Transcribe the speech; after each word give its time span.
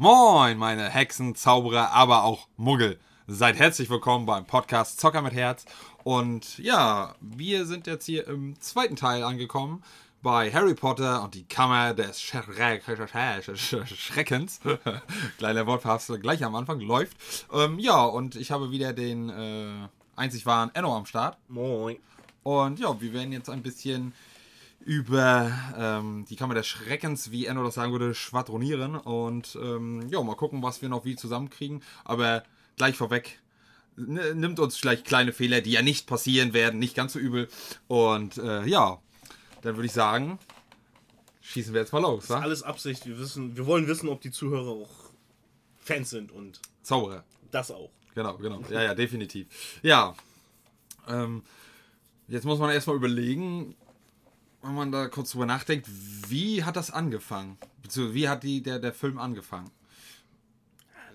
Moin, 0.00 0.56
meine 0.58 0.88
Hexen, 0.88 1.34
Zauberer, 1.34 1.90
aber 1.90 2.22
auch 2.22 2.46
Muggel. 2.56 3.00
Seid 3.26 3.58
herzlich 3.58 3.90
willkommen 3.90 4.26
beim 4.26 4.46
Podcast 4.46 5.00
Zocker 5.00 5.22
mit 5.22 5.32
Herz. 5.32 5.64
Und 6.04 6.56
ja, 6.58 7.16
wir 7.20 7.66
sind 7.66 7.88
jetzt 7.88 8.06
hier 8.06 8.28
im 8.28 8.54
zweiten 8.60 8.94
Teil 8.94 9.24
angekommen 9.24 9.82
bei 10.22 10.52
Harry 10.52 10.74
Potter 10.74 11.24
und 11.24 11.34
die 11.34 11.48
Kammer 11.48 11.94
des 11.94 12.22
Schreckens. 12.22 13.58
Kleiner 15.38 15.66
Wortverhaftung 15.66 16.20
gleich 16.20 16.44
am 16.44 16.54
Anfang 16.54 16.78
läuft. 16.78 17.16
Ähm, 17.52 17.80
ja, 17.80 18.04
und 18.04 18.36
ich 18.36 18.52
habe 18.52 18.70
wieder 18.70 18.92
den 18.92 19.30
äh, 19.30 19.88
einzig 20.14 20.46
wahren 20.46 20.70
Enno 20.74 20.96
am 20.96 21.06
Start. 21.06 21.38
Moin. 21.48 21.96
Und 22.44 22.78
ja, 22.78 23.00
wir 23.00 23.12
werden 23.12 23.32
jetzt 23.32 23.50
ein 23.50 23.62
bisschen 23.62 24.12
über 24.88 25.52
ähm, 25.76 26.24
die 26.30 26.36
Kammer 26.36 26.54
des 26.54 26.66
Schreckens, 26.66 27.30
wie 27.30 27.44
Enno 27.44 27.62
das 27.62 27.74
sagen 27.74 27.92
würde, 27.92 28.14
schwadronieren. 28.14 28.96
Und 28.96 29.58
ähm, 29.62 30.08
ja, 30.08 30.22
mal 30.22 30.34
gucken, 30.34 30.62
was 30.62 30.80
wir 30.80 30.88
noch 30.88 31.04
wie 31.04 31.14
zusammenkriegen. 31.14 31.82
Aber 32.06 32.42
gleich 32.78 32.96
vorweg, 32.96 33.38
nimmt 33.96 34.58
uns 34.58 34.78
vielleicht 34.78 35.04
kleine 35.04 35.34
Fehler, 35.34 35.60
die 35.60 35.72
ja 35.72 35.82
nicht 35.82 36.06
passieren 36.06 36.54
werden, 36.54 36.78
nicht 36.78 36.94
ganz 36.94 37.12
so 37.12 37.18
übel. 37.18 37.48
Und 37.86 38.38
äh, 38.38 38.64
ja, 38.64 38.98
dann 39.60 39.76
würde 39.76 39.84
ich 39.84 39.92
sagen, 39.92 40.38
schießen 41.42 41.74
wir 41.74 41.82
jetzt 41.82 41.92
mal 41.92 42.00
los. 42.00 42.30
Wa? 42.30 42.40
Alles 42.40 42.62
Absicht. 42.62 43.04
Wir, 43.04 43.18
wissen, 43.18 43.58
wir 43.58 43.66
wollen 43.66 43.88
wissen, 43.88 44.08
ob 44.08 44.22
die 44.22 44.30
Zuhörer 44.30 44.70
auch 44.70 45.10
Fans 45.76 46.08
sind 46.08 46.32
und 46.32 46.62
Zauberer. 46.82 47.24
Das 47.50 47.70
auch. 47.70 47.90
Genau, 48.14 48.38
genau. 48.38 48.62
Ja, 48.70 48.84
ja, 48.84 48.94
definitiv. 48.94 49.48
Ja. 49.82 50.14
Ähm, 51.06 51.42
jetzt 52.26 52.46
muss 52.46 52.58
man 52.58 52.70
erstmal 52.70 52.96
überlegen, 52.96 53.74
wenn 54.62 54.74
man 54.74 54.92
da 54.92 55.08
kurz 55.08 55.32
drüber 55.32 55.46
nachdenkt, 55.46 55.88
wie 56.28 56.64
hat 56.64 56.76
das 56.76 56.90
angefangen? 56.90 57.58
Beziehungsweise 57.82 58.14
wie 58.14 58.28
hat 58.28 58.42
die, 58.42 58.62
der, 58.62 58.78
der 58.78 58.92
Film 58.92 59.18
angefangen? 59.18 59.70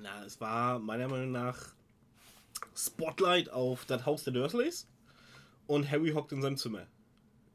Na, 0.02 0.23
es 0.25 0.39
war 0.41 0.80
meiner 0.80 1.08
Meinung 1.08 1.31
nach 1.31 1.58
Spotlight 2.75 3.49
auf 3.49 3.86
das 3.86 4.05
Haus 4.05 4.23
der 4.23 4.33
Dursleys 4.33 4.88
und 5.67 5.89
Harry 5.89 6.11
hockt 6.11 6.31
in 6.31 6.41
seinem 6.41 6.58
Zimmer. 6.58 6.88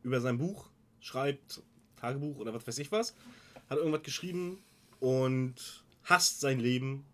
Über 0.02 0.20
sein 0.20 0.38
Buch, 0.38 0.70
schreibt 1.00 1.62
Tagebuch 1.96 2.38
oder 2.38 2.54
was 2.54 2.66
weiß 2.66 2.78
ich 2.78 2.92
was, 2.92 3.14
hat 3.68 3.78
irgendwas 3.78 4.02
geschrieben 4.02 4.62
und 5.00 5.54
hasst 6.04 6.40
sein 6.40 6.60
Leben, 6.60 7.04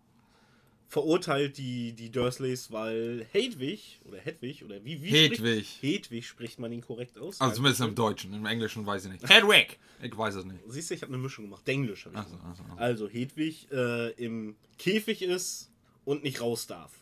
verurteilt 0.95 1.57
die, 1.57 1.91
die 1.91 2.09
Dursleys, 2.09 2.71
weil 2.71 3.25
Hedwig 3.33 3.99
oder 4.05 4.17
Hedwig 4.17 4.63
oder 4.63 4.81
wie, 4.85 5.01
wie 5.03 5.09
Hedwig. 5.09 5.67
Spricht, 5.67 5.83
Hedwig 5.83 6.25
spricht 6.25 6.57
man 6.57 6.71
ihn 6.71 6.79
korrekt 6.79 7.19
aus. 7.19 7.41
Also 7.41 7.55
zumindest 7.57 7.81
im 7.81 7.95
Deutschen, 7.95 8.33
im 8.33 8.45
Englischen 8.45 8.85
weiß 8.85 9.03
ich 9.03 9.11
nicht. 9.11 9.27
Hedwig! 9.27 9.77
Ich 10.01 10.17
weiß 10.17 10.35
es 10.35 10.45
nicht. 10.45 10.59
Siehst 10.69 10.89
du, 10.89 10.93
ich 10.93 11.01
habe 11.01 11.11
eine 11.13 11.21
Mischung 11.21 11.45
gemacht. 11.45 11.67
Denglisch 11.67 12.05
habe 12.05 12.15
ich 12.17 12.21
so, 12.29 12.37
ach 12.41 12.55
so, 12.55 12.63
ach 12.63 12.69
so. 12.77 12.81
Also 12.81 13.09
Hedwig 13.09 13.67
äh, 13.73 14.11
im 14.11 14.55
Käfig 14.77 15.21
ist 15.21 15.69
und 16.05 16.23
nicht 16.23 16.39
raus 16.39 16.65
darf. 16.65 16.93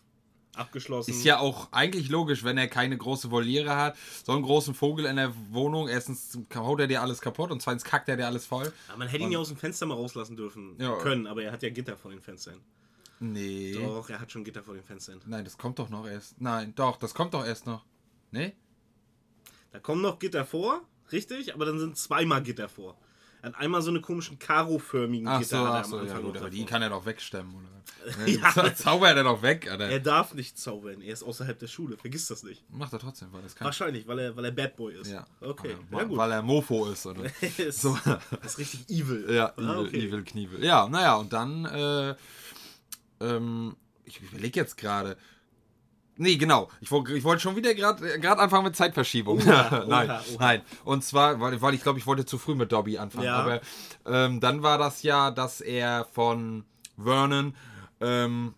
Abgeschlossen. 0.56 1.12
Ist 1.12 1.24
ja 1.24 1.38
auch 1.38 1.68
eigentlich 1.72 2.10
logisch, 2.10 2.44
wenn 2.44 2.58
er 2.58 2.68
keine 2.68 2.98
große 2.98 3.30
Voliere 3.30 3.76
hat, 3.76 3.96
so 4.26 4.32
einen 4.32 4.42
großen 4.42 4.74
Vogel 4.74 5.06
in 5.06 5.18
der 5.18 5.34
Wohnung. 5.52 5.88
Erstens 5.88 6.36
haut 6.56 6.80
er 6.80 6.88
dir 6.88 7.04
alles 7.04 7.22
kaputt 7.22 7.52
und 7.52 7.62
zweitens 7.62 7.84
kackt 7.84 8.10
er 8.10 8.18
dir 8.18 8.26
alles 8.26 8.48
voll. 8.48 8.74
Ja, 8.90 8.98
man 8.98 9.08
hätte 9.08 9.24
ihn 9.24 9.32
ja 9.32 9.38
aus 9.38 9.50
dem 9.50 9.58
Fenster 9.58 9.86
mal 9.86 9.94
rauslassen 9.94 10.36
dürfen 10.36 10.76
Ja. 10.80 10.96
können, 10.98 11.28
aber 11.28 11.44
er 11.44 11.52
hat 11.52 11.62
ja 11.62 11.70
Gitter 11.70 11.96
vor 11.96 12.10
den 12.10 12.22
Fenstern. 12.22 12.60
Nee. 13.32 13.74
Doch, 13.74 14.10
er 14.10 14.20
hat 14.20 14.32
schon 14.32 14.44
Gitter 14.44 14.64
vor 14.64 14.74
den 14.74 14.84
Fenstern. 14.84 15.22
Nein, 15.26 15.46
das 15.46 15.58
kommt 15.58 15.80
doch 15.80 15.90
noch 15.90 16.06
erst. 16.08 16.42
Nein, 16.42 16.74
doch, 16.76 16.98
das 16.98 17.14
kommt 17.14 17.34
doch 17.34 17.46
erst 17.46 17.66
noch. 17.66 17.86
Nee? 18.32 18.54
Da 19.72 19.80
kommen 19.80 20.02
noch 20.02 20.20
Gitter 20.20 20.46
vor, 20.46 20.82
richtig, 21.12 21.54
aber 21.54 21.66
dann 21.66 21.80
sind 21.80 21.98
zweimal 21.98 22.44
Gitter 22.44 22.68
vor. 22.68 22.98
Er 23.42 23.50
hat 23.50 23.56
einmal 23.60 23.82
so 23.82 23.90
eine 23.90 24.00
komischen 24.02 24.40
Karo-förmigen 24.40 25.28
Ach 25.28 25.40
Gitter 25.40 25.58
so, 25.60 25.68
hat 25.68 25.74
er 25.74 25.80
ach 25.80 25.86
so, 25.86 26.00
am 26.00 26.08
ja 26.08 26.20
gut, 26.20 26.38
aber 26.38 26.50
die 26.50 26.66
kann 26.66 26.82
er 26.82 26.90
doch 26.90 27.06
wegstemmen, 27.06 27.56
oder? 27.56 27.68
Ja. 28.28 28.76
Zaubert 28.76 29.16
er 29.18 29.24
doch 29.24 29.42
weg, 29.42 29.70
oder? 29.74 29.90
Er 29.90 30.00
darf 30.00 30.34
nicht 30.34 30.58
zaubern, 30.58 31.02
er 31.02 31.14
ist 31.14 31.24
außerhalb 31.24 31.58
der 31.58 31.68
Schule, 31.68 31.96
vergiss 31.98 32.28
das 32.28 32.44
nicht. 32.44 32.70
Macht 32.70 32.92
er 32.94 33.00
trotzdem, 33.00 33.32
weil 33.32 33.42
das 33.42 33.56
kann. 33.56 33.66
Wahrscheinlich, 33.66 34.06
weil 34.08 34.20
er, 34.20 34.36
weil 34.36 34.46
er 34.46 34.52
Bad 34.52 34.76
Boy 34.76 34.94
ist. 34.96 35.12
Ja. 35.12 35.26
Okay, 35.42 35.78
Weil, 35.90 36.02
ja 36.02 36.08
gut. 36.08 36.18
weil 36.18 36.32
er 36.32 36.42
Mofo 36.42 36.86
ist, 36.88 37.06
oder? 37.06 37.24
ist, 37.58 37.82
So. 37.82 37.98
ist 38.46 38.58
richtig 38.58 38.90
evil. 38.90 39.34
Ja, 39.34 39.54
Ah, 39.58 39.62
Evil, 39.62 39.88
okay. 39.88 40.08
Evil 40.08 40.24
Knievel. 40.24 40.64
Ja, 40.64 40.88
naja, 40.88 41.16
und 41.16 41.32
dann, 41.34 41.66
äh, 41.66 42.16
ähm, 43.24 43.76
ich 44.06 44.20
überlege 44.22 44.60
jetzt 44.60 44.78
gerade. 44.78 45.18
Nee, 46.16 46.36
genau. 46.38 46.70
Ich, 46.80 46.92
woll- 46.92 47.10
ich 47.12 47.24
wollte 47.24 47.42
schon 47.42 47.56
wieder 47.56 47.74
gerade 47.74 48.20
gerade 48.20 48.40
anfangen 48.42 48.66
mit 48.66 48.76
Zeitverschiebung. 48.76 49.40
Oha, 49.40 49.86
nein, 49.90 50.10
oha, 50.10 50.20
oha. 50.34 50.38
nein. 50.40 50.62
Und 50.86 51.04
zwar, 51.04 51.40
weil, 51.40 51.60
weil 51.62 51.74
ich 51.74 51.82
glaube, 51.82 51.98
ich 51.98 52.06
wollte 52.06 52.26
zu 52.26 52.38
früh 52.38 52.54
mit 52.54 52.72
Dobby 52.72 52.98
anfangen. 53.00 53.26
Ja. 53.26 53.38
Aber 53.38 53.62
ähm, 54.06 54.40
dann 54.40 54.62
war 54.62 54.78
das 54.78 55.02
ja, 55.02 55.32
dass 55.32 55.60
er 55.62 56.06
von 56.12 56.66
Vernon 57.02 57.56
ähm, 58.00 58.54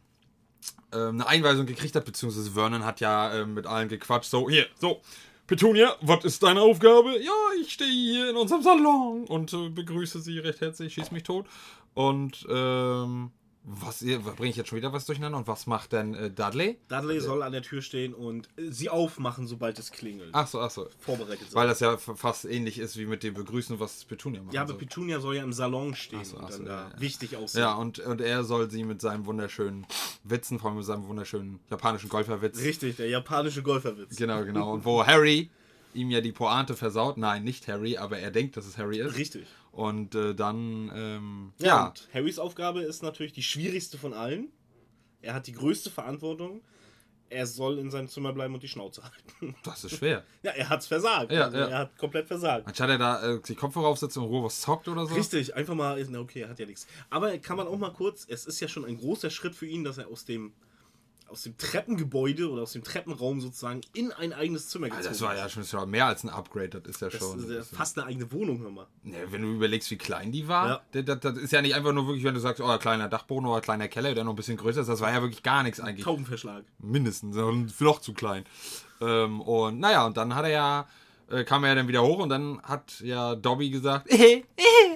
ähm, 0.91 1.09
eine 1.21 1.27
Einweisung 1.27 1.65
gekriegt 1.65 1.95
hat, 1.95 2.03
beziehungsweise 2.03 2.51
Vernon 2.51 2.83
hat 2.83 2.99
ja 2.99 3.33
ähm, 3.33 3.53
mit 3.53 3.67
allen 3.67 3.87
gequatscht. 3.87 4.29
So, 4.29 4.49
hier, 4.49 4.65
so. 4.79 5.01
Petunia, 5.47 5.95
was 6.01 6.25
ist 6.25 6.41
deine 6.41 6.59
Aufgabe? 6.61 7.21
Ja, 7.23 7.31
ich 7.61 7.71
stehe 7.73 7.89
hier 7.89 8.31
in 8.31 8.35
unserem 8.35 8.63
Salon 8.63 9.25
und 9.25 9.53
äh, 9.53 9.69
begrüße 9.69 10.19
sie 10.19 10.39
recht 10.39 10.59
herzlich, 10.59 10.93
schieß 10.95 11.11
mich 11.11 11.21
tot. 11.21 11.45
Und 11.93 12.45
ähm, 12.49 13.29
was 13.67 13.99
bringe 13.99 14.49
ich 14.49 14.55
jetzt 14.55 14.69
schon 14.69 14.77
wieder 14.77 14.93
was 14.93 15.05
durcheinander? 15.05 15.39
Und 15.39 15.47
was 15.47 15.65
macht 15.65 15.91
denn 15.91 16.13
äh, 16.13 16.29
Dudley? 16.29 16.77
Dudley 16.87 17.19
soll 17.19 17.41
an 17.41 17.51
der 17.51 17.63
Tür 17.63 17.81
stehen 17.81 18.13
und 18.13 18.47
äh, 18.57 18.69
sie 18.69 18.89
aufmachen, 18.89 19.47
sobald 19.47 19.79
es 19.79 19.91
klingelt. 19.91 20.29
Ach 20.33 20.47
so, 20.47 20.59
ach 20.59 20.69
so. 20.69 20.87
Vorbereitet 20.99 21.49
sein. 21.49 21.55
Weil 21.55 21.67
das 21.67 21.79
ja 21.79 21.97
fast 21.97 22.45
ähnlich 22.45 22.77
ist 22.77 22.97
wie 22.97 23.07
mit 23.07 23.23
dem 23.23 23.33
Begrüßen, 23.33 23.79
was 23.79 24.05
Petunia 24.05 24.43
macht. 24.43 24.53
ja, 24.53 24.61
aber 24.61 24.75
Petunia 24.75 25.19
soll 25.19 25.37
ja 25.37 25.43
im 25.43 25.53
Salon 25.53 25.95
stehen 25.95 26.19
Ach 26.21 26.25
so, 26.25 26.37
ach 26.37 26.43
und 26.43 26.51
so, 26.51 26.57
dann 26.59 26.67
ja, 26.67 26.83
da 26.89 26.95
ja. 26.95 27.01
wichtig 27.01 27.37
aussehen. 27.37 27.61
Ja, 27.61 27.73
und, 27.73 27.99
und 27.99 28.21
er 28.21 28.43
soll 28.43 28.69
sie 28.69 28.83
mit 28.83 29.01
seinem 29.01 29.25
wunderschönen 29.25 29.87
Witzen, 30.23 30.59
vor 30.59 30.69
allem 30.69 30.77
mit 30.77 30.85
seinem 30.85 31.07
wunderschönen 31.07 31.59
japanischen 31.69 32.09
Golferwitz. 32.09 32.59
Richtig, 32.61 32.97
der 32.97 33.09
japanische 33.09 33.63
Golferwitz. 33.63 34.15
Genau, 34.15 34.43
genau. 34.45 34.73
Und 34.75 34.85
wo 34.85 35.05
Harry 35.05 35.49
ihm 35.95 36.11
ja 36.11 36.21
die 36.21 36.31
Pointe 36.31 36.75
versaut. 36.75 37.17
Nein, 37.17 37.43
nicht 37.43 37.67
Harry, 37.67 37.97
aber 37.97 38.19
er 38.19 38.31
denkt, 38.31 38.57
dass 38.57 38.65
es 38.65 38.77
Harry 38.77 38.99
ist. 38.99 39.15
Richtig. 39.15 39.47
Und 39.75 40.15
äh, 40.15 40.33
dann, 40.33 40.89
ähm, 40.95 41.53
Ja, 41.59 41.65
ja. 41.67 41.87
und 41.87 42.07
Harrys 42.13 42.39
Aufgabe 42.39 42.81
ist 42.83 43.03
natürlich 43.03 43.33
die 43.33 43.43
schwierigste 43.43 43.97
von 43.97 44.13
allen. 44.13 44.47
Er 45.21 45.33
hat 45.33 45.47
die 45.47 45.51
größte 45.51 45.89
Verantwortung. 45.89 46.61
Er 47.29 47.45
soll 47.45 47.77
in 47.79 47.91
seinem 47.91 48.07
Zimmer 48.07 48.31
bleiben 48.31 48.53
und 48.53 48.63
die 48.63 48.69
Schnauze 48.69 49.03
halten. 49.03 49.53
Das 49.63 49.83
ist 49.83 49.97
schwer. 49.97 50.23
Ja, 50.43 50.51
er 50.51 50.69
hat's 50.69 50.87
versagt. 50.87 51.29
Ja, 51.33 51.45
also 51.45 51.57
ja. 51.57 51.65
Er 51.67 51.77
hat 51.79 51.97
komplett 51.97 52.25
versagt. 52.25 52.65
Anstatt 52.65 52.89
er 52.89 52.97
da 52.97 53.33
äh, 53.33 53.41
die 53.45 53.55
Kopfhörer 53.55 53.87
aufsetzt 53.87 54.15
und 54.15 54.23
in 54.23 54.29
Ruhe 54.29 54.45
was 54.45 54.61
zockt 54.61 54.87
oder 54.87 55.05
so. 55.07 55.13
Richtig, 55.13 55.53
einfach 55.53 55.75
mal, 55.75 56.01
na 56.09 56.19
okay, 56.19 56.41
er 56.43 56.49
hat 56.49 56.59
ja 56.59 56.65
nichts. 56.65 56.87
Aber 57.09 57.37
kann 57.39 57.57
man 57.57 57.67
auch 57.67 57.77
mal 57.77 57.91
kurz, 57.91 58.25
es 58.29 58.45
ist 58.45 58.61
ja 58.61 58.69
schon 58.69 58.85
ein 58.85 58.97
großer 58.97 59.29
Schritt 59.29 59.55
für 59.55 59.65
ihn, 59.65 59.83
dass 59.83 59.97
er 59.97 60.07
aus 60.07 60.23
dem, 60.23 60.53
aus 61.27 61.43
dem 61.43 61.57
Treppengebäude 61.57 62.49
oder 62.49 62.61
aus 62.63 62.73
dem 62.73 62.83
Treppenraum 62.83 63.41
sozusagen 63.41 63.81
in 63.93 64.11
ein 64.11 64.31
eigenes 64.33 64.69
Zimmer 64.69 64.85
Also 64.87 64.97
gezogen 64.97 65.13
das 65.13 65.21
war 65.21 65.35
ja 65.35 65.49
schon 65.49 65.63
das 65.63 65.73
war 65.73 65.85
mehr 65.85 66.05
als 66.05 66.23
ein 66.23 66.29
Upgrade, 66.29 66.69
das 66.81 66.83
ist 66.85 67.01
ja 67.01 67.09
Das 67.09 67.19
schon. 67.19 67.39
ist 67.39 67.49
ja 67.49 67.55
das 67.55 67.65
ist 67.67 67.71
ja- 67.71 67.77
fast 67.77 67.97
eine 67.97 68.07
eigene 68.07 68.31
Wohnung, 68.31 68.59
hör 68.61 68.69
mal. 68.69 68.87
Ne, 69.03 69.17
wenn 69.31 69.41
du 69.41 69.53
überlegst, 69.53 69.89
wie 69.91 69.97
klein 69.97 70.31
die 70.31 70.47
war, 70.47 70.81
Ja. 70.93 71.01
das, 71.01 71.19
das, 71.19 71.37
ist 71.37 71.51
ja 71.51 71.61
nicht 71.61 71.75
einfach 71.75 71.93
nur 71.93 72.07
wirklich, 72.07 72.23
wenn 72.23 72.33
du 72.33 72.39
sagst, 72.39 72.61
oh, 72.61 72.77
kleiner 72.77 73.07
Dachboden 73.09 73.47
oder 73.49 73.61
kleiner 73.61 73.87
Keller, 73.87 74.13
der 74.13 74.23
noch 74.23 74.33
ein 74.33 74.35
bisschen 74.37 74.57
größer 74.57 74.81
ist, 74.81 74.87
das 74.87 75.01
war 75.01 75.11
ja 75.11 75.21
wirklich 75.21 75.43
gar 75.43 75.63
nichts 75.63 75.79
eigentlich. 75.79 76.05
Taubenverschlag. 76.05 76.63
Mindestens, 76.79 77.35
noch 77.35 77.99
zu 78.01 78.13
klein. 78.13 78.45
Ähm, 79.01 79.41
und 79.41 79.79
naja, 79.79 80.05
und 80.05 80.15
dann 80.17 80.35
hat 80.35 80.45
er 80.45 80.51
ja, 80.51 80.87
äh, 81.29 81.43
kam 81.43 81.63
er 81.63 81.69
ja 81.71 81.75
dann 81.75 81.87
wieder 81.87 82.03
hoch 82.03 82.19
und 82.19 82.29
dann 82.29 82.61
hat 82.63 82.99
ja 83.01 83.35
Dobby 83.35 83.69
gesagt, 83.69 84.09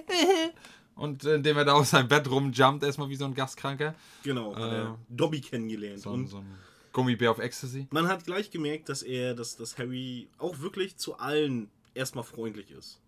und 0.99 1.23
äh, 1.23 1.35
indem 1.35 1.57
er 1.57 1.65
da 1.65 1.73
aus 1.73 1.89
seinem 1.91 2.07
Bett 2.07 2.29
rumjumpt, 2.29 2.83
erstmal 2.83 3.09
wie 3.09 3.15
so 3.15 3.25
ein 3.25 3.33
Gastkranker, 3.33 3.95
Genau, 4.23 4.55
hat 4.55 4.71
Äh, 4.73 4.85
Dobby 5.09 5.41
kennengelernt. 5.41 6.01
so, 6.01 6.09
ein- 6.11 6.15
und 6.21 6.27
so 6.27 6.37
ein 6.37 6.45
Gummibär 6.93 7.31
auf 7.31 7.39
Ecstasy. 7.39 7.87
man 7.91 8.07
hat 8.07 8.25
gleich 8.25 8.49
gemerkt, 8.51 8.89
dass 8.89 9.03
er, 9.03 9.33
dass, 9.35 9.55
dass 9.57 9.77
Harry 9.77 10.27
auch 10.37 10.59
wirklich 10.59 10.97
zu 10.97 11.17
allen 11.17 11.69
erstmal 11.93 12.23
freundlich 12.23 12.71
ist. 12.71 12.99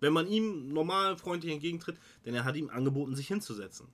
Wenn 0.00 0.12
man 0.12 0.26
ihm 0.28 0.72
normal 0.72 1.16
freundlich 1.16 1.52
entgegentritt, 1.52 1.96
denn 2.24 2.34
er 2.34 2.44
hat 2.44 2.56
ihm 2.56 2.68
angeboten, 2.70 3.14
sich 3.16 3.28
hinzusetzen. 3.28 3.86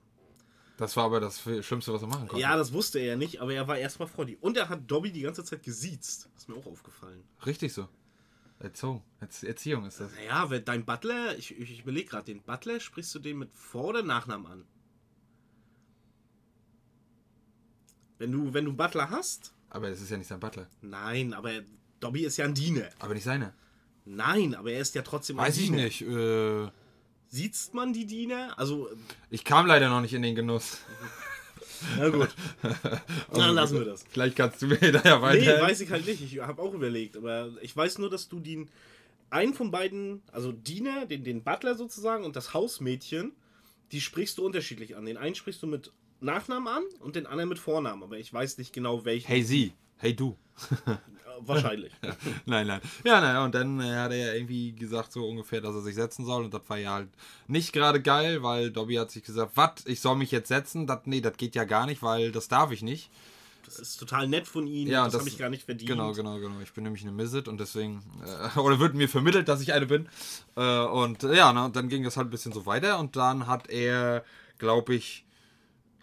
Das 0.77 0.97
war 0.97 1.05
aber 1.05 1.19
das 1.19 1.39
Schlimmste, 1.61 1.93
was 1.93 2.01
er 2.01 2.07
machen 2.07 2.27
konnte. 2.27 2.41
Ja, 2.41 2.57
das 2.57 2.73
wusste 2.73 2.99
er 2.99 3.15
nicht, 3.15 3.39
aber 3.41 3.53
er 3.53 3.67
war 3.67 3.77
erstmal 3.77 4.07
freundlich. 4.07 4.37
Und 4.41 4.57
er 4.57 4.69
hat 4.69 4.81
Dobby 4.89 5.11
die 5.11 5.21
ganze 5.21 5.43
Zeit 5.43 5.61
gesiezt. 5.63 6.29
Ist 6.35 6.49
mir 6.49 6.55
auch 6.55 6.65
aufgefallen. 6.65 7.23
Richtig 7.45 7.71
so. 7.73 7.87
Erziehung, 8.63 9.03
Erzie- 9.21 9.47
Erziehung 9.47 9.85
ist 9.85 9.99
das. 9.99 10.11
Naja, 10.15 10.49
wenn 10.49 10.63
dein 10.65 10.85
Butler, 10.85 11.37
ich, 11.37 11.51
ich 11.59 11.81
überlege 11.81 12.09
gerade, 12.09 12.25
den 12.25 12.41
Butler 12.41 12.79
sprichst 12.79 13.13
du 13.13 13.19
den 13.19 13.37
mit 13.39 13.53
Vor- 13.53 13.89
oder 13.89 14.03
Nachnamen 14.03 14.47
an? 14.47 14.65
Wenn 18.17 18.31
du, 18.31 18.53
wenn 18.53 18.65
du 18.65 18.71
einen 18.71 18.77
Butler 18.77 19.09
hast, 19.09 19.53
Aber 19.69 19.89
es 19.89 20.01
ist 20.01 20.09
ja 20.09 20.17
nicht 20.17 20.27
sein 20.27 20.39
Butler. 20.39 20.67
nein, 20.81 21.33
aber 21.33 21.51
Dobby 21.99 22.23
ist 22.25 22.37
ja 22.37 22.45
ein 22.45 22.53
Diener. 22.53 22.89
Aber 22.99 23.13
nicht 23.13 23.23
seine. 23.23 23.53
Nein, 24.05 24.55
aber 24.55 24.71
er 24.71 24.79
ist 24.81 24.95
ja 24.95 25.01
trotzdem 25.01 25.39
ein 25.39 25.45
Weiß 25.47 25.57
ich 25.57 25.65
Diener. 25.65 25.83
nicht. 25.83 26.01
Äh, 26.01 26.69
Sieht 27.29 27.73
man 27.73 27.93
die 27.93 28.05
Diener? 28.05 28.53
Also, 28.59 28.89
ich 29.29 29.43
kam 29.43 29.65
leider 29.65 29.89
noch 29.89 30.01
nicht 30.01 30.13
in 30.13 30.21
den 30.21 30.35
Genuss. 30.35 30.77
na 31.97 32.09
gut. 32.09 32.29
Dann 33.33 33.55
lassen 33.55 33.79
wir 33.79 33.85
das. 33.85 34.03
Vielleicht 34.09 34.35
kannst 34.35 34.61
du 34.61 34.67
mir 34.67 34.77
da 34.77 35.01
ja 35.03 35.21
weiter. 35.21 35.57
Nee, 35.57 35.61
weiß 35.61 35.81
ich 35.81 35.91
halt 35.91 36.05
nicht. 36.05 36.21
Ich 36.21 36.39
habe 36.39 36.61
auch 36.61 36.73
überlegt. 36.73 37.17
Aber 37.17 37.51
ich 37.61 37.75
weiß 37.75 37.97
nur, 37.99 38.09
dass 38.09 38.29
du 38.29 38.39
den 38.39 38.69
einen 39.29 39.53
von 39.53 39.71
beiden, 39.71 40.21
also 40.31 40.51
Diener, 40.51 41.05
den, 41.05 41.23
den 41.23 41.43
Butler 41.43 41.75
sozusagen 41.75 42.23
und 42.23 42.35
das 42.35 42.53
Hausmädchen, 42.53 43.33
die 43.91 44.01
sprichst 44.01 44.37
du 44.37 44.45
unterschiedlich 44.45 44.95
an. 44.95 45.05
Den 45.05 45.17
einen 45.17 45.35
sprichst 45.35 45.61
du 45.63 45.67
mit 45.67 45.91
Nachnamen 46.19 46.67
an 46.67 46.83
und 46.99 47.15
den 47.15 47.25
anderen 47.25 47.49
mit 47.49 47.59
Vornamen. 47.59 48.03
Aber 48.03 48.17
ich 48.17 48.31
weiß 48.33 48.57
nicht 48.57 48.73
genau 48.73 49.05
welchen. 49.05 49.27
Hey 49.27 49.43
sie. 49.43 49.73
Hey 50.03 50.13
du. 50.13 50.35
Wahrscheinlich. 51.45 51.93
nein, 52.45 52.67
nein. 52.67 52.81
Ja, 53.05 53.21
naja, 53.21 53.45
und 53.45 53.55
dann 53.55 53.79
äh, 53.79 53.95
hat 53.95 54.11
er 54.11 54.17
ja 54.17 54.33
irgendwie 54.33 54.73
gesagt, 54.73 55.13
so 55.13 55.25
ungefähr, 55.25 55.61
dass 55.61 55.73
er 55.75 55.81
sich 55.81 55.95
setzen 55.95 56.25
soll. 56.25 56.43
Und 56.43 56.53
das 56.53 56.61
war 56.67 56.77
ja 56.77 56.91
halt 56.91 57.07
nicht 57.47 57.71
gerade 57.71 58.01
geil, 58.01 58.43
weil 58.43 58.69
Dobby 58.69 58.95
hat 58.95 59.11
sich 59.11 59.23
gesagt, 59.23 59.53
was, 59.55 59.85
ich 59.85 60.01
soll 60.01 60.17
mich 60.17 60.29
jetzt 60.31 60.49
setzen? 60.49 60.87
Das, 60.87 60.99
nee, 61.05 61.21
das 61.21 61.37
geht 61.37 61.55
ja 61.55 61.63
gar 61.63 61.85
nicht, 61.85 62.03
weil 62.03 62.33
das 62.33 62.49
darf 62.49 62.71
ich 62.71 62.81
nicht. 62.81 63.09
Das 63.65 63.79
ist 63.79 63.95
total 63.95 64.27
nett 64.27 64.45
von 64.45 64.67
ihnen. 64.67 64.91
Ja, 64.91 65.05
das, 65.05 65.13
das- 65.13 65.21
habe 65.21 65.29
ich 65.29 65.37
gar 65.37 65.49
nicht 65.49 65.63
verdient. 65.63 65.89
Genau, 65.89 66.11
genau, 66.11 66.37
genau. 66.37 66.59
Ich 66.59 66.73
bin 66.73 66.83
nämlich 66.83 67.03
eine 67.03 67.13
Misset 67.13 67.47
und 67.47 67.61
deswegen, 67.61 68.03
äh, 68.25 68.59
oder 68.59 68.79
wird 68.81 68.95
mir 68.95 69.07
vermittelt, 69.07 69.47
dass 69.47 69.61
ich 69.61 69.71
eine 69.71 69.85
bin. 69.85 70.09
Äh, 70.57 70.81
und 70.83 71.23
äh, 71.23 71.37
ja, 71.37 71.53
ne, 71.53 71.63
und 71.63 71.77
dann 71.77 71.87
ging 71.87 72.03
das 72.03 72.17
halt 72.17 72.27
ein 72.27 72.31
bisschen 72.31 72.51
so 72.51 72.65
weiter 72.65 72.99
und 72.99 73.15
dann 73.15 73.47
hat 73.47 73.69
er, 73.69 74.25
glaube 74.57 74.95
ich, 74.95 75.22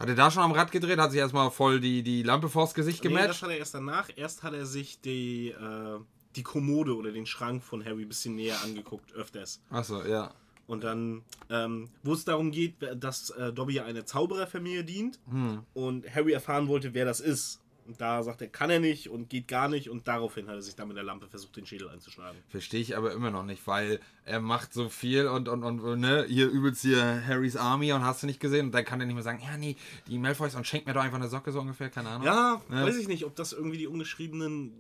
hat 0.01 0.09
er 0.09 0.15
da 0.17 0.31
schon 0.31 0.43
am 0.43 0.53
Rad 0.53 0.73
gedreht, 0.73 0.99
hat 0.99 1.11
sich 1.13 1.21
erstmal 1.21 1.51
voll 1.51 1.79
die, 1.79 2.03
die 2.03 2.23
Lampe 2.23 2.49
vors 2.49 2.75
Gesicht 2.75 3.05
Nee, 3.05 3.11
das 3.11 3.21
gematcht. 3.21 3.43
hat 3.43 3.51
er 3.51 3.59
erst 3.59 3.75
danach. 3.75 4.09
Erst 4.17 4.43
hat 4.43 4.55
er 4.55 4.67
sich 4.67 5.01
die, 5.01 5.51
äh, 5.51 5.99
die 6.37 6.43
Kommode 6.43 6.97
oder 6.97 7.13
den 7.13 7.27
Schrank 7.27 7.63
von 7.63 7.85
Harry 7.85 8.03
ein 8.03 8.09
bisschen 8.09 8.35
näher 8.35 8.57
angeguckt, 8.65 9.13
öfters. 9.13 9.61
Achso, 9.71 10.03
ja. 10.05 10.33
Und 10.67 10.85
dann, 10.85 11.23
ähm, 11.51 11.89
wo 12.05 12.13
es 12.15 12.25
darum 12.25 12.51
geht, 12.53 12.75
dass 12.97 13.31
äh, 13.31 13.53
Dobby 13.53 13.75
ja 13.75 13.85
einer 13.85 14.07
Zaubererfamilie 14.07 14.85
dient 14.85 15.19
Hm. 15.29 15.65
und 15.75 16.13
Harry 16.15 16.33
erfahren 16.33 16.69
wollte, 16.69 16.95
wer 16.95 17.05
das 17.05 17.21
ist. 17.21 17.60
Und 17.91 18.01
da 18.01 18.23
sagt 18.23 18.41
er, 18.41 18.47
kann 18.47 18.71
er 18.71 18.79
nicht 18.79 19.09
und 19.09 19.29
geht 19.29 19.49
gar 19.49 19.67
nicht. 19.69 19.91
Und 19.91 20.07
daraufhin 20.07 20.47
hat 20.47 20.55
er 20.55 20.63
sich 20.63 20.77
dann 20.77 20.87
mit 20.87 20.97
der 20.97 21.03
Lampe 21.03 21.27
versucht, 21.27 21.57
den 21.57 21.67
Schädel 21.67 21.89
einzuschlagen. 21.89 22.39
Verstehe 22.49 22.81
ich 22.81 22.97
aber 22.97 23.11
immer 23.13 23.33
noch 23.33 23.43
nicht, 23.45 23.67
weil 23.67 23.99
er 24.25 24.39
macht 24.41 24.73
so 24.73 24.89
viel 24.89 25.27
und, 25.27 25.49
und, 25.49 25.65
und, 25.65 25.99
ne, 25.99 26.25
hier 26.29 26.49
übelst 26.49 26.83
hier 26.83 27.27
Harrys 27.27 27.57
Army 27.57 27.93
und 27.93 28.05
hast 28.05 28.23
du 28.23 28.29
nicht 28.29 28.39
gesehen 28.39 28.67
und 28.67 28.73
dann 28.73 28.85
kann 28.85 29.01
er 29.01 29.07
nicht 29.07 29.17
mehr 29.17 29.25
sagen, 29.25 29.43
ja, 29.45 29.57
nee, 29.57 29.75
die 30.07 30.19
Malfoys 30.19 30.55
und 30.55 30.69
schenkt 30.69 30.87
mir 30.87 30.93
doch 30.93 31.03
einfach 31.03 31.19
eine 31.19 31.27
Socke 31.29 31.51
so 31.51 31.59
ungefähr, 31.59 31.91
keine 31.91 32.11
Ahnung. 32.11 32.27
Ja, 32.29 32.63
Ja. 32.71 32.87
weiß 32.87 32.97
ich 32.97 33.09
nicht, 33.09 33.25
ob 33.25 33.35
das 33.35 33.53
irgendwie 33.53 33.79
die 33.79 33.89
ungeschriebenen 33.89 34.73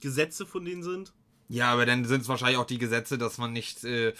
Gesetze 0.00 0.46
von 0.46 0.64
denen 0.64 0.84
sind. 0.84 1.12
Ja, 1.48 1.72
aber 1.72 1.86
dann 1.86 2.04
sind 2.04 2.20
es 2.20 2.28
wahrscheinlich 2.28 2.58
auch 2.58 2.66
die 2.66 2.78
Gesetze, 2.78 3.18
dass 3.18 3.38
man 3.38 3.52
nicht 3.52 3.82
äh, 3.82 4.12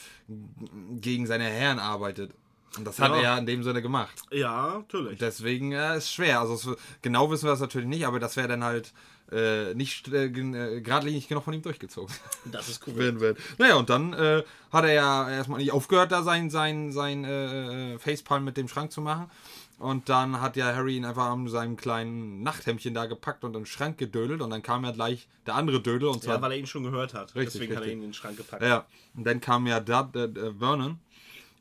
gegen 0.96 1.28
seine 1.28 1.44
Herren 1.44 1.78
arbeitet. 1.78 2.32
Und 2.76 2.84
das 2.84 2.98
hat 2.98 3.10
Ja. 3.10 3.16
er 3.16 3.22
ja 3.22 3.38
in 3.38 3.46
dem 3.46 3.62
Sinne 3.62 3.80
gemacht. 3.82 4.14
Ja, 4.30 4.78
natürlich. 4.78 5.18
Deswegen 5.18 5.72
äh, 5.72 5.96
ist 5.96 6.12
schwer. 6.12 6.40
Also 6.40 6.54
es, 6.54 6.78
genau 7.02 7.30
wissen 7.30 7.44
wir 7.46 7.50
das 7.50 7.60
natürlich 7.60 7.88
nicht, 7.88 8.06
aber 8.06 8.20
das 8.20 8.36
wäre 8.36 8.48
dann 8.48 8.62
halt 8.62 8.92
äh, 9.32 9.74
nicht 9.74 10.08
äh, 10.08 10.26
äh, 10.26 10.80
geradlinig 10.80 11.28
genug 11.28 11.44
von 11.44 11.54
ihm 11.54 11.62
durchgezogen. 11.62 12.14
Das 12.52 12.68
ist 12.68 12.96
werden 12.96 13.20
wird. 13.20 13.38
Naja, 13.58 13.74
und 13.76 13.90
dann 13.90 14.12
äh, 14.14 14.42
hat 14.72 14.84
er 14.84 14.92
ja 14.92 15.30
erstmal 15.30 15.58
nicht 15.60 15.72
aufgehört, 15.72 16.12
da 16.12 16.22
sein, 16.22 16.50
sein, 16.50 16.92
sein 16.92 17.24
äh, 17.24 17.94
äh, 17.94 17.98
Facepalm 17.98 18.44
mit 18.44 18.56
dem 18.56 18.68
Schrank 18.68 18.92
zu 18.92 19.00
machen. 19.00 19.30
Und 19.78 20.08
dann 20.08 20.40
hat 20.40 20.56
ja 20.56 20.74
Harry 20.74 20.96
ihn 20.96 21.04
einfach 21.04 21.26
an 21.26 21.46
seinem 21.46 21.76
kleinen 21.76 22.42
Nachthemdchen 22.42 22.94
da 22.94 23.06
gepackt 23.06 23.44
und 23.44 23.54
in 23.54 23.60
den 23.60 23.66
Schrank 23.66 23.96
gedödelt. 23.96 24.40
Und 24.40 24.50
dann 24.50 24.60
kam 24.62 24.84
ja 24.84 24.90
gleich 24.90 25.28
der 25.46 25.54
andere 25.54 25.80
Dödel. 25.80 26.08
Und 26.08 26.22
zwar 26.22 26.36
Ja, 26.36 26.42
weil 26.42 26.52
er 26.52 26.58
ihn 26.58 26.66
schon 26.66 26.82
gehört 26.82 27.14
hat. 27.14 27.34
Richtig, 27.36 27.52
Deswegen 27.60 27.76
hat 27.76 27.82
er 27.82 27.86
richtig. 27.86 27.92
ihn 27.98 28.02
in 28.02 28.08
den 28.08 28.14
Schrank 28.14 28.38
gepackt. 28.38 28.62
ja, 28.62 28.86
und 29.14 29.24
dann 29.24 29.40
kam 29.40 29.66
ja 29.68 29.78
da, 29.78 30.10
äh, 30.16 30.24
äh, 30.24 30.52
Vernon 30.58 30.98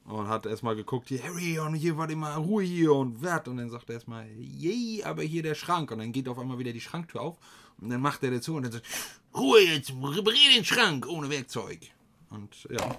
und 0.08 0.30
hat 0.30 0.46
erstmal 0.46 0.76
geguckt, 0.76 1.10
hier, 1.10 1.22
Harry, 1.22 1.60
und 1.60 1.74
hier 1.74 1.98
war 1.98 2.10
immer 2.10 2.36
Ruhe 2.36 2.64
hier 2.64 2.94
und 2.94 3.22
Wert. 3.22 3.48
Und 3.50 3.58
dann 3.58 3.70
sagt 3.70 3.90
er 3.90 3.96
erstmal, 3.96 4.26
yay, 4.38 5.04
aber 5.04 5.22
hier 5.22 5.44
der 5.44 5.54
Schrank. 5.54 5.92
Und 5.92 6.00
dann 6.00 6.14
geht 6.14 6.30
auf 6.30 6.40
einmal 6.40 6.58
wieder 6.58 6.72
die 6.72 6.82
Schranktür 6.82 7.22
auf. 7.22 7.38
Und 7.80 7.90
dann 7.90 8.02
macht 8.02 8.24
er 8.24 8.32
dazu 8.32 8.56
und 8.56 8.64
dann 8.64 8.72
sagt, 8.72 8.86
Ruhe 9.36 9.60
jetzt, 9.60 9.92
reparier 9.92 10.56
den 10.56 10.64
Schrank 10.64 11.08
ohne 11.08 11.30
Werkzeug. 11.30 11.80
Und 12.30 12.68
ja, 12.70 12.98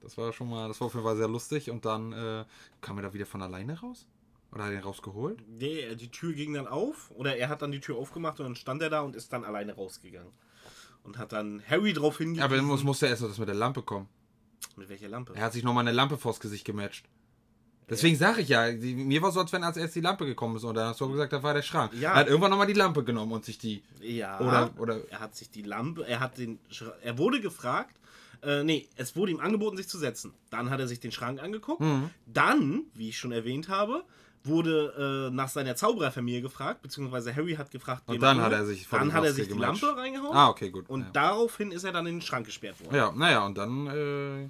das 0.00 0.16
war 0.16 0.32
schon 0.32 0.48
mal, 0.48 0.66
das 0.68 0.80
war 0.80 0.86
auf 0.86 0.94
jeden 0.94 1.04
Fall 1.04 1.16
sehr 1.16 1.28
lustig. 1.28 1.70
Und 1.70 1.84
dann 1.84 2.12
äh, 2.12 2.44
kam 2.80 2.96
er 2.96 3.02
da 3.02 3.12
wieder 3.12 3.26
von 3.26 3.42
alleine 3.42 3.78
raus? 3.78 4.06
Oder 4.50 4.64
hat 4.64 4.70
er 4.70 4.78
ihn 4.78 4.82
rausgeholt? 4.84 5.42
Nee, 5.46 5.94
die 5.96 6.10
Tür 6.10 6.32
ging 6.32 6.54
dann 6.54 6.66
auf, 6.66 7.10
oder 7.10 7.36
er 7.36 7.50
hat 7.50 7.60
dann 7.60 7.72
die 7.72 7.80
Tür 7.80 7.96
aufgemacht 7.96 8.40
und 8.40 8.46
dann 8.46 8.56
stand 8.56 8.80
er 8.80 8.88
da 8.88 9.02
und 9.02 9.14
ist 9.14 9.30
dann 9.30 9.44
alleine 9.44 9.74
rausgegangen. 9.74 10.32
Und 11.04 11.18
hat 11.18 11.32
dann 11.32 11.62
Harry 11.68 11.92
drauf 11.92 12.16
hingewiesen. 12.16 12.42
Aber 12.42 12.56
dann 12.56 12.64
muss, 12.64 12.82
musste 12.82 13.06
erst 13.06 13.20
noch 13.20 13.28
das 13.28 13.38
mit 13.38 13.48
der 13.48 13.54
Lampe 13.54 13.82
kommen. 13.82 14.08
Mit 14.76 14.88
welcher 14.88 15.08
Lampe? 15.08 15.34
Er 15.34 15.42
hat 15.42 15.52
sich 15.52 15.62
nochmal 15.64 15.82
eine 15.82 15.92
Lampe 15.92 16.18
vors 16.18 16.40
Gesicht 16.40 16.64
gematcht. 16.64 17.06
Deswegen 17.88 18.16
sage 18.16 18.40
ich 18.40 18.48
ja, 18.48 18.72
die, 18.72 18.94
mir 18.96 19.22
war 19.22 19.30
so, 19.30 19.38
als 19.40 19.52
wenn 19.52 19.62
als 19.62 19.76
erst 19.76 19.94
die 19.94 20.00
Lampe 20.00 20.26
gekommen 20.26 20.56
ist 20.56 20.64
und 20.64 20.74
dann 20.74 20.88
hast 20.88 21.00
du 21.00 21.08
gesagt, 21.08 21.32
da 21.32 21.42
war 21.44 21.54
der 21.54 21.62
Schrank. 21.62 21.92
Ja. 21.94 22.10
Er 22.12 22.16
hat 22.16 22.26
irgendwann 22.26 22.50
nochmal 22.50 22.66
die 22.66 22.72
Lampe 22.72 23.04
genommen 23.04 23.30
und 23.32 23.44
sich 23.44 23.58
die. 23.58 23.82
Ja. 24.00 24.40
Oder- 24.40 24.72
oder- 24.78 25.00
er 25.10 25.20
hat 25.20 25.36
sich 25.36 25.50
die 25.50 25.62
Lampe, 25.62 26.04
er 26.06 26.18
hat 26.18 26.36
den, 26.38 26.58
er 27.02 27.16
wurde 27.16 27.40
gefragt, 27.40 27.96
äh, 28.42 28.64
nee, 28.64 28.88
es 28.96 29.14
wurde 29.14 29.30
ihm 29.32 29.38
angeboten, 29.40 29.76
sich 29.76 29.88
zu 29.88 29.98
setzen. 29.98 30.34
Dann 30.50 30.68
hat 30.70 30.80
er 30.80 30.88
sich 30.88 30.98
den 30.98 31.12
Schrank 31.12 31.40
angeguckt. 31.40 31.80
Mhm. 31.80 32.10
Dann, 32.26 32.82
wie 32.94 33.08
ich 33.10 33.18
schon 33.18 33.30
erwähnt 33.32 33.68
habe, 33.68 34.04
wurde 34.46 35.28
äh, 35.28 35.34
nach 35.34 35.48
seiner 35.48 35.76
Zaubererfamilie 35.76 36.42
gefragt, 36.42 36.82
beziehungsweise 36.82 37.34
Harry 37.34 37.54
hat 37.54 37.70
gefragt, 37.70 38.02
Und 38.06 38.20
dann 38.22 38.40
hat 38.40 38.52
er 38.52 38.64
sich 38.66 38.86
dann 38.88 39.12
hat 39.12 39.24
er 39.24 39.32
sich 39.32 39.48
die. 39.48 39.54
Lampe 39.54 39.96
reingehauen. 39.96 40.34
Ah, 40.36 40.48
okay, 40.48 40.70
gut. 40.70 40.88
Und 40.88 41.02
ja. 41.02 41.06
daraufhin 41.12 41.72
ist 41.72 41.84
er 41.84 41.92
dann 41.92 42.06
in 42.06 42.16
den 42.16 42.22
Schrank 42.22 42.46
gesperrt 42.46 42.82
worden. 42.84 42.94
ja, 42.96 43.12
naja, 43.12 43.44
und 43.46 43.56
dann. 43.58 43.86
Äh, 43.86 44.48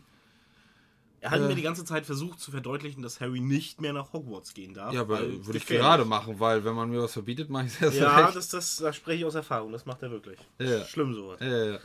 Er 1.22 1.30
hat 1.30 1.40
Äh. 1.40 1.48
mir 1.48 1.54
die 1.56 1.62
ganze 1.62 1.84
Zeit 1.84 2.06
versucht 2.06 2.38
zu 2.38 2.50
verdeutlichen, 2.52 3.02
dass 3.02 3.20
Harry 3.20 3.40
nicht 3.40 3.80
mehr 3.80 3.92
nach 3.92 4.12
Hogwarts 4.12 4.52
gehen 4.54 4.74
darf. 4.74 4.92
ja, 4.92 5.00
aber 5.00 5.18
würde 5.44 5.56
ich 5.58 5.66
gerade 5.66 6.04
machen, 6.04 6.38
weil 6.38 6.64
wenn 6.64 6.74
man 6.74 6.90
mir 6.90 7.02
was 7.02 7.14
verbietet, 7.14 7.48
mache 7.50 7.66
ich 7.66 7.72
es 7.74 7.80
erst 7.82 7.96
Ja, 7.98 8.16
recht. 8.26 8.36
das, 8.36 8.48
das, 8.50 8.76
da 8.76 8.92
spreche 8.92 9.20
ich 9.20 9.24
aus 9.24 9.34
Erfahrung. 9.34 9.72
Das 9.72 9.86
macht 9.86 10.02
er 10.02 10.10
wirklich. 10.10 10.38
Ja. 10.60 10.84
Schlimm 10.84 11.14
sowas. 11.14 11.40
Ja, 11.40 11.46
ja, 11.48 11.64
ja. 11.72 11.78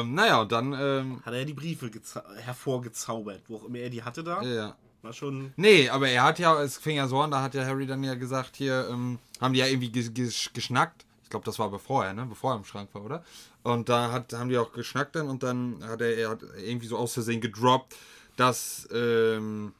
Ähm, 0.00 0.14
naja, 0.14 0.40
und 0.40 0.52
dann. 0.52 0.72
Ähm, 0.78 1.20
Hat 1.24 1.34
er 1.34 1.44
die 1.44 1.52
Briefe 1.54 1.86
geza- 1.86 2.24
hervorgezaubert, 2.36 3.42
wo 3.48 3.56
auch 3.56 3.64
immer 3.64 3.78
er 3.78 3.90
die 3.90 4.02
hatte 4.02 4.22
da. 4.24 4.40
ja, 4.42 4.48
ja. 4.54 4.76
War 5.02 5.12
schon. 5.12 5.52
Nee, 5.56 5.88
aber 5.88 6.08
er 6.08 6.22
hat 6.22 6.38
ja, 6.38 6.62
es 6.62 6.78
fing 6.78 6.96
ja 6.96 7.08
so 7.08 7.20
an, 7.20 7.32
da 7.32 7.42
hat 7.42 7.54
ja 7.54 7.64
Harry 7.64 7.86
dann 7.86 8.04
ja 8.04 8.14
gesagt, 8.14 8.56
hier, 8.56 8.88
ähm, 8.90 9.18
haben 9.40 9.52
die 9.52 9.60
ja 9.60 9.66
irgendwie 9.66 9.90
ges 9.90 10.14
ges 10.14 10.50
geschnackt. 10.52 11.04
Ich 11.24 11.30
glaube, 11.30 11.44
das 11.44 11.58
war 11.58 11.70
bevor 11.70 12.04
er, 12.04 12.12
ne? 12.12 12.24
Bevor 12.26 12.52
er 12.52 12.58
im 12.58 12.64
Schrank 12.64 12.90
war, 12.92 13.04
oder? 13.04 13.24
Und 13.64 13.88
da 13.88 14.12
hat, 14.12 14.32
haben 14.32 14.48
die 14.48 14.58
auch 14.58 14.72
geschnackt 14.72 15.16
dann 15.16 15.28
und 15.28 15.42
dann 15.42 15.82
hat 15.82 16.00
er, 16.00 16.16
er 16.16 16.30
hat 16.30 16.42
irgendwie 16.56 16.86
so 16.86 16.96
aus 16.96 17.14
Versehen 17.14 17.40
gedroppt, 17.40 17.96
dass, 18.36 18.88
ähm, 18.92 19.72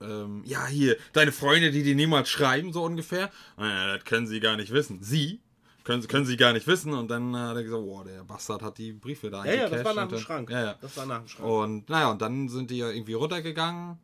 ähm, 0.00 0.42
ja, 0.44 0.66
hier, 0.66 0.96
deine 1.12 1.32
Freunde, 1.32 1.70
die 1.70 1.82
dir 1.82 1.94
niemals 1.94 2.28
schreiben, 2.28 2.72
so 2.72 2.84
ungefähr. 2.84 3.30
Naja, 3.56 3.96
das 3.96 4.04
können 4.04 4.26
sie 4.26 4.40
gar 4.40 4.56
nicht 4.56 4.72
wissen. 4.72 5.02
Sie 5.02 5.40
können, 5.84 6.06
können 6.06 6.26
sie 6.26 6.36
gar 6.36 6.52
nicht 6.52 6.66
wissen. 6.66 6.92
Und 6.92 7.08
dann 7.08 7.36
hat 7.36 7.56
er 7.56 7.62
gesagt, 7.62 7.82
boah, 7.82 8.04
der 8.04 8.22
Bastard 8.24 8.62
hat 8.62 8.78
die 8.78 8.92
Briefe 8.92 9.30
da 9.30 9.44
Ja, 9.44 9.54
ja, 9.54 9.68
das 9.68 9.84
war 9.84 9.94
nach 9.94 10.08
dem 10.08 10.18
Schrank. 10.18 10.50
Ja, 10.50 10.64
ja. 10.64 10.74
Das 10.80 10.96
war 10.96 11.06
nach 11.06 11.20
dem 11.20 11.28
Schrank. 11.28 11.48
Und 11.48 11.88
naja, 11.88 12.10
und 12.10 12.20
dann 12.20 12.48
sind 12.48 12.70
die 12.70 12.78
ja 12.78 12.90
irgendwie 12.90 13.14
runtergegangen. 13.14 13.98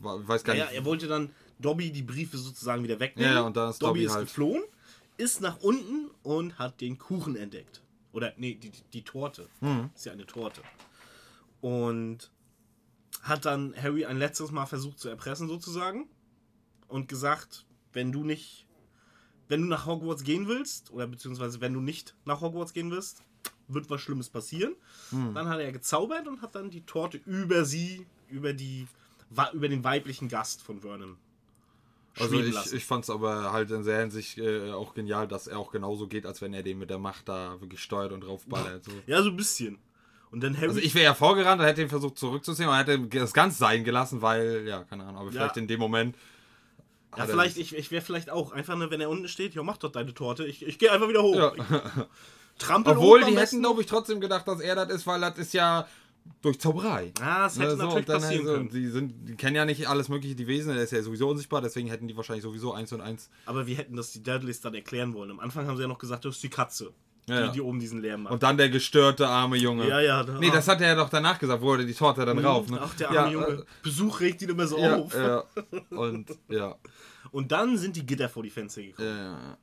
Weiß 0.00 0.44
gar 0.44 0.54
ja, 0.54 0.66
nicht. 0.66 0.74
er 0.74 0.84
wollte 0.84 1.08
dann 1.08 1.30
Dobby 1.58 1.90
die 1.90 2.02
Briefe 2.02 2.38
sozusagen 2.38 2.82
wieder 2.82 3.00
wegnehmen. 3.00 3.32
Ja, 3.32 3.40
ja, 3.40 3.46
und 3.46 3.56
da 3.56 3.70
ist 3.70 3.80
Dobby 3.82 4.00
Dobby 4.00 4.04
ist 4.04 4.12
halt- 4.12 4.26
geflohen, 4.26 4.62
ist 5.16 5.40
nach 5.40 5.58
unten 5.60 6.10
und 6.22 6.58
hat 6.58 6.80
den 6.80 6.98
Kuchen 6.98 7.36
entdeckt. 7.36 7.82
Oder, 8.12 8.32
nee, 8.36 8.54
die, 8.54 8.70
die, 8.70 8.82
die 8.92 9.02
Torte. 9.02 9.48
Mhm. 9.60 9.90
Ist 9.94 10.06
ja 10.06 10.12
eine 10.12 10.26
Torte. 10.26 10.62
Und 11.60 12.30
hat 13.22 13.44
dann 13.44 13.74
Harry 13.80 14.04
ein 14.04 14.18
letztes 14.18 14.50
Mal 14.50 14.66
versucht 14.66 14.98
zu 14.98 15.08
erpressen, 15.08 15.48
sozusagen. 15.48 16.08
Und 16.86 17.08
gesagt, 17.08 17.66
wenn 17.92 18.12
du 18.12 18.24
nicht, 18.24 18.66
wenn 19.48 19.60
du 19.62 19.66
nach 19.66 19.86
Hogwarts 19.86 20.22
gehen 20.24 20.46
willst, 20.48 20.90
oder 20.90 21.06
beziehungsweise 21.06 21.60
wenn 21.60 21.74
du 21.74 21.80
nicht 21.80 22.14
nach 22.24 22.40
Hogwarts 22.40 22.72
gehen 22.72 22.90
willst, 22.90 23.22
wird 23.66 23.90
was 23.90 24.00
Schlimmes 24.00 24.30
passieren. 24.30 24.74
Mhm. 25.10 25.34
Dann 25.34 25.48
hat 25.48 25.60
er 25.60 25.72
gezaubert 25.72 26.26
und 26.26 26.40
hat 26.40 26.54
dann 26.54 26.70
die 26.70 26.86
Torte 26.86 27.18
über 27.26 27.64
sie, 27.64 28.06
über 28.28 28.52
die, 28.52 28.86
über 29.52 29.68
den 29.68 29.84
weiblichen 29.84 30.28
Gast 30.28 30.62
von 30.62 30.80
Vernon 30.80 31.16
Also 32.18 32.40
ich, 32.40 32.72
ich 32.72 32.84
fand 32.84 33.04
es 33.04 33.10
aber 33.10 33.52
halt 33.52 33.70
in 33.70 33.84
der 33.84 34.00
Hinsicht 34.00 34.38
äh, 34.38 34.72
auch 34.72 34.94
genial, 34.94 35.28
dass 35.28 35.46
er 35.46 35.58
auch 35.58 35.70
genauso 35.70 36.06
geht, 36.08 36.26
als 36.26 36.40
wenn 36.42 36.54
er 36.54 36.62
den 36.62 36.78
mit 36.78 36.90
der 36.90 36.98
Macht 36.98 37.28
da 37.28 37.60
wirklich 37.60 37.82
steuert 37.82 38.12
und 38.12 38.22
draufballert. 38.22 38.84
So. 38.84 38.92
ja, 39.06 39.22
so 39.22 39.30
ein 39.30 39.36
bisschen. 39.36 39.78
Und 40.30 40.42
dann 40.42 40.56
Harry. 40.56 40.68
Also 40.68 40.80
ich 40.80 40.94
wäre 40.94 41.04
ja 41.04 41.14
vorgerannt, 41.14 41.62
hätte 41.62 41.82
ihn 41.82 41.88
versucht 41.88 42.18
zurückzuziehen 42.18 42.68
und 42.68 42.76
hätte 42.76 42.98
das 42.98 43.32
ganz 43.32 43.56
sein 43.58 43.84
gelassen, 43.84 44.20
weil, 44.20 44.66
ja, 44.66 44.84
keine 44.84 45.04
Ahnung, 45.04 45.22
aber 45.22 45.30
vielleicht 45.30 45.56
Ja. 45.56 45.62
in 45.62 45.68
dem 45.68 45.80
Moment. 45.80 46.16
ja, 47.16 47.26
vielleicht, 47.26 47.56
ich, 47.56 47.74
ich 47.74 47.90
wäre 47.90 48.04
vielleicht 48.04 48.30
auch 48.30 48.52
einfach, 48.52 48.76
ne, 48.76 48.90
wenn 48.90 49.00
er 49.00 49.08
unten 49.08 49.28
steht, 49.28 49.54
ja, 49.54 49.62
mach 49.62 49.78
doch 49.78 49.90
deine 49.90 50.12
Torte. 50.12 50.44
Ich, 50.44 50.66
ich 50.66 50.78
gehe 50.78 50.92
einfach 50.92 51.08
wieder 51.08 51.22
hoch. 51.22 51.34
Ja. 51.34 51.52
Trampel 52.58 52.94
Obwohl, 52.94 53.24
die 53.24 53.38
hätten, 53.38 53.60
glaube 53.60 53.80
ich, 53.80 53.86
trotzdem 53.86 54.20
gedacht, 54.20 54.46
dass 54.48 54.60
er 54.60 54.74
das 54.74 54.88
ist, 54.88 55.06
weil 55.06 55.20
das 55.20 55.38
ist 55.38 55.54
ja 55.54 55.86
durch 56.42 56.58
Zauberei. 56.60 57.12
Ah, 57.20 57.44
das 57.44 57.58
hätte 57.58 57.76
Ne, 57.76 57.84
natürlich 57.84 58.06
dann 58.06 58.20
passieren 58.20 58.46
also, 58.46 58.54
können. 58.58 58.68
Die, 58.70 58.88
sind, 58.88 59.28
die 59.28 59.34
kennen 59.34 59.56
ja 59.56 59.64
nicht 59.64 59.88
alles 59.88 60.08
mögliche, 60.08 60.34
die 60.34 60.46
Wesen, 60.46 60.72
der 60.74 60.84
ist 60.84 60.92
ja 60.92 61.02
sowieso 61.02 61.28
unsichtbar, 61.28 61.60
deswegen 61.62 61.88
hätten 61.88 62.06
die 62.08 62.16
wahrscheinlich 62.16 62.42
sowieso 62.44 62.72
eins 62.72 62.92
und 62.92 63.00
eins. 63.00 63.28
Aber 63.46 63.66
wir 63.66 63.76
hätten 63.76 63.96
das 63.96 64.12
die 64.12 64.22
Dudleys 64.22 64.60
dann 64.60 64.74
erklären 64.74 65.14
wollen. 65.14 65.30
Am 65.30 65.40
Anfang 65.40 65.66
haben 65.66 65.76
sie 65.76 65.82
ja 65.82 65.88
noch 65.88 65.98
gesagt, 65.98 66.24
das 66.24 66.36
ist 66.36 66.42
die 66.44 66.48
Katze, 66.50 66.92
Ja, 67.26 67.40
die, 67.40 67.46
ja. 67.46 67.52
die 67.52 67.60
oben 67.60 67.80
diesen 67.80 68.00
Lärm 68.00 68.22
macht. 68.24 68.32
Und 68.34 68.42
dann 68.42 68.56
der 68.56 68.68
gestörte 68.68 69.26
arme 69.26 69.56
Junge. 69.56 69.88
ja, 69.88 70.00
ja. 70.00 70.22
Da, 70.22 70.38
Nee, 70.38 70.50
das 70.50 70.68
hat 70.68 70.80
er 70.80 70.88
ja 70.88 70.94
doch 70.94 71.08
danach 71.10 71.38
gesagt, 71.38 71.60
wo 71.60 71.72
er 71.74 71.84
die 71.84 71.92
Torte 71.94 72.24
dann 72.24 72.38
rauf. 72.38 72.68
Ne? 72.70 72.78
Ach, 72.80 72.94
der 72.94 73.10
ja, 73.12 73.22
arme 73.24 73.32
Junge. 73.32 73.64
Besuch 73.82 74.20
regt 74.20 74.40
ihn 74.42 74.50
immer 74.50 74.66
so 74.66 74.76
Äh, 74.76 74.82
ja, 74.82 74.96
auf. 74.96 75.14
ja. 75.14 75.44
Und 75.90 76.30
ja. 76.48 76.76
Und 77.32 77.50
dann 77.52 77.76
sind 77.76 77.96
die 77.96 78.06
Gitter 78.06 78.28
vor 78.28 78.42
die 78.44 78.50
Fenster 78.50 78.80
Ja, 78.80 78.86
gekommen. 78.90 79.08
ja, 79.08 79.58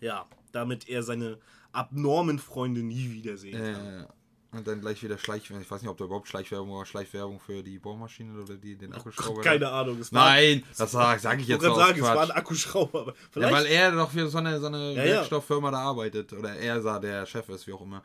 Ja, 0.00 0.26
damit 0.50 0.88
er 0.88 1.02
seine 1.04 1.38
abnormen 1.70 2.38
Freunde 2.38 2.82
nie 2.82 3.10
wiedersehen 3.12 3.64
ja, 3.64 3.72
kann. 3.72 4.06
Und 4.54 4.66
dann 4.66 4.82
gleich 4.82 5.02
wieder 5.02 5.16
Schleichwerbung. 5.16 5.62
Ich 5.62 5.70
weiß 5.70 5.80
nicht, 5.80 5.90
ob 5.90 5.96
da 5.96 6.04
überhaupt 6.04 6.28
Schleichwerbung 6.28 6.72
war. 6.74 6.84
Schleichwerbung 6.84 7.40
für 7.40 7.62
die 7.62 7.78
Bohrmaschine 7.78 8.38
oder 8.38 8.54
die, 8.54 8.76
den 8.76 8.92
Akkuschrauber. 8.92 9.40
Keine 9.40 9.70
Ahnung. 9.70 9.98
Nein, 10.10 10.62
das 10.76 10.92
sage 10.92 11.20
sag 11.20 11.36
ich 11.38 11.42
ich 11.44 11.48
jetzt 11.48 11.64
aus 11.64 11.76
sagen, 11.78 11.98
es 11.98 12.02
war 12.04 12.22
ein 12.22 12.30
Akkuschrauber. 12.32 13.14
Ja, 13.34 13.50
weil 13.50 13.64
er 13.64 13.92
doch 13.92 14.10
für 14.10 14.28
so 14.28 14.36
eine, 14.38 14.60
so 14.60 14.66
eine 14.66 14.92
Ja. 14.92 15.04
Werkstofffirma 15.04 15.70
da 15.70 15.78
arbeitet. 15.78 16.34
Oder 16.34 16.54
er 16.56 16.82
sah, 16.82 16.98
der 16.98 17.24
Chef 17.24 17.48
ist, 17.48 17.66
wie 17.66 17.72
auch 17.72 17.80
immer. 17.80 18.02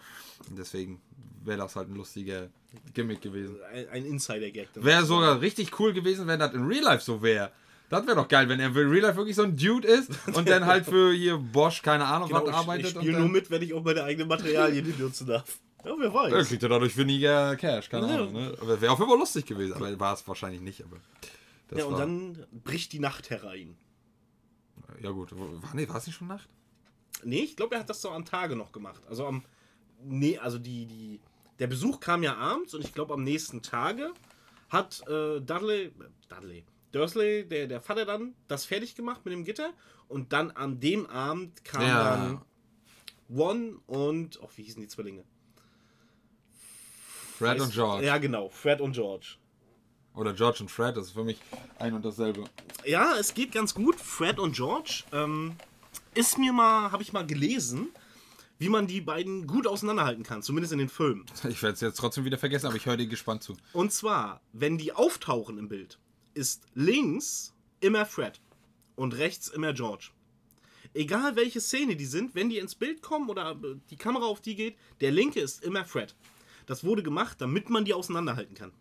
Und 0.50 0.58
deswegen 0.58 1.02
wäre 1.44 1.58
das 1.58 1.76
halt 1.76 1.90
ein 1.90 1.96
lustiger 1.96 2.48
Gimmick 2.94 3.22
gewesen. 3.22 3.58
ein, 3.74 3.90
ein 3.90 4.06
Insider-Gag. 4.06 4.70
Wäre 4.76 5.04
sogar 5.04 5.42
richtig 5.42 5.78
cool 5.82 5.92
gewesen, 5.92 6.28
wenn 6.28 6.40
das 6.40 6.54
in 6.54 6.66
Real 6.66 6.84
Life 6.86 7.04
so 7.04 7.22
wäre. 7.22 7.52
Das 7.90 8.06
wäre 8.08 8.16
doch 8.16 8.28
geil, 8.30 8.48
wenn 8.48 8.60
er 8.62 8.68
in 8.68 8.74
Real 8.74 9.02
Life 9.04 9.18
wirklich 9.18 9.36
so 9.36 9.44
ein 9.44 9.56
Dude 9.58 9.86
ist 9.88 10.12
und 10.34 10.48
dann 10.48 10.66
halt 10.66 10.86
für 10.86 11.12
hier 11.14 11.38
Bosch, 11.38 11.82
keine 11.82 12.06
Ahnung, 12.06 12.30
Genau, 12.30 12.44
was 12.44 12.50
ich, 12.50 12.56
arbeitet. 12.56 12.86
ich 12.92 12.96
und 12.96 13.02
spiele 13.04 13.20
nur 13.20 13.30
mit, 13.30 13.50
wenn 13.52 13.62
ich 13.62 13.74
auch 13.74 13.84
meine 13.84 14.04
eigenen 14.04 14.30
Materialien 14.30 14.86
benutzen 14.98 15.28
darf. 15.28 15.58
Ja, 15.88 15.96
wer 15.98 16.08
Ja, 16.08 16.14
weiß. 16.38 16.48
kriegt 16.48 16.64
er 16.64 16.70
dadurch 16.70 16.96
weniger 16.98 17.56
Cash, 17.56 17.90
keine 17.90 18.08
Ja. 18.08 18.16
Ahnung. 18.16 18.34
Ne? 18.34 18.58
Wäre 18.82 18.92
auf 18.92 19.00
jeden 19.00 19.10
Fall 19.10 19.20
lustig 19.20 19.46
gewesen, 19.46 19.74
aber 19.74 20.00
war 20.00 20.14
es 20.14 20.28
wahrscheinlich 20.28 20.62
nicht. 20.62 20.84
Aber 20.84 20.98
Ja, 21.76 21.86
und 21.86 21.94
war, 21.94 22.00
dann 22.00 22.46
bricht 22.52 22.94
die 22.94 23.00
Nacht 23.00 23.30
herein. 23.30 23.78
ja 25.02 25.12
gut, 25.12 25.32
war, 25.38 25.48
nee, 25.74 25.88
war 25.88 25.98
es 25.98 26.08
nicht 26.08 26.16
schon 26.16 26.28
Nacht? 26.28 26.50
Nee, 27.24 27.40
ich 27.42 27.56
glaube, 27.56 27.76
er 27.76 27.82
hat 27.82 27.90
das 27.90 28.02
so 28.02 28.12
am 28.12 28.26
Tage 28.26 28.56
noch 28.56 28.72
gemacht. 28.72 29.02
Also 29.10 29.26
am. 29.26 29.44
Nee, 30.04 30.38
also 30.38 30.60
die, 30.60 30.86
die. 30.86 31.20
Der 31.60 31.66
Besuch 31.68 32.00
kam 32.00 32.22
ja 32.22 32.36
abends 32.38 32.76
und 32.76 32.84
ich 32.84 32.94
glaube 32.94 33.14
am 33.16 33.24
nächsten 33.24 33.64
Tage 33.64 34.12
hat 34.70 35.02
äh, 35.08 35.40
Dudley. 35.42 35.92
Dudley. 36.30 36.64
Dursley, 36.92 37.48
der, 37.48 37.68
der 37.68 37.82
Vater 37.82 38.06
dann, 38.06 38.34
das 38.48 38.66
fertig 38.66 38.94
gemacht 38.96 39.22
mit 39.26 39.34
dem 39.34 39.44
Gitter. 39.44 39.72
Und 40.08 40.32
dann 40.34 40.52
an 40.52 40.80
dem 40.80 41.06
Abend 41.08 41.64
kam 41.66 41.82
Ja. 41.82 42.16
dann 42.18 42.42
One 43.30 43.80
und. 43.88 44.40
Oh, 44.42 44.50
wie 44.56 44.64
hießen 44.64 44.82
die 44.82 44.88
Zwillinge? 44.88 45.24
Fred 47.38 47.60
Weiß- 47.60 47.64
und 47.64 47.74
George. 47.74 48.06
Ja, 48.06 48.18
genau. 48.18 48.50
Fred 48.50 48.82
und 48.82 48.94
George. 48.94 49.36
Oder 50.16 50.34
George 50.34 50.58
und 50.62 50.72
Fred, 50.72 50.98
das 50.98 51.08
ist 51.08 51.12
für 51.12 51.24
mich 51.24 51.38
ein 51.78 51.94
und 51.94 52.04
dasselbe. 52.04 52.44
Ja, 52.84 53.16
es 53.20 53.36
geht 53.36 53.52
ganz 53.52 53.76
gut. 53.76 53.96
Fred 53.96 54.40
und 54.40 54.56
George. 54.56 55.04
Ähm, 55.12 55.56
ist 56.16 56.40
mir 56.40 56.52
mal, 56.52 56.92
habe 56.92 57.04
ich 57.04 57.14
mal 57.14 57.26
gelesen, 57.28 57.90
wie 58.58 58.70
man 58.70 58.88
die 58.88 59.02
beiden 59.02 59.46
gut 59.46 59.68
auseinanderhalten 59.68 60.24
kann. 60.24 60.42
Zumindest 60.42 60.74
in 60.74 60.80
den 60.80 60.90
Filmen. 60.90 61.26
Ich 61.48 61.62
werde 61.62 61.76
es 61.76 61.82
jetzt 61.82 61.98
trotzdem 61.98 62.26
wieder 62.26 62.40
vergessen, 62.40 62.66
aber 62.66 62.76
ich 62.76 62.88
höre 62.88 62.98
dir 62.98 63.06
gespannt 63.06 63.44
zu. 63.44 63.56
Und 63.74 63.94
zwar, 63.94 64.42
wenn 64.54 64.80
die 64.80 64.94
auftauchen 64.94 65.60
im 65.60 65.70
Bild, 65.70 66.00
ist 66.34 66.64
links 66.74 67.54
immer 67.80 68.08
Fred 68.08 68.42
und 68.96 69.16
rechts 69.16 69.48
immer 69.48 69.74
George. 69.74 70.10
Egal 70.96 71.36
welche 71.36 71.62
Szene 71.62 71.96
die 71.96 72.06
sind, 72.06 72.34
wenn 72.34 72.50
die 72.50 72.58
ins 72.58 72.74
Bild 72.74 73.04
kommen 73.04 73.30
oder 73.30 73.52
äh, 73.52 73.76
die 73.92 73.98
Kamera 73.98 74.26
auf 74.26 74.42
die 74.42 74.56
geht, 74.56 74.78
der 75.02 75.12
linke 75.12 75.40
ist 75.40 75.64
immer 75.64 75.86
Fred. 75.86 76.16
Das 76.68 76.84
wurde 76.84 77.02
gemacht, 77.02 77.42
damit 77.42 77.70
man 77.72 77.86
die 77.86 77.94
auseinanderhalten 77.94 78.54
kann. 78.54 78.72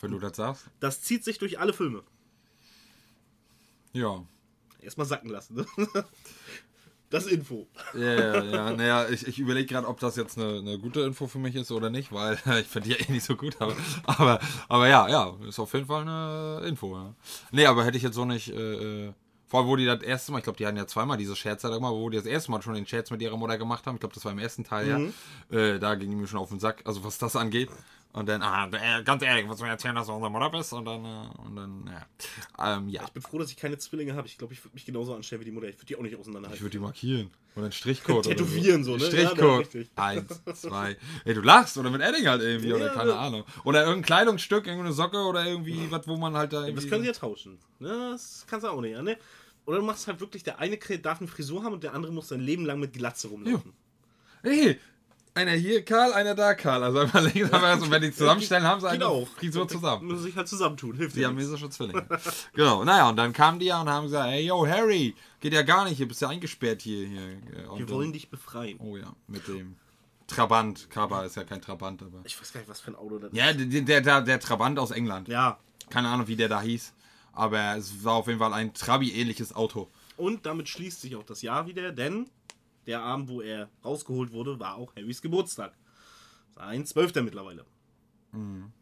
Wenn 0.00 0.10
du 0.10 0.18
das 0.18 0.36
sagst. 0.36 0.66
Das 0.80 1.00
zieht 1.00 1.24
sich 1.24 1.38
durch 1.38 1.58
alle 1.58 1.72
Filme. 1.72 2.02
Ja. 3.92 4.24
Erstmal 4.80 5.06
sacken 5.06 5.30
lassen. 5.30 5.54
Ne? 5.56 5.66
Das 7.10 7.26
Info. 7.26 7.66
Ja, 7.92 8.00
ja, 8.00 8.44
ja. 8.44 8.70
Naja, 8.76 9.08
ich, 9.08 9.26
ich 9.26 9.40
überlege 9.40 9.66
gerade, 9.66 9.88
ob 9.88 9.98
das 9.98 10.14
jetzt 10.14 10.38
eine, 10.38 10.58
eine 10.58 10.78
gute 10.78 11.00
Info 11.00 11.26
für 11.26 11.40
mich 11.40 11.56
ist 11.56 11.72
oder 11.72 11.90
nicht, 11.90 12.12
weil 12.12 12.34
ich 12.60 12.68
finde 12.68 12.88
die 12.88 12.94
ja 12.94 13.04
eh 13.04 13.10
nicht 13.10 13.24
so 13.24 13.34
gut. 13.34 13.60
Aber, 13.60 13.74
aber, 14.04 14.40
aber 14.68 14.88
ja, 14.88 15.08
ja, 15.08 15.36
ist 15.48 15.58
auf 15.58 15.74
jeden 15.74 15.86
Fall 15.86 16.02
eine 16.02 16.64
Info. 16.68 16.94
Ja. 16.96 17.14
Nee, 17.50 17.66
aber 17.66 17.84
hätte 17.84 17.96
ich 17.96 18.04
jetzt 18.04 18.14
so 18.14 18.24
nicht. 18.24 18.52
Äh, 18.52 19.08
äh, 19.08 19.12
vor 19.50 19.60
allem, 19.60 19.68
wo 19.68 19.74
die 19.76 19.84
das 19.84 20.00
erste 20.02 20.30
Mal, 20.30 20.38
ich 20.38 20.44
glaube, 20.44 20.56
die 20.56 20.66
hatten 20.66 20.76
ja 20.76 20.86
zweimal 20.86 21.16
diese 21.18 21.34
Scherze 21.34 21.68
da 21.68 21.74
gemacht, 21.74 21.92
wo 21.92 22.08
die 22.08 22.16
das 22.16 22.26
erste 22.26 22.52
Mal 22.52 22.62
schon 22.62 22.74
den 22.74 22.86
Scherz 22.86 23.10
mit 23.10 23.20
ihrer 23.20 23.36
Mutter 23.36 23.58
gemacht 23.58 23.84
haben. 23.86 23.96
Ich 23.96 24.00
glaube, 24.00 24.14
das 24.14 24.24
war 24.24 24.30
im 24.30 24.38
ersten 24.38 24.62
Teil, 24.62 25.12
ja. 25.50 25.58
Äh, 25.58 25.80
da 25.80 25.96
ging 25.96 26.08
die 26.08 26.16
mir 26.16 26.28
schon 26.28 26.38
auf 26.38 26.50
den 26.50 26.60
Sack, 26.60 26.82
also 26.84 27.02
was 27.02 27.18
das 27.18 27.34
angeht. 27.34 27.68
Und 28.12 28.28
dann, 28.28 28.42
ah, 28.42 28.68
äh, 28.72 29.04
ganz 29.04 29.22
ehrlich, 29.22 29.48
was 29.48 29.60
mir 29.60 29.68
erzählen, 29.68 29.94
dass 29.94 30.08
du 30.08 30.12
unsere 30.12 30.32
Mutter 30.32 30.50
bist? 30.50 30.72
Und 30.72 30.84
dann, 30.84 31.04
äh, 31.04 31.28
und 31.46 31.54
dann, 31.54 31.90
ja. 32.58 32.76
Ähm, 32.76 32.88
ja. 32.88 33.02
Ich 33.04 33.10
bin 33.12 33.22
froh, 33.22 33.38
dass 33.38 33.50
ich 33.50 33.56
keine 33.56 33.78
Zwillinge 33.78 34.14
habe. 34.14 34.26
Ich 34.26 34.36
glaube, 34.36 34.52
ich 34.52 34.64
würde 34.64 34.74
mich 34.74 34.84
genauso 34.84 35.14
anstellen 35.14 35.40
wie 35.40 35.44
die 35.44 35.52
Mutter. 35.52 35.68
Ich 35.68 35.76
würde 35.76 35.86
die 35.86 35.96
auch 35.96 36.02
nicht 36.02 36.14
Ich 36.14 36.18
auseinanderhalten. 36.18 36.60
würde 36.60 36.72
die 36.72 36.80
markieren. 36.80 37.30
Oder 37.54 37.64
einen 37.64 37.72
Strichcode. 37.72 38.24
Tätowieren 38.24 38.82
so, 38.82 38.94
oder 38.94 39.04
ne? 39.04 39.10
Strichcode. 39.10 39.74
ja. 39.74 39.82
Eins, 39.94 40.42
zwei. 40.54 40.96
Ey, 41.24 41.34
du 41.34 41.40
lachst. 41.40 41.78
Oder 41.78 41.90
mit 41.90 42.00
Edding 42.00 42.26
halt 42.26 42.42
irgendwie. 42.42 42.72
Oder 42.72 42.86
Ja, 42.86 42.92
keine 42.94 43.10
ja. 43.10 43.20
Ahnung. 43.20 43.44
Oder 43.62 43.82
irgendein 43.82 44.02
Kleidungsstück, 44.06 44.66
irgendeine 44.66 44.92
Socke 44.92 45.18
oder 45.18 45.46
irgendwie 45.46 45.88
was, 45.90 46.08
wo 46.08 46.16
man 46.16 46.36
halt 46.36 46.52
da 46.52 46.62
irgendwie. 46.62 46.82
Das 46.82 46.90
können 46.90 47.02
sie 47.02 47.08
ja 47.08 47.14
tauschen. 47.14 47.58
Das 47.78 48.44
kannst 48.48 48.66
du 48.66 48.70
auch 48.70 48.80
nicht. 48.80 49.00
Ne? 49.00 49.16
Oder 49.70 49.78
du 49.78 49.84
machst 49.84 50.08
halt 50.08 50.18
wirklich, 50.18 50.42
der 50.42 50.58
eine 50.58 50.76
darf 50.76 51.20
eine 51.20 51.28
Frisur 51.28 51.62
haben 51.62 51.74
und 51.74 51.84
der 51.84 51.94
andere 51.94 52.12
muss 52.12 52.26
sein 52.26 52.40
Leben 52.40 52.66
lang 52.66 52.80
mit 52.80 52.92
Glatze 52.92 53.28
rumlaufen. 53.28 53.72
Hey, 54.42 54.80
einer 55.32 55.52
hier 55.52 55.84
Karl, 55.84 56.12
einer 56.12 56.34
da 56.34 56.54
Karl. 56.54 56.82
Also 56.82 56.98
einfach 56.98 57.22
links, 57.22 57.52
rechts. 57.52 57.84
Und 57.84 57.90
wenn 57.92 58.02
die 58.02 58.10
zusammenstellen, 58.10 58.64
haben 58.64 58.80
sie 58.80 58.88
eine 58.88 58.98
Genau. 58.98 59.26
Frisur 59.26 59.68
zusammen. 59.68 60.08
Müssen 60.08 60.24
sich 60.24 60.34
halt 60.36 60.48
zusammentun. 60.48 60.96
Hilft 60.96 61.14
Die 61.14 61.20
ja 61.20 61.30
mesische 61.30 61.70
Zwillinge. 61.70 62.04
genau. 62.52 62.82
Naja, 62.82 63.10
und 63.10 63.14
dann 63.14 63.32
kamen 63.32 63.60
die 63.60 63.66
ja 63.66 63.80
und 63.80 63.88
haben 63.88 64.06
gesagt, 64.06 64.28
hey, 64.28 64.44
yo, 64.44 64.66
Harry, 64.66 65.14
geht 65.38 65.52
ja 65.52 65.62
gar 65.62 65.84
nicht, 65.84 65.98
hier 65.98 66.08
bist 66.08 66.20
ja 66.20 66.30
eingesperrt 66.30 66.82
hier. 66.82 67.06
hier. 67.06 67.70
Und 67.70 67.78
Wir 67.78 67.88
wollen 67.90 68.12
dich 68.12 68.28
befreien. 68.28 68.76
Oh 68.80 68.96
ja, 68.96 69.14
mit 69.28 69.46
dem 69.46 69.76
Trabant. 70.26 70.90
Kaba 70.90 71.24
ist 71.24 71.36
ja 71.36 71.44
kein 71.44 71.62
Trabant, 71.62 72.02
aber. 72.02 72.22
Ich 72.24 72.40
weiß 72.40 72.52
gar 72.52 72.58
nicht, 72.58 72.70
was 72.70 72.80
für 72.80 72.90
ein 72.90 72.96
Auto 72.96 73.20
das 73.20 73.30
ist. 73.30 73.38
Ja, 73.38 73.52
der, 73.52 74.00
der, 74.00 74.20
der 74.22 74.40
Trabant 74.40 74.80
aus 74.80 74.90
England. 74.90 75.28
Ja. 75.28 75.60
Keine 75.90 76.08
Ahnung, 76.08 76.26
wie 76.26 76.34
der 76.34 76.48
da 76.48 76.60
hieß. 76.60 76.92
Aber 77.32 77.76
es 77.76 78.04
war 78.04 78.14
auf 78.14 78.26
jeden 78.26 78.38
Fall 78.38 78.52
ein 78.52 78.74
Trabi-ähnliches 78.74 79.54
Auto. 79.54 79.88
Und 80.16 80.46
damit 80.46 80.68
schließt 80.68 81.00
sich 81.00 81.16
auch 81.16 81.24
das 81.24 81.42
Jahr 81.42 81.66
wieder, 81.66 81.92
denn 81.92 82.28
der 82.86 83.02
Abend, 83.02 83.28
wo 83.28 83.40
er 83.40 83.68
rausgeholt 83.84 84.32
wurde, 84.32 84.58
war 84.58 84.76
auch 84.76 84.94
Harrys 84.96 85.22
Geburtstag. 85.22 85.76
Sein 86.54 86.84
Zwölfter 86.84 87.22
mittlerweile. 87.22 87.64
Mhm. 88.32 88.72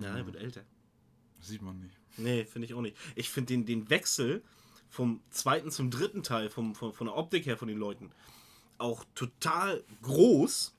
Ja, 0.00 0.16
er 0.16 0.26
wird 0.26 0.36
älter. 0.36 0.64
Das 1.38 1.48
sieht 1.48 1.62
man 1.62 1.78
nicht. 1.80 1.96
Nee, 2.16 2.44
finde 2.44 2.66
ich 2.66 2.74
auch 2.74 2.80
nicht. 2.80 2.96
Ich 3.14 3.30
finde 3.30 3.54
den, 3.54 3.64
den 3.64 3.90
Wechsel 3.90 4.42
vom 4.88 5.20
zweiten 5.30 5.70
zum 5.70 5.90
dritten 5.90 6.22
Teil, 6.22 6.50
vom, 6.50 6.74
von, 6.74 6.92
von 6.92 7.06
der 7.06 7.16
Optik 7.16 7.46
her 7.46 7.56
von 7.56 7.68
den 7.68 7.78
Leuten, 7.78 8.10
auch 8.78 9.04
total 9.14 9.84
groß. 10.02 10.74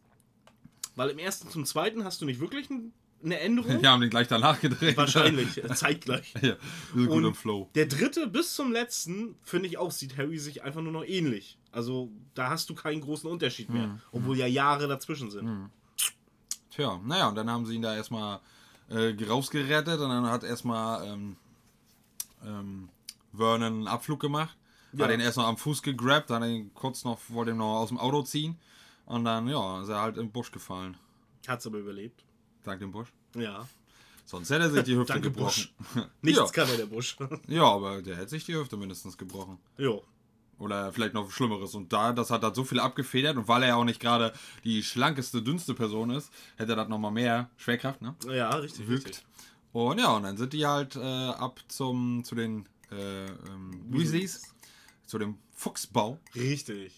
Weil 0.95 1.11
im 1.11 1.19
ersten 1.19 1.49
zum 1.49 1.65
zweiten 1.65 2.03
hast 2.03 2.21
du 2.21 2.25
nicht 2.25 2.39
wirklich 2.41 2.69
ein, 2.69 2.93
eine 3.23 3.39
Änderung. 3.39 3.81
Die 3.81 3.87
haben 3.87 4.01
den 4.01 4.09
gleich 4.09 4.27
danach 4.27 4.59
gedreht. 4.59 4.97
Wahrscheinlich, 4.97 5.63
äh, 5.63 5.73
zeitgleich. 5.73 6.33
ja, 6.41 6.55
wir 6.93 7.03
sind 7.03 7.07
gut 7.07 7.23
im 7.23 7.35
Flow. 7.35 7.69
Der 7.75 7.85
dritte 7.85 8.27
bis 8.27 8.55
zum 8.55 8.71
letzten, 8.71 9.35
finde 9.43 9.67
ich 9.67 9.77
auch, 9.77 9.91
sieht 9.91 10.17
Harry 10.17 10.37
sich 10.37 10.63
einfach 10.63 10.81
nur 10.81 10.91
noch 10.91 11.03
ähnlich. 11.03 11.57
Also 11.71 12.09
da 12.33 12.49
hast 12.49 12.69
du 12.69 12.75
keinen 12.75 13.01
großen 13.01 13.29
Unterschied 13.29 13.69
mehr. 13.69 13.83
Hm. 13.83 14.01
Obwohl 14.11 14.37
ja 14.37 14.47
Jahre 14.47 14.87
dazwischen 14.87 15.29
sind. 15.31 15.69
Tja, 16.71 16.99
naja, 17.03 17.27
und 17.29 17.35
dann 17.35 17.49
haben 17.49 17.65
sie 17.65 17.75
ihn 17.75 17.81
da 17.81 17.95
erstmal 17.95 18.39
äh, 18.89 19.13
rausgerettet 19.23 19.99
und 19.99 20.09
dann 20.09 20.25
hat 20.27 20.43
erstmal 20.43 21.07
ähm, 21.07 21.35
ähm, 22.45 22.89
Vernon 23.35 23.63
einen 23.63 23.87
Abflug 23.87 24.19
gemacht. 24.19 24.55
Ja. 24.93 25.05
Hat 25.05 25.13
ihn 25.13 25.19
erst 25.19 25.37
noch 25.37 25.47
am 25.47 25.57
Fuß 25.57 25.83
gegrabt, 25.83 26.29
dann 26.29 26.43
ihn 26.43 26.73
kurz 26.73 27.03
noch, 27.03 27.19
wollte 27.29 27.51
ihn 27.51 27.57
noch 27.57 27.79
aus 27.79 27.89
dem 27.89 27.99
Auto 27.99 28.23
ziehen. 28.23 28.57
Und 29.05 29.25
dann, 29.25 29.47
ja, 29.47 29.81
ist 29.81 29.89
er 29.89 30.01
halt 30.01 30.17
im 30.17 30.31
Busch 30.31 30.51
gefallen. 30.51 30.97
Hat's 31.47 31.65
aber 31.67 31.79
überlebt. 31.79 32.23
Dank 32.69 32.79
dem 32.79 32.91
Busch. 32.91 33.09
Ja. 33.35 33.67
Sonst 34.25 34.49
hätte 34.51 34.65
er 34.65 34.69
sich 34.69 34.83
die 34.83 34.95
Hüfte 34.95 35.13
Danke, 35.13 35.31
gebrochen. 35.31 35.69
Nichts 36.21 36.39
ja. 36.39 36.47
kann 36.47 36.69
er, 36.69 36.77
der 36.77 36.85
Busch. 36.85 37.17
ja, 37.47 37.63
aber 37.63 38.01
der 38.01 38.15
hätte 38.15 38.29
sich 38.29 38.45
die 38.45 38.55
Hüfte 38.55 38.77
mindestens 38.77 39.17
gebrochen. 39.17 39.57
jo. 39.77 40.03
Oder 40.59 40.91
vielleicht 40.91 41.13
noch 41.13 41.31
Schlimmeres. 41.31 41.73
Und 41.73 41.93
da, 41.93 42.11
das 42.11 42.29
hat 42.31 42.43
halt 42.43 42.53
so 42.53 42.65
viel 42.65 42.81
abgefedert. 42.81 43.37
Und 43.37 43.47
weil 43.47 43.63
er 43.63 43.69
ja 43.69 43.75
auch 43.75 43.85
nicht 43.85 44.01
gerade 44.01 44.33
die 44.65 44.83
schlankeste, 44.83 45.41
dünnste 45.41 45.73
Person 45.73 46.09
ist, 46.09 46.31
hätte 46.57 46.73
er 46.73 46.75
das 46.75 46.89
nochmal 46.89 47.11
mehr 47.11 47.49
Schwerkraft, 47.55 48.01
ne? 48.01 48.13
Ja, 48.27 48.49
richtig. 48.49 48.89
Wirkt. 48.89 49.05
richtig. 49.05 49.25
Und 49.71 49.99
ja, 49.99 50.11
und 50.17 50.23
dann 50.23 50.35
sind 50.35 50.51
die 50.51 50.65
halt 50.65 50.97
äh, 50.97 50.99
ab 50.99 51.61
zum, 51.69 52.25
zu 52.25 52.35
den 52.35 52.67
äh, 52.91 53.27
ähm, 53.27 53.85
Weasleys, 53.87 54.53
zu 55.05 55.17
dem 55.17 55.37
Fuchsbau. 55.53 56.19
Richtig. 56.35 56.93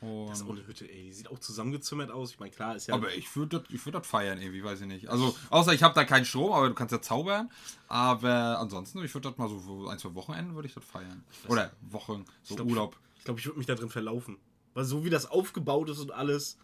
Und, 0.00 0.28
Das 0.28 0.40
ist 0.40 0.46
auch 0.46 0.50
eine 0.50 0.66
Hütte, 0.66 0.90
ey. 0.90 1.04
Die 1.04 1.12
sieht 1.12 1.30
auch 1.30 1.38
zusammengezimmert 1.38 2.10
aus. 2.10 2.30
Ich 2.30 2.40
meine, 2.40 2.50
klar, 2.50 2.74
ist 2.74 2.86
ja. 2.86 2.94
aber 2.94 3.14
ich 3.14 3.34
würde 3.36 3.60
das, 3.60 3.70
ich 3.70 3.84
würd 3.84 4.06
feiern 4.06 4.40
irgendwie, 4.40 4.64
weiß 4.64 4.80
ich 4.80 4.86
nicht. 4.86 5.08
Also, 5.08 5.36
außer 5.50 5.74
ich 5.74 5.82
habe 5.82 5.94
da 5.94 6.04
keinen 6.04 6.24
Strom, 6.24 6.52
aber 6.52 6.68
du 6.68 6.74
kannst 6.74 6.92
ja 6.92 7.02
zaubern. 7.02 7.50
Aber 7.88 8.58
ansonsten, 8.58 9.04
ich 9.04 9.12
würde 9.14 9.28
das 9.28 9.38
mal 9.38 9.48
so 9.48 9.88
ein, 9.88 9.98
zwei 9.98 10.14
Wochenenden 10.14 10.54
würde 10.54 10.68
ich 10.68 10.74
das 10.74 10.84
feiern. 10.84 11.22
Oder 11.48 11.70
Wochen, 11.82 12.24
so 12.42 12.54
ich 12.54 12.56
glaub, 12.56 12.68
Urlaub. 12.68 12.96
Ich 13.18 13.24
glaube, 13.24 13.40
ich 13.40 13.46
würde 13.46 13.58
mich 13.58 13.66
da 13.66 13.74
drin 13.74 13.90
verlaufen. 13.90 14.38
Weil 14.72 14.84
so 14.84 15.04
wie 15.04 15.10
das 15.10 15.26
aufgebaut 15.26 15.90
ist 15.90 15.98
und 15.98 16.12
alles. 16.12 16.56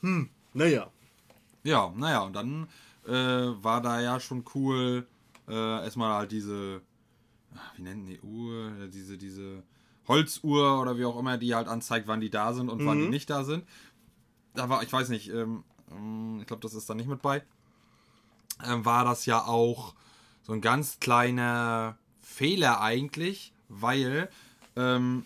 Hm, 0.00 0.28
naja. 0.52 0.90
Ja, 1.62 1.92
naja, 1.96 2.20
und 2.20 2.34
dann 2.34 2.68
äh, 3.06 3.10
war 3.10 3.80
da 3.80 4.02
ja 4.02 4.20
schon 4.20 4.44
cool, 4.54 5.06
äh, 5.48 5.84
erstmal 5.84 6.12
halt 6.12 6.32
diese, 6.32 6.82
ach, 7.56 7.78
wie 7.78 7.82
nennen 7.82 8.04
die 8.04 8.20
Uhr, 8.20 8.88
diese, 8.88 9.16
diese 9.16 9.62
Holzuhr 10.08 10.80
oder 10.80 10.98
wie 10.98 11.04
auch 11.04 11.18
immer, 11.18 11.38
die 11.38 11.54
halt 11.54 11.68
anzeigt, 11.68 12.06
wann 12.06 12.20
die 12.20 12.30
da 12.30 12.52
sind 12.52 12.68
und 12.68 12.84
wann 12.84 12.98
die 12.98 13.08
nicht 13.08 13.30
da 13.30 13.44
sind. 13.44 13.64
Da 14.54 14.68
war, 14.68 14.82
ich 14.82 14.92
weiß 14.92 15.08
nicht, 15.08 15.30
ähm, 15.30 15.64
ähm, 15.90 16.38
ich 16.40 16.46
glaube, 16.46 16.62
das 16.62 16.74
ist 16.74 16.88
da 16.88 16.94
nicht 16.94 17.08
mit 17.08 17.22
bei. 17.22 17.42
Ähm, 18.66 18.84
war 18.84 19.04
das 19.04 19.26
ja 19.26 19.44
auch 19.46 19.94
so 20.42 20.52
ein 20.52 20.60
ganz 20.60 21.00
kleiner 21.00 21.96
Fehler 22.20 22.80
eigentlich, 22.80 23.52
weil 23.68 24.28
ähm, 24.76 25.24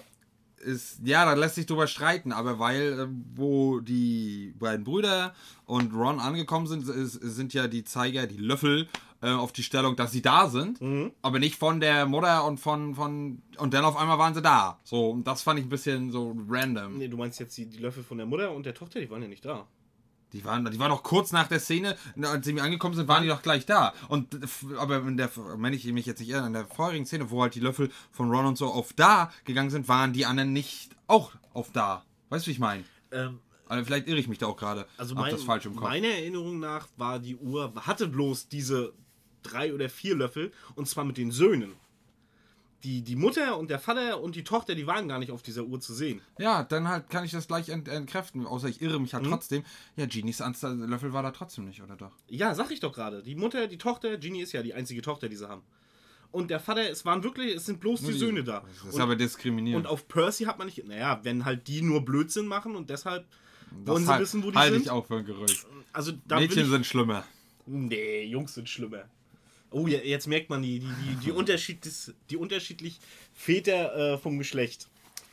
ist, 0.60 1.00
ja, 1.04 1.24
da 1.24 1.34
lässt 1.34 1.54
sich 1.54 1.66
drüber 1.66 1.86
streiten, 1.86 2.32
aber 2.32 2.58
weil, 2.58 2.98
äh, 3.00 3.06
wo 3.34 3.80
die 3.80 4.54
beiden 4.58 4.84
Brüder 4.84 5.34
und 5.66 5.94
Ron 5.94 6.20
angekommen 6.20 6.66
sind, 6.66 6.88
ist, 6.88 7.12
sind 7.12 7.54
ja 7.54 7.68
die 7.68 7.84
Zeiger, 7.84 8.26
die 8.26 8.36
Löffel 8.36 8.88
äh, 9.20 9.30
auf 9.30 9.52
die 9.52 9.62
Stellung, 9.62 9.96
dass 9.96 10.12
sie 10.12 10.22
da 10.22 10.48
sind, 10.48 10.80
aber 11.22 11.38
nicht 11.38 11.56
von 11.56 11.80
der 11.80 12.06
Mutter 12.06 12.44
und 12.44 12.58
von, 12.58 12.94
von, 12.94 13.42
und 13.58 13.74
dann 13.74 13.84
auf 13.84 13.96
einmal 13.96 14.18
waren 14.18 14.34
sie 14.34 14.42
da. 14.42 14.78
So, 14.84 15.10
und 15.10 15.26
das 15.26 15.42
fand 15.42 15.58
ich 15.58 15.66
ein 15.66 15.70
bisschen 15.70 16.12
so 16.12 16.36
random. 16.48 16.98
Nee, 16.98 17.08
du 17.08 17.16
meinst 17.16 17.40
jetzt 17.40 17.56
die, 17.56 17.66
die 17.66 17.78
Löffel 17.78 18.02
von 18.04 18.18
der 18.18 18.26
Mutter 18.26 18.52
und 18.52 18.64
der 18.66 18.74
Tochter, 18.74 19.00
die 19.00 19.10
waren 19.10 19.22
ja 19.22 19.28
nicht 19.28 19.44
da. 19.44 19.66
Die 20.34 20.44
waren, 20.44 20.62
die 20.70 20.78
waren 20.78 20.90
noch 20.90 21.02
kurz 21.02 21.32
nach 21.32 21.48
der 21.48 21.58
Szene, 21.58 21.96
als 22.20 22.44
sie 22.44 22.52
mir 22.52 22.62
angekommen 22.62 22.94
sind, 22.94 23.08
waren 23.08 23.22
die 23.22 23.30
doch 23.30 23.40
gleich 23.40 23.64
da. 23.64 23.94
Und 24.08 24.38
aber 24.76 24.98
in 24.98 25.16
der, 25.16 25.30
wenn 25.34 25.72
ich 25.72 25.86
mich 25.86 26.04
jetzt 26.04 26.18
nicht 26.20 26.28
irre, 26.28 26.46
in 26.46 26.52
der 26.52 26.66
vorherigen 26.66 27.06
Szene, 27.06 27.30
wo 27.30 27.40
halt 27.40 27.54
die 27.54 27.60
Löffel 27.60 27.90
von 28.12 28.30
Ron 28.30 28.44
und 28.44 28.58
so 28.58 28.66
auf 28.66 28.92
da 28.92 29.32
gegangen 29.46 29.70
sind, 29.70 29.88
waren 29.88 30.12
die 30.12 30.26
anderen 30.26 30.52
nicht 30.52 30.94
auch 31.06 31.32
auf 31.54 31.70
da. 31.72 32.04
Weißt 32.28 32.44
du, 32.44 32.48
wie 32.48 32.52
ich 32.52 32.58
meine? 32.58 32.84
Ähm, 33.10 33.38
Also 33.68 33.84
vielleicht 33.86 34.06
irre 34.06 34.18
ich 34.18 34.28
mich 34.28 34.36
da 34.36 34.46
auch 34.48 34.56
gerade. 34.58 34.86
also 34.98 35.14
mein, 35.14 35.30
das 35.30 35.44
falsch 35.44 35.64
im 35.64 35.74
Kopf. 35.74 35.88
meiner 35.88 36.08
Erinnerung 36.08 36.58
nach 36.58 36.88
war 36.98 37.18
die 37.20 37.36
Uhr, 37.36 37.72
hatte 37.76 38.06
bloß 38.06 38.48
diese 38.48 38.92
drei 39.50 39.74
oder 39.74 39.88
vier 39.88 40.16
Löffel 40.16 40.52
und 40.74 40.88
zwar 40.88 41.04
mit 41.04 41.16
den 41.16 41.30
Söhnen. 41.30 41.72
Die, 42.84 43.02
die 43.02 43.16
Mutter 43.16 43.58
und 43.58 43.70
der 43.70 43.80
Vater 43.80 44.20
und 44.20 44.36
die 44.36 44.44
Tochter, 44.44 44.76
die 44.76 44.86
waren 44.86 45.08
gar 45.08 45.18
nicht 45.18 45.32
auf 45.32 45.42
dieser 45.42 45.64
Uhr 45.64 45.80
zu 45.80 45.92
sehen. 45.92 46.20
Ja, 46.38 46.62
dann 46.62 46.86
halt 46.86 47.10
kann 47.10 47.24
ich 47.24 47.32
das 47.32 47.48
gleich 47.48 47.70
ent 47.70 47.88
entkräften, 47.88 48.46
außer 48.46 48.68
ich 48.68 48.80
irre 48.80 49.00
mich 49.00 49.14
halt 49.14 49.26
trotzdem. 49.26 49.64
Ja, 49.96 50.06
Genies 50.06 50.40
Anzahl 50.40 50.76
Löffel 50.76 51.12
war 51.12 51.24
da 51.24 51.32
trotzdem 51.32 51.64
nicht, 51.64 51.82
oder 51.82 51.96
doch? 51.96 52.12
Ja, 52.28 52.54
sag 52.54 52.70
ich 52.70 52.78
doch 52.78 52.92
gerade. 52.92 53.24
Die 53.24 53.34
Mutter, 53.34 53.66
die 53.66 53.78
Tochter, 53.78 54.16
Genie 54.16 54.42
ist 54.42 54.52
ja 54.52 54.62
die 54.62 54.74
einzige 54.74 55.02
Tochter, 55.02 55.28
die 55.28 55.34
sie 55.34 55.48
haben. 55.48 55.62
Und 56.30 56.50
der 56.50 56.60
Vater, 56.60 56.88
es 56.88 57.04
waren 57.04 57.24
wirklich, 57.24 57.56
es 57.56 57.66
sind 57.66 57.80
bloß 57.80 58.02
die, 58.02 58.12
Söhne 58.12 58.44
da. 58.44 58.60
Das 58.60 58.88
ist 58.88 58.94
Und, 58.94 59.00
aber 59.00 59.16
diskriminierend. 59.16 59.86
und 59.86 59.90
auf 59.90 60.06
Percy 60.06 60.44
hat 60.44 60.58
man 60.58 60.66
nicht, 60.66 60.86
naja, 60.86 61.20
wenn 61.22 61.44
halt 61.44 61.66
die 61.66 61.82
nur 61.82 62.04
Blödsinn 62.04 62.46
machen 62.46 62.76
und 62.76 62.90
deshalb 62.90 63.26
wollen 63.70 64.04
sie 64.04 64.10
halt, 64.10 64.20
wissen, 64.20 64.42
wo 64.44 64.50
die 64.50 64.56
halte 64.56 64.74
sind. 64.74 64.82
ich 64.82 64.90
auch 64.90 65.06
für 65.06 65.16
ein 65.16 65.24
Gerücht. 65.24 65.66
Also 65.92 66.12
Mädchen 66.28 66.64
ich, 66.64 66.70
sind 66.70 66.86
schlimmer. 66.86 67.24
Nee, 67.66 68.24
Jungs 68.24 68.54
sind 68.54 68.68
schlimmer. 68.68 69.04
Oh, 69.70 69.86
ja, 69.86 69.98
jetzt 69.98 70.26
merkt 70.26 70.50
man 70.50 70.62
die, 70.62 70.80
die, 70.80 70.86
die, 70.86 71.16
die, 71.26 71.32
Unterschied 71.32 71.84
des, 71.84 72.14
die 72.30 72.36
unterschiedlich 72.36 72.98
Väter 73.34 74.14
äh, 74.14 74.18
vom 74.18 74.38
Geschlecht. 74.38 74.88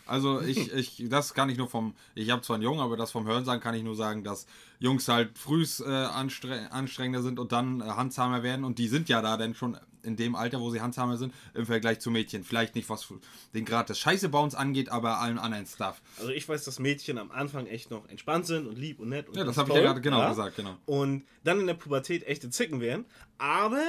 Also 0.08 0.42
ich, 0.42 0.72
ich, 0.72 1.06
das 1.10 1.34
kann 1.34 1.50
ich 1.50 1.58
nur 1.58 1.68
vom, 1.68 1.96
ich 2.14 2.30
habe 2.30 2.42
zwar 2.42 2.56
einen 2.56 2.64
Jungen, 2.64 2.80
aber 2.80 2.96
das 2.96 3.12
vom 3.12 3.26
Hörensagen 3.26 3.62
kann 3.62 3.74
ich 3.74 3.84
nur 3.84 3.96
sagen, 3.96 4.24
dass 4.24 4.46
Jungs 4.80 5.08
halt 5.08 5.38
frühs 5.38 5.80
äh, 5.80 5.86
anstre 5.86 6.72
anstrengender 6.72 7.24
sind 7.24 7.40
und 7.40 7.52
dann 7.52 7.82
äh, 7.82 7.86
handsamer 7.86 8.44
werden 8.44 8.66
und 8.66 8.78
die 8.78 8.88
sind 8.88 9.10
ja 9.10 9.22
da 9.22 9.38
denn 9.38 9.56
schon 9.56 9.78
in 10.04 10.16
dem 10.16 10.36
Alter, 10.36 10.60
wo 10.62 10.70
sie 10.70 10.82
handsamer 10.82 11.18
sind, 11.18 11.34
im 11.56 11.66
Vergleich 11.66 12.00
zu 12.00 12.12
Mädchen. 12.12 12.44
Vielleicht 12.44 12.76
nicht, 12.76 12.90
was 12.90 13.08
den 13.56 13.66
Grad 13.66 13.90
des 13.90 13.98
Scheißebauens 14.00 14.54
angeht, 14.54 14.90
aber 14.90 15.20
allen 15.20 15.40
anderen 15.40 15.66
Stuff. 15.66 16.02
Also 16.20 16.30
ich 16.30 16.48
weiß, 16.48 16.64
dass 16.64 16.78
Mädchen 16.78 17.18
am 17.18 17.32
Anfang 17.32 17.66
echt 17.66 17.90
noch 17.90 18.08
entspannt 18.08 18.46
sind 18.46 18.68
und 18.68 18.78
lieb 18.78 19.00
und 19.00 19.10
nett. 19.10 19.28
Und 19.28 19.36
Ja, 19.36 19.44
das 19.44 19.58
habe 19.58 19.70
ich 19.70 19.76
ja 19.76 19.82
gerade 19.82 20.02
genau 20.02 20.30
gesagt, 20.30 20.58
genau. 20.58 20.78
Und 20.86 21.24
dann 21.44 21.60
in 21.60 21.68
der 21.68 21.74
Pubertät 21.74 22.28
echte 22.28 22.52
Zicken 22.52 22.80
wären. 22.80 23.06
Aber 23.40 23.84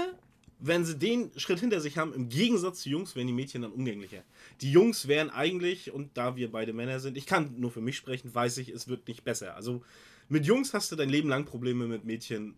wenn 0.58 0.84
sie 0.84 0.96
den 0.98 1.30
Schritt 1.38 1.60
hinter 1.60 1.80
sich 1.80 1.98
haben, 1.98 2.14
im 2.14 2.28
Gegensatz 2.28 2.80
zu 2.80 2.88
Jungs, 2.88 3.14
wären 3.14 3.26
die 3.26 3.32
Mädchen 3.32 3.62
dann 3.62 3.72
umgänglicher. 3.72 4.22
Die 4.62 4.72
Jungs 4.72 5.06
wären 5.06 5.30
eigentlich, 5.30 5.92
und 5.92 6.16
da 6.16 6.36
wir 6.36 6.50
beide 6.50 6.72
Männer 6.72 6.98
sind, 7.00 7.16
ich 7.16 7.26
kann 7.26 7.54
nur 7.60 7.70
für 7.70 7.80
mich 7.82 7.96
sprechen, 7.96 8.34
weiß 8.34 8.58
ich, 8.58 8.70
es 8.70 8.88
wird 8.88 9.06
nicht 9.08 9.24
besser. 9.24 9.54
Also 9.54 9.82
mit 10.28 10.46
Jungs 10.46 10.72
hast 10.74 10.90
du 10.90 10.96
dein 10.96 11.10
Leben 11.10 11.28
lang 11.28 11.44
Probleme, 11.44 11.86
mit 11.86 12.04
Mädchen 12.04 12.54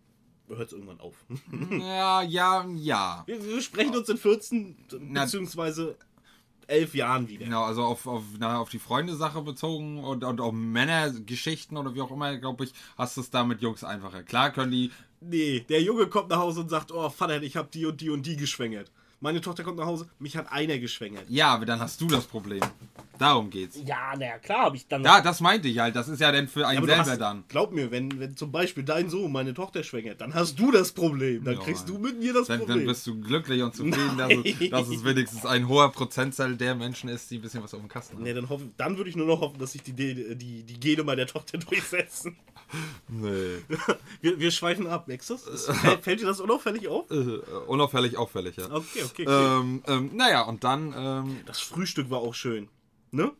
hört 0.47 0.67
es 0.67 0.73
irgendwann 0.73 0.99
auf. 0.99 1.15
Ja, 1.79 2.21
ja, 2.23 2.65
ja. 2.75 3.23
Wir, 3.25 3.43
wir 3.45 3.61
sprechen 3.61 3.95
uns 3.95 4.09
in 4.09 4.17
14 4.17 4.75
Na- 4.99 5.25
beziehungsweise 5.25 5.97
11 6.67 6.95
Jahren 6.95 7.27
wieder. 7.27 7.45
Genau, 7.45 7.63
also 7.63 7.83
auf, 7.83 8.07
auf, 8.07 8.23
na, 8.37 8.59
auf 8.59 8.69
die 8.69 8.79
Freundesache 8.79 9.41
bezogen 9.41 10.03
und, 10.03 10.23
und 10.23 10.39
auf 10.39 10.53
Männergeschichten 10.53 11.75
oder 11.77 11.95
wie 11.95 12.01
auch 12.01 12.11
immer, 12.11 12.37
glaube 12.37 12.63
ich, 12.63 12.73
hast 12.97 13.17
du 13.17 13.21
es 13.21 13.29
da 13.29 13.43
mit 13.43 13.61
Jungs 13.61 13.83
einfacher. 13.83 14.23
Klar 14.23 14.51
können 14.51 14.71
die 14.71 14.91
Nee, 15.21 15.65
der 15.67 15.81
Junge 15.81 16.07
kommt 16.07 16.29
nach 16.29 16.39
Hause 16.39 16.61
und 16.61 16.69
sagt, 16.69 16.91
oh 16.91 17.09
Vater, 17.09 17.41
ich 17.41 17.55
habe 17.57 17.67
die 17.73 17.85
und 17.85 17.99
die 17.99 18.09
und 18.09 18.25
die 18.25 18.37
geschwängert. 18.37 18.89
Meine 19.21 19.41
Tochter 19.41 19.63
kommt 19.63 19.77
nach 19.77 19.85
Hause, 19.85 20.07
mich 20.17 20.37
hat 20.37 20.49
einer 20.51 20.77
geschwängert. 20.77 21.25
Ja, 21.27 21.53
aber 21.53 21.65
dann 21.65 21.79
hast 21.79 21.99
du 21.99 22.07
das 22.07 22.25
Problem. 22.25 22.61
Darum 23.19 23.49
geht's. 23.49 23.77
Ja, 23.85 24.15
naja, 24.17 24.39
klar 24.39 24.65
habe 24.65 24.77
ich 24.77 24.87
dann... 24.87 25.03
Ja, 25.03 25.19
das 25.21 25.41
meinte 25.41 25.67
ich 25.67 25.77
halt. 25.77 25.95
Das 25.95 26.07
ist 26.07 26.19
ja 26.21 26.31
dann 26.31 26.47
für 26.47 26.65
einen 26.65 26.81
du 26.81 26.87
selber 26.87 27.05
hast, 27.05 27.19
dann. 27.19 27.43
Glaub 27.49 27.71
mir, 27.73 27.91
wenn, 27.91 28.17
wenn 28.19 28.35
zum 28.37 28.51
Beispiel 28.51 28.83
dein 28.83 29.09
Sohn 29.09 29.31
meine 29.31 29.53
Tochter 29.53 29.83
schwängert, 29.83 30.21
dann 30.21 30.33
hast 30.33 30.57
du 30.57 30.71
das 30.71 30.93
Problem. 30.93 31.43
Dann 31.43 31.55
Ja, 31.55 31.59
kriegst 31.59 31.89
du 31.89 31.97
mit 31.97 32.17
mir 32.17 32.33
das 32.33 32.47
Dann, 32.47 32.59
Problem. 32.59 32.77
dann 32.79 32.87
bist 32.87 33.05
du 33.05 33.19
glücklich 33.19 33.61
und 33.61 33.75
zufrieden, 33.75 34.17
dass 34.17 34.31
es, 34.31 34.69
dass 34.69 34.87
es 34.87 35.03
wenigstens 35.03 35.45
ein 35.45 35.67
hoher 35.67 35.91
Prozentzahl 35.91 36.55
der 36.55 36.75
Menschen 36.75 37.09
ist, 37.09 37.29
die 37.29 37.35
ein 37.39 37.41
bisschen 37.41 37.61
was 37.61 37.73
auf 37.73 37.81
dem 37.81 37.89
Kasten 37.89 38.15
haben. 38.15 38.23
nee, 38.23 38.33
dann, 38.33 38.47
hoff, 38.47 38.61
dann 38.77 38.95
würde 38.97 39.09
ich 39.09 39.17
nur 39.17 39.27
noch 39.27 39.41
hoffen, 39.41 39.59
dass 39.59 39.73
sich 39.73 39.83
die, 39.83 39.93
die, 39.93 40.35
die, 40.37 40.63
die 40.63 40.79
Gene 40.79 41.03
meiner 41.03 41.25
Tochter 41.27 41.57
durchsetzen. 41.69 42.37
Nee. 43.07 43.57
Wir, 44.21 44.39
wir 44.39 44.51
schweifen 44.51 44.85
ab, 44.87 45.05
du 45.07 45.15
das? 45.15 45.65
Fällt, 45.79 46.03
fällt 46.03 46.21
dir 46.21 46.25
das 46.25 46.39
unauffällig 46.39 46.87
auf? 46.87 47.09
Äh, 47.09 47.39
unauffällig, 47.67 48.17
auffällig, 48.17 48.57
ja. 48.57 48.65
Okay, 48.65 49.03
okay, 49.03 49.23
okay. 49.23 49.25
Ähm, 49.27 49.83
ähm, 49.87 50.11
naja, 50.15 50.41
und 50.43 50.63
dann, 50.63 50.93
ähm, 50.95 51.37
Das 51.45 51.59
Frühstück 51.59 52.09
war 52.09 52.19
auch 52.19 52.35
schön. 52.35 52.67
Ne? 53.11 53.31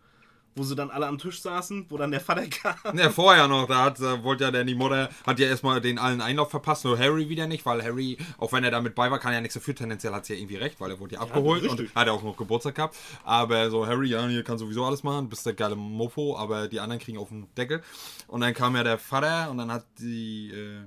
Wo 0.55 0.63
sie 0.63 0.75
dann 0.75 0.89
alle 0.89 1.05
am 1.05 1.17
Tisch 1.19 1.41
saßen, 1.41 1.85
wo 1.89 1.97
dann 1.97 2.11
der 2.11 2.19
Vater 2.19 2.47
kam. 2.83 2.97
ja, 2.97 3.09
vorher 3.11 3.47
noch, 3.47 3.67
da 3.67 3.85
hat, 3.85 3.99
äh, 3.99 4.23
wollte 4.23 4.43
ja 4.45 4.51
dann 4.51 4.67
die 4.67 4.75
Mutter, 4.75 5.09
hat 5.25 5.39
ja 5.39 5.47
erstmal 5.47 5.79
den 5.79 5.99
allen 5.99 6.21
Einlauf 6.21 6.49
verpasst, 6.49 6.83
nur 6.85 6.97
Harry 6.97 7.29
wieder 7.29 7.47
nicht, 7.47 7.65
weil 7.65 7.83
Harry, 7.83 8.17
auch 8.39 8.51
wenn 8.51 8.63
er 8.63 8.71
damit 8.71 8.95
bei 8.95 9.09
war, 9.11 9.19
kann 9.19 9.31
ja 9.31 9.41
nichts 9.41 9.53
dafür, 9.53 9.75
tendenziell 9.75 10.11
hat 10.11 10.25
sie 10.25 10.33
ja 10.33 10.39
irgendwie 10.39 10.57
recht, 10.57 10.81
weil 10.81 10.91
er 10.91 10.99
wurde 10.99 11.15
ja 11.15 11.21
abgeholt 11.21 11.63
und 11.63 11.79
richtig. 11.79 11.95
hat 11.95 12.07
ja 12.07 12.13
auch 12.13 12.23
noch 12.23 12.35
Geburtstag 12.35 12.75
gehabt. 12.75 12.97
Aber 13.23 13.69
so, 13.69 13.85
Harry, 13.85 14.09
ja, 14.09 14.27
hier 14.27 14.43
kann 14.43 14.57
sowieso 14.57 14.83
alles 14.85 15.03
machen, 15.03 15.29
bist 15.29 15.45
der 15.45 15.53
geile 15.53 15.75
Mofo, 15.75 16.35
aber 16.35 16.67
die 16.67 16.79
anderen 16.79 16.99
kriegen 16.99 17.19
auf 17.19 17.29
den 17.29 17.47
Deckel. 17.55 17.81
Und 18.27 18.41
dann 18.41 18.53
kam 18.53 18.75
ja 18.75 18.83
der 18.83 18.97
Vater 18.97 19.51
und 19.51 19.59
dann 19.59 19.71
hat 19.71 19.85
die, 19.99 20.49
äh, 20.49 20.81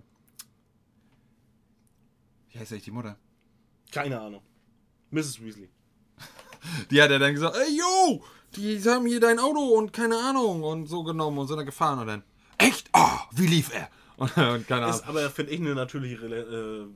wie 2.51 2.59
heißt 2.59 2.73
eigentlich 2.73 2.85
die 2.85 2.90
Mutter? 2.90 3.16
Keine 3.90 4.21
Ahnung. 4.21 4.42
Mrs. 5.11 5.42
Weasley. 5.42 5.68
Die 6.90 7.03
hat 7.03 7.11
er 7.11 7.18
dann 7.18 7.35
gesagt, 7.35 7.57
ey, 7.57 7.77
yo, 7.77 8.25
die 8.57 8.83
haben 8.83 9.07
hier 9.07 9.21
dein 9.21 9.38
Auto 9.38 9.61
und 9.61 9.93
keine 9.93 10.17
Ahnung 10.17 10.62
und 10.62 10.87
so 10.87 11.03
genommen 11.03 11.38
und 11.38 11.49
sind 11.49 11.57
dann 11.57 11.67
gefahren 11.67 11.99
und 11.99 12.07
dann, 12.07 12.23
echt? 12.59 12.91
Oh, 12.93 13.19
wie 13.33 13.47
lief 13.47 13.73
er? 13.75 13.88
Und, 14.17 14.37
und 14.37 14.69
keine 14.69 14.85
Ahnung. 14.85 14.97
Ist 14.97 15.07
aber, 15.07 15.31
finde 15.31 15.53
ich, 15.53 15.61
eine 15.61 15.75
natürliche, 15.75 16.27
äh, 16.27 16.87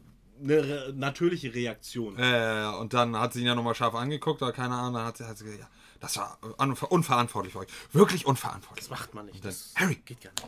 eine 0.42 0.92
natürliche 0.94 1.54
Reaktion. 1.54 2.18
Äh, 2.18 2.70
und 2.78 2.94
dann 2.94 3.18
hat 3.18 3.32
sie 3.32 3.40
ihn 3.40 3.46
ja 3.46 3.54
nochmal 3.54 3.74
scharf 3.74 3.94
angeguckt 3.94 4.42
oder 4.42 4.52
keine 4.52 4.74
Ahnung, 4.74 4.94
dann 4.94 5.06
hat 5.06 5.16
sie, 5.16 5.24
hat 5.24 5.38
sie 5.38 5.44
gesagt, 5.44 5.62
ja, 5.62 5.68
das 6.00 6.16
war 6.16 6.38
unver 6.58 6.92
unverantwortlich 6.92 7.52
für 7.52 7.60
euch. 7.60 7.68
Wirklich 7.92 8.26
unverantwortlich. 8.26 8.88
Das 8.88 8.90
macht 8.90 9.14
man 9.14 9.26
nicht. 9.26 9.44
dann, 9.44 9.54
Harry, 9.76 9.96
geht 10.04 10.20
gar 10.20 10.30
nicht. 10.30 10.46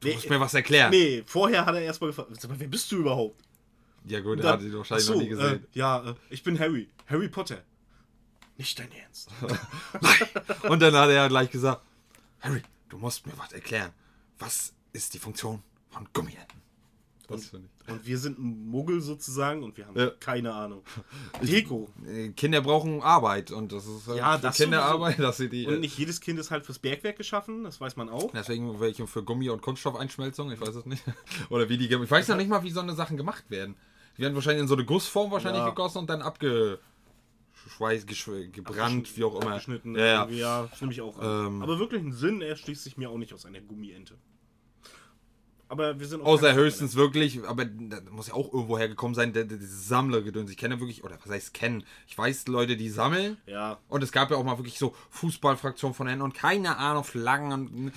du 0.00 0.08
musst 0.08 0.30
mir 0.30 0.40
was 0.40 0.54
erklären. 0.54 0.90
Nee, 0.90 1.22
vorher 1.26 1.66
hat 1.66 1.74
er 1.74 1.82
erstmal 1.82 2.10
gefragt, 2.10 2.30
sag 2.40 2.50
mal, 2.50 2.58
wer 2.58 2.68
bist 2.68 2.90
du 2.92 2.96
überhaupt? 2.96 3.40
Ja 4.04 4.20
gut, 4.20 4.40
er 4.40 4.52
hat 4.52 4.60
sie 4.60 4.74
wahrscheinlich 4.76 5.06
so, 5.06 5.12
noch 5.12 5.20
nie 5.20 5.28
gesehen. 5.28 5.64
Äh, 5.74 5.78
ja, 5.78 6.10
äh, 6.10 6.14
ich 6.30 6.42
bin 6.42 6.58
Harry. 6.58 6.88
Harry 7.06 7.28
Potter. 7.28 7.62
Nicht 8.56 8.78
dein 8.78 8.90
Ernst. 8.92 9.30
Und 10.68 10.80
dann 10.80 10.94
hat 10.94 11.10
er 11.10 11.28
gleich 11.28 11.50
gesagt, 11.50 11.82
Harry, 12.40 12.62
du 12.88 12.98
musst 12.98 13.26
mir 13.26 13.32
was 13.38 13.52
erklären. 13.52 13.90
Was 14.38 14.72
ist 14.92 15.14
die 15.14 15.18
Funktion 15.18 15.62
von 15.90 16.12
finde 17.46 17.68
ich. 17.86 17.88
Und 17.90 18.06
wir 18.06 18.18
sind 18.18 18.38
ein 18.38 18.68
Muggel 18.68 19.00
sozusagen 19.00 19.62
und 19.62 19.76
wir 19.76 19.86
haben 19.86 19.98
Ja. 19.98 20.10
keine 20.20 20.52
Ahnung. 20.52 20.82
Deko. 21.40 21.88
Äh, 22.06 22.28
Kinder 22.30 22.60
brauchen 22.60 23.00
Arbeit 23.00 23.50
und 23.50 23.72
das 23.72 23.86
ist 23.86 24.06
äh, 24.08 24.16
Ja, 24.18 24.36
für 24.36 24.42
das 24.42 24.56
Kinderarbeit, 24.56 25.18
dass 25.18 25.38
sie 25.38 25.48
die. 25.48 25.66
Und 25.66 25.74
Äh, 25.74 25.78
nicht 25.78 25.96
jedes 25.96 26.20
Kind 26.20 26.38
ist 26.38 26.50
halt 26.50 26.66
fürs 26.66 26.78
Bergwerk 26.78 27.16
geschaffen, 27.16 27.64
das 27.64 27.80
weiß 27.80 27.96
man 27.96 28.08
auch. 28.10 28.30
deswegen 28.32 28.78
welche 28.80 29.06
für 29.06 29.22
Gummi- 29.22 29.48
und 29.50 29.62
Kunststoffeinschmelzung, 29.62 30.50
ich 30.52 30.60
weiß 30.60 30.74
es 30.74 30.84
nicht. 30.86 31.02
Oder 31.48 31.68
wie 31.68 31.78
die. 31.78 31.86
Ich 31.86 32.10
weiß 32.10 32.28
noch 32.28 32.36
nicht 32.36 32.48
mal, 32.50 32.62
wie 32.64 32.70
so 32.70 32.80
eine 32.80 32.94
Sachen 32.94 33.16
gemacht 33.16 33.44
werden. 33.50 33.76
Die 34.18 34.22
werden 34.22 34.34
wahrscheinlich 34.34 34.62
in 34.62 34.68
so 34.68 34.74
eine 34.74 34.84
Gussform 34.84 35.30
wahrscheinlich 35.30 35.62
Ja. 35.62 35.70
gegossen 35.70 35.98
und 35.98 36.10
dann 36.10 36.20
abgeschweißt, 36.20 36.78
gesch- 38.06 38.50
gebrannt, 38.50 39.16
wie 39.16 39.24
auch 39.24 39.40
immer. 39.40 39.56
Geschnitten. 39.56 39.94
Ja, 39.96 40.04
ja. 40.04 40.28
ja 40.28 40.68
stimme 40.74 40.92
ich 40.92 41.00
auch 41.00 41.18
an. 41.18 41.46
Ähm. 41.46 41.62
Aber 41.62 41.78
wirklich 41.78 42.00
einen 42.00 42.12
Sinn 42.12 42.42
erschließt 42.42 42.84
sich 42.84 42.96
mir 42.96 43.10
auch 43.10 43.18
nicht 43.18 43.32
aus 43.32 43.46
einer 43.46 43.60
Gummiente. 43.60 44.16
Aber 45.72 45.98
wir 45.98 46.06
sind 46.06 46.20
auch 46.20 46.26
Außer 46.26 46.52
höchstens 46.52 46.96
wirklich, 46.96 47.42
aber 47.48 47.64
da 47.64 47.96
muss 48.10 48.28
ja 48.28 48.34
auch 48.34 48.52
irgendwo 48.52 48.78
hergekommen 48.78 49.14
sein, 49.14 49.32
der, 49.32 49.44
der, 49.44 49.56
diese 49.56 49.74
Sammlergedöns. 49.74 50.50
Ich 50.50 50.58
kenne 50.58 50.78
wirklich, 50.80 51.02
oder 51.02 51.16
was 51.24 51.32
heißt 51.32 51.54
kennen? 51.54 51.84
Ich 52.06 52.18
weiß 52.18 52.46
Leute, 52.48 52.76
die 52.76 52.90
sammeln. 52.90 53.38
Ja. 53.46 53.78
Und 53.88 54.02
es 54.04 54.12
gab 54.12 54.30
ja 54.30 54.36
auch 54.36 54.44
mal 54.44 54.58
wirklich 54.58 54.78
so 54.78 54.94
Fußballfraktionen 55.08 55.94
von 55.94 56.06
Händen 56.06 56.20
und 56.20 56.34
keine 56.34 56.76
Ahnung, 56.76 57.04
Flaggen 57.04 57.52
und 57.52 57.92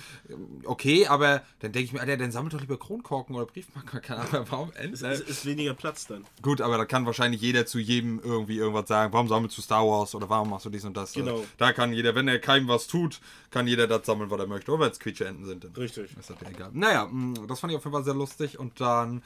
okay, 0.64 1.06
aber 1.06 1.42
dann 1.58 1.72
denke 1.72 1.84
ich 1.84 1.92
mir, 1.92 2.00
Alter, 2.00 2.16
dann 2.16 2.32
sammelt 2.32 2.54
doch 2.54 2.60
lieber 2.62 2.78
Kronkorken 2.78 3.36
oder 3.36 3.44
Briefmarken, 3.44 4.00
keine 4.00 4.22
Ahnung, 4.22 4.46
warum 4.48 4.72
Es 4.74 5.02
ist, 5.02 5.28
ist 5.28 5.44
weniger 5.44 5.74
Platz 5.74 6.06
dann. 6.06 6.24
Gut, 6.40 6.62
aber 6.62 6.78
da 6.78 6.86
kann 6.86 7.04
wahrscheinlich 7.04 7.42
jeder 7.42 7.66
zu 7.66 7.78
jedem 7.78 8.20
irgendwie 8.24 8.56
irgendwas 8.56 8.88
sagen. 8.88 9.12
Warum 9.12 9.28
sammelst 9.28 9.58
du 9.58 9.60
Star 9.60 9.86
Wars 9.86 10.14
oder 10.14 10.30
warum 10.30 10.48
machst 10.48 10.64
du 10.64 10.70
dies 10.70 10.86
und 10.86 10.96
das? 10.96 11.12
Genau. 11.12 11.44
Da 11.58 11.74
kann 11.74 11.92
jeder, 11.92 12.14
wenn 12.14 12.26
er 12.26 12.38
keinem 12.38 12.68
was 12.68 12.86
tut, 12.86 13.20
kann 13.50 13.66
jeder 13.66 13.86
das 13.86 14.06
sammeln, 14.06 14.30
was 14.30 14.40
er 14.40 14.46
möchte. 14.46 14.72
Oder 14.72 14.84
wenn 14.84 14.92
es 14.92 14.98
Quietsche-Enten 14.98 15.44
sind. 15.44 15.64
Dann 15.64 15.72
Richtig. 15.74 16.16
ist 16.18 16.30
das 16.30 16.36
ja 16.40 16.48
egal. 16.48 16.70
Naja, 16.72 17.06
mh, 17.10 17.46
das 17.46 17.65
fand 17.66 17.72
ich 17.72 17.76
auf 17.78 17.84
jeden 17.84 17.94
Fall 17.94 18.04
sehr 18.04 18.14
lustig. 18.14 18.58
Und 18.58 18.80
dann 18.80 19.22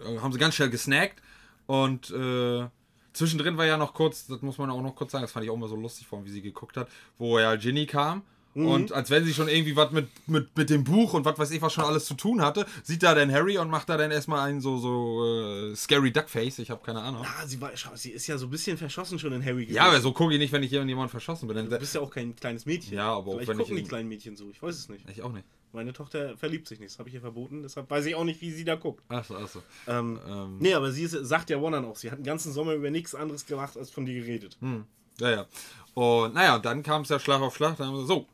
äh, 0.00 0.18
haben 0.18 0.32
sie 0.32 0.38
ganz 0.38 0.54
schnell 0.54 0.70
gesnackt. 0.70 1.20
Und 1.66 2.10
äh, 2.10 2.66
zwischendrin 3.12 3.56
war 3.56 3.66
ja 3.66 3.76
noch 3.76 3.94
kurz, 3.94 4.26
das 4.26 4.40
muss 4.42 4.58
man 4.58 4.70
auch 4.70 4.82
noch 4.82 4.94
kurz 4.96 5.12
sagen, 5.12 5.22
das 5.22 5.32
fand 5.32 5.44
ich 5.44 5.50
auch 5.50 5.56
mal 5.56 5.68
so 5.68 5.76
lustig, 5.76 6.06
vor 6.06 6.18
allem, 6.18 6.26
wie 6.26 6.32
sie 6.32 6.42
geguckt 6.42 6.76
hat, 6.76 6.88
wo 7.18 7.38
ja 7.38 7.54
Ginny 7.56 7.86
kam. 7.86 8.22
Und 8.52 8.90
als 8.90 9.10
wenn 9.10 9.24
sie 9.24 9.32
schon 9.32 9.46
irgendwie 9.46 9.76
was 9.76 9.92
mit, 9.92 10.08
mit, 10.26 10.56
mit 10.56 10.70
dem 10.70 10.82
Buch 10.82 11.14
und 11.14 11.24
was 11.24 11.38
weiß 11.38 11.52
ich 11.52 11.62
was 11.62 11.72
schon 11.72 11.84
alles 11.84 12.04
zu 12.06 12.14
tun 12.14 12.42
hatte, 12.42 12.66
sieht 12.82 13.00
da 13.04 13.14
dann 13.14 13.30
Harry 13.32 13.56
und 13.58 13.70
macht 13.70 13.88
da 13.88 13.96
dann 13.96 14.10
erstmal 14.10 14.40
einen 14.48 14.60
so, 14.60 14.76
so 14.78 15.24
äh, 15.70 15.76
scary 15.76 16.10
Duckface, 16.10 16.58
ich 16.58 16.68
habe 16.68 16.82
keine 16.84 17.00
Ahnung. 17.00 17.24
Ah, 17.24 17.46
sie, 17.46 17.60
war, 17.60 17.70
sie 17.94 18.10
ist 18.10 18.26
ja 18.26 18.36
so 18.38 18.46
ein 18.48 18.50
bisschen 18.50 18.76
verschossen 18.76 19.20
schon 19.20 19.32
in 19.32 19.44
Harry 19.44 19.66
gewesen. 19.66 19.76
Ja, 19.76 19.84
aber 19.84 20.00
so 20.00 20.12
gucke 20.12 20.32
ich 20.32 20.40
nicht, 20.40 20.52
wenn 20.52 20.64
ich 20.64 20.72
irgendjemand 20.72 21.12
verschossen 21.12 21.46
bin. 21.46 21.70
Du 21.70 21.78
bist 21.78 21.94
ja 21.94 22.00
auch 22.00 22.10
kein 22.10 22.34
kleines 22.34 22.66
Mädchen. 22.66 22.94
Ja, 22.96 23.12
aber 23.12 23.28
auch 23.28 23.34
Vielleicht 23.34 23.48
wenn 23.50 23.58
gucken 23.58 23.72
ich 23.74 23.76
die 23.76 23.82
in- 23.84 23.88
kleinen 23.88 24.08
Mädchen 24.08 24.36
so. 24.36 24.50
Ich 24.50 24.60
weiß 24.60 24.74
es 24.76 24.88
nicht. 24.88 25.08
ich 25.08 25.22
auch 25.22 25.32
nicht. 25.32 25.44
Meine 25.72 25.92
Tochter 25.92 26.36
verliebt 26.36 26.66
sich 26.66 26.80
nicht. 26.80 26.92
Das 26.92 26.98
habe 26.98 27.08
ich 27.08 27.14
ihr 27.14 27.20
verboten. 27.20 27.62
Deshalb 27.62 27.88
weiß 27.88 28.06
ich 28.06 28.14
auch 28.14 28.24
nicht, 28.24 28.40
wie 28.40 28.50
sie 28.50 28.64
da 28.64 28.74
guckt. 28.74 29.04
Achso, 29.08 29.36
achso. 29.36 29.62
Ähm, 29.86 30.18
Ähm. 30.28 30.58
Nee, 30.58 30.74
aber 30.74 30.90
sie 30.90 31.04
ist, 31.04 31.12
sagt 31.12 31.50
ja 31.50 31.58
One 31.58 31.86
auch. 31.86 31.96
Sie 31.96 32.10
hat 32.10 32.18
den 32.18 32.24
ganzen 32.24 32.52
Sommer 32.52 32.74
über 32.74 32.90
nichts 32.90 33.14
anderes 33.14 33.46
gemacht, 33.46 33.76
als 33.76 33.90
von 33.90 34.04
dir 34.04 34.14
geredet. 34.14 34.56
Hm. 34.60 34.84
Ja, 35.18 35.30
ja. 35.30 35.46
Und 35.94 36.34
naja, 36.34 36.56
und 36.56 36.64
dann 36.64 36.82
kam 36.82 37.02
es 37.02 37.08
ja 37.08 37.20
Schlag 37.20 37.40
auf 37.40 37.54
Schlag. 37.54 37.76
Dann 37.76 37.88
haben 37.88 37.96
wir 37.96 38.06
so, 38.06 38.26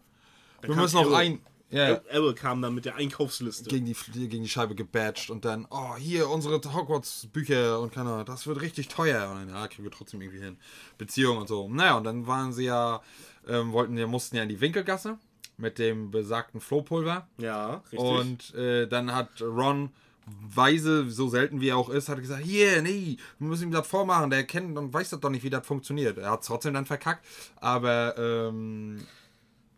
wir 0.61 0.71
kam 0.71 0.83
müssen 0.83 0.97
noch 0.97 1.13
ein. 1.13 1.41
Ja, 1.69 1.89
ja. 1.91 2.01
Errol 2.09 2.35
kam 2.35 2.63
dann 2.63 2.77
mit 2.77 2.85
der 2.85 2.95
Einkaufsliste. 2.95 3.69
gegen 3.69 3.87
die, 3.87 3.97
gegen 4.29 4.45
die 4.45 4.49
Scheibe 4.49 4.77
gebadged 4.77 5.31
und 5.31 5.45
dann, 5.45 5.67
oh, 5.69 5.97
hier 5.97 6.29
unsere 6.31 6.61
Hogwarts-Bücher 6.61 7.81
und 7.81 7.93
keine 7.93 8.13
Ahnung, 8.13 8.25
das 8.25 8.47
wird 8.47 8.61
richtig 8.61 8.87
teuer. 8.87 9.29
Und 9.31 9.39
dann, 9.39 9.49
ja, 9.49 9.67
kriegen 9.67 9.83
wir 9.83 9.91
trotzdem 9.91 10.23
irgendwie 10.23 10.45
hin. 10.45 10.59
Beziehung 10.97 11.39
und 11.39 11.49
so. 11.49 11.69
Naja, 11.69 11.97
und 11.97 12.05
dann 12.05 12.29
waren 12.29 12.53
sie 12.53 12.67
ja, 12.67 13.03
ähm, 13.49 13.73
wollten 13.73 13.99
ja, 13.99 14.07
mussten 14.07 14.37
ja 14.37 14.45
in 14.45 14.49
die 14.49 14.61
Winkelgasse 14.61 15.19
mit 15.57 15.79
dem 15.79 16.11
besagten 16.11 16.61
Flohpulver. 16.61 17.29
Ja, 17.39 17.83
richtig. 17.93 17.99
Und 17.99 18.55
äh, 18.55 18.87
dann 18.87 19.15
hat 19.15 19.41
Ron 19.41 19.91
weise, 20.27 21.09
so 21.09 21.29
selten 21.29 21.61
wie 21.61 21.69
er 21.69 21.77
auch 21.77 21.89
ist, 21.89 22.09
hat 22.09 22.19
gesagt, 22.19 22.43
hier, 22.43 22.83
nee, 22.83 23.17
wir 23.39 23.49
müssen 23.49 23.65
ihm 23.65 23.71
das 23.71 23.87
vormachen, 23.87 24.31
der 24.31 24.45
kennt 24.45 24.77
und 24.77 24.93
weiß 24.93 25.11
das 25.11 25.21
doch 25.21 25.31
nicht, 25.31 25.45
wie 25.45 25.51
das 25.51 25.67
funktioniert. 25.67 26.19
Er 26.19 26.31
hat 26.33 26.41
es 26.41 26.49
trotzdem 26.49 26.75
dann 26.75 26.85
verkackt, 26.87 27.25
aber 27.61 28.17
ähm, 28.19 29.07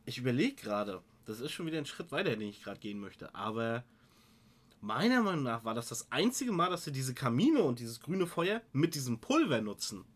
Ich 0.07 0.17
überlege 0.19 0.55
gerade, 0.55 1.03
das 1.27 1.41
ist 1.41 1.53
schon 1.53 1.67
wieder 1.67 1.77
ein 1.79 1.87
Schritt 1.87 2.11
weiter, 2.13 2.31
den 2.31 2.49
ich 2.49 2.63
gerade 2.63 2.81
gehen 2.81 2.99
möchte. 2.99 3.35
Aber 3.35 3.85
meiner 4.81 5.23
Meinung 5.23 5.43
nach 5.43 5.65
war 5.65 5.75
das 5.75 5.89
das 5.89 6.11
einzige 6.11 6.53
Mal, 6.53 6.71
dass 6.71 6.85
sie 6.85 6.93
diese 6.93 7.13
Kamine 7.13 7.63
und 7.63 7.79
dieses 7.79 8.01
grüne 8.01 8.27
Feuer 8.27 8.63
mit 8.73 8.95
diesem 8.95 9.19
Pulver 9.19 9.61
nutzen. 9.61 10.07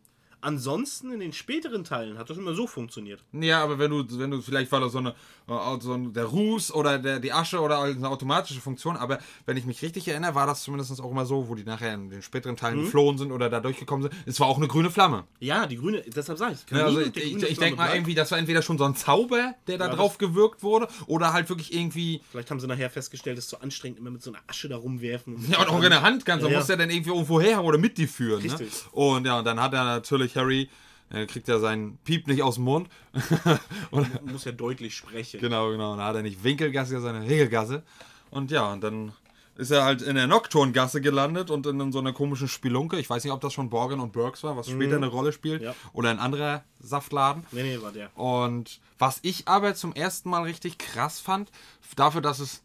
Ansonsten 0.42 1.12
in 1.12 1.20
den 1.20 1.32
späteren 1.32 1.84
Teilen 1.84 2.18
hat 2.18 2.28
das 2.28 2.36
immer 2.36 2.52
so 2.54 2.66
funktioniert. 2.66 3.22
Ja, 3.32 3.62
aber 3.62 3.78
wenn 3.78 3.90
du, 3.90 4.04
wenn 4.18 4.30
du, 4.30 4.42
vielleicht 4.42 4.70
war 4.72 4.80
das 4.80 4.92
so 4.92 4.98
eine, 4.98 5.10
äh, 5.48 5.80
so 5.80 5.94
ein, 5.94 6.12
der 6.12 6.24
Ruß 6.24 6.74
oder 6.74 6.98
der, 6.98 7.20
die 7.20 7.32
Asche 7.32 7.60
oder 7.60 7.80
eine 7.80 8.08
automatische 8.08 8.60
Funktion, 8.60 8.96
aber 8.96 9.18
wenn 9.46 9.56
ich 9.56 9.64
mich 9.64 9.80
richtig 9.82 10.08
erinnere, 10.08 10.34
war 10.34 10.46
das 10.46 10.62
zumindest 10.64 11.00
auch 11.00 11.10
immer 11.10 11.24
so, 11.26 11.48
wo 11.48 11.54
die 11.54 11.64
nachher 11.64 11.94
in 11.94 12.10
den 12.10 12.22
späteren 12.22 12.56
Teilen 12.56 12.80
Mhm. 12.80 12.84
geflohen 12.84 13.18
sind 13.18 13.32
oder 13.32 13.48
da 13.48 13.60
durchgekommen 13.60 14.02
sind, 14.10 14.14
es 14.26 14.38
war 14.40 14.48
auch 14.48 14.56
eine 14.58 14.66
grüne 14.68 14.90
Flamme. 14.90 15.24
Ja, 15.40 15.66
die 15.66 15.76
grüne, 15.76 16.02
deshalb 16.14 16.38
sage 16.38 16.54
ich. 16.54 16.70
Ja, 16.76 16.86
also 16.86 17.00
ich 17.00 17.16
ich, 17.16 17.34
ich 17.42 17.58
denke 17.58 17.76
mal 17.76 17.84
bleibt. 17.84 17.94
irgendwie, 17.94 18.14
das 18.14 18.30
war 18.32 18.38
entweder 18.38 18.62
schon 18.62 18.78
so 18.78 18.84
ein 18.84 18.96
Zauber, 18.96 19.54
der 19.68 19.78
da 19.78 19.86
Ja, 19.86 19.94
drauf 19.94 20.18
gewirkt 20.18 20.62
wurde, 20.64 20.88
oder 21.06 21.32
halt 21.32 21.48
wirklich 21.48 21.72
irgendwie, 21.72 22.20
Vielleicht 22.30 22.50
haben 22.50 22.58
sie 22.60 22.66
nachher 22.66 22.90
festgestellt, 22.90 23.38
es 23.38 23.44
ist 23.44 23.50
zu 23.50 23.60
anstrengend, 23.60 23.98
immer 24.00 24.10
mit 24.10 24.22
so 24.22 24.30
einer 24.30 24.40
Asche 24.48 24.68
da 24.68 24.76
rumwerfen. 24.76 25.36
und- 25.36 25.48
ja, 25.48 25.60
und 25.60 25.68
auch 25.68 25.82
in 25.82 25.90
der 25.90 26.02
Hand 26.02 26.24
ganz, 26.24 26.42
Ja, 26.42 26.48
ja, 26.48 26.52
ja. 26.54 26.58
muss 26.58 26.66
der 26.66 26.76
dann 26.76 26.90
irgendwie 26.90 27.10
irgendwo 27.10 27.40
her 27.40 27.62
oder 27.62 27.78
mit 27.78 27.96
dir 27.96 28.08
führen. 28.08 28.42
Ne? 28.44 28.50
Richtig. 28.52 28.72
Und 28.92 29.24
ja, 29.26 29.38
und 29.38 29.44
dann 29.44 29.60
hat 29.60 29.72
er 29.72 29.84
natürlich 29.84 30.31
Harry, 30.36 30.68
er 31.10 31.26
kriegt 31.26 31.48
ja 31.48 31.58
seinen 31.58 31.98
Piep 31.98 32.26
nicht 32.26 32.42
aus 32.42 32.54
dem 32.54 32.64
Mund. 32.64 32.88
und, 33.90 34.30
muss 34.30 34.44
ja 34.44 34.52
deutlich 34.52 34.96
sprechen. 34.96 35.40
Genau, 35.40 35.70
genau. 35.70 35.96
Da 35.96 36.06
hat 36.06 36.16
er 36.16 36.22
nicht 36.22 36.42
Winkelgasse, 36.42 37.00
sondern 37.00 37.24
Regelgasse. 37.24 37.82
Und 38.30 38.50
ja, 38.50 38.72
und 38.72 38.82
dann 38.82 39.12
ist 39.56 39.70
er 39.70 39.84
halt 39.84 40.00
in 40.00 40.14
der 40.16 40.26
Nocturngasse 40.26 41.00
gelandet 41.00 41.50
und 41.50 41.66
in 41.66 41.92
so 41.92 41.98
einer 41.98 42.12
komischen 42.12 42.48
Spelunke. 42.48 42.98
Ich 42.98 43.10
weiß 43.10 43.22
nicht, 43.24 43.32
ob 43.32 43.40
das 43.42 43.52
schon 43.52 43.68
Borgen 43.68 44.00
und 44.00 44.12
Burks 44.12 44.42
war, 44.42 44.56
was 44.56 44.70
später 44.70 44.96
eine 44.96 45.08
Rolle 45.08 45.32
spielt. 45.32 45.62
Ja. 45.62 45.74
Oder 45.92 46.10
ein 46.10 46.18
anderer 46.18 46.64
Saftladen. 46.80 47.44
Nee, 47.52 47.62
nee, 47.62 47.82
war 47.82 47.92
der. 47.92 48.16
Und 48.16 48.80
was 48.98 49.18
ich 49.22 49.48
aber 49.48 49.74
zum 49.74 49.94
ersten 49.94 50.30
Mal 50.30 50.44
richtig 50.44 50.78
krass 50.78 51.20
fand, 51.20 51.50
dafür, 51.96 52.20
dass 52.20 52.38
es. 52.38 52.62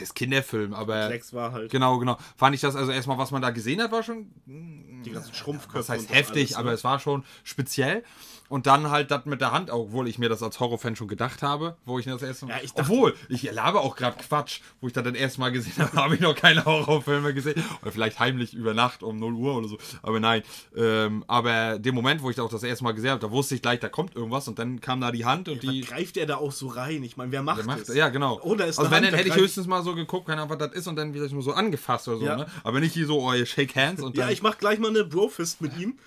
Ist 0.00 0.14
Kinderfilm, 0.14 0.74
aber. 0.74 1.08
Lex 1.08 1.32
war 1.32 1.52
halt 1.52 1.70
Genau, 1.70 1.98
genau. 1.98 2.18
Fand 2.36 2.54
ich 2.54 2.60
das, 2.60 2.76
also 2.76 2.92
erstmal, 2.92 3.18
was 3.18 3.30
man 3.30 3.42
da 3.42 3.50
gesehen 3.50 3.80
hat, 3.82 3.92
war 3.92 4.02
schon 4.02 4.30
die 4.46 5.10
ganzen 5.10 5.34
Schrumpfköpfe. 5.34 5.78
das 5.78 5.88
heißt 5.88 6.14
heftig, 6.14 6.54
alles, 6.54 6.56
aber 6.56 6.68
ne? 6.70 6.74
es 6.74 6.84
war 6.84 6.98
schon 6.98 7.24
speziell. 7.44 8.04
Und 8.48 8.66
dann 8.66 8.90
halt 8.90 9.10
das 9.10 9.24
mit 9.24 9.40
der 9.40 9.52
Hand, 9.52 9.70
obwohl 9.70 10.06
ich 10.08 10.18
mir 10.18 10.28
das 10.28 10.42
als 10.42 10.60
Horrorfan 10.60 10.94
schon 10.94 11.08
gedacht 11.08 11.42
habe, 11.42 11.76
wo 11.86 11.98
ich 11.98 12.04
das 12.04 12.20
erste 12.22 12.46
Mal. 12.46 12.56
Ja, 12.56 12.62
ich 12.62 12.72
dachte- 12.72 12.90
obwohl, 12.92 13.14
ich 13.30 13.42
labe 13.50 13.80
auch 13.80 13.96
gerade 13.96 14.16
Quatsch, 14.18 14.60
wo 14.80 14.86
ich 14.88 14.92
das 14.92 15.04
dann 15.04 15.14
erst 15.14 15.38
mal 15.38 15.50
gesehen 15.50 15.72
habe, 15.78 15.92
habe 15.96 16.14
ich 16.16 16.20
noch 16.20 16.34
keine 16.34 16.64
Horrorfilme 16.64 17.32
gesehen. 17.32 17.62
Oder 17.80 17.92
vielleicht 17.92 18.18
heimlich 18.20 18.52
über 18.52 18.74
Nacht 18.74 19.02
um 19.02 19.18
0 19.18 19.32
Uhr 19.34 19.56
oder 19.56 19.68
so. 19.68 19.78
Aber 20.02 20.20
nein. 20.20 20.42
Ähm, 20.76 21.24
aber 21.28 21.78
dem 21.78 21.94
Moment, 21.94 22.22
wo 22.22 22.28
ich 22.30 22.36
das 22.36 22.44
auch 22.44 22.50
das 22.50 22.62
erste 22.62 22.84
Mal 22.84 22.92
gesehen 22.92 23.10
habe, 23.12 23.20
da 23.20 23.30
wusste 23.30 23.54
ich 23.54 23.62
gleich, 23.62 23.80
da 23.80 23.88
kommt 23.88 24.14
irgendwas 24.16 24.46
und 24.48 24.58
dann 24.58 24.80
kam 24.80 25.00
da 25.00 25.12
die 25.12 25.24
Hand 25.24 25.48
und 25.48 25.62
die. 25.62 25.82
Was 25.82 25.88
greift 25.88 26.16
er 26.18 26.26
da 26.26 26.36
auch 26.36 26.52
so 26.52 26.68
rein? 26.68 27.02
Ich 27.04 27.16
meine, 27.16 27.32
wer 27.32 27.42
macht, 27.42 27.64
macht, 27.64 27.88
das? 27.88 27.94
ja, 27.96 28.10
genau. 28.10 28.38
Oder 28.42 28.66
ist 28.66 28.78
also 28.78 28.90
wenn, 28.90 28.96
Hand, 28.96 29.06
dann 29.06 29.12
da 29.12 29.16
hätte 29.18 29.28
ich 29.30 29.36
höchstens 29.36 29.66
mal 29.66 29.82
so 29.82 29.94
geguckt, 29.94 30.26
keine 30.26 30.42
Ahnung, 30.42 30.50
was 30.50 30.58
das 30.68 30.76
ist 30.76 30.86
und 30.86 30.96
dann 30.96 31.12
vielleicht 31.14 31.32
nur 31.32 31.42
so 31.42 31.52
angefasst 31.52 32.06
oder 32.08 32.18
so, 32.18 32.24
Ja. 32.26 32.36
ne? 32.36 32.46
Aber 32.64 32.80
nicht 32.80 32.92
hier 32.92 33.06
so, 33.06 33.20
oh, 33.22 33.32
ihr 33.32 33.46
shake 33.46 33.74
hands 33.76 34.02
und 34.02 34.16
Ja, 34.16 34.24
dann. 34.24 34.32
ich 34.32 34.42
mach 34.42 34.58
gleich 34.58 34.78
mal 34.78 34.88
eine 34.90 35.04
Brofist 35.04 35.60
mit 35.62 35.76
ihm. 35.78 35.98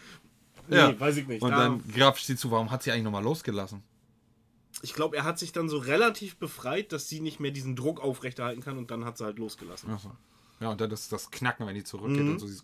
Nee, 0.67 0.75
Ja. 0.77 0.99
weiß 0.99 1.17
ich 1.17 1.27
nicht. 1.27 1.41
und 1.41 1.51
Da- 1.51 1.57
dann 1.57 1.83
grapscht 1.93 2.25
sie 2.25 2.35
zu, 2.35 2.51
warum 2.51 2.71
hat 2.71 2.83
sie 2.83 2.91
eigentlich 2.91 3.03
nochmal 3.03 3.23
losgelassen? 3.23 3.83
ich 4.81 4.93
glaube, 4.93 5.15
er 5.17 5.23
hat 5.23 5.39
sich 5.39 5.51
dann 5.53 5.69
so 5.69 5.77
relativ 5.77 6.35
befreit, 6.35 6.91
dass 6.91 7.07
sie 7.07 7.19
nicht 7.21 7.39
mehr 7.39 7.51
diesen 7.51 7.75
Druck 7.75 8.01
aufrechterhalten 8.01 8.61
kann 8.61 8.77
und 8.77 8.91
dann 8.91 9.05
hat 9.05 9.17
sie 9.17 9.23
halt 9.23 9.39
losgelassen. 9.39 9.89
Achso. 9.89 10.11
Ja, 10.59 10.69
und 10.69 10.79
dann 10.81 10.89
das, 10.89 11.07
das 11.07 11.31
Knacken, 11.31 11.65
wenn 11.65 11.75
die 11.75 11.83
zurückgeht 11.83 12.19
und 12.21 12.39
so. 12.39 12.45
Dieses 12.45 12.63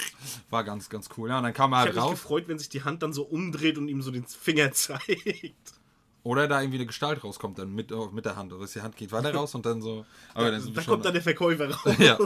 war 0.50 0.64
ganz, 0.64 0.88
ganz 0.88 1.08
cool. 1.16 1.28
Ja, 1.30 1.38
und 1.38 1.44
dann 1.44 1.54
kam 1.54 1.72
er 1.72 1.76
Ich 1.76 1.86
halt 1.86 1.88
habe 1.96 2.00
mich 2.00 2.04
raus. 2.12 2.20
gefreut, 2.22 2.44
wenn 2.48 2.58
sich 2.58 2.68
die 2.68 2.82
Hand 2.82 3.02
dann 3.02 3.12
so 3.12 3.22
umdreht 3.22 3.78
und 3.78 3.88
ihm 3.88 4.02
so 4.02 4.10
den 4.10 4.24
Finger 4.26 4.70
zeigt. 4.72 5.54
Oder 6.24 6.46
da 6.46 6.60
irgendwie 6.60 6.78
eine 6.78 6.86
Gestalt 6.86 7.24
rauskommt, 7.24 7.58
dann 7.58 7.74
mit, 7.74 7.90
äh, 7.90 7.96
mit 8.12 8.24
der 8.24 8.36
Hand. 8.36 8.52
Oder 8.52 8.66
die 8.66 8.80
Hand 8.80 8.96
geht 8.96 9.10
weiter 9.10 9.34
raus 9.34 9.54
und 9.56 9.66
dann 9.66 9.82
so. 9.82 10.06
Aber 10.34 10.52
dann 10.52 10.74
da 10.74 10.82
kommt 10.82 11.04
dann 11.04 11.12
der 11.12 11.22
Verkäufer 11.22 11.68
raus. 11.68 11.96
Ja. 11.98 12.16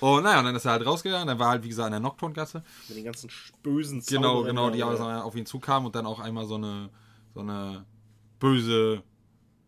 Und 0.00 0.22
naja, 0.22 0.38
und 0.38 0.44
dann 0.44 0.54
ist 0.54 0.64
er 0.64 0.72
halt 0.72 0.86
rausgegangen. 0.86 1.26
Dann 1.26 1.38
war 1.38 1.48
halt, 1.48 1.64
wie 1.64 1.68
gesagt, 1.68 1.86
in 1.86 1.92
der 1.92 2.00
Nocturngasse. 2.00 2.62
Mit 2.88 2.96
den 2.96 3.04
ganzen 3.04 3.28
bösen 3.62 4.02
Genau, 4.06 4.42
genau, 4.44 4.70
die 4.70 4.82
alles 4.82 5.00
auf 5.00 5.34
ihn 5.34 5.46
zukamen 5.46 5.86
und 5.86 5.96
dann 5.96 6.06
auch 6.06 6.20
einmal 6.20 6.46
so 6.46 6.54
eine, 6.54 6.90
so 7.34 7.40
eine 7.40 7.84
böse 8.38 9.02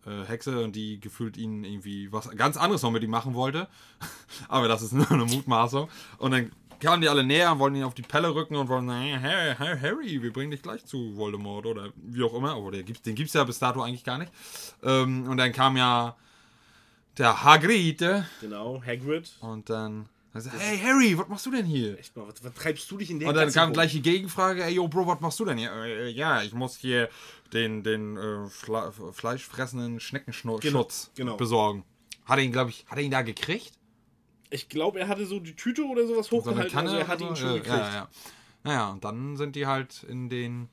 äh, 0.06 0.24
Hexe 0.26 0.62
und 0.62 0.76
die 0.76 1.00
gefühlt 1.00 1.36
ihn 1.36 1.64
irgendwie 1.64 2.12
was 2.12 2.30
ganz 2.30 2.56
anderes 2.56 2.82
noch 2.82 2.90
mit 2.90 3.02
ihm 3.02 3.10
machen 3.10 3.34
wollte. 3.34 3.68
Aber 4.48 4.68
das 4.68 4.82
ist 4.82 4.92
nur 4.92 5.10
eine 5.10 5.24
Mutmaßung. 5.24 5.88
Und 6.18 6.30
dann 6.30 6.52
kamen 6.80 7.00
die 7.02 7.08
alle 7.08 7.24
näher 7.24 7.52
und 7.52 7.58
wollten 7.58 7.76
ihn 7.76 7.84
auf 7.84 7.94
die 7.94 8.02
Pelle 8.02 8.34
rücken 8.34 8.56
und 8.56 8.68
wollten, 8.68 8.90
hey, 8.90 9.16
hey, 9.20 9.54
hey, 9.56 9.78
Harry, 9.80 10.22
wir 10.22 10.32
bringen 10.32 10.50
dich 10.50 10.62
gleich 10.62 10.84
zu 10.84 11.16
Voldemort 11.16 11.66
oder 11.66 11.90
wie 11.96 12.22
auch 12.22 12.34
immer. 12.34 12.54
Aber 12.54 12.70
den 12.70 12.84
gibt 12.84 13.06
es 13.06 13.32
ja 13.32 13.44
bis 13.44 13.58
dato 13.58 13.82
eigentlich 13.82 14.04
gar 14.04 14.18
nicht. 14.18 14.32
Ähm, 14.82 15.28
und 15.28 15.36
dann 15.36 15.52
kam 15.52 15.76
ja 15.76 16.16
der 17.18 17.42
Hagrid 17.44 18.02
äh, 18.02 18.22
Genau, 18.40 18.82
Hagrid. 18.84 19.32
und 19.40 19.70
dann, 19.70 20.08
also, 20.32 20.50
hey 20.50 20.78
Harry, 20.78 21.16
was 21.16 21.28
machst 21.28 21.46
du 21.46 21.52
denn 21.52 21.64
hier? 21.64 21.98
Echt 21.98 22.16
mal, 22.16 22.26
was, 22.26 22.42
was 22.42 22.52
treibst 22.54 22.90
du 22.90 22.96
dich 22.98 23.10
in 23.10 23.20
der 23.20 23.28
Und 23.28 23.36
dann 23.36 23.52
kam 23.52 23.72
gleich 23.72 23.92
die 23.92 24.02
Gegenfrage, 24.02 24.64
ey, 24.64 24.74
yo, 24.74 24.88
Bro, 24.88 25.06
was 25.06 25.20
machst 25.20 25.38
du 25.38 25.44
denn 25.44 25.58
hier? 25.58 25.70
Äh, 25.72 26.10
ja, 26.10 26.42
ich 26.42 26.52
muss 26.52 26.76
hier 26.76 27.08
den, 27.52 27.84
den 27.84 28.16
äh, 28.16 28.48
Fle 28.48 28.92
fleischfressenden 29.12 30.00
Schneckenschutz 30.00 30.62
Genau, 30.62 30.88
genau. 31.14 31.36
besorgen. 31.36 31.84
Hat 32.24 32.38
er 32.38 32.44
ihn, 32.44 32.52
glaube 32.52 32.70
ich, 32.70 32.84
hat 32.88 32.98
er 32.98 33.04
ihn 33.04 33.10
da 33.12 33.22
gekriegt? 33.22 33.72
Ich 34.54 34.68
glaube, 34.68 35.00
er 35.00 35.08
hatte 35.08 35.26
so 35.26 35.40
die 35.40 35.56
Tüte 35.56 35.84
oder 35.84 36.06
sowas 36.06 36.28
So 36.28 36.36
hochgehalten, 36.36 36.78
also 36.78 36.94
er 36.94 37.08
hat 37.08 37.20
ihn 37.20 37.28
so? 37.30 37.34
schon 37.36 37.48
ja, 37.48 37.54
gekriegt. 37.54 37.76
Ja, 37.76 37.94
ja. 37.94 38.08
Naja, 38.62 38.90
und 38.90 39.02
dann 39.04 39.36
sind 39.36 39.56
die 39.56 39.66
halt 39.66 40.04
in 40.04 40.28
den 40.28 40.68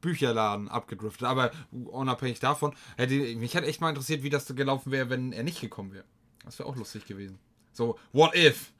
Bücherladen 0.00 0.70
abgedriftet. 0.70 1.28
Aber 1.28 1.50
unabhängig 1.70 2.40
davon, 2.40 2.74
hätte, 2.96 3.14
mich 3.36 3.54
hätte 3.54 3.66
echt 3.66 3.82
mal 3.82 3.90
interessiert, 3.90 4.22
wie 4.22 4.30
das 4.30 4.46
gelaufen 4.46 4.90
wäre, 4.90 5.10
wenn 5.10 5.32
er 5.32 5.42
nicht 5.42 5.60
gekommen 5.60 5.92
wäre. 5.92 6.04
Das 6.44 6.58
wäre 6.58 6.68
auch 6.68 6.76
lustig 6.76 7.04
gewesen. 7.04 7.38
So, 7.72 7.98
what 8.12 8.34
if? 8.34 8.72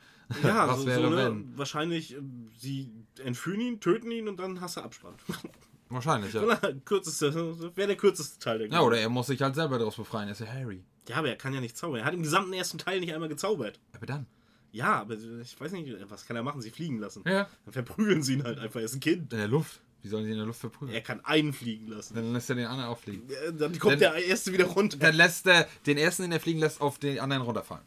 Ja, 0.43 0.67
Was 0.69 0.81
so, 0.81 0.87
wäre, 0.87 1.03
so, 1.03 1.11
ne, 1.11 1.17
wenn? 1.17 1.59
wahrscheinlich, 1.59 2.15
äh, 2.15 2.21
sie 2.57 2.91
entführen 3.23 3.61
ihn, 3.61 3.81
töten 3.81 4.11
ihn 4.11 4.27
und 4.27 4.39
dann 4.39 4.63
hast 4.63 4.79
du 4.79 4.81
Abspann. 4.81 5.15
Wahrscheinlich, 5.91 6.33
ja. 6.35 6.43
Kürzeste, 6.85 7.35
wäre 7.77 7.89
der 7.89 7.97
kürzeste 7.97 8.39
Teil 8.39 8.59
der 8.59 8.69
Ja, 8.69 8.81
oder 8.83 8.99
er 8.99 9.09
muss 9.09 9.29
sich 9.29 9.41
halt 9.41 9.55
selber 9.55 9.79
daraus 9.79 9.97
befreien. 9.97 10.29
Er 10.29 10.33
ist 10.33 10.41
ja 10.41 10.47
Harry. 10.47 10.83
Ja, 11.09 11.17
aber 11.17 11.29
er 11.29 11.37
kann 11.37 11.55
ja 11.55 11.61
nicht 11.61 11.77
zaubern. 11.77 12.01
Er 12.01 12.05
hat 12.07 12.13
im 12.15 12.23
gesamten 12.23 12.53
ersten 12.53 12.77
Teil 12.79 13.01
nicht 13.01 13.15
einmal 13.15 13.29
gezaubert. 13.31 13.81
Aber 13.95 14.05
dann. 14.07 14.27
Ja, 14.71 15.01
aber 15.01 15.15
ich 15.15 15.59
weiß 15.59 15.73
nicht, 15.73 15.97
was 16.11 16.27
kann 16.27 16.37
er 16.37 16.43
machen? 16.43 16.61
Sie 16.61 16.71
fliegen 16.71 16.99
lassen. 16.99 17.23
Ja. 17.27 17.49
Dann 17.65 17.73
verprügeln 17.73 18.23
sie 18.23 18.35
ihn 18.35 18.45
halt 18.45 18.59
einfach. 18.59 18.81
Er 18.81 18.85
ist 18.87 18.95
ein 18.95 19.01
Kind. 19.01 19.33
In 19.33 19.39
der 19.39 19.49
Luft. 19.49 19.81
Wie 20.03 20.09
sollen 20.09 20.27
sie 20.27 20.31
in 20.33 20.37
der 20.37 20.47
Luft 20.47 20.61
verprügeln? 20.61 20.95
Er 20.95 21.01
kann 21.01 21.25
einen 21.25 21.53
fliegen 21.55 21.89
lassen. 21.89 22.15
Dann 22.15 22.33
lässt 22.35 22.51
er 22.51 22.57
den 22.57 22.67
anderen 22.67 22.91
auffliegen. 22.91 23.23
Ja, 23.29 23.51
Dann 23.51 23.77
kommt 23.79 23.95
Dann- 23.95 23.99
der 24.01 24.15
erste 24.27 24.53
wieder 24.53 24.67
runter. 24.67 24.99
Dann 24.99 25.15
lässt 25.15 25.47
er 25.47 25.67
den 25.87 25.97
ersten, 25.97 26.23
den 26.23 26.33
er 26.33 26.41
fliegen 26.41 26.61
lässt, 26.61 26.81
auf 26.83 26.99
den 26.99 27.19
anderen 27.19 27.43
runterfallen. 27.43 27.83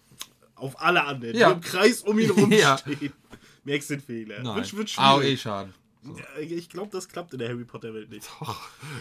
Auf 0.55 0.81
alle 0.81 1.03
anderen, 1.05 1.35
Ja. 1.35 1.49
die 1.49 1.53
im 1.55 1.61
Kreis 1.61 2.01
um 2.01 2.17
ihn 2.17 2.29
rumstehen. 2.31 2.59
Ja. 2.59 2.77
Merkst 3.63 3.91
den 3.91 4.01
Fehler. 4.01 4.41
Nein. 4.41 4.55
Wird, 4.55 4.75
wird 4.75 4.87
eh 4.89 4.91
schwierig. 4.91 5.41
Schaden. 5.41 5.73
Ja, 6.03 6.39
Ich 6.39 6.69
glaube, 6.69 6.89
das 6.91 7.07
klappt 7.07 7.33
in 7.33 7.39
der 7.39 7.49
Harry 7.49 7.65
Potter 7.65 7.93
Welt 7.93 8.09
nicht. 8.09 8.27
Och, 8.41 8.55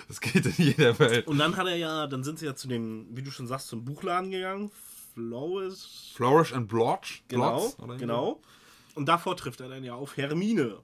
das 0.09 0.21
geht 0.21 0.47
in 0.47 0.55
jeder 0.57 0.99
Welt. 0.99 1.27
Und 1.27 1.39
dann 1.39 1.57
hat 1.57 1.67
er 1.67 1.77
ja, 1.77 2.07
dann 2.07 2.25
sind 2.25 2.39
sie 2.39 2.47
ja 2.47 2.55
zu 2.55 2.69
dem, 2.69 3.07
wie 3.11 3.23
du 3.23 3.31
schon 3.31 3.47
sagst, 3.47 3.69
zum 3.69 3.85
Buchladen 3.85 4.31
gegangen. 4.31 4.71
Flowers. 5.15 6.13
Flourish 6.15 6.53
and 6.53 6.69
Blotch? 6.69 7.23
Genau, 7.29 7.73
oder? 7.79 7.97
genau. 7.97 8.41
Und 8.95 9.07
davor 9.07 9.37
trifft 9.37 9.61
er 9.61 9.69
dann 9.69 9.85
ja 9.85 9.95
auf 9.95 10.17
Hermine. 10.17 10.79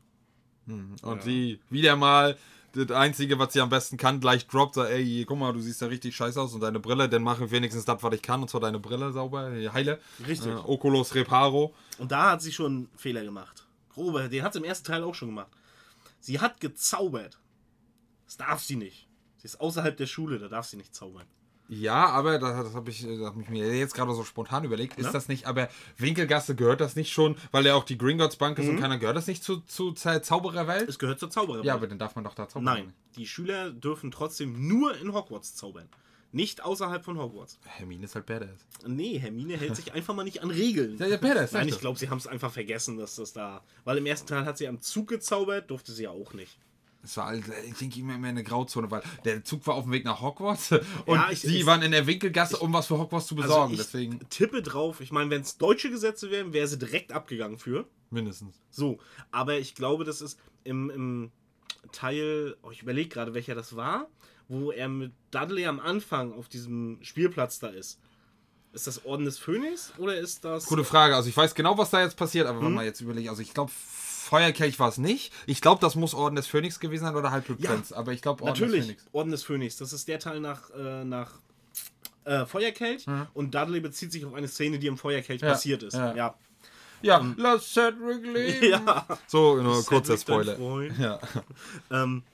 Und 0.66 1.22
sie 1.22 1.60
wieder 1.70 1.96
mal 1.96 2.36
das 2.72 2.90
Einzige, 2.90 3.38
was 3.38 3.52
sie 3.52 3.60
am 3.60 3.68
besten 3.68 3.96
kann, 3.96 4.20
gleich 4.20 4.46
droppt, 4.46 4.74
sagt, 4.74 4.90
ey, 4.90 5.24
guck 5.26 5.38
mal, 5.38 5.52
du 5.52 5.60
siehst 5.60 5.80
ja 5.80 5.86
richtig 5.86 6.14
scheiße 6.14 6.40
aus 6.40 6.52
und 6.52 6.60
deine 6.60 6.80
Brille, 6.80 7.08
dann 7.08 7.22
mache 7.22 7.44
ich 7.44 7.50
wenigstens 7.50 7.84
das, 7.84 8.02
was 8.02 8.14
ich 8.14 8.22
kann, 8.22 8.42
und 8.42 8.48
zwar 8.48 8.60
deine 8.60 8.78
Brille 8.78 9.12
sauber, 9.12 9.50
die 9.50 9.70
heile. 9.70 10.00
Richtig. 10.26 10.48
Äh, 10.48 10.56
Oculus 10.56 11.14
Reparo. 11.14 11.74
Und 11.98 12.12
da 12.12 12.32
hat 12.32 12.42
sie 12.42 12.52
schon 12.52 12.66
einen 12.66 12.88
Fehler 12.96 13.24
gemacht. 13.24 13.64
Grobe, 13.94 14.28
den 14.28 14.42
hat 14.42 14.52
sie 14.52 14.58
im 14.58 14.64
ersten 14.64 14.86
Teil 14.86 15.02
auch 15.04 15.14
schon 15.14 15.28
gemacht. 15.28 15.48
Sie 16.26 16.40
hat 16.40 16.60
gezaubert. 16.60 17.38
Das 18.24 18.36
darf 18.36 18.60
sie 18.60 18.74
nicht. 18.74 19.08
Sie 19.36 19.44
ist 19.44 19.60
außerhalb 19.60 19.96
der 19.96 20.06
Schule, 20.06 20.40
da 20.40 20.48
darf 20.48 20.66
sie 20.66 20.76
nicht 20.76 20.92
zaubern. 20.92 21.24
Ja, 21.68 22.06
aber 22.06 22.38
das, 22.40 22.64
das 22.64 22.74
habe 22.74 22.90
ich, 22.90 23.02
das 23.02 23.20
hab 23.20 23.36
ich 23.40 23.48
mir 23.48 23.76
jetzt 23.76 23.94
gerade 23.94 24.12
so 24.12 24.24
spontan 24.24 24.64
überlegt. 24.64 24.98
Ist 24.98 25.06
Ja? 25.06 25.12
das 25.12 25.28
nicht, 25.28 25.46
aber 25.46 25.68
Winkelgasse 25.98 26.56
gehört 26.56 26.80
das 26.80 26.96
nicht 26.96 27.12
schon, 27.12 27.36
weil 27.52 27.64
ja 27.64 27.74
auch 27.76 27.84
die 27.84 27.96
Gringotts 27.96 28.36
Bank 28.36 28.58
Mhm. 28.58 28.64
ist 28.64 28.70
und 28.70 28.80
keiner 28.80 28.98
gehört 28.98 29.16
das 29.16 29.28
nicht 29.28 29.44
zu, 29.44 29.58
zu 29.60 29.90
Zau- 29.92 30.18
Zaubererwelt? 30.20 30.88
Es 30.88 30.98
gehört 30.98 31.20
zur 31.20 31.30
Zaubererwelt. 31.30 31.64
Ja, 31.64 31.74
aber 31.74 31.86
dann 31.86 31.98
darf 32.00 32.16
man 32.16 32.24
doch 32.24 32.34
da 32.34 32.48
zaubern. 32.48 32.64
Nein, 32.64 32.92
die 33.16 33.26
Schüler 33.28 33.70
dürfen 33.70 34.10
trotzdem 34.10 34.66
nur 34.66 34.96
in 34.98 35.12
Hogwarts 35.12 35.54
zaubern. 35.54 35.88
Nicht 36.36 36.62
außerhalb 36.64 37.02
von 37.04 37.18
Hogwarts. 37.18 37.58
Hermine 37.64 38.04
ist 38.04 38.14
halt 38.14 38.26
badass. 38.26 38.60
Nee, 38.86 39.18
Hermine 39.18 39.56
hält 39.56 39.74
sich 39.74 39.92
einfach 39.94 40.14
mal 40.14 40.24
nicht 40.24 40.42
an 40.42 40.50
Regeln. 40.50 40.98
Ja, 40.98 41.06
ja, 41.06 41.16
badass. 41.16 41.52
Nein, 41.52 41.66
ich 41.68 41.74
ich 41.76 41.80
glaube, 41.80 41.98
sie 41.98 42.10
haben 42.10 42.18
es 42.18 42.26
einfach 42.26 42.52
vergessen, 42.52 42.98
dass 42.98 43.16
das 43.16 43.32
da. 43.32 43.62
Weil 43.84 43.98
im 43.98 44.06
ersten 44.06 44.26
Teil 44.28 44.44
hat 44.44 44.58
sie 44.58 44.68
am 44.68 44.80
Zug 44.80 45.08
gezaubert, 45.08 45.70
durfte 45.70 45.92
sie 45.92 46.02
ja 46.04 46.10
auch 46.10 46.34
nicht. 46.34 46.58
Es 47.02 47.16
war, 47.16 47.26
halt, 47.26 47.44
ich 47.68 47.74
denke 47.78 48.00
immer 48.00 48.18
mehr 48.18 48.30
eine 48.30 48.42
Grauzone, 48.42 48.90
weil 48.90 49.00
der 49.24 49.44
Zug 49.44 49.64
war 49.66 49.76
auf 49.76 49.84
dem 49.84 49.92
Weg 49.92 50.04
nach 50.04 50.20
Hogwarts 50.20 50.72
und 51.06 51.14
Ja, 51.14 51.30
ich- 51.30 51.40
sie 51.40 51.58
ich- 51.60 51.66
waren 51.66 51.80
in 51.82 51.92
der 51.92 52.06
Winkelgasse, 52.06 52.56
um 52.58 52.72
was 52.72 52.88
für 52.88 52.98
Hogwarts 52.98 53.28
zu 53.28 53.36
besorgen. 53.36 53.70
also 53.70 53.74
ich 53.74 53.78
Deswegen 53.78 54.20
tippe 54.28 54.60
drauf, 54.60 55.00
ich 55.00 55.12
meine, 55.12 55.30
wenn 55.30 55.42
es 55.42 55.56
deutsche 55.56 55.88
Gesetze 55.90 56.30
wären, 56.32 56.52
wäre 56.52 56.66
sie 56.66 56.78
direkt 56.78 57.12
abgegangen 57.12 57.58
für. 57.58 57.86
mindestens. 58.10 58.60
So, 58.70 58.98
aber 59.30 59.56
ich 59.58 59.74
glaube, 59.76 60.04
das 60.04 60.20
ist 60.20 60.38
im, 60.64 60.90
im 60.90 61.30
Teil, 61.92 62.56
oh, 62.62 62.70
ich 62.72 62.82
überlege 62.82 63.08
gerade, 63.08 63.34
welcher 63.34 63.54
das 63.54 63.76
war, 63.76 64.08
wo 64.48 64.70
er 64.70 64.88
mit 64.88 65.12
Dudley 65.30 65.66
am 65.66 65.80
Anfang 65.80 66.32
auf 66.32 66.48
diesem 66.48 66.98
Spielplatz 67.02 67.58
da 67.58 67.68
ist. 67.68 67.98
Ist 68.72 68.86
das 68.86 69.04
Orden 69.06 69.24
des 69.24 69.38
Phönix 69.38 69.92
oder 69.98 70.16
ist 70.18 70.44
das. 70.44 70.66
Gute 70.66 70.84
Frage. 70.84 71.16
Also 71.16 71.28
ich 71.28 71.36
weiß 71.36 71.54
genau, 71.54 71.78
was 71.78 71.90
da 71.90 72.02
jetzt 72.02 72.16
passiert, 72.16 72.46
aber 72.46 72.58
Mhm. 72.58 72.62
warte 72.64 72.74
mal 72.76 72.84
jetzt 72.84 73.00
überlege. 73.00 73.30
Also 73.30 73.40
ich 73.42 73.54
glaube, 73.54 73.72
Feuerkelch 73.74 74.78
war 74.78 74.88
es 74.88 74.98
nicht. 74.98 75.32
Ich 75.46 75.60
glaube, 75.60 75.80
das 75.80 75.94
muss 75.94 76.12
Orden 76.12 76.36
des 76.36 76.46
Phönix 76.46 76.78
gewesen 76.80 77.04
sein 77.04 77.14
oder 77.16 77.30
Halbblutprinz. 77.30 77.92
aber 77.92 78.12
ich 78.12 78.20
glaube, 78.22 78.42
Orden 78.42 78.54
des 78.54 78.60
Natürlich, 78.60 78.84
Phönix. 78.86 79.04
Orden 79.12 79.30
des 79.30 79.42
Phönix. 79.44 79.76
Das 79.76 79.92
ist 79.92 80.08
der 80.08 80.18
Teil 80.18 80.40
nach, 80.40 80.68
äh, 80.70 81.04
nach 81.04 81.32
äh, 82.24 82.44
Feuerkelch 82.44 83.06
und 83.34 83.54
Dudley 83.54 83.80
bezieht 83.80 84.10
sich 84.12 84.24
auf 84.26 84.34
eine 84.34 84.48
Szene, 84.48 84.78
die 84.80 84.88
im 84.88 84.98
Feuerkelch 84.98 85.40
Ja, 85.42 85.50
passiert 85.52 85.82
ist. 85.84 85.94
ja. 85.94 86.14
ja. 86.14 86.34
Ja, 87.02 87.24
lass 87.36 87.72
Cedric 87.72 88.24
leben. 88.34 88.70
Ja. 88.70 89.06
So, 89.28 89.56
nur 89.62 89.84
kurzer 89.84 90.16
Spoiler. 90.18 90.58
Ja. 90.98 91.20
Ähm, 91.90 92.24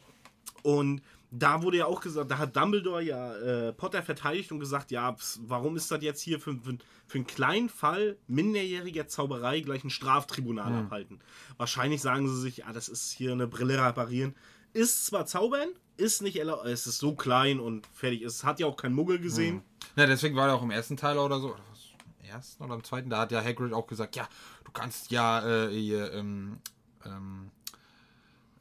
und 0.62 1.02
da 1.34 1.62
wurde 1.62 1.78
ja 1.78 1.86
auch 1.86 2.02
gesagt, 2.02 2.30
da 2.30 2.36
hat 2.36 2.54
Dumbledore 2.54 3.02
ja 3.02 3.34
äh, 3.34 3.72
Potter 3.72 4.02
verteidigt 4.02 4.52
und 4.52 4.60
gesagt, 4.60 4.90
ja, 4.90 5.16
warum 5.40 5.76
ist 5.76 5.90
das 5.90 6.02
jetzt 6.02 6.20
hier 6.20 6.38
für, 6.38 6.54
für, 6.56 6.76
für 7.06 7.18
einen 7.18 7.26
kleinen 7.26 7.68
Fall 7.70 8.18
minderjähriger 8.28 9.08
Zauberei 9.08 9.60
gleich 9.60 9.82
ein 9.82 9.88
Straftribunal 9.88 10.74
abhalten? 10.74 11.20
Wahrscheinlich 11.56 12.02
sagen 12.02 12.28
sie 12.28 12.38
sich, 12.38 12.58
ja, 12.58 12.72
das 12.74 12.90
ist 12.90 13.12
hier 13.12 13.32
eine 13.32 13.46
Brille 13.46 13.82
reparieren. 13.82 14.34
Ist 14.74 15.06
zwar 15.06 15.24
zaubern, 15.24 15.70
ist 15.96 16.20
nicht 16.20 16.36
erlaubt, 16.36 16.66
es 16.66 16.86
ist 16.86 16.98
so 16.98 17.14
klein 17.14 17.60
und 17.60 17.86
fertig. 17.86 18.22
Es 18.22 18.44
hat 18.44 18.60
ja 18.60 18.66
auch 18.66 18.76
kein 18.76 18.92
Muggel 18.92 19.18
gesehen. 19.18 19.62
ja, 19.96 20.06
deswegen 20.06 20.36
war 20.36 20.48
er 20.48 20.54
auch 20.54 20.62
im 20.62 20.70
ersten 20.70 20.98
Teil 20.98 21.16
oder 21.16 21.40
so. 21.40 21.48
Oder 21.48 21.64
was? 21.70 21.92
Im 22.20 22.28
ersten 22.28 22.62
oder 22.62 22.74
im 22.74 22.84
zweiten? 22.84 23.08
Da 23.08 23.20
hat 23.20 23.32
ja 23.32 23.42
Hagrid 23.42 23.72
auch 23.72 23.86
gesagt, 23.86 24.16
ja, 24.16 24.28
du 24.66 24.72
kannst 24.72 25.10
ja 25.10 25.66
äh, 25.66 25.70
hier, 25.70 26.12
ähm, 26.12 26.58
ähm, 27.06 27.50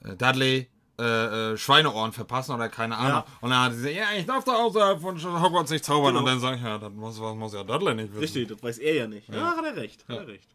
äh, 0.03 0.15
Dudley 0.15 0.69
äh, 1.01 1.53
äh, 1.53 1.57
Schweineohren 1.57 2.11
verpassen 2.11 2.53
oder 2.53 2.69
keine 2.69 2.97
Ahnung. 2.97 3.23
Ja. 3.25 3.37
Und 3.41 3.49
dann 3.49 3.59
hat 3.59 3.73
sie 3.73 3.77
gesagt, 3.77 3.95
ja, 3.95 4.19
ich 4.19 4.25
darf 4.25 4.43
da 4.43 4.53
außerhalb 4.53 5.01
von 5.01 5.41
Hogwarts 5.41 5.71
nicht 5.71 5.83
zaubern. 5.83 6.13
Genau. 6.13 6.19
Und 6.19 6.25
dann 6.27 6.39
sagen, 6.39 6.61
ja, 6.63 6.77
das 6.77 6.91
muss, 6.91 7.19
was 7.19 7.35
muss 7.35 7.53
ja 7.53 7.63
Dudley 7.63 7.95
nicht 7.95 8.11
wissen. 8.11 8.19
Richtig, 8.19 8.47
das 8.49 8.63
weiß 8.63 8.77
er 8.77 8.95
ja 8.95 9.07
nicht. 9.07 9.27
Ja, 9.29 9.55
hat 9.55 9.65
er 9.65 9.75
recht. 9.75 10.05
Hat 10.07 10.17
er 10.17 10.27
recht. 10.27 10.47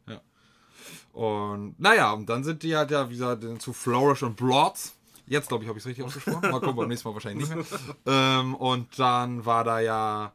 Und 1.13 1.81
naja, 1.81 2.13
und 2.13 2.29
dann 2.29 2.45
sind 2.45 2.63
die 2.63 2.77
halt 2.77 2.91
ja, 2.91 3.09
wie 3.09 3.15
gesagt, 3.15 3.43
zu 3.61 3.73
Flourish 3.73 4.23
und 4.23 4.37
Blots. 4.37 4.97
Jetzt, 5.27 5.49
glaube 5.49 5.65
ich, 5.65 5.69
habe 5.69 5.79
ich 5.79 5.83
es 5.83 5.89
richtig 5.89 6.05
ausgesprochen. 6.05 6.43
Mal 6.43 6.61
gucken, 6.61 6.77
beim 6.77 6.89
nächsten 6.89 7.09
Mal 7.09 7.15
wahrscheinlich 7.15 7.49
nicht 7.49 7.71
mehr. 7.73 7.81
ähm, 8.07 8.55
und 8.55 8.99
dann 8.99 9.45
war 9.45 9.65
da 9.65 9.81
ja 9.81 10.33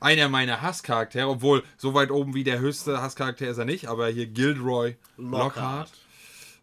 einer 0.00 0.28
meiner 0.28 0.62
Hasscharaktere, 0.62 1.28
obwohl 1.28 1.62
so 1.76 1.94
weit 1.94 2.10
oben 2.10 2.34
wie 2.34 2.42
der 2.42 2.58
höchste 2.58 3.00
Hasscharakter 3.00 3.46
ist 3.46 3.58
er 3.58 3.66
nicht, 3.66 3.86
aber 3.86 4.08
hier 4.08 4.26
Gilderoy 4.26 4.96
Lockhart. 5.16 5.56
Lockhart. 5.56 5.90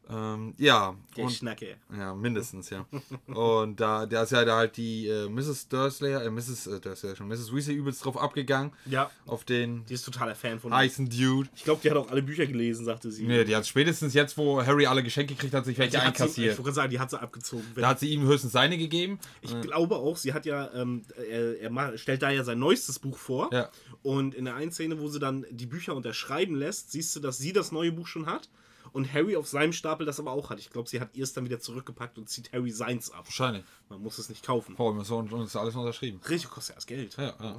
Ähm, 0.10 0.54
ja, 0.58 0.96
Der 1.16 1.26
und, 1.26 1.32
Schnacke. 1.32 1.76
ja, 1.96 2.16
mindestens, 2.16 2.70
ja. 2.70 2.86
und 3.28 3.80
da, 3.80 4.06
da 4.06 4.24
ist 4.24 4.32
ja 4.32 4.46
da 4.46 4.58
halt 4.58 4.78
die 4.78 5.08
äh, 5.08 5.28
Mrs. 5.28 5.68
Dursley, 5.68 6.14
äh, 6.14 6.30
Mrs. 6.30 6.68
Äh, 6.68 6.80
Dursley 6.80 7.16
schon, 7.16 7.28
Mrs. 7.28 7.54
Weasley 7.54 7.76
übelst 7.76 8.06
drauf 8.06 8.18
abgegangen. 8.18 8.72
Ja. 8.86 9.12
Auf 9.26 9.44
den 9.44 9.86
Die 9.86 9.94
ist 9.96 10.04
totaler 10.06 10.36
Fan 10.36 10.60
von 10.60 10.74
heißen 10.74 11.10
Dude. 11.10 11.50
Ich 11.56 11.64
glaube, 11.64 11.82
die 11.84 11.90
hat 11.90 11.98
auch 11.98 12.10
alle 12.10 12.22
Bücher 12.22 12.46
gelesen, 12.46 12.86
sagte 12.86 13.12
sie. 13.12 13.26
Nee, 13.26 13.44
die 13.44 13.56
hat 13.56 13.68
spätestens 13.68 14.14
jetzt, 14.14 14.38
wo 14.38 14.66
Harry 14.66 14.86
alle 14.86 15.04
Geschenke 15.04 15.36
kriegt, 15.36 15.54
hat 15.54 15.66
sich 15.66 15.76
Die 15.76 15.80
welche 15.82 15.92
sie, 15.92 15.98
ich 15.98 16.04
einkassiert. 16.04 16.58
wollte 16.58 16.74
sagen, 16.74 16.90
die 16.90 17.00
hat 17.00 17.10
sie 17.10 17.20
abgezogen. 17.20 17.66
Da 17.76 17.90
hat 17.90 18.00
sie 18.00 18.10
ihm 18.14 18.24
höchstens 18.24 18.54
seine 18.54 18.78
gegeben. 18.78 19.20
Ich 19.42 19.60
glaube 19.62 19.98
auch, 19.98 20.16
sie 20.16 20.34
hat 20.34 20.46
ja, 20.46 20.72
ähm, 20.74 21.04
er, 21.30 21.60
er 21.60 21.98
stellt 21.98 22.22
da 22.22 22.30
ja 22.30 22.44
sein 22.44 22.60
neuestes 22.60 23.00
Buch 23.00 23.18
vor. 23.18 23.50
Ja. 23.52 23.70
Und 24.04 24.36
in 24.36 24.46
der 24.46 24.56
einen 24.56 24.72
Szene, 24.72 25.00
wo 25.00 25.10
sie 25.10 25.20
dann 25.20 25.46
die 25.52 25.66
Bücher 25.66 25.96
unterschreiben 25.96 26.56
lässt, 26.56 26.92
siehst 26.92 27.16
du, 27.16 27.20
dass 27.20 27.38
sie 27.38 27.52
das 27.52 27.72
neue 27.72 27.92
Buch 27.92 28.08
schon 28.08 28.26
hat 28.26 28.50
und 28.94 29.14
Harry 29.14 29.36
auf 29.36 29.48
seinem 29.48 29.74
Stapel 29.74 30.06
das 30.06 30.20
aber 30.20 30.32
auch 30.32 30.50
hat. 30.50 30.60
Ich 30.60 30.70
glaube, 30.70 30.88
sie 30.90 31.00
hat 31.00 31.10
ihr 31.14 31.24
es 31.24 31.34
dann 31.34 31.46
wieder 31.46 31.60
zurückgepackt 31.60 32.18
und 32.18 32.30
zieht 32.30 32.52
Harry 32.54 32.72
seins 32.72 33.12
ab. 33.12 33.26
Wahrscheinlich. 33.26 33.64
Man 33.90 34.02
muss 34.02 34.18
es 34.18 34.30
nicht 34.30 34.46
kaufen. 34.46 34.76
So 34.78 35.18
und 35.18 35.32
und 35.34 35.42
ist 35.46 35.56
alles 35.56 35.76
unterschrieben. 35.76 36.20
Richtig 36.28 36.50
kostet 36.50 36.74
ja 36.74 36.76
das 36.76 36.86
Geld. 36.88 37.18
Ja, 37.18 37.34
ja. 37.42 37.58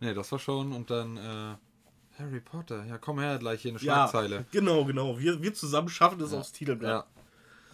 Nee, 0.00 0.14
das 0.14 0.30
war 0.32 0.38
schon. 0.38 0.72
Und 0.72 0.90
dann 0.90 1.16
äh, 1.16 1.54
Harry 2.18 2.40
Potter. 2.40 2.84
Ja, 2.86 2.98
komm 2.98 3.18
her, 3.18 3.38
gleich 3.38 3.62
hier 3.62 3.72
eine 3.72 3.78
Ja, 3.80 4.08
Schlagzeile. 4.08 4.46
genau, 4.52 4.84
genau. 4.84 5.18
Wir, 5.18 5.42
wir 5.42 5.54
zusammen 5.54 5.88
schaffen 5.88 6.20
es 6.20 6.32
aufs 6.32 6.52
Titelblatt. 6.52 7.04
Ja. 7.06 7.06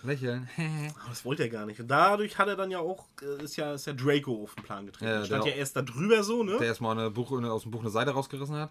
Lächeln. 0.02 0.48
Aber 1.00 1.10
das 1.10 1.24
wollte 1.26 1.42
er 1.42 1.50
gar 1.50 1.66
nicht. 1.66 1.78
Und 1.80 1.88
dadurch 1.88 2.38
hat 2.38 2.48
er 2.48 2.56
dann 2.56 2.70
ja 2.70 2.78
auch, 2.78 3.06
äh, 3.20 3.44
ist 3.44 3.56
ja, 3.56 3.74
ist 3.74 3.86
ja 3.86 3.92
Draco 3.92 4.44
auf 4.44 4.54
den 4.54 4.64
Plan 4.64 4.86
getreten. 4.86 5.10
Ja, 5.10 5.18
Ja, 5.20 5.26
Stand 5.26 5.44
ja 5.44 5.52
erst 5.52 5.76
da 5.76 5.82
drüber 5.82 6.22
so, 6.22 6.42
ne? 6.42 6.56
Der 6.58 6.68
erstmal 6.68 6.98
eine 6.98 7.10
Buch, 7.10 7.30
aus 7.32 7.62
dem 7.62 7.70
Buch 7.70 7.80
eine 7.80 7.90
Seite 7.90 8.12
rausgerissen 8.12 8.56
hat. 8.56 8.70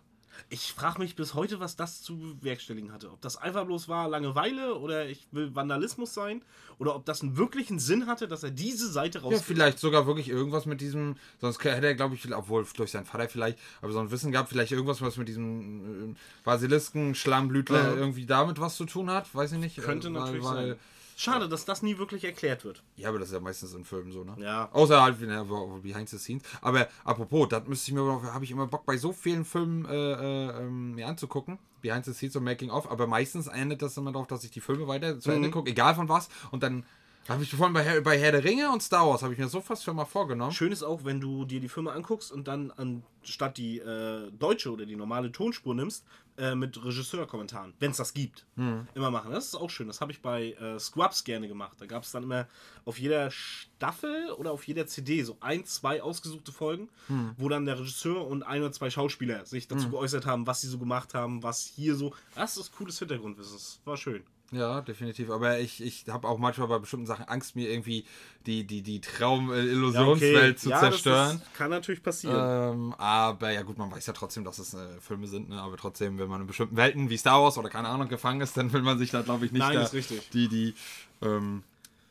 Ich 0.49 0.73
frage 0.73 0.99
mich 0.99 1.15
bis 1.15 1.34
heute, 1.34 1.60
was 1.60 1.75
das 1.75 2.02
zu 2.02 2.36
bewerkstelligen 2.39 2.91
hatte. 2.91 3.12
Ob 3.12 3.21
das 3.21 3.38
einfach 3.38 3.65
bloß 3.65 3.88
war 3.89 4.08
Langeweile 4.08 4.75
oder 4.75 5.08
ich 5.08 5.28
will 5.32 5.54
Vandalismus 5.56 6.13
sein 6.13 6.41
oder 6.78 6.95
ob 6.95 7.06
das 7.06 7.21
einen 7.21 7.36
wirklichen 7.38 7.80
Sinn 7.80 8.08
hatte, 8.08 8.28
dass 8.28 8.43
er 8.43 8.52
diese 8.52 8.89
Seite 8.91 9.19
Ja, 9.19 9.23
raus. 9.25 9.41
vielleicht 9.41 9.80
sogar 9.80 10.08
wirklich 10.08 10.30
irgendwas 10.30 10.65
mit 10.65 10.82
diesem. 10.82 11.15
Sonst 11.41 11.63
hätte 11.63 11.88
er, 11.88 11.95
glaube 11.95 12.15
ich, 12.15 12.34
obwohl 12.34 12.65
durch 12.75 12.91
seinen 12.91 13.06
Vater 13.06 13.28
vielleicht, 13.30 13.60
aber 13.82 13.91
so 13.91 13.99
ein 13.99 14.12
Wissen 14.12 14.32
gehabt, 14.32 14.49
vielleicht 14.49 14.71
irgendwas, 14.71 15.02
was 15.02 15.17
mit 15.17 15.28
diesem 15.28 16.12
äh, 16.12 16.15
Basilisken, 16.43 17.15
Schlammblütler 17.15 17.89
Ja. 17.89 17.95
irgendwie 17.95 18.25
damit 18.25 18.60
was 18.60 18.75
zu 18.75 18.86
tun 18.86 19.10
hat. 19.10 19.34
Weiß 19.36 19.52
ich 19.52 19.60
nicht. 19.60 19.78
Könnte 19.82 20.08
Äh, 20.08 20.12
natürlich 20.12 20.43
weil, 20.45 20.67
sein. 20.69 20.80
Schade, 21.19 21.49
dass 21.49 21.65
das 21.65 21.82
nie 21.82 21.97
wirklich 21.97 22.23
erklärt 22.23 22.63
wird. 22.63 22.82
Ja, 22.95 23.10
aber 23.10 23.19
das 23.19 23.27
ist 23.27 23.34
ja 23.34 23.41
meistens 23.41 23.73
in 23.73 23.84
Filmen 23.84 24.13
so, 24.13 24.23
ne? 24.23 24.38
Ja. 24.39 24.69
Außer 24.71 25.01
halt 25.01 25.19
ne, 25.19 25.45
behind 25.84 26.08
the 26.08 26.17
scenes. 26.17 26.43
Aber 26.62 26.88
apropos, 27.03 27.49
das 27.49 27.67
müsste 27.67 27.91
ich 27.91 27.95
mir, 27.95 28.34
habe 28.34 28.45
ich 28.45 28.51
immer 28.51 28.67
Bock 28.67 28.86
bei 28.86 28.95
so 28.95 29.12
vielen 29.12 29.43
Filmen 29.43 29.84
äh, 29.84 29.91
äh, 29.91 30.62
ähm, 30.62 30.95
mir 30.95 31.08
anzugucken. 31.08 31.60
Behind 31.82 32.05
the 32.05 32.13
scenes 32.13 32.38
und 32.38 32.45
Making 32.45 32.69
of. 32.69 32.89
Aber 32.89 33.05
meistens 33.05 33.47
endet 33.47 33.82
das 33.82 33.97
immer 33.97 34.13
darauf, 34.13 34.27
dass 34.27 34.45
ich 34.45 34.51
die 34.51 34.62
Filme 34.62 34.88
weiter 34.88 35.19
zu 35.19 35.29
Mhm. 35.29 35.36
Ende 35.36 35.49
gucke, 35.49 35.69
egal 35.69 35.93
von 35.93 36.08
was. 36.08 36.29
Und 36.51 36.63
dann 36.63 36.86
Habe 37.29 37.43
ich 37.43 37.51
vorhin 37.53 37.73
bei 37.73 37.83
Herr, 37.83 38.01
bei 38.01 38.19
Herr 38.19 38.31
der 38.31 38.43
Ringe 38.43 38.71
und 38.71 38.81
Star 38.81 39.07
Wars 39.07 39.21
habe 39.21 39.33
ich 39.33 39.39
mir 39.39 39.47
so 39.47 39.61
fast 39.61 39.83
schon 39.83 39.95
mal 39.95 40.05
vorgenommen. 40.05 40.51
Schön 40.51 40.71
ist 40.71 40.81
auch, 40.81 41.05
wenn 41.05 41.21
du 41.21 41.45
dir 41.45 41.59
die 41.59 41.69
Filme 41.69 41.91
anguckst 41.91 42.31
und 42.31 42.47
dann 42.47 42.71
anstatt 42.71 43.57
die 43.57 43.77
äh, 43.77 44.31
deutsche 44.31 44.71
oder 44.71 44.87
die 44.87 44.95
normale 44.95 45.31
Tonspur 45.31 45.75
nimmst, 45.75 46.03
äh, 46.39 46.55
mit 46.55 46.83
Regisseurkommentaren, 46.83 47.75
wenn 47.79 47.91
es 47.91 47.97
das 47.97 48.15
gibt, 48.15 48.47
immer 48.95 49.11
machen. 49.11 49.31
Das 49.31 49.45
ist 49.45 49.55
auch 49.55 49.69
schön. 49.69 49.85
Das 49.85 50.01
habe 50.01 50.11
ich 50.11 50.23
bei 50.23 50.53
äh, 50.53 50.79
Scrubs 50.79 51.23
gerne 51.23 51.47
gemacht. 51.47 51.77
Da 51.79 51.85
gab 51.85 52.01
es 52.01 52.11
dann 52.11 52.23
immer 52.23 52.47
auf 52.83 52.97
jeder 52.99 53.29
Staffel 53.29 54.31
oder 54.31 54.51
auf 54.51 54.67
jeder 54.67 54.87
CD 54.87 55.21
so 55.21 55.37
ein, 55.39 55.65
zwei 55.65 56.01
ausgesuchte 56.01 56.51
Folgen, 56.51 56.89
wo 57.37 57.47
dann 57.47 57.65
der 57.65 57.77
Regisseur 57.79 58.25
und 58.25 58.41
ein 58.41 58.61
oder 58.63 58.71
zwei 58.71 58.89
Schauspieler 58.89 59.45
sich 59.45 59.67
dazu 59.67 59.89
geäußert 59.91 60.25
haben, 60.25 60.47
was 60.47 60.61
sie 60.61 60.67
so 60.67 60.79
gemacht 60.79 61.13
haben, 61.13 61.43
was 61.43 61.61
hier 61.61 61.93
so. 61.95 62.11
Das 62.33 62.57
ist 62.57 62.71
cooles 62.71 62.97
Hintergrundwissen. 62.97 63.53
Das 63.53 63.81
war 63.85 63.97
schön. 63.97 64.23
Ja, 64.51 64.81
definitiv. 64.81 65.29
Aber 65.29 65.59
ich, 65.59 65.81
ich 65.83 66.05
habe 66.09 66.27
auch 66.27 66.39
manchmal 66.39 66.67
bei 66.67 66.79
bestimmten 66.79 67.05
Sachen 67.05 67.25
Angst, 67.25 67.55
mir 67.55 67.69
irgendwie 67.69 68.05
die, 68.45 68.65
die, 68.65 68.81
die 68.81 68.99
Traum-Illusionswelt 68.99 70.59
zu 70.59 70.69
Ja, 70.69 70.79
zerstören. 70.79 71.39
Das 71.39 71.53
kann 71.53 71.69
natürlich 71.69 72.01
passieren. 72.01 72.73
Ähm, 72.73 72.93
aber 72.97 73.51
ja 73.51 73.62
gut, 73.62 73.77
man 73.77 73.91
weiß 73.91 74.05
ja 74.07 74.13
trotzdem, 74.13 74.43
dass 74.43 74.59
es 74.59 74.73
äh, 74.73 74.99
Filme 75.01 75.27
sind, 75.27 75.49
ne? 75.49 75.62
aber 75.62 75.77
trotzdem, 75.77 76.17
wenn 76.17 76.27
man 76.29 76.41
in 76.41 76.47
bestimmten 76.47 76.75
Welten 76.77 77.09
wie 77.09 77.17
Star 77.17 77.41
Wars 77.43 77.57
oder 77.57 77.69
keine 77.69 77.88
Ahnung 77.89 78.07
gefangen 78.07 78.41
ist, 78.41 78.57
dann 78.57 78.73
will 78.73 78.81
man 78.81 78.97
sich 78.97 79.12
da 79.12 79.21
glaube 79.21 79.45
ich 79.45 79.51
nicht 79.51 79.59
Nein, 79.62 79.75
da 79.75 79.89
die, 80.33 80.47
die 80.47 80.73
ähm, 81.21 81.63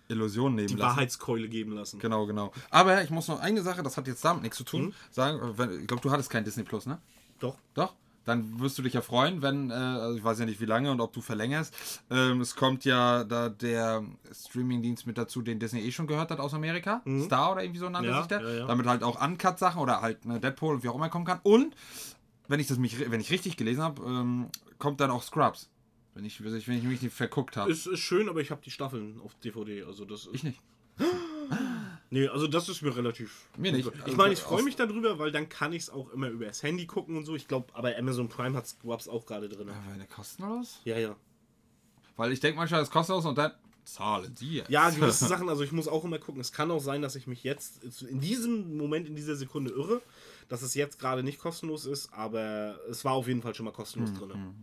Illusion 0.08 0.54
nehmen 0.54 0.68
die 0.68 0.74
lassen. 0.74 0.96
Wahrheitskeule 0.96 1.48
geben 1.48 1.72
lassen. 1.72 1.98
Genau, 1.98 2.26
genau. 2.26 2.52
Aber 2.70 3.02
ich 3.02 3.10
muss 3.10 3.28
noch 3.28 3.40
eine 3.40 3.62
Sache, 3.62 3.82
das 3.82 3.96
hat 3.96 4.06
jetzt 4.06 4.24
damit 4.24 4.42
nichts 4.42 4.56
zu 4.58 4.64
tun, 4.64 4.86
Mhm. 4.86 4.94
sagen, 5.10 5.54
ich 5.80 5.86
glaube, 5.86 6.02
du 6.02 6.10
hattest 6.10 6.30
kein 6.30 6.44
Disney 6.44 6.62
Plus, 6.62 6.86
ne? 6.86 6.98
Doch. 7.40 7.56
Doch? 7.74 7.94
Dann 8.28 8.60
wirst 8.60 8.76
du 8.76 8.82
dich 8.82 8.92
ja 8.92 9.00
freuen, 9.00 9.40
wenn, 9.40 9.70
äh, 9.70 9.74
also 9.74 10.18
ich 10.18 10.22
weiß 10.22 10.38
ja 10.38 10.44
nicht 10.44 10.60
wie 10.60 10.66
lange 10.66 10.90
und 10.90 11.00
ob 11.00 11.14
du 11.14 11.22
verlängerst. 11.22 11.74
Ähm, 12.10 12.42
es 12.42 12.54
kommt 12.54 12.84
ja 12.84 13.24
da 13.24 13.48
der 13.48 14.04
Streamingdienst 14.30 15.06
mit 15.06 15.16
dazu, 15.16 15.40
den 15.40 15.58
Disney 15.58 15.80
eh 15.80 15.90
schon 15.90 16.06
gehört 16.06 16.30
hat 16.30 16.38
aus 16.38 16.52
Amerika. 16.52 17.00
Star 17.24 17.52
oder 17.52 17.62
irgendwie 17.62 17.80
so 17.80 17.88
nannte 17.88 18.10
Mhm. 18.10 18.14
Ja, 18.14 18.18
sich 18.20 18.28
der. 18.28 18.40
ja, 18.42 18.54
ja. 18.60 18.66
Damit 18.66 18.86
halt 18.86 19.02
auch 19.02 19.20
Uncut-Sachen 19.24 19.80
oder 19.80 20.02
halt 20.02 20.26
ne, 20.26 20.38
Deadpool 20.38 20.74
und 20.74 20.82
wie 20.84 20.88
auch 20.88 20.94
immer 20.94 21.08
kommen 21.08 21.24
kann. 21.24 21.40
Und, 21.42 21.74
wenn 22.48 22.60
ich 22.60 22.66
das 22.66 22.78
mich, 22.78 23.10
wenn 23.10 23.20
ich 23.20 23.30
richtig 23.30 23.56
gelesen 23.56 23.82
habe, 23.82 24.02
ähm, 24.04 24.48
kommt 24.78 25.00
dann 25.00 25.10
auch 25.10 25.22
Scrubs. 25.22 25.70
Wenn 26.14 26.24
ich, 26.24 26.42
wenn 26.44 26.54
ich 26.54 26.66
mich 26.66 27.00
nicht 27.02 27.14
verguckt 27.14 27.56
habe. 27.56 27.70
Ist, 27.70 27.86
ist 27.86 28.00
schön, 28.00 28.28
aber 28.28 28.40
ich 28.40 28.50
habe 28.50 28.60
die 28.62 28.70
Staffeln 28.70 29.20
auf 29.24 29.34
DVD. 29.36 29.84
Also 29.84 30.04
das 30.04 30.26
ist, 30.26 30.34
Ich 30.34 30.44
nicht. 30.44 30.60
Nee, 32.10 32.26
also 32.28 32.46
das 32.46 32.68
ist 32.68 32.80
mir 32.82 32.96
relativ. 32.96 33.48
Mir 33.56 33.72
nicht. 33.72 33.90
Ich 34.06 34.16
meine, 34.16 34.32
ich 34.32 34.40
Also, 34.40 34.54
freue 34.54 34.62
mich 34.62 34.76
darüber, 34.76 35.18
weil 35.18 35.30
dann 35.30 35.48
kann 35.48 35.72
ich 35.72 35.82
es 35.82 35.90
auch 35.90 36.10
immer 36.10 36.28
über 36.28 36.46
das 36.46 36.62
Handy 36.62 36.86
gucken 36.86 37.16
und 37.16 37.26
so. 37.26 37.34
Ich 37.34 37.48
glaube, 37.48 37.66
aber 37.74 37.96
Amazon 37.96 38.28
Prime 38.28 38.56
hat 38.56 38.66
Scrubs 38.66 39.08
auch 39.08 39.26
gerade 39.26 39.48
drin. 39.48 39.68
Aber 39.68 39.92
eine 39.92 40.06
kostenlos? 40.06 40.80
Ja, 40.84 40.98
ja. 40.98 41.16
Weil 42.16 42.32
ich 42.32 42.40
denke 42.40 42.58
manchmal, 42.58 42.80
es 42.80 42.88
ist 42.88 42.92
kostenlos 42.92 43.26
und 43.26 43.36
dann 43.36 43.52
zahlen 43.84 44.34
sie 44.36 44.56
jetzt. 44.56 44.70
Ja, 44.70 44.88
gewisse 44.90 45.26
Sachen, 45.26 45.48
also 45.48 45.62
ich 45.62 45.72
muss 45.72 45.86
auch 45.86 46.04
immer 46.04 46.18
gucken. 46.18 46.40
Es 46.40 46.52
kann 46.52 46.70
auch 46.70 46.80
sein, 46.80 47.02
dass 47.02 47.14
ich 47.14 47.26
mich 47.26 47.44
jetzt 47.44 47.82
in 48.02 48.20
diesem 48.20 48.76
Moment, 48.76 49.06
in 49.06 49.14
dieser 49.14 49.36
Sekunde 49.36 49.70
irre, 49.70 50.00
dass 50.48 50.62
es 50.62 50.74
jetzt 50.74 50.98
gerade 50.98 51.22
nicht 51.22 51.38
kostenlos 51.38 51.84
ist, 51.86 52.12
aber 52.12 52.78
es 52.90 53.04
war 53.04 53.12
auf 53.12 53.28
jeden 53.28 53.42
Fall 53.42 53.54
schon 53.54 53.64
mal 53.66 53.72
kostenlos 53.72 54.12
drin. 54.14 54.54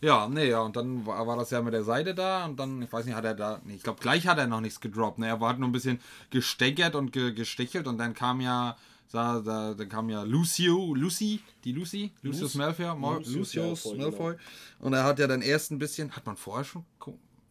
Ja, 0.00 0.28
nee, 0.28 0.48
ja, 0.48 0.60
und 0.62 0.74
dann 0.74 1.06
war, 1.06 1.24
war 1.26 1.36
das 1.36 1.50
ja 1.50 1.62
mit 1.62 1.72
der 1.74 1.84
Seite 1.84 2.12
da 2.14 2.44
und 2.44 2.58
dann, 2.58 2.82
ich 2.82 2.92
weiß 2.92 3.04
nicht, 3.06 3.14
hat 3.14 3.24
er 3.24 3.34
da, 3.34 3.60
nee, 3.64 3.76
ich 3.76 3.84
glaube, 3.84 4.00
gleich 4.00 4.26
hat 4.26 4.38
er 4.38 4.48
noch 4.48 4.60
nichts 4.60 4.80
gedroppt. 4.80 5.18
Ne? 5.20 5.28
Er 5.28 5.40
war 5.40 5.50
halt 5.50 5.60
nur 5.60 5.68
ein 5.68 5.72
bisschen 5.72 6.00
gesteckert 6.30 6.96
und 6.96 7.12
ge, 7.12 7.32
gestichelt 7.32 7.86
und 7.86 7.98
dann 7.98 8.12
kam 8.14 8.40
ja, 8.40 8.76
da, 9.12 9.38
da, 9.40 9.74
dann 9.74 9.88
kam 9.88 10.10
ja 10.10 10.24
Lucio, 10.24 10.94
Lucy, 10.94 11.40
die 11.62 11.70
Lucy, 11.72 12.10
Lucius 12.22 12.56
Malfoy, 12.56 12.92
Mo- 12.96 13.14
Lucius 13.18 13.54
Lucius 13.54 13.84
Malfoy, 13.84 13.98
Malfoy. 13.98 14.36
Und 14.80 14.92
er 14.94 15.04
hat 15.04 15.20
ja 15.20 15.28
dann 15.28 15.40
erst 15.42 15.70
ein 15.70 15.78
bisschen, 15.78 16.10
hat 16.16 16.26
man 16.26 16.36
vorher 16.36 16.64
schon, 16.64 16.84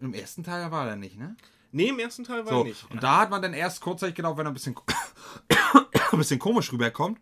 im 0.02 0.14
ersten 0.14 0.44
Teil 0.44 0.70
war 0.72 0.90
er 0.90 0.98
nicht, 0.98 1.18
ne? 1.18 1.38
Nee, 1.72 1.88
im 1.88 2.00
ersten 2.00 2.26
Teil 2.26 2.44
war 2.46 2.52
So, 2.52 2.58
er 2.60 2.64
nicht. 2.66 2.92
und 2.92 3.02
da 3.02 3.22
hat 3.22 3.30
man 3.30 3.42
dann 3.42 3.54
erst 3.54 3.80
kurzzeitig 3.80 4.16
gedacht, 4.16 4.36
wenn 4.36 4.46
er 4.46 4.52
ein 4.52 4.54
bisschen, 4.56 4.76
ein 6.12 6.18
bisschen 6.18 6.40
komisch 6.40 6.72
rüberkommt, 6.74 7.18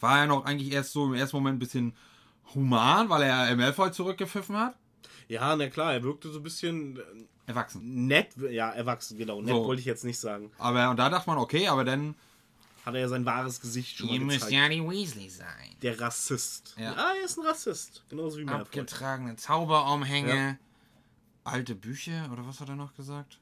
war 0.00 0.18
er 0.20 0.26
noch 0.26 0.44
eigentlich 0.44 0.72
erst 0.72 0.92
so 0.92 1.06
im 1.06 1.14
ersten 1.14 1.36
Moment 1.36 1.56
ein 1.56 1.58
bisschen 1.60 1.94
human, 2.54 3.08
weil 3.08 3.22
er 3.22 3.54
Malfoy 3.56 3.92
zurückgepfiffen 3.92 4.56
hat. 4.56 4.74
Ja, 5.28 5.54
na 5.54 5.68
klar, 5.68 5.92
er 5.92 6.02
wirkte 6.02 6.30
so 6.30 6.40
ein 6.40 6.42
bisschen 6.42 6.96
äh, 6.98 7.02
Erwachsen. 7.46 8.06
nett, 8.06 8.34
ja, 8.50 8.70
erwachsen, 8.70 9.16
genau. 9.16 9.40
Nett 9.40 9.54
So. 9.54 9.64
wollte 9.64 9.80
ich 9.80 9.86
jetzt 9.86 10.04
nicht 10.04 10.18
sagen. 10.18 10.50
Aber, 10.58 10.90
und 10.90 10.96
da 10.98 11.08
dachte 11.08 11.28
man, 11.30 11.38
okay, 11.38 11.68
aber 11.68 11.84
dann. 11.84 12.14
Hat 12.84 12.94
er 12.94 13.00
ja 13.00 13.08
sein 13.08 13.26
wahres 13.26 13.60
Gesicht 13.60 13.98
schon 13.98 14.08
Ihr 14.08 14.20
müsst 14.22 14.50
ja 14.50 14.66
die 14.68 14.82
Weasley 14.82 15.28
sein. 15.28 15.76
Der 15.82 16.00
Rassist. 16.00 16.74
Ja. 16.78 16.84
Ja. 16.94 17.12
er 17.18 17.24
ist 17.24 17.38
ein 17.38 17.46
Rassist. 17.46 18.04
Genauso 18.08 18.38
wie 18.38 18.44
Malfoy. 18.44 18.62
Abgetragene 18.62 19.36
Zauberumhänge, 19.36 20.58
alte 21.44 21.74
Bücher, 21.74 22.28
oder 22.32 22.46
was 22.46 22.58
hat 22.60 22.68
er 22.70 22.76
noch 22.76 22.94
gesagt? 22.94 23.38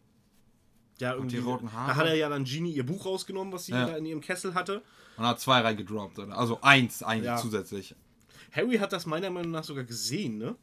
Ja, 0.99 1.15
irgendwie. 1.15 1.37
die 1.37 1.43
roten 1.43 1.73
Haare. 1.73 1.91
Da 1.91 1.97
hat 1.97 2.07
er 2.07 2.17
ja 2.17 2.29
dann 2.29 2.45
Genie 2.45 2.73
ihr 2.73 2.85
Buch 2.85 3.07
rausgenommen, 3.07 3.53
was 3.53 3.67
sie 3.67 3.73
Ja. 3.73 3.87
da 3.87 3.97
in 3.97 4.05
ihrem 4.07 4.21
Kessel 4.21 4.55
hatte. 4.55 4.83
Und 5.19 5.27
hat 5.27 5.41
zwei 5.41 5.61
reingedroppt, 5.61 6.19
oder? 6.21 6.39
Also 6.39 6.61
eins, 6.63 7.03
eins 7.03 7.25
Ja. 7.25 7.37
zusätzlich. 7.37 7.95
Harry 8.53 8.79
hat 8.79 8.93
das 8.93 9.05
meiner 9.05 9.31
Meinung 9.31 9.51
nach 9.51 9.65
sogar 9.65 9.85
gesehen, 9.85 10.39
ne? 10.39 10.57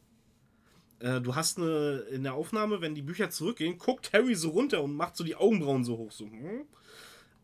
Äh, 1.00 1.20
du 1.22 1.36
hast 1.36 1.58
eine, 1.58 2.06
in 2.12 2.24
der 2.24 2.34
Aufnahme, 2.34 2.82
wenn 2.82 2.96
die 2.96 3.02
Bücher 3.02 3.30
zurückgehen, 3.30 3.78
guckt 3.78 4.14
Harry 4.14 4.34
so 4.34 4.50
runter 4.50 4.82
und 4.82 4.96
macht 4.96 5.18
so 5.18 5.24
die 5.24 5.36
Augenbrauen 5.36 5.84
so 5.84 5.98
hoch. 5.98 6.12
So. 6.12 6.26
hm? 6.26 6.66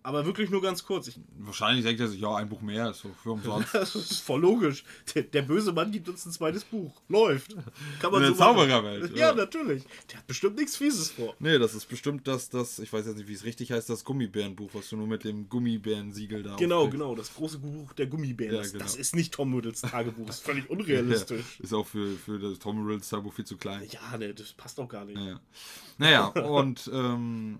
Aber 0.04 0.26
wirklich 0.26 0.50
nur 0.50 0.62
ganz 0.64 0.84
kurz. 0.84 1.08
Ich, 1.10 1.20
Wahrscheinlich 1.38 1.86
denkt 1.86 2.02
er 2.02 2.08
sich, 2.08 2.20
ja, 2.20 2.34
ein 2.36 2.50
Buch 2.50 2.62
mehr 2.62 2.90
ist 2.90 3.02
so 3.02 3.10
für 3.22 3.34
umsonst. 3.34 3.70
das 3.74 3.94
ist 3.96 4.22
voll 4.22 4.42
logisch. 4.42 4.84
Der, 5.14 5.22
der 5.24 5.44
böse 5.44 5.72
Mann 5.74 5.92
gibt 5.92 6.10
uns 6.10 6.26
ein 6.26 6.32
zweites 6.32 6.64
Buch. 6.64 6.92
Läuft. 7.08 7.56
Kann 8.00 8.12
man 8.12 8.24
In 8.24 8.30
der 8.30 8.36
so 8.36 8.44
machen. 8.44 8.58
Zaubererwelt, 8.58 9.16
Ja, 9.16 9.30
ja. 9.30 9.36
natürlich. 9.36 9.84
Der 10.10 10.18
hat 10.18 10.26
bestimmt 10.28 10.56
nichts 10.58 10.76
Fieses 10.76 11.12
vor. 11.12 11.36
Nee, 11.40 11.60
das 11.60 11.76
ist 11.76 11.86
bestimmt 11.88 12.28
das, 12.28 12.50
das, 12.50 12.80
ich 12.80 12.92
weiß 12.92 13.06
jetzt 13.06 13.18
nicht, 13.18 13.28
wie 13.28 13.34
es 13.34 13.44
richtig 13.44 13.72
heißt, 13.72 13.90
das 13.92 14.04
Gummibärenbuch, 14.04 14.72
was 14.74 14.90
du 14.90 14.98
nur 14.98 15.06
mit 15.08 15.24
dem 15.24 15.48
Gummibärensiegel 15.50 16.42
da 16.42 16.56
Genau, 16.56 16.78
aufkriegst. 16.80 16.94
genau. 17.00 17.16
Das 17.16 17.34
große 17.36 17.60
Buch 17.60 17.94
der 17.94 18.08
Gummibären. 18.08 18.56
Ja, 18.56 18.62
Das- 18.62 18.72
genau. 18.72 18.84
Das 18.86 18.96
ist 18.96 19.16
nicht 19.16 19.34
Tom 19.34 19.54
Riddles 19.54 19.82
Tagebuch. 19.82 20.26
Das 20.26 20.38
ist 20.38 20.44
völlig 20.46 20.64
Ja, 20.64 20.70
unrealistisch. 20.78 21.60
ist 21.60 21.74
auch 21.74 21.86
für, 21.86 22.16
für 22.18 22.40
das 22.40 22.58
Tom 22.58 22.84
Riddles 22.88 23.08
Tagebuch 23.10 23.34
viel 23.34 23.46
zu 23.46 23.56
klein. 23.58 23.84
Ja, 23.92 24.18
ne, 24.18 24.34
das 24.34 24.54
passt 24.54 24.80
auch 24.80 24.90
gar 24.90 25.06
nicht. 25.06 25.20
Ja. 25.20 25.40
Naja, 26.00 26.26
und 26.28 26.90
ähm, 26.92 27.60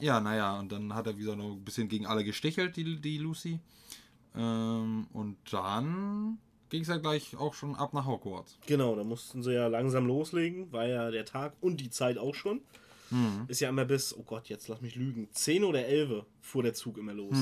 ja, 0.00 0.20
naja, 0.20 0.58
und 0.58 0.70
dann 0.72 0.94
hat 0.94 1.06
er 1.06 1.16
wieder 1.16 1.36
noch 1.36 1.52
ein 1.52 1.64
bisschen 1.64 1.88
gegen 1.88 2.06
alle 2.06 2.24
gestichelt, 2.24 2.76
die, 2.76 3.00
die 3.00 3.18
Lucy. 3.18 3.60
Ähm, 4.36 5.06
und 5.12 5.36
dann 5.50 6.38
ging 6.68 6.82
es 6.82 6.88
ja 6.88 6.98
gleich 6.98 7.36
auch 7.36 7.54
schon 7.54 7.74
ab 7.74 7.92
nach 7.94 8.06
Hogwarts. 8.06 8.58
Genau, 8.66 8.94
da 8.94 9.04
mussten 9.04 9.42
sie 9.42 9.52
ja 9.54 9.66
langsam 9.66 10.06
loslegen, 10.06 10.72
war 10.72 10.86
ja 10.86 11.10
der 11.10 11.24
Tag 11.24 11.54
und 11.60 11.80
die 11.80 11.90
Zeit 11.90 12.18
auch 12.18 12.34
schon. 12.34 12.60
Ist 13.48 13.60
ja 13.60 13.68
immer 13.68 13.84
bis, 13.84 14.16
oh 14.16 14.22
Gott, 14.22 14.48
jetzt 14.48 14.68
lass 14.68 14.80
mich 14.80 14.94
lügen, 14.94 15.28
10 15.32 15.64
oder 15.64 15.84
11 15.84 16.24
fuhr 16.40 16.62
der 16.62 16.74
Zug 16.74 16.96
immer 16.96 17.12
los. 17.12 17.36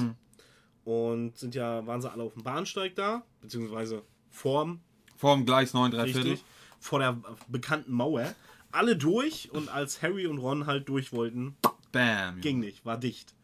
Und 0.84 1.36
sind 1.36 1.54
ja, 1.54 1.86
waren 1.86 2.00
sie 2.00 2.10
alle 2.10 2.22
auf 2.22 2.32
dem 2.32 2.42
Bahnsteig 2.42 2.94
da, 2.94 3.22
beziehungsweise 3.42 4.02
vorm, 4.30 4.80
Vorm 5.16 5.44
Gleis 5.44 5.74
9, 5.74 5.90
3 5.90 6.04
Viertel. 6.04 6.22
richtig, 6.22 6.44
vor 6.78 7.00
der 7.00 7.20
bekannten 7.48 7.92
Mauer. 7.92 8.34
Alle 8.70 8.96
durch 8.96 9.50
und 9.52 9.68
als 9.68 10.00
Harry 10.00 10.26
und 10.26 10.38
Ron 10.38 10.64
halt 10.66 10.88
durch 10.88 11.12
wollten, 11.12 11.56
Bam. 11.92 12.40
ging 12.40 12.60
nicht, 12.60 12.84
war 12.84 12.98
dicht. 12.98 13.34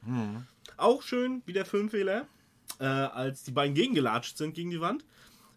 Auch 0.76 1.02
schön, 1.02 1.42
wie 1.46 1.52
der 1.52 1.64
Filmfehler, 1.64 2.26
äh, 2.78 2.84
als 2.84 3.44
die 3.44 3.52
beiden 3.52 3.74
gegengelatscht 3.74 4.36
sind 4.36 4.54
gegen 4.54 4.70
die 4.70 4.80
Wand, 4.80 5.04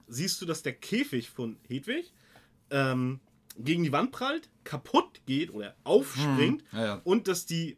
siehst 0.08 0.42
du, 0.42 0.46
dass 0.46 0.64
der 0.64 0.74
Käfig 0.74 1.30
von 1.30 1.58
Hedwig 1.68 2.14
ähm, 2.70 3.20
gegen 3.58 3.84
die 3.84 3.92
Wand 3.92 4.12
prallt, 4.12 4.50
kaputt 4.64 5.22
geht 5.26 5.52
oder 5.54 5.76
aufspringt 5.84 6.64
Ja, 6.72 6.86
ja. 6.86 7.02
und 7.04 7.28
dass 7.28 7.46
die 7.46 7.78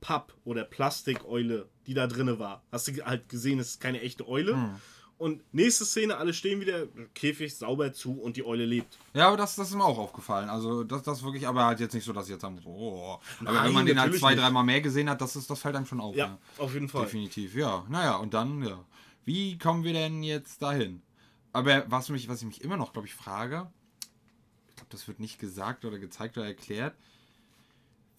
Papp- 0.00 0.34
oder 0.44 0.64
Plastikeule, 0.64 1.68
die 1.86 1.94
da 1.94 2.06
drinne 2.06 2.38
war, 2.38 2.62
hast 2.72 2.88
du 2.88 3.04
halt 3.04 3.28
gesehen, 3.28 3.58
es 3.58 3.72
ist 3.72 3.80
keine 3.80 4.00
echte 4.00 4.26
Eule. 4.26 4.78
Und 5.20 5.42
nächste 5.52 5.84
Szene, 5.84 6.16
alle 6.16 6.32
stehen 6.32 6.62
wieder, 6.62 6.86
Käfig 7.14 7.54
sauber 7.54 7.92
zu 7.92 8.18
und 8.22 8.38
die 8.38 8.42
Eule 8.42 8.64
lebt. 8.64 8.96
Ja, 9.12 9.28
aber 9.28 9.36
das, 9.36 9.54
das 9.54 9.68
ist 9.68 9.74
mir 9.74 9.84
auch 9.84 9.98
aufgefallen. 9.98 10.48
Also, 10.48 10.82
das, 10.82 11.02
das 11.02 11.22
wirklich, 11.22 11.46
aber 11.46 11.66
halt 11.66 11.78
jetzt 11.78 11.92
nicht 11.92 12.06
so, 12.06 12.14
dass 12.14 12.26
jetzt 12.30 12.42
muss, 12.42 12.64
oh. 12.64 13.18
Aber 13.40 13.52
Nein, 13.52 13.66
wenn 13.66 13.72
man 13.74 13.84
den 13.84 14.00
halt 14.00 14.14
zwei, 14.18 14.34
dreimal 14.34 14.64
mehr 14.64 14.80
gesehen 14.80 15.10
hat, 15.10 15.20
das, 15.20 15.36
ist, 15.36 15.50
das 15.50 15.60
fällt 15.60 15.76
einem 15.76 15.84
schon 15.84 16.00
auf. 16.00 16.16
Ja, 16.16 16.38
auf 16.56 16.72
jeden 16.72 16.88
Fall. 16.88 17.02
Definitiv, 17.02 17.54
ja. 17.54 17.84
Naja, 17.90 18.16
und 18.16 18.32
dann, 18.32 18.62
ja. 18.62 18.82
Wie 19.26 19.58
kommen 19.58 19.84
wir 19.84 19.92
denn 19.92 20.22
jetzt 20.22 20.62
dahin? 20.62 21.02
Aber 21.52 21.84
was, 21.90 22.08
mich, 22.08 22.26
was 22.30 22.40
ich 22.40 22.46
mich 22.46 22.62
immer 22.62 22.78
noch, 22.78 22.94
glaube 22.94 23.06
ich, 23.06 23.14
frage, 23.14 23.70
ich 24.70 24.76
glaube, 24.76 24.88
das 24.88 25.06
wird 25.06 25.20
nicht 25.20 25.38
gesagt 25.38 25.84
oder 25.84 25.98
gezeigt 25.98 26.38
oder 26.38 26.46
erklärt, 26.46 26.94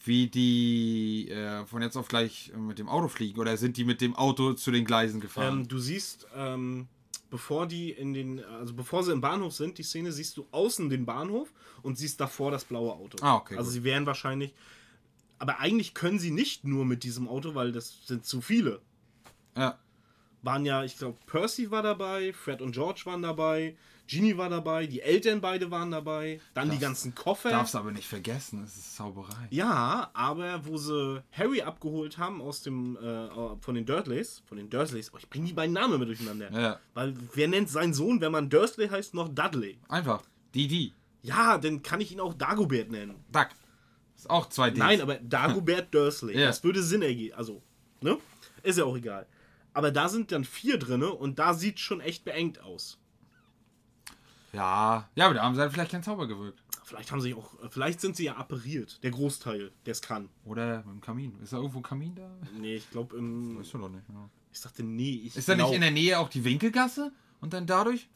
wie 0.05 0.27
die 0.27 1.29
äh, 1.29 1.65
von 1.65 1.81
jetzt 1.81 1.95
auf 1.97 2.07
gleich 2.07 2.51
mit 2.57 2.79
dem 2.79 2.89
Auto 2.89 3.07
fliegen 3.07 3.39
oder 3.39 3.55
sind 3.57 3.77
die 3.77 3.85
mit 3.85 4.01
dem 4.01 4.15
Auto 4.15 4.53
zu 4.53 4.71
den 4.71 4.85
Gleisen 4.85 5.19
gefahren? 5.21 5.59
Ähm, 5.61 5.67
du 5.67 5.77
siehst, 5.79 6.27
ähm, 6.35 6.87
bevor 7.29 7.67
die 7.67 7.91
in 7.91 8.13
den, 8.13 8.43
also 8.43 8.73
bevor 8.73 9.03
sie 9.03 9.11
im 9.11 9.21
Bahnhof 9.21 9.53
sind, 9.53 9.77
die 9.77 9.83
Szene 9.83 10.11
siehst 10.11 10.37
du 10.37 10.47
außen 10.51 10.89
den 10.89 11.05
Bahnhof 11.05 11.53
und 11.81 11.97
siehst 11.97 12.19
davor 12.19 12.51
das 12.51 12.65
blaue 12.65 12.93
Auto. 12.93 13.17
Ah, 13.21 13.35
okay, 13.35 13.55
Also 13.57 13.69
gut. 13.69 13.73
sie 13.73 13.83
wären 13.83 14.05
wahrscheinlich, 14.05 14.53
aber 15.39 15.59
eigentlich 15.59 15.93
können 15.93 16.19
sie 16.19 16.31
nicht 16.31 16.63
nur 16.65 16.85
mit 16.85 17.03
diesem 17.03 17.27
Auto, 17.27 17.55
weil 17.55 17.71
das 17.71 18.05
sind 18.07 18.25
zu 18.25 18.41
viele. 18.41 18.81
ja. 19.55 19.77
Waren 20.43 20.65
ja, 20.65 20.83
ich 20.83 20.97
glaube, 20.97 21.19
Percy 21.27 21.69
war 21.69 21.83
dabei, 21.83 22.33
Fred 22.33 22.63
und 22.63 22.71
George 22.71 23.01
waren 23.05 23.21
dabei, 23.21 23.75
Genie 24.11 24.35
war 24.35 24.49
dabei, 24.49 24.87
die 24.87 25.01
Eltern 25.01 25.39
beide 25.39 25.71
waren 25.71 25.89
dabei, 25.89 26.41
dann 26.53 26.69
die 26.69 26.79
ganzen 26.79 27.15
Koffer. 27.15 27.49
Darfst 27.49 27.77
aber 27.77 27.91
nicht 27.91 28.07
vergessen, 28.07 28.61
es 28.65 28.75
ist 28.75 28.97
Zauberei. 28.97 29.47
Ja, 29.51 30.11
aber 30.13 30.65
wo 30.65 30.75
sie 30.75 31.23
Harry 31.31 31.61
abgeholt 31.61 32.17
haben 32.17 32.41
aus 32.41 32.61
dem 32.61 32.97
äh, 32.97 33.29
von 33.61 33.73
den 33.73 33.85
Dursleys, 33.85 34.43
von 34.45 34.57
den 34.57 34.69
Dursleys, 34.69 35.13
oh, 35.13 35.17
ich 35.17 35.29
bringe 35.29 35.47
die 35.47 35.53
beiden 35.53 35.73
Namen 35.73 35.93
immer 35.93 36.05
durcheinander. 36.05 36.51
Ja. 36.51 36.79
Weil 36.93 37.13
wer 37.35 37.47
nennt 37.47 37.69
seinen 37.69 37.93
Sohn, 37.93 38.19
wenn 38.19 38.33
man 38.33 38.49
Dursley 38.49 38.89
heißt, 38.89 39.13
noch 39.13 39.29
Dudley? 39.29 39.79
Einfach. 39.87 40.23
Die. 40.55 40.93
Ja, 41.21 41.57
dann 41.57 41.81
kann 41.81 42.01
ich 42.01 42.11
ihn 42.11 42.19
auch 42.19 42.33
Dagobert 42.33 42.91
nennen. 42.91 43.23
Duck. 43.31 43.47
Ist 44.17 44.29
auch 44.29 44.49
zwei 44.49 44.71
Ds. 44.71 44.79
Nein, 44.79 45.01
aber 45.01 45.15
Dagobert 45.15 45.87
Dursley. 45.93 46.37
Ja. 46.37 46.47
Das 46.47 46.65
würde 46.65 46.83
Sinn 46.83 47.01
ergeben. 47.01 47.35
Also, 47.35 47.63
ne? 48.01 48.17
Ist 48.61 48.77
ja 48.77 48.83
auch 48.83 48.97
egal. 48.97 49.25
Aber 49.73 49.91
da 49.91 50.09
sind 50.09 50.33
dann 50.33 50.43
vier 50.43 50.77
drinne 50.77 51.13
und 51.13 51.39
da 51.39 51.53
sieht 51.53 51.79
schon 51.79 52.01
echt 52.01 52.25
beengt 52.25 52.59
aus. 52.59 53.00
Ja. 54.53 55.09
Ja, 55.15 55.25
aber 55.25 55.35
da 55.35 55.43
haben 55.43 55.55
sie 55.55 55.61
halt 55.61 55.71
vielleicht 55.71 55.91
keinen 55.91 56.03
Zauber 56.03 56.27
gewirkt. 56.27 56.61
Vielleicht 56.83 57.11
haben 57.11 57.21
sie 57.21 57.33
auch, 57.33 57.53
vielleicht 57.69 58.01
sind 58.01 58.15
sie 58.15 58.25
ja 58.25 58.35
appariert, 58.35 59.01
der 59.03 59.11
Großteil, 59.11 59.71
der 59.85 59.91
es 59.91 60.01
kann. 60.01 60.29
Oder 60.43 60.79
mit 60.79 60.87
dem 60.87 61.01
Kamin. 61.01 61.33
Ist 61.41 61.53
da 61.53 61.57
irgendwo 61.57 61.79
ein 61.79 61.83
Kamin 61.83 62.15
da? 62.15 62.29
Nee, 62.59 62.75
ich 62.75 62.89
glaube 62.89 63.15
im. 63.17 63.59
Weißt 63.59 63.73
du 63.73 63.77
doch 63.77 63.89
nicht. 63.89 64.03
Ja. 64.09 64.29
Ich 64.51 64.59
sagte, 64.59 64.83
nee, 64.83 65.21
ich. 65.25 65.37
Ist 65.37 65.47
da 65.47 65.53
nicht 65.55 65.63
glaub- 65.63 65.73
in 65.75 65.81
der 65.81 65.91
Nähe 65.91 66.19
auch 66.19 66.27
die 66.27 66.43
Winkelgasse? 66.43 67.11
Und 67.39 67.53
dann 67.53 67.65
dadurch? 67.65 68.09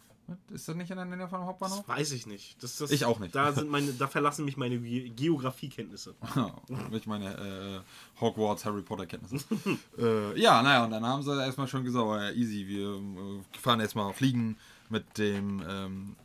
Ist 0.50 0.68
das 0.68 0.76
nicht 0.76 0.90
in 0.90 0.98
der 0.98 1.06
Nähe 1.06 1.28
von 1.28 1.40
dem 1.40 1.46
Hauptbahnhof? 1.46 1.86
Das 1.86 1.88
weiß 1.88 2.12
ich 2.14 2.26
nicht. 2.26 2.62
Das, 2.64 2.78
das, 2.78 2.90
Ich 2.90 3.06
auch 3.06 3.20
nicht. 3.20 3.36
Da, 3.36 3.52
sind 3.54 3.70
meine, 3.70 3.94
da 3.94 4.08
verlassen 4.08 4.44
mich 4.44 4.58
meine 4.58 4.80
Ge 4.80 5.10
Geografiekenntnisse. 5.10 6.16
ich 6.92 7.06
meine 7.06 7.34
äh, 7.36 8.20
Hogwarts 8.20 8.66
Harry 8.66 8.82
Potter 8.82 9.06
Kenntnisse. 9.06 9.46
äh, 9.98 10.40
ja, 10.40 10.64
naja, 10.64 10.84
und 10.84 10.92
dann 10.92 11.06
haben 11.06 11.22
sie 11.22 11.32
erstmal 11.40 11.68
schon 11.68 11.84
gesagt, 11.84 12.06
oh, 12.06 12.16
ja, 12.16 12.32
easy, 12.32 12.68
wir 12.68 12.96
äh, 12.96 13.60
fahren 13.60 13.80
erstmal 13.80 14.12
fliegen 14.14 14.58
mit 14.90 15.18
dem 15.18 15.64
ähm, 15.68 16.16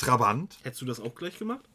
Trabant. 0.00 0.56
Hättest 0.62 0.82
du 0.82 0.86
das 0.86 1.00
auch 1.00 1.14
gleich 1.14 1.38
gemacht? 1.38 1.68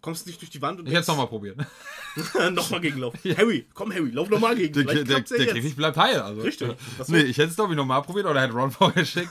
Kommst 0.00 0.24
du 0.24 0.30
nicht 0.30 0.40
durch 0.40 0.50
die 0.50 0.62
Wand 0.62 0.78
und 0.78 0.86
Ich 0.86 0.92
hätte 0.92 1.02
es 1.02 1.08
nochmal 1.08 1.26
probiert. 1.26 1.58
nochmal 2.52 2.80
gegenlaufen. 2.80 3.36
Harry, 3.36 3.66
komm 3.74 3.92
Harry, 3.92 4.10
lauf 4.10 4.30
nochmal 4.30 4.54
gegen. 4.54 4.72
Der, 4.72 4.84
Vielleicht 4.84 5.08
der, 5.08 5.20
der 5.20 5.38
jetzt. 5.40 5.54
Käfig 5.54 5.74
bleibt 5.74 5.96
heil. 5.96 6.20
Also. 6.20 6.42
Richtig. 6.42 6.70
Das 6.98 7.08
Nee, 7.08 7.22
ich 7.22 7.36
hätte 7.36 7.48
es 7.50 7.56
glaube 7.56 7.72
ich 7.72 7.76
nochmal 7.76 8.02
probiert 8.02 8.26
oder 8.26 8.40
hätte 8.40 8.54
Ron 8.54 8.70
vorgeschickt. 8.70 9.30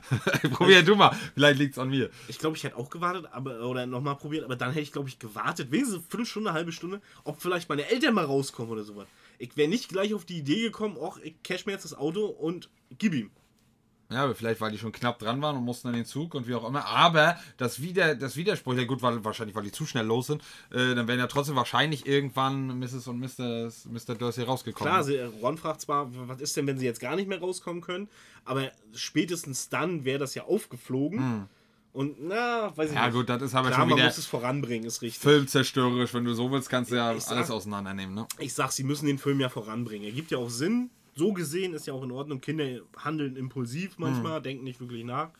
Probier 0.52 0.82
du 0.82 0.96
mal, 0.96 1.14
vielleicht 1.34 1.58
liegt 1.58 1.72
es 1.72 1.78
an 1.78 1.90
mir. 1.90 2.08
Ich 2.28 2.38
glaube, 2.38 2.56
ich 2.56 2.64
hätte 2.64 2.76
auch 2.76 2.88
gewartet, 2.88 3.26
aber 3.30 3.60
oder 3.60 3.84
nochmal 3.84 4.16
probiert, 4.16 4.44
aber 4.44 4.56
dann 4.56 4.70
hätte 4.70 4.80
ich, 4.82 4.92
glaube 4.92 5.08
ich, 5.10 5.18
gewartet, 5.18 5.70
wenigstens 5.70 5.98
eine 5.98 6.04
Viertelstunde, 6.08 6.48
eine 6.50 6.58
halbe 6.58 6.72
Stunde, 6.72 7.02
ob 7.24 7.42
vielleicht 7.42 7.68
meine 7.68 7.86
Eltern 7.88 8.14
mal 8.14 8.24
rauskommen 8.24 8.72
oder 8.72 8.84
sowas. 8.84 9.06
Ich 9.38 9.54
wäre 9.56 9.68
nicht 9.68 9.90
gleich 9.90 10.14
auf 10.14 10.24
die 10.24 10.38
Idee 10.38 10.62
gekommen, 10.62 10.96
ach, 11.02 11.18
ich 11.22 11.34
cash 11.42 11.66
mir 11.66 11.72
jetzt 11.72 11.84
das 11.84 11.94
Auto 11.94 12.24
und 12.24 12.70
gib 12.98 13.12
ihm. 13.12 13.30
Ja, 14.08 14.22
aber 14.22 14.36
vielleicht, 14.36 14.60
weil 14.60 14.70
die 14.70 14.78
schon 14.78 14.92
knapp 14.92 15.18
dran 15.18 15.42
waren 15.42 15.56
und 15.56 15.64
mussten 15.64 15.88
dann 15.88 15.96
den 15.96 16.04
Zug 16.06 16.34
und 16.34 16.46
wie 16.46 16.54
auch 16.54 16.66
immer. 16.68 16.86
Aber 16.86 17.36
das, 17.56 17.82
Wider, 17.82 18.14
das 18.14 18.36
Widerspruch, 18.36 18.74
ja 18.74 18.84
gut, 18.84 19.02
weil, 19.02 19.24
wahrscheinlich, 19.24 19.56
weil 19.56 19.64
die 19.64 19.72
zu 19.72 19.84
schnell 19.84 20.06
los 20.06 20.28
sind, 20.28 20.42
äh, 20.70 20.94
dann 20.94 21.08
wären 21.08 21.18
ja 21.18 21.26
trotzdem 21.26 21.56
wahrscheinlich 21.56 22.06
irgendwann 22.06 22.78
Mrs. 22.78 23.08
und 23.08 23.18
Mr. 23.18 23.68
Mr. 23.90 24.14
Dursley 24.14 24.44
rausgekommen. 24.44 24.92
Klar, 24.92 25.02
sie, 25.02 25.18
Ron 25.18 25.58
fragt 25.58 25.80
zwar, 25.80 26.08
was 26.28 26.40
ist 26.40 26.56
denn, 26.56 26.68
wenn 26.68 26.78
sie 26.78 26.84
jetzt 26.86 27.00
gar 27.00 27.16
nicht 27.16 27.28
mehr 27.28 27.40
rauskommen 27.40 27.82
können, 27.82 28.08
aber 28.44 28.70
spätestens 28.94 29.68
dann 29.70 30.04
wäre 30.04 30.18
das 30.20 30.34
ja 30.36 30.44
aufgeflogen. 30.44 31.48
Und 31.92 32.16
na, 32.22 32.76
weiß 32.76 32.90
ich 32.90 32.94
Hm. 32.96 33.02
ja 33.02 33.06
nicht. 33.06 33.14
gut, 33.16 33.28
das 33.28 33.42
ist 33.42 33.54
aber 33.54 33.68
Klar, 33.68 33.80
schon 33.80 33.88
man 33.88 33.98
wieder 33.98 34.06
muss 34.06 34.18
es 34.18 34.26
voranbringen, 34.26 34.86
ist 34.86 35.00
richtig. 35.02 35.20
filmzerstörerisch. 35.22 36.12
Wenn 36.14 36.24
du 36.24 36.34
so 36.34 36.50
willst, 36.52 36.68
kannst 36.68 36.90
du 36.90 36.96
ja 36.96 37.14
Ich 37.14 37.24
sag- 37.24 37.36
alles 37.38 37.50
auseinandernehmen, 37.50 38.14
ne? 38.14 38.26
Ich 38.38 38.52
sag, 38.54 38.70
sie 38.70 38.84
müssen 38.84 39.06
den 39.06 39.18
Film 39.18 39.40
ja 39.40 39.48
voranbringen. 39.48 40.04
Er 40.06 40.12
gibt 40.12 40.30
ja 40.30 40.36
auch 40.38 40.50
Sinn. 40.50 40.90
So 41.16 41.32
gesehen 41.32 41.74
ist 41.74 41.86
ja 41.86 41.94
auch 41.94 42.02
in 42.04 42.12
Ordnung. 42.12 42.40
Kinder 42.40 42.80
handeln 42.98 43.36
impulsiv 43.36 43.98
manchmal, 43.98 44.40
denken 44.42 44.64
nicht 44.64 44.78
wirklich 44.80 45.04
nach. 45.04 45.30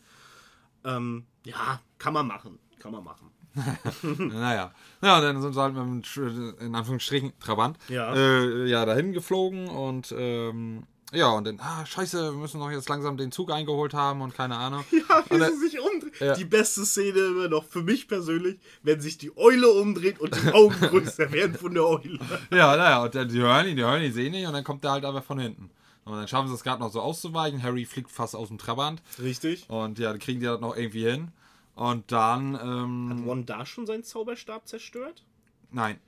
Ähm, 0.83 1.25
ja, 1.45 1.79
kann 1.99 2.13
man 2.13 2.27
machen. 2.27 2.59
Kann 2.79 2.91
man 2.91 3.03
machen. 3.03 3.31
Naja. 4.19 4.71
Ja, 5.01 5.21
dann 5.21 5.41
sind 5.41 5.53
sie 5.53 5.61
halt 5.61 5.73
mit 5.73 5.83
dem, 5.83 6.01
Tr- 6.03 6.59
in 6.59 6.75
Anführungsstrichen, 6.75 7.33
Trabant, 7.39 7.77
Ja. 7.89 8.13
äh, 8.13 8.65
ja 8.67 8.85
dahin 8.85 9.13
geflogen 9.13 9.67
und, 9.67 10.13
ähm, 10.17 10.83
ja, 11.13 11.29
und 11.29 11.47
dann, 11.47 11.59
ah, 11.59 11.85
scheiße, 11.85 12.33
wir 12.33 12.37
müssen 12.39 12.59
doch 12.59 12.69
jetzt 12.69 12.89
langsam 12.89 13.17
den 13.17 13.31
Zug 13.31 13.49
eingeholt 13.51 13.93
haben 13.93 14.21
und 14.21 14.35
keine 14.35 14.57
Ahnung. 14.57 14.83
Ja, 14.91 15.23
wie 15.29 15.33
Und 15.35 15.43
sie 15.45 15.69
sich 15.69 15.79
umdreht. 15.79 15.96
Ja. 16.19 16.33
Die 16.33 16.45
beste 16.45 16.85
Szene 16.85 17.19
immer 17.19 17.47
noch 17.47 17.63
für 17.65 17.81
mich 17.83 18.07
persönlich, 18.07 18.59
wenn 18.83 18.99
sich 19.01 19.17
die 19.17 19.35
Eule 19.37 19.69
umdreht 19.69 20.19
und 20.19 20.35
die 20.35 20.51
Augen 20.53 20.79
größer 20.79 21.31
werden 21.31 21.55
von 21.55 21.73
der 21.73 21.85
Eule. 21.85 22.19
Ja, 22.51 22.75
naja, 22.75 23.03
und 23.03 23.15
dann, 23.15 23.29
die 23.29 23.39
hören 23.39 23.67
ihn, 23.67 23.75
die 23.75 23.83
hören 23.83 24.01
ihn, 24.01 24.13
sehen 24.13 24.33
ihn 24.33 24.47
und 24.47 24.53
dann 24.53 24.63
kommt 24.63 24.83
er 24.85 24.91
halt 24.91 25.05
aber 25.05 25.21
von 25.21 25.39
hinten. 25.39 25.69
Und 26.05 26.13
dann 26.13 26.27
schaffen 26.27 26.47
sie 26.47 26.53
es 26.53 26.63
gerade 26.63 26.81
noch 26.81 26.91
so 26.91 27.01
auszuweichen. 27.01 27.61
Harry 27.61 27.83
fliegt 27.85 28.11
fast 28.11 28.35
aus 28.35 28.47
dem 28.47 28.57
Trabant. 28.57 29.01
Richtig. 29.21 29.69
Und 29.69 29.99
ja, 29.99 30.11
dann 30.11 30.19
kriegen 30.19 30.39
die 30.39 30.45
das 30.45 30.61
noch 30.61 30.75
irgendwie 30.75 31.03
hin. 31.03 31.31
Und 31.75 32.11
dann, 32.11 32.55
ähm, 32.55 33.23
Ron 33.27 33.45
da 33.45 33.65
schon 33.65 33.85
seinen 33.85 34.03
Zauberstab 34.03 34.67
zerstört? 34.67 35.23
nein. 35.71 35.99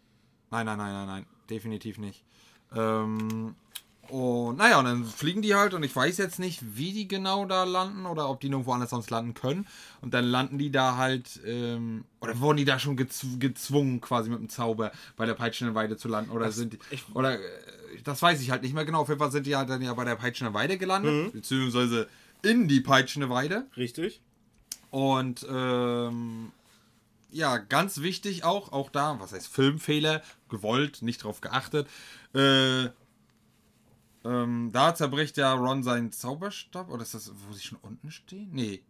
Nein, 0.52 0.66
nein, 0.66 0.78
nein, 0.78 0.94
nein, 0.94 1.08
nein. 1.08 1.26
Definitiv 1.50 2.00
nicht. 2.00 2.24
Ähm, 2.76 3.56
und 4.10 4.58
naja, 4.58 4.80
und 4.80 4.86
dann 4.86 5.06
fliegen 5.06 5.42
die 5.42 5.56
halt 5.56 5.74
und 5.74 5.84
ich 5.84 5.96
weiß 5.96 6.18
jetzt 6.18 6.40
nicht, 6.40 6.62
wie 6.76 6.92
die 6.94 7.08
genau 7.08 7.46
da 7.46 7.64
landen 7.64 8.06
oder 8.06 8.30
ob 8.30 8.40
die 8.40 8.50
nirgendwo 8.50 8.74
anders 8.74 8.90
sonst 8.90 9.10
landen 9.10 9.34
können. 9.34 9.68
Und 10.02 10.14
dann 10.14 10.26
landen 10.26 10.58
die 10.58 10.72
da 10.72 10.98
halt, 10.98 11.40
ähm, 11.46 12.06
oder 12.22 12.40
wurden 12.40 12.58
die 12.58 12.66
da 12.66 12.80
schon 12.80 12.98
gezw 12.98 13.38
gezwungen, 13.38 14.02
quasi 14.02 14.30
mit 14.30 14.40
dem 14.40 14.50
Zauber 14.50 14.92
bei 15.16 15.26
der 15.26 15.36
peitschenden 15.36 15.76
Weide 15.76 15.96
zu 15.98 16.08
landen? 16.08 16.32
Oder 16.32 16.52
sind 16.52 16.74
die, 16.74 16.80
ich- 16.92 17.04
oder 17.14 17.36
äh, 17.40 17.42
das 18.04 18.22
weiß 18.22 18.42
ich 18.42 18.52
halt 18.52 18.64
nicht 18.64 18.74
mehr 18.74 18.86
genau. 18.86 19.02
Auf 19.02 19.10
jeden 19.10 19.20
Fall 19.20 19.32
sind 19.32 19.46
die 19.46 19.56
halt 19.56 19.70
dann 19.70 19.82
ja 19.82 19.94
bei 19.94 20.06
der 20.06 20.16
peitschenden 20.16 20.54
Weide 20.54 20.78
gelandet, 20.78 21.34
beziehungsweise 21.34 22.08
in 22.42 22.68
die 22.68 22.82
peitschende 22.82 23.30
Weide. 23.30 23.66
Richtig. 23.78 24.22
Und 24.92 25.46
ähm, 25.50 26.52
ja, 27.32 27.58
ganz 27.58 28.02
wichtig 28.02 28.44
auch, 28.44 28.72
auch 28.72 28.90
da, 28.90 29.18
was 29.20 29.34
heißt 29.34 29.48
Filmfehler, 29.48 30.22
gewollt, 30.50 31.02
nicht 31.04 31.24
drauf 31.24 31.42
geachtet. 31.42 31.88
Äh, 32.34 32.90
ähm, 34.26 34.72
da 34.72 34.94
zerbricht 34.96 35.38
ja 35.38 35.54
Ron 35.54 35.84
seinen 35.84 36.12
Zauberstab. 36.12 36.90
Oder 36.90 37.04
ist 37.04 37.14
das, 37.14 37.32
wo 37.48 37.54
sie 37.54 37.64
schon 37.64 37.80
unten 37.82 38.12
stehen? 38.12 38.50
Nee. 38.52 38.84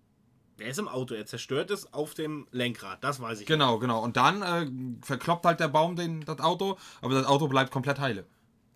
Der 0.60 0.68
ist 0.68 0.80
im 0.80 0.90
Auto, 0.90 1.14
er 1.14 1.26
zerstört 1.26 1.72
es 1.72 1.94
auf 1.94 2.14
dem 2.14 2.46
Lenkrad, 2.52 3.02
das 3.02 3.22
weiß 3.22 3.40
ich. 3.40 3.46
Genau, 3.48 3.80
genau. 3.80 4.04
Und 4.04 4.18
dann 4.18 4.42
äh, 4.42 4.70
verkloppt 5.06 5.46
halt 5.46 5.62
der 5.62 5.70
Baum 5.70 5.96
den, 5.96 6.22
das 6.22 6.40
Auto, 6.40 6.78
aber 7.02 7.14
das 7.14 7.26
Auto 7.26 7.48
bleibt 7.48 7.72
komplett 7.72 8.00
heile. 8.00 8.26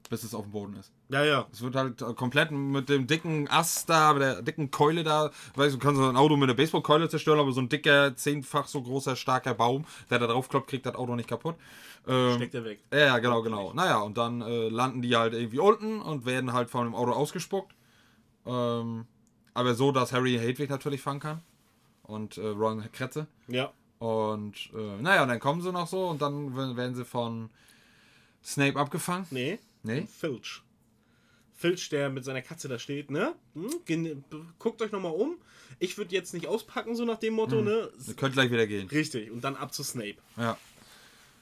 Bis 0.09 0.23
es 0.23 0.35
auf 0.35 0.43
dem 0.43 0.51
Boden 0.51 0.75
ist. 0.75 0.91
Ja, 1.09 1.23
ja. 1.23 1.47
Es 1.51 1.61
wird 1.61 1.75
halt 1.75 2.01
äh, 2.01 2.13
komplett 2.13 2.51
mit 2.51 2.89
dem 2.89 3.07
dicken 3.07 3.47
Ast 3.49 3.89
da, 3.89 4.13
mit 4.13 4.21
der 4.21 4.41
dicken 4.41 4.69
Keule 4.69 5.03
da, 5.03 5.31
weißt 5.55 5.73
du, 5.73 5.79
du 5.79 5.83
kannst 5.83 5.99
so 6.01 6.07
ein 6.07 6.17
Auto 6.17 6.35
mit 6.35 6.49
einer 6.49 6.55
Baseballkeule 6.55 7.09
zerstören, 7.09 7.39
aber 7.39 7.51
so 7.51 7.61
ein 7.61 7.69
dicker, 7.69 8.15
zehnfach 8.15 8.67
so 8.67 8.81
großer, 8.81 9.15
starker 9.15 9.53
Baum, 9.53 9.85
der 10.09 10.19
da 10.19 10.27
drauf 10.27 10.49
kloppt, 10.49 10.69
kriegt 10.69 10.85
das 10.85 10.95
Auto 10.95 11.15
nicht 11.15 11.29
kaputt. 11.29 11.55
Ähm, 12.07 12.35
Steckt 12.35 12.53
er 12.53 12.65
weg. 12.65 12.83
ja, 12.91 12.99
ja, 12.99 13.19
genau, 13.19 13.41
genau. 13.41 13.73
Naja, 13.73 13.99
und 13.99 14.17
dann 14.17 14.41
äh, 14.41 14.67
landen 14.69 15.01
die 15.01 15.15
halt 15.15 15.33
irgendwie 15.33 15.59
unten 15.59 16.01
und 16.01 16.25
werden 16.25 16.51
halt 16.53 16.69
von 16.69 16.85
dem 16.85 16.95
Auto 16.95 17.11
ausgespuckt. 17.11 17.73
Ähm, 18.45 19.05
aber 19.53 19.73
so, 19.75 19.91
dass 19.91 20.11
Harry 20.11 20.37
Hedwig 20.37 20.69
natürlich 20.69 21.01
fangen 21.01 21.19
kann. 21.19 21.41
Und 22.03 22.37
äh, 22.37 22.47
Ron 22.47 22.83
Kretze. 22.91 23.27
Ja. 23.47 23.71
Und 23.99 24.69
äh, 24.75 25.01
naja, 25.01 25.23
und 25.23 25.29
dann 25.29 25.39
kommen 25.39 25.61
sie 25.61 25.71
noch 25.71 25.87
so 25.87 26.07
und 26.09 26.21
dann 26.21 26.75
werden 26.75 26.95
sie 26.95 27.05
von 27.05 27.49
Snape 28.43 28.77
abgefangen. 28.77 29.25
Nee. 29.31 29.59
Nee? 29.83 30.07
Filch. 30.07 30.61
Filch, 31.53 31.89
der 31.89 32.09
mit 32.09 32.25
seiner 32.25 32.41
Katze 32.41 32.67
da 32.67 32.79
steht, 32.79 33.11
ne? 33.11 33.35
Hm? 33.53 34.23
Guckt 34.59 34.81
euch 34.81 34.91
nochmal 34.91 35.13
um. 35.13 35.37
Ich 35.79 35.97
würde 35.97 36.13
jetzt 36.13 36.33
nicht 36.33 36.47
auspacken, 36.47 36.95
so 36.95 37.05
nach 37.05 37.19
dem 37.19 37.35
Motto, 37.35 37.61
ne? 37.61 37.89
Ihr 38.07 38.13
könnt 38.15 38.33
gleich 38.33 38.51
wieder 38.51 38.67
gehen. 38.67 38.87
Richtig. 38.89 39.31
Und 39.31 39.43
dann 39.43 39.55
ab 39.55 39.73
zu 39.73 39.83
Snape. 39.83 40.17
Ja. 40.37 40.57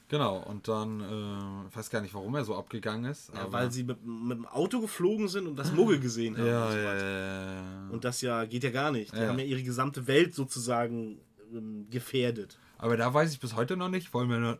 Genau, 0.09 0.39
und 0.39 0.67
dann, 0.67 0.99
äh, 0.99 1.69
ich 1.69 1.77
weiß 1.77 1.89
gar 1.89 2.01
nicht, 2.01 2.13
warum 2.13 2.35
er 2.35 2.43
so 2.43 2.55
abgegangen 2.55 3.09
ist. 3.09 3.31
Ja, 3.33 3.49
weil 3.49 3.71
sie 3.71 3.83
mit, 3.83 4.05
mit 4.05 4.37
dem 4.37 4.45
Auto 4.45 4.81
geflogen 4.81 5.29
sind 5.29 5.47
und 5.47 5.55
das 5.55 5.71
Muggel 5.71 6.01
gesehen 6.01 6.37
haben. 6.37 6.47
Ja, 6.47 6.65
und 6.65 6.71
so 6.73 6.77
ja, 6.77 6.83
weiter. 6.83 7.11
ja. 7.11 7.89
Und 7.91 8.03
das 8.03 8.21
ja 8.21 8.43
geht 8.43 8.65
ja 8.65 8.71
gar 8.71 8.91
nicht. 8.91 9.13
Die 9.15 9.19
haben 9.19 9.39
ja 9.39 9.45
ihre 9.45 9.63
gesamte 9.63 10.07
Welt 10.07 10.35
sozusagen 10.35 11.21
ähm, 11.53 11.87
gefährdet. 11.89 12.59
Aber 12.77 12.97
da 12.97 13.13
weiß 13.13 13.31
ich 13.31 13.39
bis 13.39 13.55
heute 13.55 13.77
noch 13.77 13.87
nicht, 13.87 14.13
weil 14.13 14.25
mir 14.25 14.57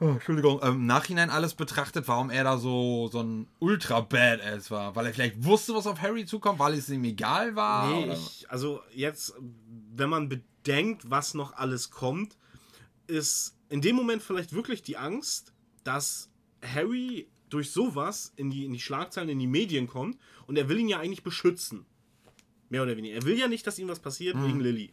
oh, 0.00 0.08
Entschuldigung, 0.10 0.60
ähm, 0.62 0.74
im 0.74 0.86
Nachhinein 0.86 1.30
alles 1.30 1.54
betrachtet, 1.54 2.08
warum 2.08 2.30
er 2.30 2.44
da 2.44 2.58
so, 2.58 3.08
so 3.08 3.20
ein 3.22 3.46
ultra 3.58 4.00
Badass 4.00 4.70
war. 4.70 4.94
Weil 4.96 5.06
er 5.06 5.14
vielleicht 5.14 5.44
wusste, 5.44 5.74
was 5.74 5.86
auf 5.86 6.00
Harry 6.00 6.26
zukommt, 6.26 6.58
weil 6.58 6.74
es 6.74 6.88
ihm 6.88 7.04
egal 7.04 7.54
war. 7.56 7.88
Nee, 7.88 8.12
ich, 8.12 8.46
also 8.48 8.80
jetzt, 8.94 9.34
wenn 9.94 10.08
man 10.10 10.28
bedenkt, 10.28 11.10
was 11.10 11.34
noch 11.34 11.52
alles 11.54 11.90
kommt, 11.90 12.36
ist 13.06 13.56
in 13.68 13.80
dem 13.80 13.96
Moment 13.96 14.22
vielleicht 14.22 14.52
wirklich 14.52 14.82
die 14.82 14.96
Angst, 14.96 15.52
dass 15.84 16.30
Harry 16.62 17.28
durch 17.48 17.70
sowas 17.70 18.32
in 18.36 18.50
die, 18.50 18.64
in 18.64 18.72
die 18.72 18.80
Schlagzeilen, 18.80 19.30
in 19.30 19.38
die 19.38 19.46
Medien 19.46 19.86
kommt 19.86 20.18
und 20.46 20.56
er 20.58 20.68
will 20.68 20.78
ihn 20.78 20.88
ja 20.88 20.98
eigentlich 20.98 21.22
beschützen. 21.22 21.86
Mehr 22.68 22.82
oder 22.82 22.96
weniger. 22.96 23.14
Er 23.14 23.22
will 23.24 23.38
ja 23.38 23.48
nicht, 23.48 23.66
dass 23.66 23.78
ihm 23.78 23.88
was 23.88 24.00
passiert 24.00 24.34
Hm. 24.34 24.44
wegen 24.46 24.60
Lilly. 24.60 24.92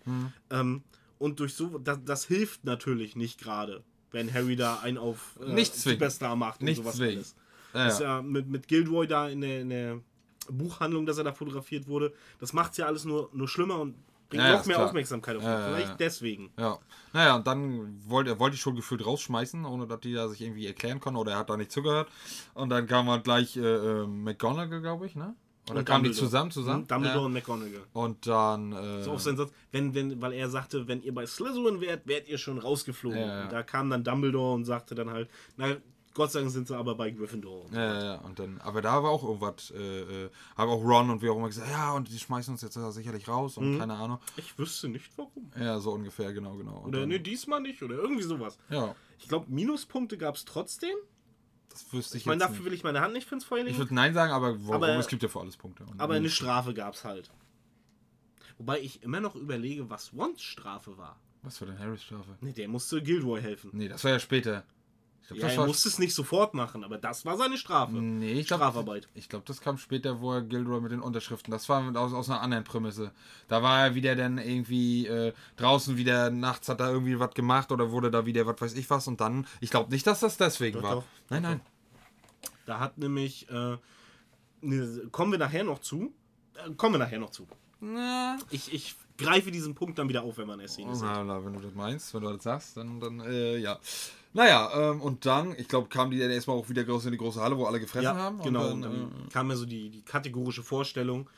Ähm, 0.49 0.83
und 1.17 1.39
durch 1.41 1.53
so, 1.55 1.77
das, 1.79 1.99
das 2.05 2.25
hilft 2.25 2.63
natürlich 2.63 3.15
nicht 3.17 3.37
gerade, 3.39 3.83
wenn 4.15 4.33
Harry 4.33 4.55
da 4.55 4.79
einen 4.79 4.97
auf 4.97 5.37
äh, 5.45 5.53
Nicht. 5.53 5.75
Superstar 5.75 6.35
macht 6.35 6.61
und 6.61 6.65
Nicht 6.65 6.77
sowas 6.77 6.95
zwingen. 6.95 7.17
alles. 7.17 7.35
Ja, 7.73 7.83
Das 7.85 7.93
ist 7.95 7.99
ja. 7.99 8.15
ja 8.15 8.21
mit, 8.21 8.47
mit 8.47 8.67
Gilderoy 8.67 9.05
da 9.07 9.27
in 9.29 9.41
der, 9.41 9.61
in 9.61 9.69
der 9.69 9.99
Buchhandlung, 10.49 11.05
dass 11.05 11.17
er 11.17 11.25
da 11.25 11.33
fotografiert 11.33 11.87
wurde. 11.87 12.13
Das 12.39 12.53
macht 12.53 12.77
ja 12.77 12.85
alles 12.85 13.05
nur, 13.05 13.29
nur 13.33 13.47
schlimmer 13.47 13.79
und 13.79 13.95
Bringt 14.27 14.43
Ja, 14.43 14.53
noch 14.53 14.65
mehr 14.65 14.75
klar. 14.77 14.87
Aufmerksamkeit 14.87 15.35
auf 15.37 15.43
ihn. 15.43 15.47
Ja, 15.49 15.67
Vielleicht 15.67 15.99
deswegen. 15.99 16.49
Ja. 16.57 16.79
Naja, 17.13 17.35
und 17.35 17.45
dann 17.45 18.01
wollte 18.09 18.31
er 18.31 18.39
wollte 18.39 18.55
ich 18.55 18.61
schon 18.61 18.75
gefühlt 18.75 19.05
rausschmeißen, 19.05 19.63
ohne 19.65 19.85
dass 19.85 19.99
die 19.99 20.13
da 20.13 20.27
sich 20.27 20.41
irgendwie 20.41 20.65
erklären 20.65 20.99
konnten 20.99 21.19
oder 21.19 21.33
er 21.33 21.37
hat 21.37 21.49
da 21.51 21.57
nicht 21.57 21.71
zugehört. 21.71 22.09
Und 22.55 22.69
dann 22.69 22.87
kam 22.87 23.07
halt 23.07 23.23
gleich 23.23 23.55
äh, 23.55 23.59
äh, 23.61 24.07
McGonagall, 24.07 24.81
glaube 24.81 25.05
ich, 25.05 25.15
ne? 25.15 25.35
Oder 25.69 25.83
kamen 25.83 26.03
die 26.03 26.11
zusammen, 26.11 26.51
zusammen? 26.51 26.83
Mhm, 26.83 26.87
Dumbledore 26.87 27.19
ja. 27.21 27.25
und 27.25 27.33
McGonagall. 27.33 27.83
Und 27.93 28.27
dann. 28.27 28.71
Äh, 28.73 29.03
So 29.03 29.11
auf 29.13 29.21
seinen 29.21 29.37
Satz, 29.37 29.51
wenn, 29.71 29.93
wenn, 29.95 30.21
weil 30.21 30.33
er 30.33 30.49
sagte, 30.49 30.87
wenn 30.87 31.01
ihr 31.01 31.13
bei 31.13 31.25
Slytherin 31.25 31.81
wärt, 31.81 32.05
wärt 32.07 32.27
ihr 32.27 32.37
schon 32.37 32.57
rausgeflogen. 32.59 33.17
Ja, 33.19 33.25
ja. 33.27 33.43
Und 33.43 33.51
da 33.51 33.63
kam 33.63 33.89
dann 33.89 34.03
Dumbledore 34.03 34.53
und 34.53 34.65
sagte 34.65 34.93
dann 34.95 35.09
halt, 35.09 35.29
na, 35.57 35.75
Gott 36.13 36.31
sei 36.31 36.39
Dank 36.39 36.51
sind 36.51 36.65
sie 36.67 36.77
aber 36.77 36.95
bei 36.95 37.11
Gryffindor. 37.11 37.65
Ja, 37.73 37.79
ja, 37.93 38.03
ja, 38.05 38.15
und 38.21 38.39
dann, 38.39 38.61
aber 38.61 38.81
da 38.81 39.03
war 39.03 39.09
auch 39.11 39.21
irgendwas, 39.23 39.69
äh, 39.71 40.01
äh, 40.25 40.29
haben 40.55 40.69
auch 40.71 40.81
Ron 40.81 41.09
und 41.09 41.21
wie 41.21 41.27
auch 41.29 41.35
immer 41.35 41.47
gesagt, 41.47 41.69
ja, 41.69 41.91
und 41.91 42.07
die 42.09 42.17
schmeißen 42.17 42.53
uns 42.53 42.61
jetzt 42.61 42.75
sicherlich 42.93 43.27
raus 43.27 43.57
Mhm. 43.57 43.73
und 43.73 43.79
keine 43.79 43.95
Ahnung. 43.95 44.19
Ich 44.37 44.57
wüsste 44.57 44.87
nicht 44.87 45.11
warum. 45.17 45.51
Ja, 45.59 45.77
so 45.79 45.91
ungefähr, 45.91 46.31
genau, 46.31 46.53
genau. 46.55 46.77
Und 46.77 46.89
Oder 46.89 46.99
dann, 47.01 47.09
ne, 47.09 47.19
diesmal 47.19 47.59
nicht. 47.59 47.83
Oder 47.83 47.95
irgendwie 47.95 48.23
sowas. 48.23 48.57
Ja, 48.69 48.95
Ich 49.19 49.27
glaube, 49.27 49.51
Minuspunkte 49.51 50.17
gab 50.17 50.35
es 50.35 50.45
trotzdem. 50.45 50.95
Das 51.69 51.91
wüsste 51.93 52.17
ich, 52.17 52.23
Ich 52.23 52.27
meine, 52.27 52.39
dafür 52.39 52.55
nicht. 52.57 52.65
will 52.65 52.73
ich 52.73 52.83
meine 52.83 53.01
Hand 53.01 53.13
nicht 53.13 53.31
ins 53.31 53.43
Feuer 53.45 53.59
Ich 53.59 53.65
legen. 53.65 53.77
würde 53.77 53.93
Nein 53.93 54.13
sagen, 54.13 54.31
aber 54.31 54.53
warum? 54.65 54.75
Aber- 54.75 54.95
es 54.97 55.07
gibt 55.07 55.23
ja 55.23 55.29
für 55.29 55.39
alles 55.41 55.57
Punkte. 55.57 55.83
Und 55.85 55.99
Aber 55.99 56.13
eine 56.15 56.29
Strafe 56.29 56.73
gab 56.73 56.93
es 56.93 57.03
halt. 57.03 57.29
Wobei 58.57 58.79
ich 58.79 59.03
immer 59.03 59.19
noch 59.19 59.35
überlege, 59.35 59.89
was 59.89 60.13
Rons 60.13 60.41
Strafe 60.41 60.97
war. 60.97 61.19
Was 61.41 61.57
für 61.57 61.65
denn 61.65 61.77
Harrys 61.77 62.03
Strafe? 62.03 62.37
Ne, 62.41 62.53
der 62.53 62.67
musste 62.67 63.01
Gilroy 63.03 63.41
helfen. 63.41 63.69
Nee, 63.73 63.87
das 63.87 64.03
war 64.03 64.11
ja 64.11 64.19
später. 64.19 64.63
Ich 65.27 65.29
glaub, 65.29 65.39
Ja, 65.39 65.47
er 65.47 65.57
war 65.57 65.67
musste 65.67 65.89
es 65.89 65.97
nicht 65.97 66.13
sofort 66.13 66.53
machen, 66.53 66.83
aber 66.83 66.99
das 66.99 67.25
war 67.25 67.35
seine 67.35 67.57
Strafe. 67.57 67.93
Nee, 67.95 68.33
ich 68.33 68.45
Strafarbeit. 68.45 69.09
ich 69.15 69.27
glaube, 69.27 69.43
das 69.47 69.59
kam 69.59 69.79
später, 69.79 70.21
wo 70.21 70.33
er 70.33 70.43
Gilroy 70.43 70.79
mit 70.81 70.91
den 70.91 70.99
Unterschriften. 71.01 71.49
Das 71.51 71.67
war 71.67 71.83
aus, 71.97 72.13
aus 72.13 72.29
einer 72.29 72.41
anderen 72.41 72.63
Prämisse. 72.63 73.11
Da 73.47 73.63
war 73.63 73.85
er 73.85 73.95
wieder 73.95 74.15
dann 74.15 74.37
irgendwie 74.37 75.07
äh, 75.07 75.33
draußen 75.57 75.97
wieder 75.97 76.29
nachts 76.29 76.69
hat 76.69 76.79
er 76.79 76.91
irgendwie 76.91 77.19
was 77.19 77.33
gemacht 77.33 77.71
oder 77.71 77.91
wurde 77.91 78.11
da 78.11 78.27
wieder 78.27 78.45
was 78.45 78.61
weiß 78.61 78.73
ich 78.75 78.87
was 78.91 79.07
und 79.07 79.19
dann. 79.19 79.47
Ich 79.61 79.71
glaube 79.71 79.91
nicht, 79.91 80.05
dass 80.05 80.19
das 80.19 80.37
deswegen 80.37 80.79
Doch, 80.81 80.83
war. 80.83 80.95
doch. 80.95 81.03
nein, 81.29 81.41
nein. 81.41 81.61
Da 82.67 82.79
hat 82.79 82.97
nämlich, 82.99 83.49
äh, 83.49 83.77
ne, 84.61 85.07
kommen 85.11 85.31
wir 85.31 85.39
nachher 85.39 85.63
noch 85.63 85.79
zu. 85.79 86.13
Äh, 86.55 86.71
kommen 86.75 86.95
wir 86.95 86.99
nachher 86.99 87.19
noch 87.19 87.31
zu. 87.31 87.47
Na, 87.79 88.37
Ich, 88.51 88.71
ich 88.73 88.95
greife 89.17 89.51
diesen 89.51 89.75
Punkt 89.75 89.97
dann 89.97 90.09
wieder 90.09 90.23
auf, 90.23 90.37
wenn 90.37 90.47
man 90.47 90.59
es 90.59 90.75
sehen 90.75 90.89
na, 91.01 91.43
wenn 91.43 91.53
du 91.53 91.59
das 91.59 91.73
meinst, 91.73 92.13
wenn 92.13 92.21
du 92.21 92.33
das 92.33 92.43
sagst, 92.43 92.77
dann, 92.77 92.99
dann 92.99 93.19
äh, 93.21 93.57
ja. 93.57 93.79
Naja, 94.35 94.69
ähm, 94.91 95.01
und 95.01 95.25
dann, 95.25 95.55
ich 95.57 95.67
glaube, 95.69 95.87
kamen 95.87 96.11
die 96.11 96.19
dann 96.19 96.29
erstmal 96.29 96.57
auch 96.57 96.67
wieder 96.69 96.83
groß 96.83 97.05
in 97.05 97.13
die 97.13 97.17
große 97.17 97.39
Halle, 97.41 97.57
wo 97.57 97.65
alle 97.65 97.79
gefressen 97.79 98.03
Ja, 98.03 98.15
haben. 98.15 98.41
genau. 98.43 98.65
Und 98.67 98.73
Und 98.73 98.81
dann, 98.83 98.91
dann 98.91 99.29
kam 99.29 99.49
ja 99.49 99.55
so 99.55 99.65
die, 99.65 99.89
die 99.89 100.01
kategorische 100.01 100.61
Vorstellung. 100.61 101.29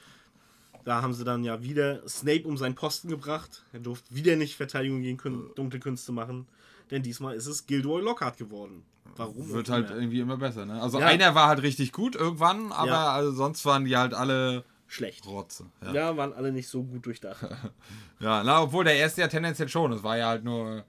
Da 0.83 1.01
haben 1.03 1.13
sie 1.13 1.23
dann 1.23 1.43
ja 1.43 1.61
wieder 1.61 2.01
Snape 2.09 2.43
um 2.45 2.57
seinen 2.57 2.73
Posten 2.75 3.07
gebracht. 3.09 3.63
Er 3.71 3.81
durfte 3.81 4.15
wieder 4.15 4.35
nicht 4.35 4.55
Verteidigung 4.55 5.01
gegen 5.03 5.17
Kün 5.17 5.43
dunkle 5.55 5.79
Künste 5.79 6.11
machen. 6.11 6.47
Denn 6.89 7.03
diesmal 7.03 7.35
ist 7.35 7.45
es 7.45 7.67
Gilderoy 7.67 8.01
Lockhart 8.01 8.37
geworden. 8.37 8.83
Warum? 9.15 9.49
äh, 9.51 9.53
wird 9.53 9.69
halt 9.69 9.89
immer. 9.91 9.99
irgendwie 9.99 10.19
immer 10.21 10.37
besser, 10.37 10.65
ne? 10.65 10.81
Also 10.81 10.99
Ja. 10.99 11.05
einer 11.07 11.35
war 11.35 11.49
halt 11.49 11.61
richtig 11.61 11.91
gut 11.91 12.15
irgendwann, 12.15 12.71
aber 12.71 12.87
Ja. 12.89 13.11
also 13.11 13.31
sonst 13.31 13.63
waren 13.65 13.85
die 13.85 13.95
halt 13.95 14.13
alle 14.15 14.63
schlecht. 14.87 15.27
Rotze. 15.27 15.65
Ja. 15.85 15.93
Ja. 15.93 16.17
waren 16.17 16.33
alle 16.33 16.51
nicht 16.51 16.67
so 16.67 16.83
gut 16.83 17.05
durchdacht. 17.05 17.45
Ja, 18.19 18.43
na, 18.43 18.61
obwohl 18.63 18.83
der 18.85 18.95
erste 18.95 19.21
ja 19.21 19.27
tendenziell 19.27 19.69
schon. 19.69 19.91
Es 19.91 20.01
war 20.01 20.17
ja 20.17 20.29
halt 20.29 20.43
nur 20.43 20.83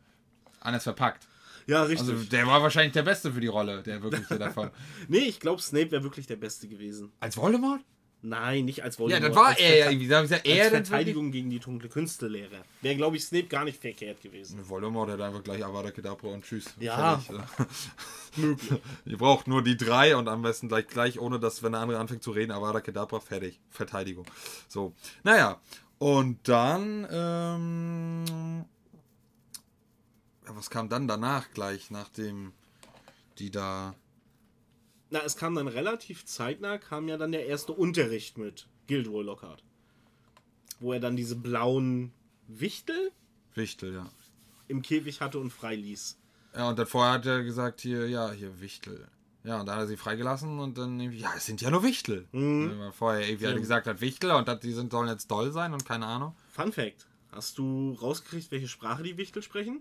anders 0.60 0.84
verpackt. 0.84 1.26
Ja, 1.68 1.82
richtig. 1.82 2.08
Also 2.08 2.24
der 2.24 2.46
war 2.46 2.62
wahrscheinlich 2.62 2.94
der 2.94 3.02
Beste 3.02 3.30
für 3.30 3.40
die 3.40 3.46
Rolle, 3.46 3.82
der 3.82 4.02
wirkliche 4.02 4.38
davon. 4.38 4.70
nee, 5.08 5.18
ich 5.18 5.38
glaube, 5.38 5.60
Snape 5.60 5.90
wäre 5.90 6.02
wirklich 6.02 6.26
der 6.26 6.36
Beste 6.36 6.66
gewesen. 6.66 7.12
Als 7.20 7.36
Voldemort? 7.36 7.82
Nein, 8.20 8.64
nicht 8.64 8.82
als 8.82 8.96
Ja, 8.96 9.00
Voldemort. 9.00 9.30
das 9.30 9.36
war 9.36 9.46
als 9.48 9.60
er 9.60 9.76
ja 9.78 9.90
irgendwie. 9.90 10.08
Da 10.08 10.18
ich 10.22 10.30
gesagt, 10.30 10.46
Als 10.46 10.56
er 10.56 10.64
wirklich? 10.64 10.88
Verteidigung 10.88 11.30
gegen 11.30 11.50
die 11.50 11.60
dunkle 11.60 11.88
Künstelehre. 11.88 12.64
Wäre, 12.80 12.96
glaube 12.96 13.16
ich, 13.16 13.24
Snape 13.24 13.46
gar 13.46 13.64
nicht 13.64 13.80
verkehrt 13.80 14.20
gewesen. 14.22 14.58
Voldemort 14.68 15.10
hat 15.10 15.20
einfach 15.20 15.44
gleich 15.44 15.64
Avada 15.64 15.90
Kedavra 15.90 16.28
und 16.28 16.42
tschüss. 16.42 16.64
Ja. 16.80 17.22
Ihr 19.04 19.18
braucht 19.18 19.46
nur 19.46 19.62
die 19.62 19.76
drei 19.76 20.16
und 20.16 20.26
am 20.28 20.42
besten 20.42 20.68
gleich, 20.68 20.86
gleich 20.88 21.20
ohne 21.20 21.38
dass, 21.38 21.62
wenn 21.62 21.72
der 21.72 21.82
andere 21.82 21.98
anfängt 21.98 22.22
zu 22.22 22.30
reden, 22.30 22.50
Avada 22.50 22.80
Kedavra, 22.80 23.20
fertig. 23.20 23.60
Verteidigung. 23.68 24.24
So. 24.68 24.94
Naja. 25.22 25.60
Und 25.98 26.48
dann, 26.48 27.06
ähm, 27.10 28.64
ja, 30.48 30.56
was 30.56 30.70
kam 30.70 30.88
dann 30.88 31.06
danach 31.06 31.50
gleich, 31.52 31.90
nachdem 31.90 32.52
die 33.38 33.50
da 33.50 33.94
Na, 35.10 35.20
es 35.20 35.36
kam 35.36 35.54
dann 35.54 35.68
relativ 35.68 36.24
zeitnah, 36.24 36.78
kam 36.78 37.08
ja 37.08 37.16
dann 37.16 37.32
der 37.32 37.46
erste 37.46 37.72
Unterricht 37.72 38.38
mit 38.38 38.66
Gilderoy 38.86 39.24
Lockhart. 39.24 39.62
Wo 40.80 40.92
er 40.92 41.00
dann 41.00 41.16
diese 41.16 41.36
blauen 41.36 42.12
Wichtel 42.46 43.12
Wichtel, 43.54 43.94
ja. 43.94 44.10
im 44.68 44.82
Käfig 44.82 45.20
hatte 45.20 45.38
und 45.38 45.50
freiließ. 45.50 46.18
Ja, 46.54 46.68
und 46.68 46.78
dann 46.78 46.86
vorher 46.86 47.14
hat 47.14 47.26
er 47.26 47.42
gesagt, 47.42 47.80
hier, 47.80 48.08
ja, 48.08 48.30
hier 48.30 48.60
Wichtel. 48.60 49.08
Ja, 49.44 49.60
und 49.60 49.66
dann 49.66 49.76
hat 49.76 49.84
er 49.84 49.86
sie 49.88 49.96
freigelassen 49.96 50.58
und 50.58 50.78
dann 50.78 51.00
ja, 51.12 51.32
es 51.36 51.46
sind 51.46 51.60
ja 51.60 51.70
nur 51.70 51.82
Wichtel. 51.82 52.26
Mhm. 52.32 52.78
Weil 52.78 52.92
Vorher 52.92 53.28
irgendwie 53.28 53.46
hat 53.46 53.54
er 53.54 53.60
gesagt 53.60 53.86
hat, 53.86 54.00
Wichtel 54.00 54.30
und 54.30 54.48
dass 54.48 54.60
die 54.60 54.72
sind, 54.72 54.92
sollen 54.92 55.08
jetzt 55.08 55.30
doll 55.30 55.52
sein 55.52 55.72
und 55.72 55.84
keine 55.84 56.06
Ahnung. 56.06 56.34
Fun 56.50 56.72
Fact: 56.72 57.06
Hast 57.32 57.58
du 57.58 57.96
rausgekriegt, 58.00 58.50
welche 58.50 58.68
Sprache 58.68 59.02
die 59.02 59.16
Wichtel 59.16 59.42
sprechen? 59.42 59.80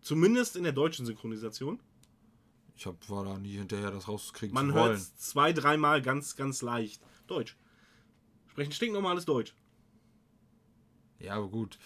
Zumindest 0.00 0.56
in 0.56 0.64
der 0.64 0.72
deutschen 0.72 1.06
Synchronisation. 1.06 1.80
Ich 2.76 2.86
hab, 2.86 3.10
war 3.10 3.24
da 3.24 3.38
nie 3.38 3.58
hinterher, 3.58 3.90
das 3.90 4.08
rauszukriegen 4.08 4.54
Man 4.54 4.72
hört 4.72 4.96
es 4.96 5.14
zwei, 5.16 5.52
dreimal 5.52 6.00
ganz, 6.00 6.36
ganz 6.36 6.62
leicht. 6.62 7.02
Deutsch. 7.26 7.56
Sprechen 8.48 8.72
stinknormales 8.72 9.26
Deutsch. 9.26 9.54
Ja, 11.18 11.34
aber 11.34 11.48
gut. 11.48 11.78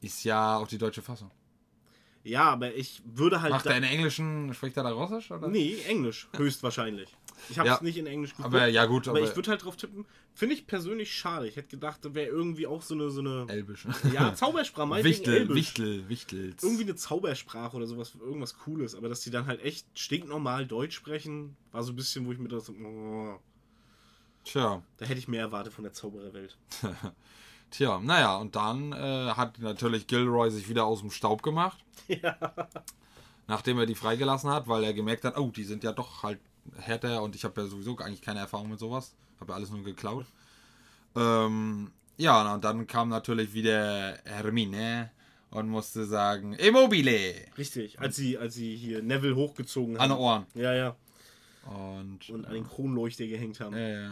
Ist 0.00 0.24
ja 0.24 0.56
auch 0.56 0.68
die 0.68 0.78
deutsche 0.78 1.02
Fassung. 1.02 1.30
Ja, 2.22 2.44
aber 2.44 2.74
ich 2.74 3.02
würde 3.04 3.40
halt. 3.40 3.52
Macht 3.52 3.66
er 3.66 3.76
in 3.76 3.82
Englischen, 3.82 4.52
spricht 4.54 4.76
er 4.76 4.84
da 4.84 4.90
Russisch? 4.92 5.30
Oder? 5.30 5.48
Nee, 5.48 5.80
Englisch, 5.86 6.28
höchstwahrscheinlich. 6.36 7.16
Ich 7.48 7.58
habe 7.58 7.68
es 7.68 7.76
Ja. 7.76 7.82
nicht 7.82 7.96
in 7.96 8.06
Englisch 8.06 8.30
geguckt. 8.30 8.54
Aber 8.54 8.66
ja, 8.66 8.84
gut, 8.86 9.08
aber, 9.08 9.18
aber, 9.18 9.28
ich 9.28 9.34
würde 9.34 9.50
halt 9.50 9.64
drauf 9.64 9.76
tippen. 9.76 10.04
Finde 10.34 10.54
ich 10.54 10.66
persönlich 10.66 11.12
schade. 11.14 11.48
Ich 11.48 11.56
hätte 11.56 11.68
gedacht, 11.68 12.04
da 12.04 12.14
wäre 12.14 12.28
irgendwie 12.28 12.66
auch 12.66 12.82
so 12.82 12.94
eine, 12.94 13.10
so 13.10 13.20
eine 13.20 13.46
Elbisch. 13.48 13.86
ja, 14.12 14.34
Zaubersprache, 14.34 15.04
Wichtel, 15.04 15.34
Elbisch. 15.34 15.56
Wichtel, 15.56 16.08
Wichtels. 16.08 16.62
Irgendwie 16.62 16.82
eine 16.84 16.96
Zaubersprache 16.96 17.76
oder 17.76 17.86
sowas, 17.86 18.12
irgendwas 18.20 18.58
Cooles. 18.58 18.94
Aber 18.94 19.08
dass 19.08 19.20
die 19.22 19.30
dann 19.30 19.46
halt 19.46 19.62
echt 19.62 19.86
stinknormal 19.98 20.66
Deutsch 20.66 20.94
sprechen, 20.96 21.56
war 21.72 21.82
so 21.82 21.92
ein 21.92 21.96
bisschen, 21.96 22.26
wo 22.26 22.32
ich 22.32 22.38
mir 22.38 22.48
dachte, 22.48 22.72
oh, 22.72 23.38
Tja, 24.44 24.82
da 24.96 25.06
hätte 25.06 25.18
ich 25.18 25.28
mehr 25.28 25.42
erwartet 25.42 25.72
von 25.72 25.84
der 25.84 25.92
Zaubererwelt. 25.92 26.56
tja, 27.70 28.00
naja, 28.00 28.36
und 28.36 28.56
dann 28.56 28.92
äh, 28.92 29.32
hat 29.32 29.58
natürlich 29.58 30.06
Gilroy 30.06 30.50
sich 30.50 30.68
wieder 30.68 30.84
aus 30.84 31.00
dem 31.00 31.10
Staub 31.10 31.42
gemacht. 31.42 31.78
Ja. 32.08 32.36
Nachdem 33.46 33.78
er 33.78 33.86
die 33.86 33.94
freigelassen 33.94 34.50
hat, 34.50 34.66
weil 34.66 34.82
er 34.82 34.92
gemerkt 34.92 35.24
hat, 35.24 35.38
oh, 35.38 35.50
die 35.50 35.62
sind 35.62 35.84
ja 35.84 35.92
doch 35.92 36.24
halt 36.24 36.40
härter 36.78 37.22
und 37.22 37.34
ich 37.34 37.44
habe 37.44 37.60
ja 37.60 37.66
sowieso 37.66 37.96
eigentlich 37.98 38.22
keine 38.22 38.40
Erfahrung 38.40 38.70
mit 38.70 38.78
sowas. 38.78 39.14
Habe 39.40 39.52
ja 39.52 39.56
alles 39.56 39.70
nur 39.70 39.82
geklaut. 39.82 40.26
Ähm, 41.16 41.90
ja, 42.16 42.54
und 42.54 42.64
dann 42.64 42.86
kam 42.86 43.08
natürlich 43.08 43.52
wieder 43.54 44.18
Hermine 44.24 45.10
und 45.50 45.68
musste 45.68 46.04
sagen, 46.04 46.52
Immobile! 46.54 47.34
Richtig, 47.58 47.98
als 48.00 48.16
sie, 48.16 48.38
als 48.38 48.54
sie 48.54 48.76
hier 48.76 49.02
Neville 49.02 49.34
hochgezogen 49.36 49.96
An 49.96 50.02
haben. 50.02 50.10
den 50.10 50.18
Ohren. 50.18 50.46
Ja, 50.54 50.74
ja. 50.74 50.96
Und, 51.66 52.30
Und 52.30 52.46
an 52.46 52.54
den 52.54 52.66
Kronleuchter 52.66 53.26
gehängt 53.26 53.60
haben. 53.60 53.74
äh, 53.74 54.06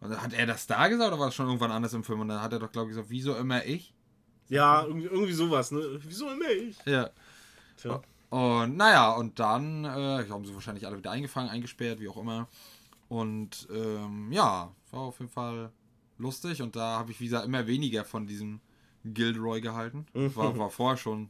und 0.00 0.10
dann 0.10 0.20
hat 0.22 0.32
er 0.32 0.46
das 0.46 0.66
da 0.66 0.88
gesagt 0.88 1.08
oder 1.12 1.18
war 1.20 1.26
das 1.26 1.34
schon 1.34 1.46
irgendwann 1.46 1.70
anders 1.70 1.92
im 1.94 2.02
Film? 2.02 2.20
Und 2.20 2.28
dann 2.28 2.40
hat 2.42 2.52
er 2.52 2.58
doch, 2.58 2.72
glaube 2.72 2.90
ich, 2.90 2.96
gesagt, 2.96 3.10
wieso 3.10 3.36
immer 3.36 3.64
ich? 3.64 3.94
Ja, 4.48 4.82
irgendwie, 4.84 5.06
irgendwie 5.06 5.32
sowas, 5.32 5.70
ne? 5.70 6.00
Wieso 6.02 6.28
immer 6.30 6.50
ich? 6.50 6.76
Ja. 6.84 7.10
Tja. 7.76 8.02
Und 8.32 8.78
naja, 8.78 9.12
und 9.12 9.38
dann 9.38 9.84
äh, 9.84 10.26
haben 10.30 10.46
sie 10.46 10.54
wahrscheinlich 10.54 10.86
alle 10.86 10.96
wieder 10.96 11.10
eingefangen, 11.10 11.50
eingesperrt, 11.50 12.00
wie 12.00 12.08
auch 12.08 12.16
immer. 12.16 12.48
Und 13.10 13.68
ähm, 13.70 14.32
ja, 14.32 14.74
war 14.90 15.00
auf 15.00 15.18
jeden 15.18 15.30
Fall 15.30 15.70
lustig. 16.16 16.62
Und 16.62 16.74
da 16.74 16.98
habe 16.98 17.10
ich, 17.10 17.20
wie 17.20 17.26
gesagt, 17.26 17.44
immer 17.44 17.66
weniger 17.66 18.06
von 18.06 18.26
diesem 18.26 18.62
Gilderoy 19.04 19.60
gehalten. 19.60 20.06
War, 20.14 20.56
war 20.58 20.70
vorher 20.70 20.96
schon 20.96 21.28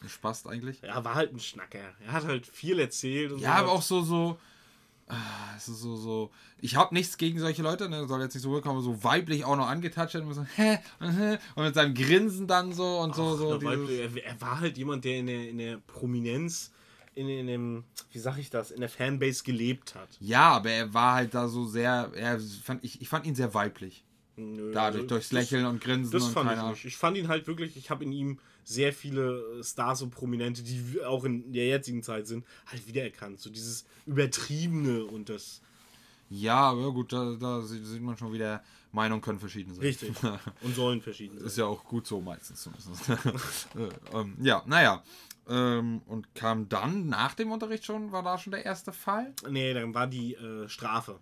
ein 0.00 0.08
Spaß 0.08 0.46
eigentlich. 0.46 0.80
Ja, 0.82 1.04
war 1.04 1.16
halt 1.16 1.32
ein 1.32 1.40
Schnacker. 1.40 1.80
Er 2.06 2.12
hat 2.12 2.24
halt 2.24 2.46
viel 2.46 2.78
erzählt. 2.78 3.32
Ja, 3.40 3.56
so. 3.56 3.64
aber 3.64 3.72
auch 3.72 3.82
so, 3.82 4.02
so. 4.02 4.38
Ah, 5.08 5.54
es 5.56 5.68
ist 5.68 5.80
so, 5.80 5.96
so. 5.96 6.30
Ich 6.60 6.76
habe 6.76 6.94
nichts 6.94 7.16
gegen 7.16 7.38
solche 7.38 7.62
Leute, 7.62 7.88
ne? 7.88 8.06
Soll 8.06 8.20
jetzt 8.20 8.34
nicht 8.34 8.42
so 8.42 8.50
rüberkommen, 8.50 8.82
so 8.82 9.02
weiblich 9.04 9.44
auch 9.44 9.56
noch 9.56 9.68
angetatscht 9.68 10.16
und 10.16 10.32
so, 10.34 10.44
hä, 10.56 10.78
und 11.00 11.10
hä, 11.18 11.38
und 11.54 11.64
mit 11.64 11.74
seinem 11.74 11.94
Grinsen 11.94 12.46
dann 12.46 12.72
so 12.72 12.98
und 13.00 13.14
so, 13.14 13.32
Ach, 13.34 13.38
so. 13.38 13.58
dieses- 13.58 14.16
er, 14.16 14.40
war 14.40 14.60
halt 14.60 14.76
jemand, 14.78 15.04
der 15.04 15.18
in 15.18 15.26
der, 15.26 15.48
in 15.48 15.58
der 15.58 15.76
Prominenz, 15.86 16.72
in, 17.14 17.28
in 17.28 17.46
dem, 17.46 17.84
wie 18.12 18.18
sag 18.18 18.38
ich 18.38 18.50
das, 18.50 18.70
in 18.70 18.80
der 18.80 18.88
Fanbase 18.88 19.42
gelebt 19.44 19.94
hat. 19.94 20.08
Ja, 20.20 20.50
aber 20.50 20.70
er 20.70 20.94
war 20.94 21.14
halt 21.14 21.34
da 21.34 21.48
so 21.48 21.64
sehr, 21.64 22.10
er 22.14 22.38
fand, 22.40 22.84
ich, 22.84 23.00
ich 23.00 23.08
fand 23.08 23.26
ihn 23.26 23.34
sehr 23.34 23.54
weiblich. 23.54 24.04
Nö, 24.36 24.70
Dadurch, 24.72 25.02
also 25.02 25.06
durchs 25.14 25.28
das- 25.30 25.32
Lächeln 25.50 25.66
und 25.66 25.80
Grinsen 25.80 26.12
Das 26.12 26.22
und 26.24 26.32
fand 26.32 26.52
ich 26.56 26.62
nicht. 26.62 26.84
Ich 26.84 26.96
fand 26.96 27.16
ihn 27.16 27.26
halt 27.28 27.46
wirklich, 27.48 27.76
ich 27.76 27.90
habe 27.90 28.04
in 28.04 28.12
ihm 28.12 28.38
sehr 28.68 28.92
viele 28.92 29.62
Stars 29.64 30.02
und 30.02 30.10
Prominente, 30.10 30.62
die 30.62 31.02
auch 31.02 31.24
in 31.24 31.52
der 31.52 31.66
jetzigen 31.66 32.02
Zeit 32.02 32.26
sind, 32.26 32.44
halt 32.66 32.86
wiedererkannt. 32.86 33.40
So 33.40 33.48
dieses 33.48 33.86
Übertriebene 34.04 35.04
und 35.06 35.30
das. 35.30 35.62
Ja, 36.28 36.70
aber 36.70 36.92
gut, 36.92 37.12
da, 37.14 37.36
da 37.40 37.62
sieht 37.62 38.02
man 38.02 38.18
schon 38.18 38.34
wieder, 38.34 38.62
Meinungen 38.92 39.22
können 39.22 39.38
verschieden 39.38 39.72
sein. 39.72 39.80
Richtig. 39.80 40.12
Und 40.62 40.74
sollen 40.74 41.00
verschieden 41.00 41.38
Ist 41.38 41.54
sein. 41.54 41.64
ja 41.64 41.70
auch 41.70 41.82
gut 41.84 42.06
so 42.06 42.20
meistens 42.20 42.62
zumindest. 42.62 43.08
Äh, 43.74 44.16
ähm, 44.18 44.36
ja, 44.42 44.62
naja. 44.66 45.02
Ähm, 45.48 46.02
und 46.06 46.34
kam 46.34 46.68
dann 46.68 47.08
nach 47.08 47.34
dem 47.34 47.50
Unterricht 47.50 47.86
schon, 47.86 48.12
war 48.12 48.22
da 48.22 48.36
schon 48.36 48.50
der 48.50 48.66
erste 48.66 48.92
Fall? 48.92 49.32
Nee, 49.48 49.72
dann 49.72 49.94
war 49.94 50.06
die 50.06 50.34
äh, 50.34 50.68
Strafe. 50.68 51.18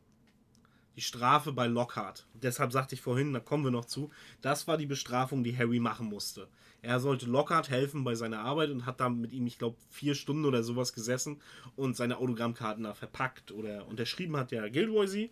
Die 0.96 1.00
Strafe 1.02 1.52
bei 1.52 1.68
Lockhart. 1.68 2.26
Deshalb 2.34 2.72
sagte 2.72 2.96
ich 2.96 3.00
vorhin, 3.00 3.32
da 3.32 3.38
kommen 3.38 3.62
wir 3.62 3.70
noch 3.70 3.84
zu, 3.84 4.10
das 4.40 4.66
war 4.66 4.76
die 4.76 4.86
Bestrafung, 4.86 5.44
die 5.44 5.56
Harry 5.56 5.78
machen 5.78 6.08
musste. 6.08 6.48
Er 6.86 7.00
sollte 7.00 7.26
Lockhart 7.26 7.68
helfen 7.70 8.04
bei 8.04 8.14
seiner 8.14 8.40
Arbeit 8.40 8.70
und 8.70 8.86
hat 8.86 9.00
da 9.00 9.08
mit 9.08 9.32
ihm, 9.32 9.46
ich 9.46 9.58
glaube, 9.58 9.76
vier 9.90 10.14
Stunden 10.14 10.44
oder 10.44 10.62
sowas 10.62 10.92
gesessen 10.92 11.40
und 11.76 11.96
seine 11.96 12.18
Autogrammkarten 12.18 12.84
da 12.84 12.94
verpackt 12.94 13.52
oder 13.52 13.86
unterschrieben 13.88 14.36
hat 14.36 14.52
ja 14.52 14.68
Gilroy 14.68 15.06
sie. 15.06 15.30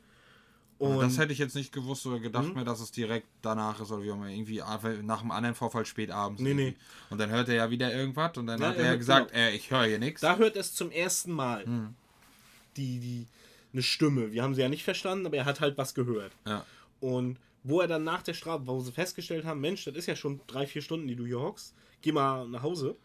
Und 0.78 1.00
das 1.00 1.18
hätte 1.18 1.32
ich 1.32 1.38
jetzt 1.38 1.54
nicht 1.54 1.72
gewusst 1.72 2.04
oder 2.04 2.18
gedacht 2.18 2.52
mir, 2.54 2.64
dass 2.64 2.80
es 2.80 2.90
direkt 2.90 3.28
danach 3.42 3.80
ist 3.80 3.92
oder 3.92 4.02
wie 4.02 4.10
auch 4.10 4.16
immer. 4.16 4.28
Irgendwie 4.28 4.60
nach 5.02 5.22
einem 5.22 5.30
anderen 5.30 5.54
Vorfall 5.54 5.86
spät 5.86 6.10
abends. 6.10 6.42
Nee, 6.42 6.50
irgendwie. 6.50 6.64
nee. 6.70 6.76
Und 7.10 7.18
dann 7.18 7.30
hört 7.30 7.48
er 7.48 7.54
ja 7.54 7.70
wieder 7.70 7.94
irgendwas 7.94 8.36
und 8.36 8.48
dann 8.48 8.60
Ja, 8.60 8.68
hat 8.68 8.76
er 8.76 8.84
er 8.86 8.96
gesagt, 8.98 9.30
genau. 9.30 9.40
äh, 9.44 9.54
ich 9.54 9.70
höre 9.70 9.84
hier 9.84 9.98
nichts. 10.00 10.20
da 10.20 10.36
hört 10.36 10.56
es 10.56 10.74
zum 10.74 10.90
ersten 10.90 11.30
Mal 11.32 11.64
Hm. 11.64 11.94
die, 12.76 12.98
die, 12.98 13.26
eine 13.72 13.82
Stimme. 13.82 14.32
Wir 14.32 14.42
haben 14.42 14.54
sie 14.54 14.62
ja 14.62 14.68
nicht 14.68 14.82
verstanden, 14.84 15.26
aber 15.26 15.36
er 15.36 15.44
hat 15.44 15.60
halt 15.60 15.78
was 15.78 15.94
gehört. 15.94 16.32
Ja. 16.46 16.66
Und 17.00 17.38
wo 17.64 17.80
er 17.80 17.88
dann 17.88 18.04
nach 18.04 18.22
der 18.22 18.34
Strafe, 18.34 18.66
wo 18.66 18.78
sie 18.80 18.92
festgestellt 18.92 19.44
haben, 19.44 19.60
Mensch, 19.60 19.84
das 19.84 19.94
ist 19.96 20.06
ja 20.06 20.14
schon 20.14 20.40
drei, 20.46 20.66
vier 20.66 20.82
Stunden, 20.82 21.08
die 21.08 21.16
du 21.16 21.26
hier 21.26 21.40
hockst, 21.40 21.74
geh 22.02 22.12
mal 22.12 22.46
nach 22.46 22.62
Hause. 22.62 22.96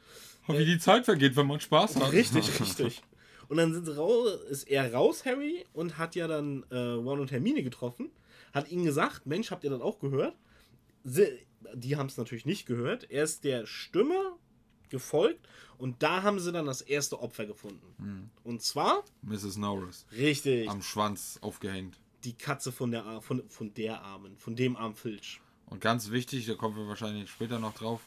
Wie 0.47 0.65
die 0.65 0.79
Zeit 0.79 1.05
vergeht, 1.05 1.35
wenn 1.35 1.47
man 1.47 1.59
Spaß 1.59 1.95
hat. 1.95 2.11
Richtig, 2.11 2.59
richtig. 2.59 3.01
Und 3.47 3.57
dann 3.57 3.73
sind 3.73 3.87
raus, 3.97 4.37
ist 4.49 4.63
er 4.69 4.93
raus, 4.93 5.25
Harry, 5.25 5.65
und 5.73 5.97
hat 5.97 6.15
ja 6.15 6.27
dann 6.27 6.63
äh, 6.69 6.77
Ron 6.77 7.19
und 7.19 7.31
Hermine 7.31 7.63
getroffen, 7.63 8.11
hat 8.53 8.69
ihnen 8.69 8.83
gesagt, 8.83 9.25
Mensch, 9.25 9.49
habt 9.49 9.63
ihr 9.63 9.69
das 9.69 9.81
auch 9.81 9.99
gehört? 9.99 10.35
Sie, 11.03 11.27
die 11.73 11.95
haben 11.95 12.07
es 12.07 12.17
natürlich 12.17 12.45
nicht 12.45 12.65
gehört. 12.65 13.09
Er 13.09 13.23
ist 13.23 13.43
der 13.43 13.65
Stimme 13.65 14.33
gefolgt 14.89 15.47
und 15.77 16.03
da 16.03 16.23
haben 16.23 16.39
sie 16.39 16.51
dann 16.51 16.65
das 16.65 16.81
erste 16.81 17.19
Opfer 17.21 17.45
gefunden. 17.45 18.29
Und 18.43 18.61
zwar, 18.61 19.03
Mrs. 19.21 19.57
Norris. 19.57 20.05
richtig, 20.17 20.69
Am 20.69 20.81
Schwanz 20.81 21.37
aufgehängt. 21.41 21.99
Die 22.23 22.33
Katze 22.37 22.71
von 22.71 22.91
der, 22.91 23.05
Ar- 23.05 23.21
von, 23.21 23.43
von 23.49 23.73
der 23.73 24.01
Armen, 24.01 24.37
von 24.37 24.55
dem 24.55 24.75
Arm 24.75 24.95
Filch. 24.95 25.41
Und 25.67 25.81
ganz 25.81 26.09
wichtig, 26.11 26.45
da 26.47 26.55
kommen 26.55 26.75
wir 26.75 26.87
wahrscheinlich 26.87 27.29
später 27.29 27.59
noch 27.59 27.73
drauf. 27.73 28.01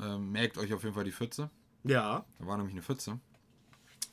Ähm, 0.00 0.32
merkt 0.32 0.58
euch 0.58 0.72
auf 0.74 0.82
jeden 0.82 0.94
Fall 0.94 1.04
die 1.04 1.12
Pfütze. 1.12 1.50
Ja, 1.84 2.24
Da 2.38 2.46
war 2.46 2.56
nämlich 2.56 2.74
eine 2.74 2.82
Pfütze. 2.82 3.18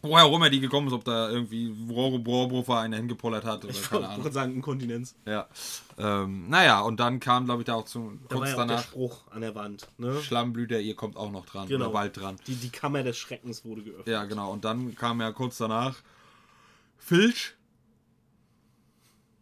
Woher 0.01 0.23
auch 0.23 0.35
immer 0.35 0.49
die 0.49 0.61
gekommen 0.61 0.87
ist, 0.87 0.93
ob 0.93 1.03
da 1.03 1.29
irgendwie 1.29 1.75
Rohrbruffer 1.91 2.79
einer 2.79 2.95
hingepollert 2.95 3.43
hat 3.43 3.65
oder 3.65 3.73
ich 3.73 3.81
keine 3.89 4.07
Ahnung. 4.07 4.31
sagen, 4.31 4.53
Inkontinenz. 4.53 5.13
Ja. 5.25 5.49
Ähm, 5.97 6.47
naja, 6.47 6.79
und 6.81 7.01
dann 7.01 7.19
kam, 7.19 7.43
glaube 7.45 7.63
ich, 7.63 7.65
da 7.65 7.73
auch 7.75 7.83
zum, 7.83 8.21
Da 8.29 8.35
war 8.35 8.37
kurz 8.37 8.49
ja 8.51 8.55
auch 8.55 8.57
der 8.59 8.67
danach, 8.67 8.83
Spruch 8.83 9.27
an 9.29 9.41
der 9.41 9.55
Wand. 9.55 9.89
Ne? 9.97 10.21
Schlammblüter, 10.21 10.79
ihr 10.79 10.95
kommt 10.95 11.17
auch 11.17 11.31
noch 11.31 11.45
dran. 11.45 11.67
Genau. 11.67 11.85
Oder 11.85 11.93
bald 11.93 12.15
dran. 12.17 12.37
Die, 12.47 12.55
die 12.55 12.69
Kammer 12.69 13.03
des 13.03 13.17
Schreckens 13.17 13.65
wurde 13.65 13.83
geöffnet. 13.83 14.07
Ja, 14.07 14.23
genau. 14.23 14.53
Und 14.53 14.63
dann 14.63 14.95
kam 14.95 15.19
ja 15.19 15.33
kurz 15.33 15.57
danach 15.57 15.97
Filch. 16.97 17.55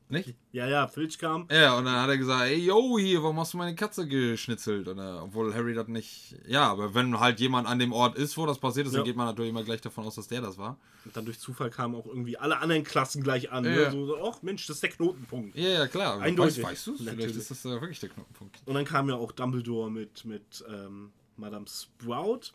Nicht? 0.10 0.36
Ja, 0.54 0.66
ja, 0.68 0.88
Filch 0.88 1.20
kam. 1.20 1.48
Ja, 1.52 1.78
und 1.78 1.84
dann 1.84 1.96
hat 2.02 2.10
er 2.10 2.18
gesagt, 2.18 2.44
ey, 2.44 2.56
yo, 2.66 2.98
hier, 2.98 3.22
warum 3.22 3.38
hast 3.42 3.54
du 3.54 3.58
meine 3.58 3.76
Katze 3.76 4.08
geschnitzelt? 4.08 4.88
Und, 4.88 5.00
äh, 5.00 5.02
obwohl 5.02 5.54
Harry 5.54 5.74
das 5.74 5.90
nicht... 5.90 6.36
Ja, 6.48 6.72
aber 6.72 6.94
wenn 6.94 7.20
halt 7.20 7.42
jemand 7.42 7.68
an 7.68 7.78
dem 7.78 7.92
Ort 7.92 8.16
ist, 8.16 8.38
wo 8.38 8.46
das 8.46 8.58
passiert 8.58 8.88
ist, 8.88 8.94
Ja. 8.94 9.00
dann 9.00 9.06
geht 9.06 9.18
man 9.18 9.26
natürlich 9.26 9.50
immer 9.50 9.64
gleich 9.64 9.82
davon 9.82 10.06
aus, 10.06 10.16
dass 10.16 10.30
der 10.30 10.40
das 10.40 10.58
war. 10.58 10.78
Und 11.04 11.18
dann 11.18 11.26
durch 11.26 11.40
Zufall 11.40 11.70
kamen 11.70 11.94
auch 11.96 12.06
irgendwie 12.06 12.38
alle 12.38 12.60
anderen 12.60 12.86
Klassen 12.86 13.22
gleich 13.22 13.52
an. 13.52 13.66
Ja. 13.66 13.72
Ne? 13.72 13.92
So, 13.92 14.06
so, 14.06 14.18
ach 14.24 14.42
Mensch, 14.44 14.66
das 14.68 14.78
ist 14.78 14.84
der 14.84 14.92
Knotenpunkt. 14.92 15.58
Ja, 15.58 15.70
ja, 15.70 15.88
klar. 15.88 16.22
Eindeutig. 16.22 16.64
Weißt, 16.64 16.88
weißt 16.88 16.88
du 16.88 16.98
Vielleicht 16.98 17.36
ist 17.36 17.52
das 17.52 17.66
äh, 17.66 17.70
wirklich 17.82 18.00
der 18.00 18.10
Knotenpunkt. 18.10 18.62
Und 18.66 18.76
dann 18.76 18.86
kam 18.86 19.10
ja 19.10 19.16
auch 19.16 19.34
Dumbledore 19.34 19.92
mit, 19.92 20.24
mit 20.24 20.64
ähm, 20.70 21.12
Madame 21.36 21.66
Sprout, 21.68 22.54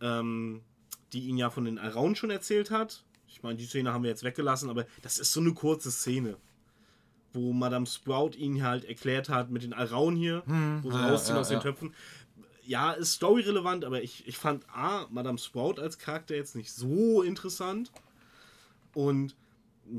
ähm, 0.00 0.62
die 1.12 1.26
ihn 1.28 1.36
ja 1.36 1.50
von 1.50 1.66
den 1.66 1.78
Alraunen 1.78 2.16
schon 2.16 2.30
erzählt 2.30 2.70
hat. 2.70 3.04
Ich 3.32 3.42
meine, 3.42 3.56
die 3.56 3.64
Szene 3.66 3.92
haben 3.92 4.02
wir 4.04 4.10
jetzt 4.10 4.22
weggelassen, 4.24 4.70
aber 4.70 4.86
das 5.02 5.18
ist 5.18 5.32
so 5.32 5.40
eine 5.40 5.52
kurze 5.54 5.90
Szene. 5.90 6.36
Wo 7.32 7.52
Madame 7.52 7.86
Sprout 7.86 8.32
ihn 8.36 8.62
halt 8.62 8.84
erklärt 8.84 9.28
hat 9.30 9.50
mit 9.50 9.62
den 9.62 9.72
Alraunen 9.72 10.16
hier, 10.18 10.42
wo 10.82 10.90
sie 10.90 10.96
ja, 10.98 11.08
rausziehen 11.08 11.34
ja, 11.36 11.40
aus 11.40 11.48
den 11.48 11.56
ja. 11.56 11.62
Töpfen. 11.62 11.94
Ja, 12.64 12.92
ist 12.92 13.14
storyrelevant, 13.14 13.84
aber 13.84 14.02
ich, 14.02 14.26
ich 14.28 14.36
fand 14.36 14.68
A, 14.68 15.06
Madame 15.10 15.38
Sprout 15.38 15.80
als 15.80 15.98
Charakter 15.98 16.36
jetzt 16.36 16.54
nicht 16.54 16.70
so 16.72 17.22
interessant. 17.22 17.90
Und 18.94 19.34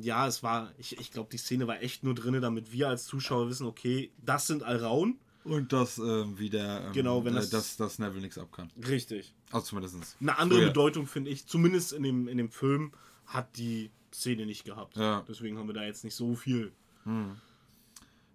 ja, 0.02 0.28
es 0.28 0.44
war, 0.44 0.72
ich, 0.78 1.00
ich 1.00 1.12
glaube, 1.12 1.30
die 1.32 1.38
Szene 1.38 1.68
war 1.68 1.82
echt 1.82 2.04
nur 2.04 2.14
drin, 2.16 2.40
damit 2.42 2.72
wir 2.72 2.88
als 2.90 3.06
Zuschauer 3.06 3.50
wissen, 3.50 3.66
okay, 3.66 4.12
das 4.24 4.48
sind 4.48 4.64
Alraun. 4.64 5.18
Und 5.44 5.74
dass 5.74 5.98
ähm, 5.98 6.40
wieder 6.40 6.86
ähm, 6.86 6.94
Genau, 6.94 7.26
wenn 7.26 7.34
äh, 7.34 7.38
das- 7.38 7.50
dass, 7.50 7.76
dass 7.76 8.00
Neville 8.00 8.22
nichts 8.22 8.38
ab 8.38 8.50
kann. 8.52 8.72
Richtig. 8.88 9.34
Also 9.52 9.66
zumindest. 9.66 10.16
Eine 10.22 10.38
andere 10.38 10.60
früher. 10.60 10.68
Bedeutung, 10.70 11.06
finde 11.08 11.32
ich, 11.32 11.48
zumindest 11.48 11.92
in 11.92 12.04
dem, 12.04 12.28
in 12.30 12.38
dem 12.38 12.50
Film, 12.50 12.94
hat 13.26 13.58
die 13.58 13.92
Szene 14.14 14.46
nicht 14.46 14.64
gehabt. 14.66 14.96
Ja. 14.98 15.24
Deswegen 15.28 15.58
haben 15.58 15.68
wir 15.68 15.74
da 15.74 15.84
jetzt 15.84 16.04
nicht 16.04 16.16
so 16.16 16.36
viel. 16.36 16.72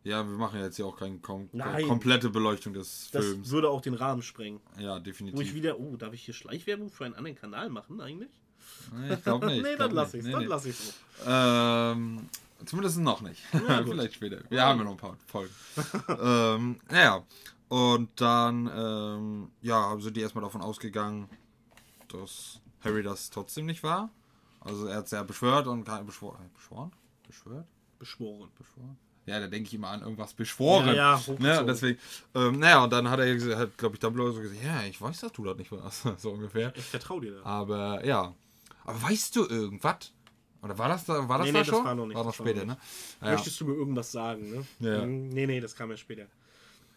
Ja, 0.05 0.27
wir 0.27 0.37
machen 0.37 0.61
jetzt 0.61 0.77
hier 0.77 0.87
auch 0.87 0.97
keine 0.97 1.19
kom 1.19 1.49
Nein. 1.53 1.87
komplette 1.87 2.31
Beleuchtung 2.31 2.73
des 2.73 3.11
Das 3.13 3.25
Films. 3.25 3.51
würde 3.51 3.71
auch 3.71 3.81
den 3.81 3.95
Rahmen 3.95 4.23
sprengen. 4.23 4.61
Ja, 4.79 4.95
Wo 4.95 4.97
ich 4.99 5.03
definitiv. 5.05 5.55
wieder, 5.55 5.79
oh, 5.79 5.97
darf 5.97 6.13
ich 6.15 6.25
hier 6.25 6.35
Schleichwerbung 6.35 6.91
für 6.91 7.05
einen 7.05 7.15
anderen 7.15 7.37
Kanal 7.37 7.69
machen 7.71 8.01
eigentlich? 8.01 8.31
Nee, 8.95 9.15
ich 9.15 9.23
glaube 9.23 9.47
nicht. 9.47 9.63
nee, 9.63 9.77
glaub 9.77 9.89
dann 9.89 9.97
lass 9.97 10.13
nicht. 10.13 10.25
ich's, 10.25 10.27
Nee, 10.27 10.33
dann 10.33 10.43
nee. 10.43 10.49
lass 10.49 10.65
ich's 10.67 10.95
auch. 11.27 11.93
Ähm, 11.93 12.29
zumindest 12.65 12.99
noch 12.99 13.21
nicht. 13.23 13.43
gut. 13.53 13.63
Vielleicht 13.89 14.15
später. 14.15 14.41
Wir 14.51 14.63
haben 14.63 14.79
ja 14.79 14.85
noch 14.85 14.93
ein 14.93 14.97
paar 14.97 15.17
Folgen. 15.27 15.55
ähm, 16.21 16.81
naja. 16.91 17.25
Und 17.69 18.19
dann, 18.21 18.71
ähm, 18.75 19.51
ja, 19.61 19.95
sind 20.01 20.17
die 20.17 20.23
erstmal 20.23 20.43
davon 20.45 20.63
ausgegangen, 20.63 21.29
dass 22.09 22.61
Harry 22.81 23.03
das 23.03 23.29
trotzdem 23.29 23.67
nicht 23.67 23.83
war. 23.83 24.11
Also 24.69 24.87
er 24.87 24.97
hat 24.99 25.05
es 25.07 25.11
ja 25.11 25.23
beschwört 25.23 25.67
und 25.67 25.85
beschwor, 26.07 26.39
äh, 26.41 26.49
beschworen? 26.55 26.93
Beschwört? 27.27 27.67
Beschworen. 27.99 28.51
Beschworen? 28.57 28.97
Ja, 29.27 29.41
da 29.41 29.47
denke 29.47 29.67
ich 29.69 29.75
immer 29.75 29.89
an 29.89 30.01
irgendwas 30.01 30.33
beschworen. 30.33 30.87
Ja, 30.89 31.21
ja, 31.21 31.35
ne? 31.39 31.65
Deswegen, 31.67 31.99
ähm, 32.35 32.59
naja, 32.59 32.83
und 32.85 32.91
dann 32.93 33.11
hat 33.11 33.21
er, 33.21 33.59
hat, 33.59 33.77
glaube 33.77 33.97
ich, 33.97 34.01
Dumbledore 34.01 34.33
so 34.33 34.41
gesagt, 34.41 34.63
ja, 34.65 34.83
ich 34.85 35.01
weiß, 35.01 35.21
dass 35.21 35.33
du 35.33 35.45
das 35.45 35.57
nicht 35.59 35.71
warst, 35.71 36.05
so 36.19 36.31
ungefähr. 36.31 36.73
Ich 36.77 36.85
vertraue 36.85 37.21
dir 37.21 37.35
da. 37.35 37.43
Aber 37.45 38.05
ja. 38.07 38.35
Aber 38.85 39.03
weißt 39.03 39.37
du 39.37 39.47
irgendwas? 39.47 40.13
Oder 40.63 40.79
war 40.79 40.89
das 40.89 41.05
da, 41.05 41.29
war 41.29 41.39
das 41.39 41.47
Nee, 41.47 41.53
da 41.53 41.59
nee, 41.59 41.65
das 41.65 41.77
schon? 41.77 41.85
war 41.85 41.95
noch 41.95 42.07
nicht, 42.07 42.17
War 42.17 42.25
noch 42.25 42.31
das 42.31 42.37
später, 42.37 42.65
noch 42.65 42.75
ne? 42.75 42.79
Ja. 43.23 43.33
Möchtest 43.33 43.61
du 43.61 43.67
mir 43.67 43.75
irgendwas 43.75 44.11
sagen, 44.11 44.51
ne? 44.51 44.67
Ja. 44.81 45.03
Hm, 45.03 45.29
Nee, 45.29 45.47
nee, 45.47 45.61
das 45.61 45.75
kam 45.75 45.91
ja 45.91 45.97
später. 45.97 46.27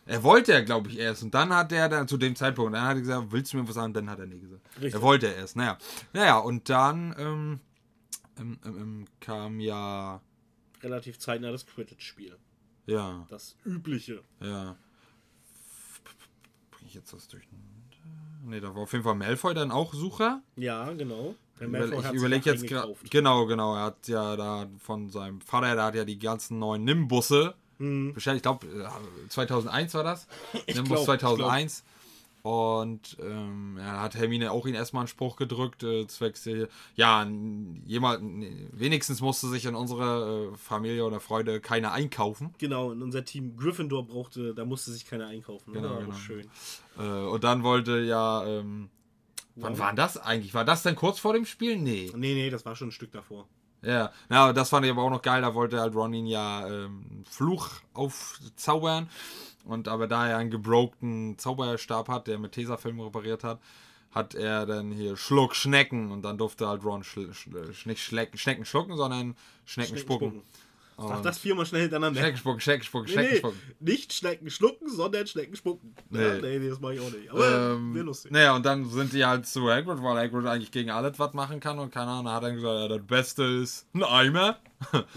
Er 0.05 0.23
wollte 0.23 0.51
ja, 0.51 0.61
glaube 0.61 0.89
ich, 0.89 0.97
erst. 0.97 1.23
Und 1.23 1.33
dann 1.33 1.53
hat 1.53 1.71
er 1.71 1.87
dann 1.87 2.07
zu 2.07 2.17
dem 2.17 2.35
Zeitpunkt, 2.35 2.73
dann 2.73 2.83
hat 2.83 2.97
er 2.97 3.01
gesagt, 3.01 3.31
willst 3.31 3.53
du 3.53 3.57
mir 3.57 3.67
was 3.67 3.75
sagen? 3.75 3.93
Dann 3.93 4.09
hat 4.09 4.19
er 4.19 4.25
nie 4.25 4.39
gesagt. 4.39 4.61
Richtig. 4.77 4.93
Er 4.95 5.01
wollte 5.01 5.27
erst, 5.27 5.55
naja. 5.55 5.77
Naja, 6.13 6.37
und 6.39 6.69
dann 6.69 7.15
ähm, 7.17 7.59
ähm, 8.39 8.59
ähm, 8.65 8.77
ähm, 8.77 9.05
kam 9.19 9.59
ja. 9.59 10.21
Relativ 10.81 11.19
zeitnah 11.19 11.51
das 11.51 11.65
Quidditch-Spiel. 11.67 12.35
Ja, 12.87 13.25
Das 13.29 13.55
übliche. 13.63 14.21
ja. 14.39 14.75
Bring 16.71 16.87
ich 16.87 16.95
jetzt 16.95 17.13
das 17.13 17.27
durcheinander? 17.27 17.67
Ne, 18.43 18.59
da 18.59 18.73
war 18.73 18.81
auf 18.81 18.91
jeden 18.91 19.03
Fall 19.03 19.13
Malfoy 19.15 19.53
dann 19.53 19.69
auch 19.71 19.93
Sucher. 19.93 20.41
Ja, 20.55 20.91
genau. 20.93 21.35
Malfoy 21.59 21.99
ich 21.99 22.13
überlege 22.13 22.49
jetzt 22.49 22.65
gerade. 22.65 22.95
Genau, 23.11 23.45
genau. 23.45 23.75
Er 23.75 23.83
hat 23.83 24.07
ja 24.07 24.35
da 24.35 24.67
von 24.79 25.09
seinem 25.11 25.41
Vater, 25.41 25.75
der 25.75 25.83
hat 25.83 25.95
ja 25.95 26.05
die 26.05 26.17
ganzen 26.17 26.57
neuen 26.57 26.83
Nimbusse 26.83 27.53
bestellt. 28.13 28.37
Ich 28.37 28.43
glaube, 28.43 28.67
2001 29.29 29.93
war 29.93 30.03
das. 30.03 30.27
Nimbus 30.67 30.87
glaub, 30.87 30.99
ich 30.99 31.05
2001. 31.05 31.83
Und 32.43 33.17
ähm, 33.21 33.77
er 33.77 34.01
hat 34.01 34.15
Hermine 34.15 34.51
auch 34.51 34.65
ihn 34.65 34.73
erstmal 34.73 35.01
einen 35.01 35.07
Spruch 35.07 35.35
gedrückt, 35.35 35.83
äh, 35.83 36.07
zwecks, 36.07 36.47
äh, 36.47 36.67
ja, 36.95 37.27
jemand, 37.85 38.47
wenigstens 38.71 39.21
musste 39.21 39.47
sich 39.47 39.65
in 39.65 39.75
unsere 39.75 40.51
äh, 40.53 40.57
Familie 40.57 41.05
oder 41.05 41.19
Freude 41.19 41.61
keiner 41.61 41.91
einkaufen. 41.91 42.55
Genau, 42.57 42.91
in 42.93 43.03
unser 43.03 43.25
Team 43.25 43.55
Gryffindor 43.57 44.07
brauchte, 44.07 44.55
da 44.55 44.65
musste 44.65 44.91
sich 44.91 45.05
keiner 45.05 45.27
einkaufen. 45.27 45.71
Ne? 45.71 45.81
Genau, 45.81 45.99
genau. 45.99 46.13
schön. 46.13 46.47
Äh, 46.97 47.03
und 47.03 47.43
dann 47.43 47.61
wollte 47.61 47.99
ja, 47.99 48.43
ähm, 48.47 48.89
wann 49.55 49.77
war 49.77 49.93
das 49.93 50.17
eigentlich? 50.17 50.55
War 50.55 50.65
das 50.65 50.81
denn 50.81 50.95
kurz 50.95 51.19
vor 51.19 51.33
dem 51.33 51.45
Spiel? 51.45 51.77
Nee. 51.77 52.11
Nee, 52.15 52.33
nee, 52.33 52.49
das 52.49 52.65
war 52.65 52.75
schon 52.75 52.87
ein 52.87 52.93
Stück 52.93 53.11
davor. 53.11 53.47
Ja, 53.83 54.11
na, 54.29 54.53
das 54.53 54.69
fand 54.69 54.85
ich 54.85 54.91
aber 54.91 55.01
auch 55.01 55.09
noch 55.09 55.21
geil. 55.21 55.41
Da 55.41 55.53
wollte 55.55 55.79
halt 55.79 55.95
Ron 55.95 56.13
ihn 56.13 56.27
ja 56.27 56.67
ähm, 56.67 57.23
Fluch 57.29 57.69
aufzaubern. 57.93 59.09
Und 59.65 59.87
aber 59.87 60.07
da 60.07 60.27
er 60.27 60.37
einen 60.37 60.51
gebrokten 60.51 61.37
Zauberstab 61.37 62.07
hat, 62.07 62.27
der 62.27 62.39
mit 62.39 62.53
Tesafilm 62.53 62.99
repariert 62.99 63.43
hat, 63.43 63.59
hat 64.11 64.35
er 64.35 64.65
dann 64.65 64.91
hier 64.91 65.15
Schluck 65.15 65.55
Schnecken 65.55 66.11
und 66.11 66.23
dann 66.23 66.37
durfte 66.37 66.67
halt 66.67 66.83
Ron 66.83 67.03
schl 67.03 67.33
schl 67.33 67.73
sch 67.73 67.85
nicht 67.85 68.03
Schlecken, 68.03 68.37
Schnecken 68.37 68.65
schlucken, 68.65 68.97
sondern 68.97 69.35
Schnecken, 69.65 69.97
spucken. 69.97 70.41
Sag 71.07 71.23
das 71.23 71.37
viermal 71.39 71.65
schnell 71.65 71.81
hintereinander. 71.81 72.19
Schnecken 72.19 72.37
spucken, 72.37 72.59
Schnecken 72.61 72.83
spucken, 72.83 73.07
nee, 73.15 73.27
Schnecken 73.39 73.51
nee, 73.79 73.91
nicht 73.91 74.13
Schnecken 74.13 74.49
schlucken, 74.49 74.89
sondern 74.89 75.27
Schnecken 75.27 75.55
spucken. 75.55 75.95
Nee. 76.09 76.21
Ja, 76.21 76.33
nee, 76.35 76.69
das 76.69 76.79
mache 76.79 76.95
ich 76.95 76.99
auch 76.99 77.11
nicht. 77.11 77.29
Aber 77.31 77.73
Ähm, 77.73 77.93
wäre 77.95 78.05
lustig. 78.05 78.31
naja, 78.31 78.55
und 78.55 78.65
dann 78.65 78.89
sind 78.89 79.13
die 79.13 79.25
halt 79.25 79.45
zu 79.47 79.69
Hagrid, 79.69 80.01
weil 80.01 80.17
Hagrid 80.17 80.45
eigentlich 80.47 80.71
gegen 80.71 80.89
alles 80.91 81.17
was 81.19 81.33
machen 81.33 81.59
kann 81.59 81.79
und 81.79 81.91
keine 81.91 82.11
Ahnung, 82.11 82.31
hat 82.31 82.43
dann 82.43 82.55
gesagt, 82.55 82.79
ja, 82.79 82.87
das 82.97 83.05
Beste 83.07 83.43
ist 83.43 83.87
ein 83.93 84.03
Eimer. 84.03 84.57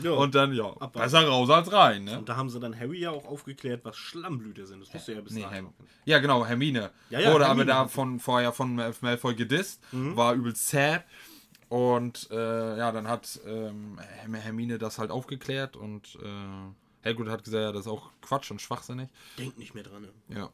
Ja. 0.03 0.11
Und 0.11 0.35
dann, 0.35 0.53
ja, 0.53 0.65
Abwarten. 0.67 0.93
besser 0.99 1.27
raus 1.27 1.49
als 1.49 1.73
rein, 1.73 2.05
ne? 2.05 2.19
Und 2.19 2.29
da 2.29 2.37
haben 2.37 2.51
sie 2.51 2.61
dann 2.61 2.79
Harry 2.79 2.99
ja 3.01 3.11
auch 3.13 3.25
aufgeklärt, 3.27 3.81
was 3.85 3.97
Schlammblüter 3.97 4.67
sind. 4.67 4.83
Das 4.83 4.93
wusste 4.93 5.13
er 5.13 5.17
ja 5.17 5.21
bis 5.23 5.33
Nee, 5.33 5.41
dahin. 5.41 5.55
Herm 5.65 5.75
ja, 6.05 6.19
genau, 6.19 6.45
Hermine. 6.45 6.91
Ja, 7.09 7.19
ja, 7.21 7.33
Wurde 7.33 7.47
aber 7.47 7.61
Hermine. 7.61 7.65
Mhm. 7.65 7.69
da 7.69 7.89
von, 7.89 8.21
vorher 8.21 8.53
von 8.53 8.75
Mal- 8.75 8.93
Malfoy 9.01 9.35
gedisst, 9.35 9.81
war 9.93 10.35
übelst 10.35 10.69
sad. 10.69 11.05
Und 11.75 12.31
äh, 12.31 12.79
ja, 12.79 12.93
dann 12.93 13.09
hat 13.09 13.41
ähm, 13.47 13.99
Herm- 13.99 14.35
Hermine 14.35 14.79
das 14.79 15.01
halt 15.01 15.11
aufgeklärt 15.11 15.75
und 15.77 16.17
äh, 16.23 17.05
Hagrid 17.05 17.29
hat 17.29 17.43
gesagt, 17.43 17.63
ja, 17.65 17.73
das 17.73 17.87
ist 17.87 17.91
auch 17.91 18.13
Quatsch 18.23 18.53
und 18.53 18.63
schwachsinnig. 18.63 19.09
Denk 19.39 19.59
nicht 19.59 19.75
mehr 19.75 19.83
dran. 19.83 20.03
Ne? 20.03 20.13
Ja. 20.29 20.51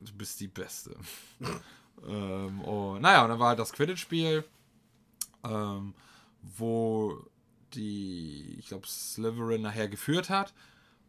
Du 0.00 0.12
bist 0.12 0.38
die 0.38 0.46
Beste. 0.46 0.94
ähm, 2.06 2.60
und, 2.60 3.02
naja, 3.02 3.24
und 3.24 3.30
dann 3.30 3.40
war 3.40 3.48
halt 3.48 3.58
das 3.58 3.72
Quidditch-Spiel, 3.72 4.44
ähm, 5.42 5.94
wo 6.42 7.18
die, 7.72 8.54
ich 8.60 8.66
glaube, 8.68 8.86
Slytherin 8.86 9.62
nachher 9.62 9.88
geführt 9.88 10.30
hat. 10.30 10.54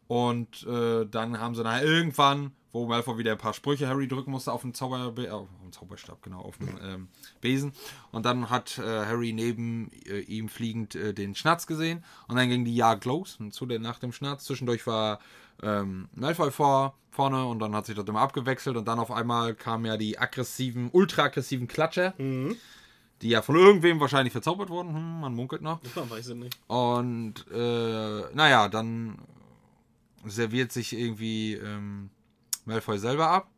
Und 0.08 0.64
äh, 0.66 1.06
dann 1.06 1.40
haben 1.40 1.54
sie 1.54 1.62
nachher 1.62 1.84
irgendwann, 1.84 2.52
wo 2.72 2.86
Malfoy 2.86 3.18
wieder 3.18 3.32
ein 3.32 3.38
paar 3.38 3.54
Sprüche 3.54 3.88
Harry 3.88 4.06
drücken 4.06 4.30
musste 4.30 4.52
auf 4.52 4.60
dem, 4.60 4.74
Zauber, 4.74 5.12
äh, 5.16 5.30
auf 5.30 5.48
Zauberstab, 5.70 6.22
genau, 6.22 6.40
auf 6.40 6.58
dem 6.58 6.78
ähm, 6.82 7.08
Besen. 7.40 7.72
Und 8.12 8.24
dann 8.26 8.50
hat 8.50 8.78
äh, 8.78 8.82
Harry 8.82 9.32
neben 9.32 9.90
äh, 10.06 10.20
ihm 10.20 10.48
fliegend 10.48 10.94
äh, 10.94 11.12
den 11.12 11.34
Schnatz 11.34 11.66
gesehen. 11.66 12.04
Und 12.28 12.36
dann 12.36 12.48
ging 12.48 12.64
die 12.64 12.76
Jagd 12.76 13.04
los. 13.04 13.36
Und 13.40 13.52
zu 13.52 13.66
der, 13.66 13.78
nach 13.78 13.98
dem 13.98 14.12
Schnatz. 14.12 14.44
Zwischendurch 14.44 14.86
war 14.86 15.18
ähm, 15.62 16.08
Malfoy 16.14 16.50
vor, 16.50 16.94
vorne 17.10 17.46
und 17.46 17.58
dann 17.60 17.74
hat 17.74 17.86
sich 17.86 17.96
das 17.96 18.04
immer 18.06 18.20
abgewechselt. 18.20 18.76
Und 18.76 18.86
dann 18.86 18.98
auf 18.98 19.10
einmal 19.10 19.54
kamen 19.54 19.86
ja 19.86 19.96
die 19.96 20.18
aggressiven, 20.18 20.90
ultra 20.92 21.24
aggressiven 21.24 21.66
Klatscher. 21.66 22.14
Die 23.22 23.30
ja 23.30 23.40
von 23.40 23.56
irgendwem 23.56 23.98
wahrscheinlich 23.98 24.32
verzaubert 24.32 24.68
wurden. 24.68 24.94
Hm, 24.94 25.20
man 25.20 25.34
munkelt 25.34 25.62
noch. 25.62 25.80
Man 25.94 26.10
weiß 26.10 26.26
es 26.26 26.34
nicht. 26.34 26.58
Und 26.66 27.46
äh, 27.50 28.34
naja, 28.34 28.68
dann 28.68 29.16
serviert 30.30 30.72
sich 30.72 30.92
irgendwie 30.92 31.54
ähm, 31.54 32.10
Malfoy 32.64 32.98
selber 32.98 33.28
ab. 33.30 33.50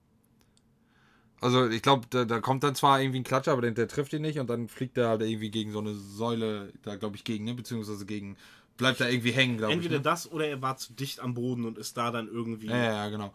Also 1.41 1.69
ich 1.69 1.83
glaube, 1.83 2.07
da, 2.11 2.25
da 2.25 2.41
kommt 2.41 2.65
dann 2.65 2.75
zwar 2.75 3.01
irgendwie 3.01 3.21
ein 3.21 3.25
Klatscher, 3.25 3.53
aber 3.53 3.63
der, 3.63 3.71
der 3.71 3.89
trifft 3.89 4.13
ihn 4.13 4.23
nicht 4.23 4.39
und 4.41 4.51
dann 4.51 4.69
fliegt 4.69 4.99
er 4.99 5.09
halt 5.09 5.23
irgendwie 5.23 5.51
gegen 5.51 5.71
so 5.71 5.79
eine 5.79 5.95
Säule, 5.95 6.73
da 6.83 6.97
glaube 6.97 7.17
ich 7.17 7.23
gegen, 7.25 7.45
ne? 7.45 7.55
beziehungsweise 7.55 8.07
gegen, 8.07 8.37
bleibt 8.77 9.01
da 9.01 9.09
irgendwie 9.09 9.31
hängen, 9.31 9.57
glaube 9.57 9.73
ich. 9.73 9.77
Entweder 9.77 9.99
Ne? 9.99 10.03
das 10.03 10.31
oder 10.33 10.49
er 10.49 10.61
war 10.63 10.77
zu 10.77 10.95
dicht 10.95 11.21
am 11.21 11.35
Boden 11.35 11.65
und 11.65 11.79
ist 11.79 11.97
da 11.97 12.11
dann 12.11 12.27
irgendwie. 12.27 12.67
Ja, 12.67 12.77
ja, 12.77 13.09
genau. 13.09 13.33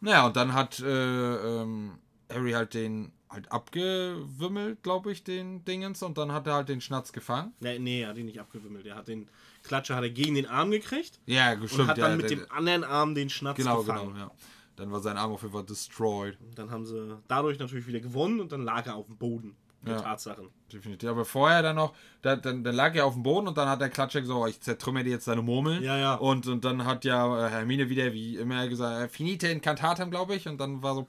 Naja, 0.00 0.26
und 0.26 0.34
dann 0.36 0.54
hat 0.54 0.80
äh, 0.80 1.34
ähm, 1.62 1.98
Harry 2.32 2.52
halt 2.52 2.74
den 2.74 3.12
halt 3.28 3.52
abgewimmelt, 3.52 4.82
glaube 4.82 5.12
ich, 5.12 5.22
den 5.22 5.64
Dingens 5.64 6.02
und 6.02 6.18
dann 6.18 6.32
hat 6.32 6.48
er 6.48 6.54
halt 6.54 6.68
den 6.68 6.80
Schnatz 6.80 7.12
gefangen. 7.12 7.52
Nee, 7.60 7.78
nee, 7.78 8.02
er 8.02 8.08
hat 8.08 8.16
ihn 8.16 8.26
nicht 8.26 8.40
abgewimmelt. 8.40 8.86
Er 8.86 8.96
hat 8.96 9.06
den 9.06 9.28
Klatscher 9.62 9.96
hat 9.96 10.02
er 10.02 10.10
gegen 10.10 10.34
den 10.34 10.46
Arm 10.46 10.70
gekriegt 10.70 11.20
Ja, 11.26 11.52
und 11.52 11.68
stimmt. 11.68 11.88
hat 11.88 11.98
ja, 11.98 12.08
dann 12.08 12.16
mit 12.16 12.30
der- 12.30 12.38
dem 12.38 12.46
anderen 12.50 12.84
Arm 12.84 13.14
den 13.14 13.28
Schnatz 13.30 13.56
Genau, 13.56 13.78
gefangen. 13.82 14.14
genau, 14.14 14.26
ja. 14.26 14.30
Dann 14.76 14.90
war 14.90 15.00
sein 15.00 15.16
Arm 15.18 15.32
auf 15.32 15.42
jeden 15.42 15.52
Fall 15.52 15.64
destroyed. 15.64 16.38
Und 16.40 16.58
dann 16.58 16.70
haben 16.70 16.86
sie 16.86 17.18
dadurch 17.28 17.58
natürlich 17.58 17.86
wieder 17.86 18.00
gewonnen 18.00 18.40
und 18.40 18.50
dann 18.52 18.62
lag 18.62 18.86
er 18.86 18.96
auf 18.96 19.06
dem 19.06 19.16
Boden. 19.16 19.56
Der 19.82 19.94
Ja. 19.94 20.00
Tatsachen. 20.02 20.48
Definitiv. 20.70 21.08
Aber 21.08 21.24
vorher 21.24 21.62
dann 21.62 21.76
noch, 21.76 21.94
da, 22.20 22.36
dann, 22.36 22.62
dann 22.62 22.74
lag 22.74 22.94
er 22.94 23.06
auf 23.06 23.14
dem 23.14 23.22
Boden 23.22 23.48
und 23.48 23.56
dann 23.56 23.66
hat 23.66 23.80
der 23.80 23.88
Klatscher 23.88 24.20
gesagt, 24.20 24.38
oh, 24.38 24.46
ich 24.46 24.60
zertrümmer 24.60 25.02
dir 25.02 25.08
jetzt 25.10 25.26
deine 25.26 25.40
Murmeln. 25.40 25.82
Ja, 25.82 25.96
ja. 25.96 26.14
Und, 26.16 26.46
und 26.48 26.66
dann 26.66 26.84
hat 26.84 27.06
ja 27.06 27.46
äh, 27.46 27.50
Hermine 27.50 27.88
wieder, 27.88 28.12
wie 28.12 28.36
immer 28.36 28.68
gesagt, 28.68 29.00
äh, 29.02 29.08
finite 29.08 29.48
incantatem, 29.48 30.10
glaube 30.10 30.34
ich. 30.34 30.46
Und 30.46 30.58
dann 30.58 30.82
war 30.82 30.94
so. 30.94 31.06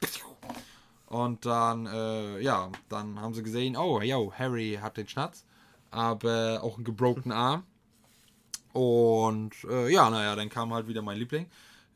Und 1.08 1.46
dann, 1.46 1.86
äh, 1.88 2.40
ja, 2.40 2.72
dann 2.88 3.20
haben 3.20 3.34
sie 3.34 3.44
gesehen, 3.44 3.76
oh, 3.76 4.00
yo, 4.02 4.32
Harry 4.38 4.80
hat 4.82 4.96
den 4.96 5.08
Schnatz, 5.10 5.44
aber 5.90 6.62
auch 6.64 6.76
einen 6.76 6.86
gebrokenen 6.86 7.34
Arm. 7.38 7.64
Und 8.74 9.52
äh, 9.70 9.90
ja, 9.90 10.10
naja, 10.10 10.36
dann 10.36 10.50
kam 10.50 10.74
halt 10.74 10.88
wieder 10.88 11.02
mein 11.02 11.18
Liebling, 11.18 11.48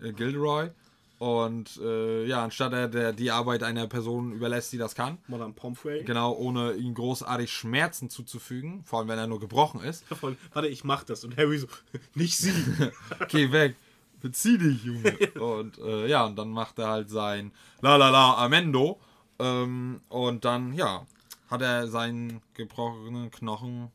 äh, 0.01 0.11
Gilderoy. 0.11 0.69
Und 1.17 1.79
äh, 1.81 2.25
ja, 2.25 2.43
anstatt 2.43 2.73
er 2.73 2.89
der, 2.89 3.13
die 3.13 3.31
Arbeit 3.31 3.63
einer 3.63 3.87
Person 3.87 4.33
überlässt, 4.33 4.73
die 4.73 4.77
das 4.77 4.95
kann, 4.95 5.17
Madame 5.27 5.53
Pomfrey. 5.53 6.03
Genau, 6.03 6.33
ohne 6.33 6.73
ihm 6.73 6.93
großartig 6.93 7.51
Schmerzen 7.51 8.09
zuzufügen, 8.09 8.83
vor 8.83 8.99
allem 8.99 9.07
wenn 9.07 9.17
er 9.17 9.27
nur 9.27 9.39
gebrochen 9.39 9.81
ist. 9.81 10.03
Voll, 10.13 10.35
Warte, 10.53 10.67
ich 10.67 10.83
mach 10.83 11.03
das. 11.03 11.23
Und 11.23 11.37
Harry 11.37 11.57
so, 11.57 11.67
nicht 12.15 12.37
sie. 12.37 12.53
Geh 13.29 13.51
weg, 13.53 13.75
bezieh 14.21 14.57
dich, 14.57 14.83
Junge. 14.83 15.17
Und 15.39 15.77
äh, 15.77 16.07
ja, 16.07 16.25
und 16.25 16.35
dann 16.37 16.49
macht 16.49 16.79
er 16.79 16.89
halt 16.89 17.09
sein 17.09 17.51
La 17.81 17.95
La 17.95 18.09
La 18.09 18.43
Amendo. 18.43 18.99
Ähm, 19.39 20.01
und 20.09 20.43
dann, 20.43 20.73
ja, 20.73 21.05
hat 21.49 21.61
er 21.61 21.87
seinen 21.87 22.41
gebrochenen 22.53 23.31
Knochen 23.31 23.89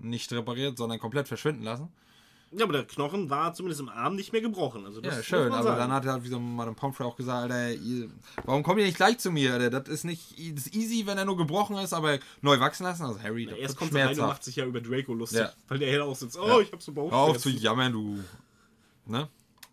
nicht 0.00 0.30
repariert, 0.32 0.76
sondern 0.76 0.98
komplett 0.98 1.28
verschwinden 1.28 1.62
lassen. 1.62 1.88
Ja, 2.50 2.64
aber 2.64 2.72
der 2.72 2.84
Knochen 2.86 3.28
war 3.30 3.52
zumindest 3.54 3.80
im 3.80 3.88
Arm 3.88 4.16
nicht 4.16 4.32
mehr 4.32 4.40
gebrochen. 4.40 4.86
Also 4.86 5.00
das 5.00 5.16
Ja, 5.16 5.22
schön, 5.22 5.52
aber 5.52 5.62
sagen. 5.62 5.78
dann 5.78 5.92
hat 5.92 6.04
er 6.06 6.12
halt, 6.12 6.24
wie 6.24 6.28
so 6.28 6.40
Madame 6.40 6.74
Pomfrey 6.76 7.04
auch 7.06 7.16
gesagt, 7.16 7.42
Alter, 7.50 7.72
ihr, 7.72 8.08
warum 8.44 8.62
kommt 8.62 8.78
ihr 8.80 8.86
nicht 8.86 8.96
gleich 8.96 9.18
zu 9.18 9.30
mir? 9.30 9.52
Alter? 9.54 9.80
Das 9.80 9.88
ist 9.88 10.04
nicht 10.04 10.32
das 10.56 10.66
ist 10.66 10.74
easy, 10.74 11.06
wenn 11.06 11.18
er 11.18 11.24
nur 11.24 11.36
gebrochen 11.36 11.76
ist, 11.76 11.92
aber 11.92 12.18
neu 12.40 12.58
wachsen 12.60 12.84
lassen. 12.84 13.04
Also 13.04 13.20
Harry, 13.22 13.46
das 13.46 13.58
Erst 13.58 13.76
kommt 13.76 13.94
rein 13.94 14.08
und 14.10 14.18
macht 14.26 14.44
sich 14.44 14.56
ja 14.56 14.64
über 14.64 14.80
Draco 14.80 15.12
lustig, 15.14 15.40
Ja. 15.40 15.52
weil 15.68 15.78
der 15.78 15.90
hier 15.90 16.04
auch 16.04 16.16
sitzt. 16.16 16.38
Oh, 16.38 16.46
Ja. 16.46 16.60
ich 16.60 16.72
hab 16.72 16.82
so 16.82 16.94
Hör 16.94 17.12
auf 17.12 17.38
zu 17.38 17.50
jammern, 17.50 17.92
du. 17.92 18.18
Ne? 19.06 19.28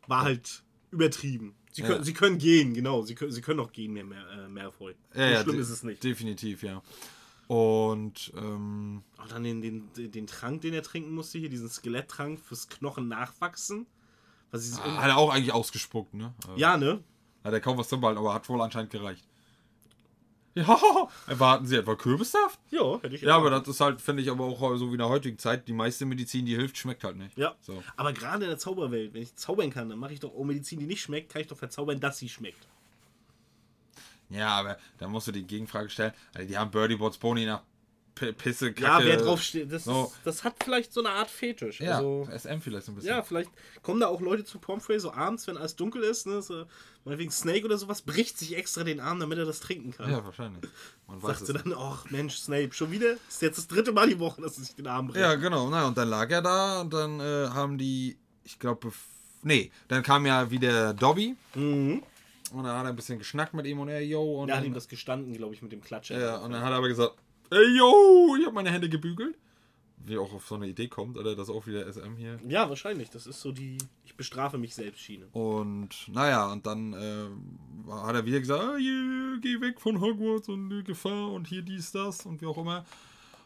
War 0.07 0.21
halt 0.23 0.63
übertrieben. 0.91 1.55
Sie, 1.71 1.81
Ja. 1.81 1.87
können, 1.89 2.03
sie 2.05 2.13
können 2.13 2.37
gehen, 2.37 2.73
genau. 2.73 3.01
Sie 3.01 3.15
können, 3.15 3.31
sie 3.33 3.41
können 3.41 3.59
auch 3.59 3.71
gehen, 3.71 3.91
mehr, 3.93 4.05
mehr, 4.05 4.25
äh, 4.31 4.47
Malfoy. 4.47 4.95
Ja, 5.13 5.37
so 5.39 5.43
schlimm 5.49 5.59
ist 5.59 5.69
es 5.69 5.83
nicht. 5.83 6.01
Definitiv, 6.03 6.63
ja. 6.63 6.81
Und 7.47 8.33
ähm, 8.35 9.03
Auch 9.17 9.27
dann 9.27 9.43
den, 9.43 9.61
den, 9.61 10.11
den, 10.11 10.27
Trank, 10.27 10.61
den 10.61 10.73
er 10.73 10.83
trinken 10.83 11.13
musste, 11.13 11.37
hier, 11.37 11.49
diesen 11.49 11.69
Skeletttrank 11.69 12.39
fürs 12.39 12.67
Knochen 12.69 13.07
nachwachsen. 13.07 13.85
Was 14.51 14.63
sie 14.63 14.81
hat 14.81 15.07
er 15.09 15.17
auch 15.17 15.31
eigentlich 15.31 15.53
ausgespuckt, 15.53 16.13
ne? 16.13 16.33
Äh, 16.55 16.59
ja, 16.59 16.77
ne? 16.77 17.03
Hat 17.43 17.53
er 17.53 17.59
kaum 17.59 17.77
was 17.77 17.89
drin 17.89 18.01
behalten, 18.01 18.19
aber 18.19 18.33
hat 18.33 18.47
wohl 18.49 18.61
anscheinend 18.61 18.91
gereicht. 18.91 19.27
Ja, 20.57 20.79
erwarten 21.27 21.65
Sie 21.65 21.75
etwa 21.75 21.95
Kürbissaft? 21.95 22.59
Ja, 22.71 22.97
hätte 23.01 23.15
ich 23.15 23.21
Ja, 23.21 23.35
aber 23.35 23.49
das 23.49 23.67
ist 23.67 23.81
halt, 23.81 23.99
finde 23.99 24.23
ich, 24.23 24.31
aber 24.31 24.45
auch 24.45 24.77
so 24.77 24.87
wie 24.87 24.93
in 24.93 24.99
der 24.99 25.09
heutigen 25.09 25.37
Zeit, 25.37 25.67
die 25.67 25.73
meiste 25.73 26.05
Medizin, 26.05 26.45
die 26.45 26.55
hilft, 26.55 26.77
schmeckt 26.77 27.03
halt 27.03 27.17
nicht. 27.17 27.37
Ja, 27.37 27.55
So. 27.59 27.83
aber 27.97 28.13
gerade 28.13 28.45
in 28.45 28.49
der 28.49 28.57
Zauberwelt, 28.57 29.13
wenn 29.13 29.21
ich 29.21 29.35
zaubern 29.35 29.69
kann, 29.69 29.89
dann 29.89 29.99
mache 29.99 30.13
ich 30.13 30.21
doch 30.21 30.33
auch 30.33 30.45
Medizin, 30.45 30.79
die 30.79 30.85
nicht 30.85 31.01
schmeckt, 31.01 31.33
kann 31.33 31.41
ich 31.41 31.47
doch 31.49 31.57
verzaubern, 31.57 31.99
dass 31.99 32.19
sie 32.19 32.29
schmeckt. 32.29 32.69
Ja, 34.29 34.49
aber 34.49 34.77
da 34.97 35.07
musst 35.07 35.27
du 35.27 35.31
die 35.31 35.43
Gegenfrage 35.45 35.89
stellen. 35.89 36.13
Also 36.33 36.47
die 36.47 36.57
haben 36.57 36.71
Birdie 36.71 36.95
Bots 36.95 37.17
Pony 37.17 37.45
nach 37.45 37.61
P 38.15 38.31
Pisse, 38.31 38.71
Kacke. 38.71 39.03
Ja, 39.03 39.05
wer 39.05 39.17
drauf 39.17 39.41
steht, 39.41 39.69
das, 39.73 39.83
so. 39.83 40.05
ist, 40.05 40.13
das 40.23 40.43
hat 40.45 40.55
vielleicht 40.63 40.93
so 40.93 41.01
eine 41.01 41.09
Art 41.09 41.29
Fetisch. 41.29 41.81
Ja, 41.81 41.97
Also, 41.97 42.25
SM 42.31 42.59
vielleicht 42.61 42.85
so 42.85 42.93
ein 42.93 42.95
bisschen. 42.95 43.09
ja, 43.09 43.21
vielleicht 43.23 43.49
kommen 43.81 43.99
da 43.99 44.07
auch 44.07 44.21
Leute 44.21 44.45
zu 44.45 44.57
Pomfrey 44.57 44.99
so 45.01 45.11
abends, 45.13 45.45
wenn 45.47 45.57
alles 45.57 45.75
dunkel 45.75 46.01
ist, 46.01 46.25
ne, 46.25 46.41
so, 46.41 46.65
meinetwegen 47.03 47.29
Snake 47.29 47.65
oder 47.65 47.77
sowas, 47.77 48.01
bricht 48.01 48.37
sich 48.39 48.55
extra 48.55 48.85
den 48.85 49.01
Arm, 49.01 49.19
damit 49.19 49.37
er 49.37 49.43
das 49.43 49.59
trinken 49.59 49.91
kann. 49.91 50.09
Ja, 50.09 50.23
wahrscheinlich. 50.23 50.63
Man 51.07 51.21
weiß 51.21 51.39
Sagt 51.39 51.41
es 51.41 51.47
sie 51.47 51.53
dann, 51.55 51.73
ach 51.77 52.05
Mensch, 52.09 52.37
Snape, 52.37 52.71
schon 52.71 52.89
wieder? 52.89 53.15
Ist 53.27 53.41
jetzt 53.41 53.57
das 53.57 53.67
dritte 53.67 53.91
Mal 53.91 54.07
die 54.07 54.17
Woche, 54.17 54.41
dass 54.41 54.57
er 54.57 54.63
sich 54.63 54.75
den 54.75 54.87
Arm 54.87 55.07
bricht. 55.07 55.19
Ja, 55.19 55.35
genau. 55.35 55.69
Na, 55.69 55.85
und 55.85 55.97
dann 55.97 56.07
lag 56.07 56.29
er 56.31 56.41
da 56.41 56.79
und 56.81 56.93
dann 56.93 57.19
äh, 57.19 57.49
haben 57.49 57.77
die, 57.77 58.17
ich 58.45 58.57
glaube, 58.59 58.93
nee, 59.43 59.71
dann 59.89 60.03
kam 60.03 60.25
ja 60.25 60.49
wieder 60.49 60.93
Dobby 60.93 61.35
Mhm. 61.53 62.01
Und 62.57 62.65
dann 62.65 62.77
hat 62.77 62.85
er 62.85 62.89
ein 62.89 62.95
bisschen 62.95 63.19
geschnackt 63.19 63.53
mit 63.53 63.65
ihm 63.65 63.79
und 63.79 63.89
er, 63.89 64.03
yo, 64.05 64.41
und 64.41 64.47
Der 64.47 64.57
hat 64.57 64.63
ihm 64.65 64.73
das 64.73 64.87
gestanden, 64.87 65.33
glaube 65.33 65.53
ich, 65.53 65.61
mit 65.61 65.71
dem 65.71 65.81
Klatscher. 65.81 66.19
ja, 66.19 66.37
und 66.37 66.51
dann 66.51 66.61
hat 66.61 66.71
er 66.71 66.77
aber 66.77 66.87
gesagt, 66.87 67.15
ey, 67.49 67.77
yo, 67.77 68.35
ich 68.39 68.45
habe 68.45 68.55
meine 68.55 68.71
Hände 68.71 68.89
gebügelt. 68.89 69.35
Wie 70.07 70.17
auch 70.17 70.31
auf 70.33 70.45
so 70.47 70.55
eine 70.55 70.67
Idee 70.67 70.87
kommt, 70.87 71.17
oder? 71.17 71.35
Das 71.35 71.49
ist 71.49 71.55
auch 71.55 71.65
wieder 71.65 71.91
SM 71.91 72.15
hier. 72.17 72.37
Ja, 72.47 72.69
wahrscheinlich. 72.69 73.09
Das 73.09 73.25
ist 73.25 73.41
so 73.41 73.51
die 73.51 73.77
Ich 74.05 74.15
bestrafe 74.15 74.57
mich 74.59 74.75
selbst 74.75 75.01
Schiene. 75.01 75.25
Und 75.31 75.89
naja, 76.09 76.51
und 76.51 76.65
dann 76.67 76.93
äh, 76.93 77.91
hat 77.91 78.13
er 78.13 78.25
wieder 78.25 78.39
gesagt, 78.39 78.61
ah, 78.61 78.75
hier, 78.77 79.39
geh 79.41 79.59
weg 79.61 79.81
von 79.81 79.99
Hogwarts 80.01 80.47
und 80.49 80.69
die 80.69 80.83
Gefahr 80.83 81.31
und 81.31 81.47
hier 81.47 81.63
dies, 81.63 81.91
das 81.91 82.25
und 82.25 82.39
wie 82.41 82.45
auch 82.45 82.57
immer. 82.57 82.85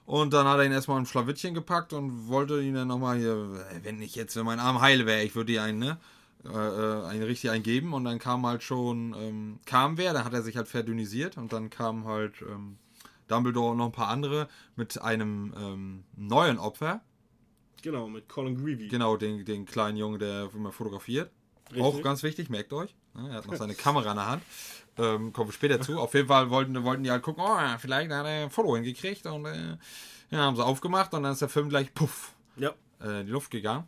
Und 0.06 0.34
dann 0.34 0.48
hat 0.48 0.58
er 0.58 0.66
ihn 0.66 0.72
erstmal 0.72 0.98
ein 1.00 1.06
Schlawittchen 1.06 1.54
gepackt 1.54 1.94
und 1.94 2.28
wollte 2.28 2.62
ihn 2.62 2.74
dann 2.74 2.88
nochmal 2.90 3.18
hier, 3.20 3.48
wenn 3.84 4.02
ich 4.02 4.16
jetzt, 4.16 4.36
wenn 4.36 4.46
mein 4.46 4.60
Arm 4.60 4.82
heil 4.82 5.06
wäre, 5.06 5.24
ich 5.24 5.36
würde 5.36 5.54
dir 5.54 5.64
einen, 5.64 5.80
ne? 5.80 5.98
Äh, 6.46 6.48
einen 6.50 7.24
richtig 7.24 7.50
eingeben 7.50 7.94
und 7.94 8.06
dann 8.06 8.18
kam 8.18 8.46
halt 8.46 8.64
schon, 8.64 9.14
ähm, 9.18 9.60
kam 9.66 9.98
wer, 9.98 10.14
dann 10.14 10.24
hat 10.24 10.34
er 10.34 10.42
sich 10.42 10.56
halt 10.56 10.70
verdünnisiert 10.70 11.36
und 11.36 11.52
dann 11.52 11.70
kam 11.70 12.06
halt 12.06 12.42
ähm, 12.42 12.78
Dumbledore 13.28 13.72
und 13.72 13.78
noch 13.78 13.88
ein 13.88 13.92
paar 13.92 14.08
andere 14.08 14.48
mit 14.78 15.02
einem 15.02 15.54
ähm, 15.58 16.04
neuen 16.16 16.58
Opfer. 16.58 17.02
Genau, 17.82 18.08
mit 18.08 18.30
Colin 18.30 18.56
Greevy. 18.56 18.88
Genau, 18.88 19.18
den, 19.18 19.44
den 19.44 19.66
kleinen 19.66 19.98
Jungen, 19.98 20.18
der 20.20 20.50
immer 20.54 20.72
fotografiert. 20.72 21.30
Richtig. 21.72 21.84
Auch 21.84 22.02
ganz 22.02 22.24
wichtig, 22.24 22.50
merkt 22.50 22.72
euch. 22.72 22.96
Er 23.16 23.34
hat 23.34 23.48
noch 23.48 23.56
seine 23.56 23.76
Kamera 23.76 24.12
in 24.12 24.18
der 24.18 24.28
Hand. 24.28 24.44
Ähm, 24.98 25.34
kommen 25.34 25.50
wir 25.50 25.54
später 25.54 25.82
zu. 25.82 26.00
Auf 26.00 26.14
jeden 26.14 26.28
Fall 26.28 26.50
wollten, 26.50 26.84
wollten 26.84 27.04
die 27.04 27.12
halt 27.12 27.22
gucken, 27.22 27.44
oh, 27.46 27.78
vielleicht 27.80 28.12
hat 28.12 28.26
er 28.26 28.46
ein 28.46 28.50
Foto 28.50 28.76
hingekriegt. 28.76 29.26
Und 29.26 29.46
äh, 29.46 29.78
ja, 30.32 30.40
haben 30.40 30.56
sie 30.56 30.66
aufgemacht 30.66 31.14
und 31.14 31.24
dann 31.24 31.34
ist 31.34 31.42
der 31.42 31.50
Film 31.50 31.70
gleich 31.70 31.94
puff 31.94 32.34
Ja, 32.56 32.74
äh, 33.02 33.22
in 33.22 33.28
die 33.28 33.32
Luft 33.32 33.52
gegangen. 33.52 33.88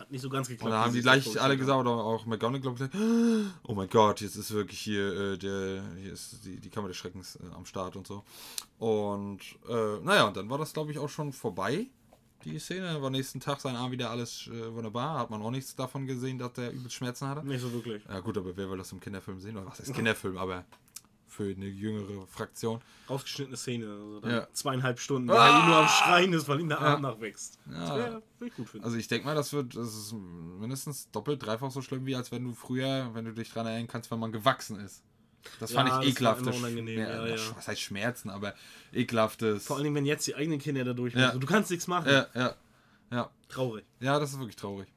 Hat 0.00 0.10
nicht 0.10 0.22
so 0.22 0.30
ganz 0.30 0.48
geklappt. 0.48 0.64
Und 0.64 0.70
dann 0.72 0.80
haben 0.80 0.92
die 0.92 1.02
gleich 1.02 1.40
alle 1.40 1.56
gesagt, 1.56 1.78
oder 1.78 1.90
auch 1.90 2.26
McGonagall 2.26 2.72
gesagt, 2.72 2.96
oh 3.64 3.74
mein 3.74 3.88
Gott, 3.88 4.20
jetzt 4.20 4.36
ist 4.36 4.50
wirklich 4.50 4.80
hier, 4.80 5.32
äh, 5.32 5.38
der, 5.38 5.82
hier 6.00 6.12
ist 6.12 6.44
die, 6.44 6.58
die 6.58 6.70
Kammer 6.70 6.88
des 6.88 6.96
Schreckens 6.96 7.36
äh, 7.36 7.54
am 7.54 7.66
Start 7.66 7.96
und 7.96 8.06
so. 8.06 8.24
Und 8.78 9.40
äh, 9.68 9.98
naja, 10.02 10.26
und 10.26 10.36
dann 10.36 10.48
war 10.48 10.58
das, 10.58 10.72
glaube 10.72 10.90
ich, 10.90 10.98
auch 10.98 11.08
schon 11.08 11.32
vorbei. 11.32 11.86
die 12.44 12.58
Szene. 12.58 13.00
War 13.02 13.10
nächsten 13.10 13.40
Tag 13.40 13.60
sein 13.60 13.76
Arm 13.76 13.92
wieder 13.92 14.10
alles 14.10 14.48
äh, 14.48 14.74
wunderbar. 14.74 15.18
Hat 15.18 15.30
man 15.30 15.42
auch 15.42 15.50
nichts 15.50 15.76
davon 15.76 16.06
gesehen, 16.06 16.38
dass 16.38 16.54
der 16.54 16.72
übelst 16.72 16.94
Schmerzen 16.94 17.28
hatte. 17.28 17.46
Nicht 17.46 17.60
so 17.60 17.72
wirklich. 17.72 18.02
Ja 18.08 18.20
gut, 18.20 18.38
aber 18.38 18.56
wer 18.56 18.70
will 18.70 18.78
das 18.78 18.92
im 18.92 19.00
Kinderfilm 19.00 19.40
sehen? 19.40 19.56
Oder 19.56 19.66
was 19.66 19.80
ist 19.80 19.94
Kinderfilm? 19.94 20.38
Aber 20.38 20.64
für 21.40 21.54
eine 21.54 21.66
jüngere 21.66 22.26
Fraktion. 22.26 22.80
Ausgeschnittene 23.06 23.56
Szene. 23.56 23.86
Also 23.90 24.20
dann 24.20 24.30
Ja. 24.30 24.48
zweieinhalb 24.52 25.00
Stunden, 25.00 25.30
Ah! 25.30 25.34
weil 25.34 25.50
er 25.52 25.66
nur 25.66 25.76
am 25.76 25.88
Schreien 25.88 26.32
ist, 26.34 26.48
weil 26.48 26.60
ihm 26.60 26.68
der 26.68 26.78
Arm 26.80 27.02
Ja. 27.02 27.10
nachwächst. 27.10 27.58
Das 27.64 27.88
Ja. 27.88 27.96
wär 27.96 28.22
ich 28.46 28.52
gut 28.54 28.68
finden. 28.68 28.84
Also 28.84 28.98
ich 28.98 29.08
denke 29.08 29.26
mal, 29.26 29.34
das 29.34 29.52
wird, 29.54 29.74
das 29.74 29.94
ist 29.94 30.12
mindestens 30.12 31.10
doppelt, 31.10 31.42
dreifach 31.42 31.70
so 31.70 31.80
schlimm, 31.80 32.04
wie 32.04 32.14
als 32.14 32.30
wenn 32.30 32.44
du 32.44 32.52
früher, 32.52 33.10
wenn 33.14 33.24
du 33.24 33.32
dich 33.32 33.50
dran 33.50 33.66
erinnern 33.66 33.88
kannst, 33.88 34.10
wenn 34.10 34.18
man 34.18 34.32
gewachsen 34.32 34.78
ist. 34.80 35.02
Das 35.58 35.72
fand 35.72 35.88
Ja, 35.88 35.96
das 35.96 36.06
ich 36.06 36.20
war 36.20 36.32
ekelhaft. 36.36 36.42
immer 36.46 36.54
unangenehm, 36.56 36.98
ja, 36.98 37.26
ja. 37.26 37.56
Was 37.56 37.68
heißt 37.68 37.80
Schmerzen, 37.80 38.28
aber 38.28 38.54
ekelhaftes. 38.92 39.64
Vor 39.64 39.78
allem, 39.78 39.94
wenn 39.94 40.04
jetzt 40.04 40.26
die 40.26 40.34
eigenen 40.34 40.58
Kinder 40.58 40.84
da 40.84 40.92
durch 40.92 41.14
Ja. 41.14 41.28
müssen. 41.28 41.40
Du 41.40 41.46
kannst 41.46 41.70
nichts 41.70 41.86
machen. 41.86 42.10
Ja, 42.10 42.26
ja, 42.34 42.54
ja. 43.10 43.30
Traurig. 43.48 43.86
Ja, 44.00 44.18
das 44.18 44.32
ist 44.32 44.38
wirklich 44.38 44.56
traurig. 44.56 44.88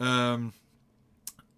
Ähm, 0.00 0.52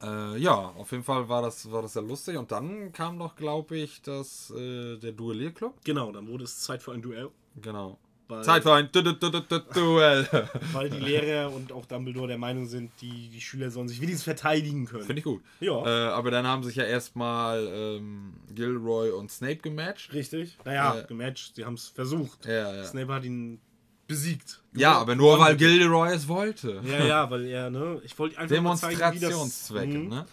äh, 0.03 0.37
ja, 0.39 0.55
auf 0.55 0.91
jeden 0.93 1.05
Fall 1.05 1.29
war 1.29 1.43
das, 1.43 1.71
war 1.71 1.83
das 1.83 1.95
sehr 1.95 2.03
lustig. 2.03 2.37
Und 2.37 2.53
dann 2.53 2.93
kam 2.93 3.17
noch, 3.17 3.37
glaube 3.37 3.77
ich, 3.77 4.03
das, 4.03 4.51
äh, 4.51 4.97
der 4.99 5.13
Duellierclub. 5.13 5.85
Genau, 5.85 6.13
dann 6.13 6.27
wurde 6.29 6.45
es 6.45 6.61
Zeit 6.61 6.83
für 6.83 6.93
ein 6.93 7.03
Duell. 7.03 7.31
Genau. 7.61 7.99
Weil, 8.29 8.43
Zeit 8.43 8.65
für 8.65 8.73
ein 8.75 8.89
Du- 8.91 9.03
Du- 9.03 9.13
Du- 9.13 9.31
Du- 9.31 9.41
Du- 9.41 9.61
Duell. 9.73 10.29
weil 10.73 10.91
die 10.91 10.99
Lehrer 10.99 11.53
und 11.53 11.71
auch 11.71 11.87
Dumbledore 11.87 12.27
der 12.27 12.39
Meinung 12.39 12.67
sind, 12.67 12.91
die, 13.01 13.29
die 13.29 13.41
Schüler 13.41 13.71
sollen 13.71 13.87
sich 13.89 14.01
wenigstens 14.01 14.25
verteidigen 14.25 14.85
können. 14.87 15.05
Finde 15.05 15.21
ich 15.21 15.25
gut. 15.25 15.43
Ja. 15.61 15.85
Äh, 15.87 16.11
aber 16.13 16.33
dann 16.33 16.45
haben 16.45 16.65
sich 16.65 16.75
ja 16.75 16.83
erstmal 16.83 17.65
ähm, 17.73 18.33
Gilroy 18.53 19.11
und 19.13 19.31
Snape 19.31 19.59
gematcht. 19.59 20.13
Richtig? 20.13 20.59
Naja, 20.65 20.99
Äh, 20.99 21.05
gematcht. 21.07 21.55
Sie 21.55 21.65
haben 21.65 21.75
es 21.75 21.87
versucht. 21.87 22.45
Ja, 22.47 22.75
ja. 22.75 22.85
Snape 22.85 23.15
hat 23.15 23.25
ihn 23.25 23.61
besiegt. 24.07 24.61
Ja, 24.75 24.93
aber 24.99 25.15
nur 25.15 25.39
weil 25.39 25.57
Gilderoy 25.57 26.13
es 26.15 26.29
wollte. 26.29 26.81
Ja, 26.85 27.05
ja, 27.05 27.31
weil 27.31 27.47
er, 27.47 27.71
ne? 27.71 28.01
Ich 28.05 28.19
wollte 28.19 28.39
einfach 28.39 28.61
mal 28.61 28.77
zeigen, 28.77 28.99
wie 28.99 29.01
das... 29.21 29.31
Demonstrationszwecke, 29.31 29.99
Mhm. 29.99 30.09
ne? 30.09 30.27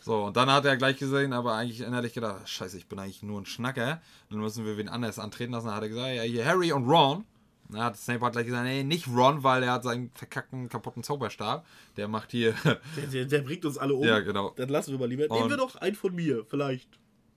So, 0.00 0.24
und 0.24 0.36
dann 0.36 0.50
hat 0.52 0.66
er 0.66 0.76
gleich 0.76 0.98
gesehen, 0.98 1.32
aber 1.32 1.54
eigentlich 1.54 1.80
innerlich 1.80 2.12
gedacht, 2.12 2.40
"Ach, 2.42 2.46
scheiße, 2.46 2.76
ich 2.76 2.86
bin 2.88 2.98
eigentlich 2.98 3.22
nur 3.22 3.40
ein 3.40 3.46
Schnacker. 3.46 4.02
Dann 4.28 4.38
müssen 4.40 4.66
wir 4.66 4.76
wen 4.76 4.90
anders 4.90 5.18
antreten 5.18 5.52
lassen. 5.52 5.68
Dann 5.68 5.76
hat 5.76 5.82
er 5.82 5.88
gesagt, 5.88 6.14
ja, 6.14 6.22
hier 6.22 6.44
Harry 6.44 6.72
und 6.72 6.86
Ron. 6.86 7.24
Na, 7.70 7.84
hat 7.84 7.96
Snape 7.96 8.22
hat 8.22 8.32
gleich 8.34 8.44
gesagt, 8.44 8.64
nee, 8.64 8.82
nicht 8.84 9.08
Ron, 9.08 9.42
weil 9.42 9.62
er 9.62 9.72
hat 9.72 9.84
seinen 9.84 10.10
verkackten, 10.14 10.68
kaputten 10.68 11.02
Zauberstab. 11.02 11.64
Der 11.96 12.08
macht 12.08 12.32
hier, 12.32 12.52
Der, 12.64 13.06
der, 13.10 13.24
der 13.24 13.38
bringt 13.40 13.64
uns 13.64 13.78
alle 13.78 13.94
um. 13.94 14.04
ja 14.04 14.20
genau, 14.20 14.52
Dann 14.56 14.68
lassen 14.68 14.92
wir 14.92 14.98
mal 14.98 15.08
lieber. 15.08 15.26
Nehmen 15.34 15.48
wir 15.48 15.56
doch 15.56 15.76
einen 15.76 15.96
von 15.96 16.14
mir. 16.14 16.44
Vielleicht 16.50 16.88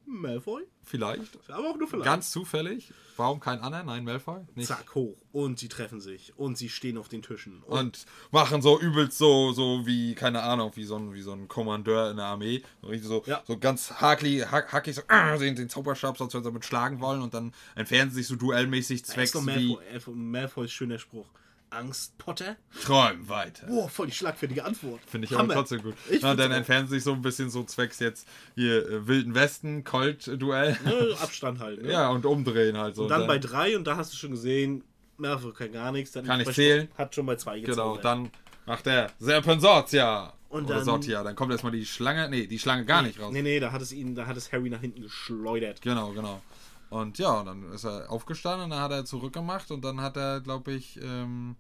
Malfoy? 0.08 0.64
vielleicht. 0.84 1.38
Aber 1.50 1.70
auch 1.72 1.78
nur 1.78 1.88
vielleicht. 1.88 2.06
Ganz 2.06 2.32
zufällig. 2.32 2.94
Warum 3.18 3.40
kein 3.42 3.60
anderen? 3.60 3.88
Nein, 3.88 4.06
Malfoy? 4.06 4.40
Nicht. 4.56 4.68
Zack, 4.68 4.96
hoch. 4.96 5.18
Und 5.34 5.60
sie 5.60 5.68
treffen 5.68 6.00
sich. 6.00 6.32
Und 6.38 6.58
sie 6.58 6.70
stehen 6.70 6.98
auf 6.98 7.10
den 7.10 7.22
Tischen. 7.22 7.62
Und 7.64 7.78
Und 7.80 8.06
machen 8.32 8.62
so 8.62 8.80
übelst 8.80 9.18
so, 9.18 9.52
so 9.52 9.86
wie, 9.86 10.16
keine 10.16 10.44
Ahnung, 10.44 10.72
wie 10.76 10.86
so 10.86 10.96
ein, 10.96 11.14
wie 11.14 11.22
so 11.22 11.34
ein 11.34 11.48
Kommandeur 11.50 12.10
in 12.12 12.18
der 12.18 12.28
Armee. 12.28 12.64
So, 12.82 12.88
richtig 12.88 13.08
so, 13.10 13.24
Ja. 13.26 13.44
so 13.46 13.58
ganz 13.58 13.92
hakli, 14.00 14.40
hack, 14.50 14.72
hackig, 14.72 14.96
so, 14.96 15.02
äh, 15.10 15.38
den, 15.40 15.56
den 15.56 15.68
Zauberstab, 15.70 16.18
sonst 16.18 16.34
wenn 16.34 16.44
sie 16.44 16.50
damit 16.50 16.64
schlagen 16.64 17.02
wollen. 17.02 17.22
Und 17.22 17.34
dann 17.34 17.54
entfernen 17.76 18.12
sie 18.12 18.18
sich 18.18 18.28
so 18.28 18.36
duellmäßig 18.38 19.02
da 19.02 19.08
ist 19.08 19.14
zwecks 19.14 19.32
doch 19.32 19.46
wie 19.46 19.76
Malfoy, 19.92 20.14
Malfoys 20.16 20.72
schöner 20.72 21.00
Spruch. 21.00 21.28
Angst, 21.70 22.18
Potter? 22.18 22.56
Träum 22.84 23.28
weiter. 23.28 23.68
Boah, 23.68 23.90
voll 23.90 24.08
die 24.08 24.14
schlagfertige 24.14 24.64
Antwort. 24.64 25.00
Finde 25.06 25.26
ich 25.26 25.32
aber 25.34 25.44
Hammer. 25.44 25.54
trotzdem 25.56 25.82
gut. 25.84 25.96
Ich 26.10 26.22
Na, 26.22 26.34
dann 26.36 26.52
entfernen 26.52 26.88
sie 26.88 26.96
sich 26.96 27.04
so 27.04 27.14
ein 27.14 27.22
bisschen 27.22 27.50
so 27.50 27.64
zwecks 27.64 28.00
jetzt 28.00 28.28
hier 28.56 28.88
äh, 28.90 29.08
Wilden 29.08 29.36
Westen, 29.36 29.84
Colt-Duell. 29.84 30.78
Abstand 31.22 31.60
halt. 31.60 31.82
Ne? 31.84 31.92
Ja, 31.92 32.10
und 32.10 32.26
umdrehen 32.26 32.78
halt 32.78 32.96
so. 32.96 33.04
Und 33.04 33.10
dann 33.10 33.28
bei 33.28 33.38
drei, 33.38 33.76
und 33.76 33.86
da 33.86 33.98
hast 33.98 34.14
du 34.14 34.18
schon 34.18 34.32
gesehen, 34.32 34.84
Malfoy 35.18 35.52
kann 35.54 35.72
gar 35.74 35.92
nichts. 35.92 36.12
Dann 36.14 36.26
Kann 36.26 36.44
bei- 36.44 36.52
zählen. 36.52 36.88
Hat 36.98 37.14
schon 37.14 37.26
bei 37.26 37.36
zwei 37.36 37.60
gezogen. 37.60 37.76
Genau, 37.76 37.98
dann 37.98 38.32
macht 38.66 38.88
er 38.88 39.12
Serpensortia. 39.20 40.34
Und 40.50 40.66
Oder 40.66 40.76
dann- 40.76 40.86
Sortia. 40.86 41.24
Dann 41.24 41.36
kommt 41.36 41.52
erstmal 41.52 41.74
die 41.74 41.86
Schlange. 41.86 42.30
Nee, 42.30 42.48
die 42.48 42.58
Schlange 42.60 42.86
gar 42.86 43.02
nicht 43.02 43.20
raus. 43.20 43.34
Nee, 43.34 43.42
nee, 43.42 43.60
da 43.60 43.74
hat 43.74 43.82
es 43.82 43.92
ihn, 43.92 44.16
da 44.16 44.26
hat 44.28 44.38
es 44.38 44.52
Harry 44.54 44.70
nach 44.70 44.80
hinten 44.80 45.02
geschleudert. 45.02 45.82
Genau, 45.82 46.12
genau. 46.14 46.42
Und 46.90 47.18
ja, 47.18 47.44
dann 47.44 47.72
ist 47.74 47.84
er 47.84 48.10
aufgestanden 48.10 48.66
und 48.66 48.70
dann 48.72 48.80
hat 48.82 48.92
er 48.92 49.06
zurückgemacht 49.06 49.72
und 49.72 49.84
dann 49.84 50.00
hat 50.02 50.16
er, 50.18 50.40
glaube 50.42 50.72
ich, 50.72 51.00
ähm, 51.02 51.56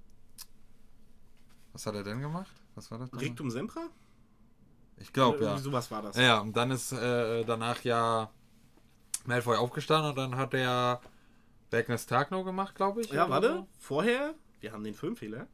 was 1.74 1.86
hat 1.86 1.96
er 1.96 2.04
denn 2.04 2.22
gemacht? 2.22 2.52
Was 2.76 2.90
war 2.92 3.00
das? 3.00 3.12
denn? 3.12 3.20
Rectum 3.20 3.52
Sempra? 3.52 3.88
Ich 4.98 5.14
glaube, 5.14 5.44
ja. 5.44 5.58
Sowas 5.58 5.92
war 5.92 6.02
das. 6.02 6.16
Ja, 6.18 6.40
und 6.40 6.56
dann 6.56 6.72
ist 6.72 6.92
äh, 6.92 7.44
danach 7.44 7.84
ja 7.84 8.30
Malfoy 9.26 9.58
aufgestanden 9.58 10.12
und 10.12 10.18
dann 10.18 10.36
hat 10.36 10.54
er 10.54 11.02
Tag 12.08 12.32
noch 12.32 12.44
gemacht, 12.44 12.76
glaube 12.76 13.02
ich. 13.02 13.12
Ja, 13.12 13.30
warte, 13.30 13.48
so. 13.50 13.68
vorher, 13.80 14.34
wir 14.62 14.72
haben 14.72 14.84
den 14.84 14.94
Filmfehler. 14.94 15.48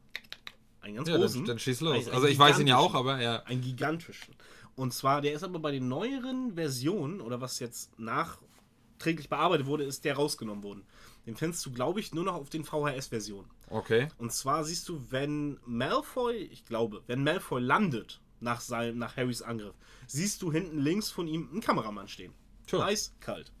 Einen 0.80 0.96
ganz 0.96 1.08
Ja, 1.08 1.16
großen. 1.16 1.40
dann, 1.40 1.46
dann 1.46 1.58
schieß 1.58 1.80
los. 1.80 1.94
Ein- 1.94 2.08
ein 2.08 2.14
Also 2.14 2.26
ich 2.26 2.38
weiß 2.38 2.58
ihn 2.58 2.66
ja 2.66 2.76
auch, 2.76 2.94
aber 2.94 3.20
ja. 3.20 3.42
Einen 3.44 3.60
gigantischen. 3.62 4.34
Und 4.76 4.92
zwar, 4.92 5.20
der 5.20 5.32
ist 5.32 5.42
aber 5.42 5.58
bei 5.58 5.72
den 5.72 5.88
neueren 5.88 6.54
Versionen, 6.54 7.20
oder 7.20 7.40
was 7.40 7.58
jetzt 7.58 7.98
nachträglich 8.94 9.28
bearbeitet 9.28 9.66
wurde, 9.66 9.84
ist 9.84 10.04
der 10.04 10.14
rausgenommen 10.16 10.62
worden. 10.62 10.84
Den 11.26 11.36
findest 11.36 11.64
du, 11.64 11.72
glaube 11.72 12.00
ich, 12.00 12.12
nur 12.12 12.24
noch 12.24 12.34
auf 12.34 12.50
den 12.50 12.64
VHS-Versionen. 12.64 13.48
Okay. 13.70 14.08
Und 14.18 14.32
zwar 14.32 14.64
siehst 14.64 14.88
du, 14.88 15.04
wenn 15.10 15.58
Malfoy, 15.64 16.36
ich 16.36 16.64
glaube, 16.64 17.02
wenn 17.06 17.24
Malfoy 17.24 17.60
landet 17.60 18.20
nach, 18.40 18.60
seinem, 18.60 18.98
nach 18.98 19.16
Harrys 19.16 19.42
Angriff, 19.42 19.74
siehst 20.06 20.42
du 20.42 20.52
hinten 20.52 20.78
links 20.78 21.10
von 21.10 21.26
ihm 21.26 21.48
einen 21.50 21.60
Kameramann 21.60 22.08
stehen. 22.08 22.34
Tja. 22.66 22.78
Nice, 22.78 23.14
kalt. 23.20 23.52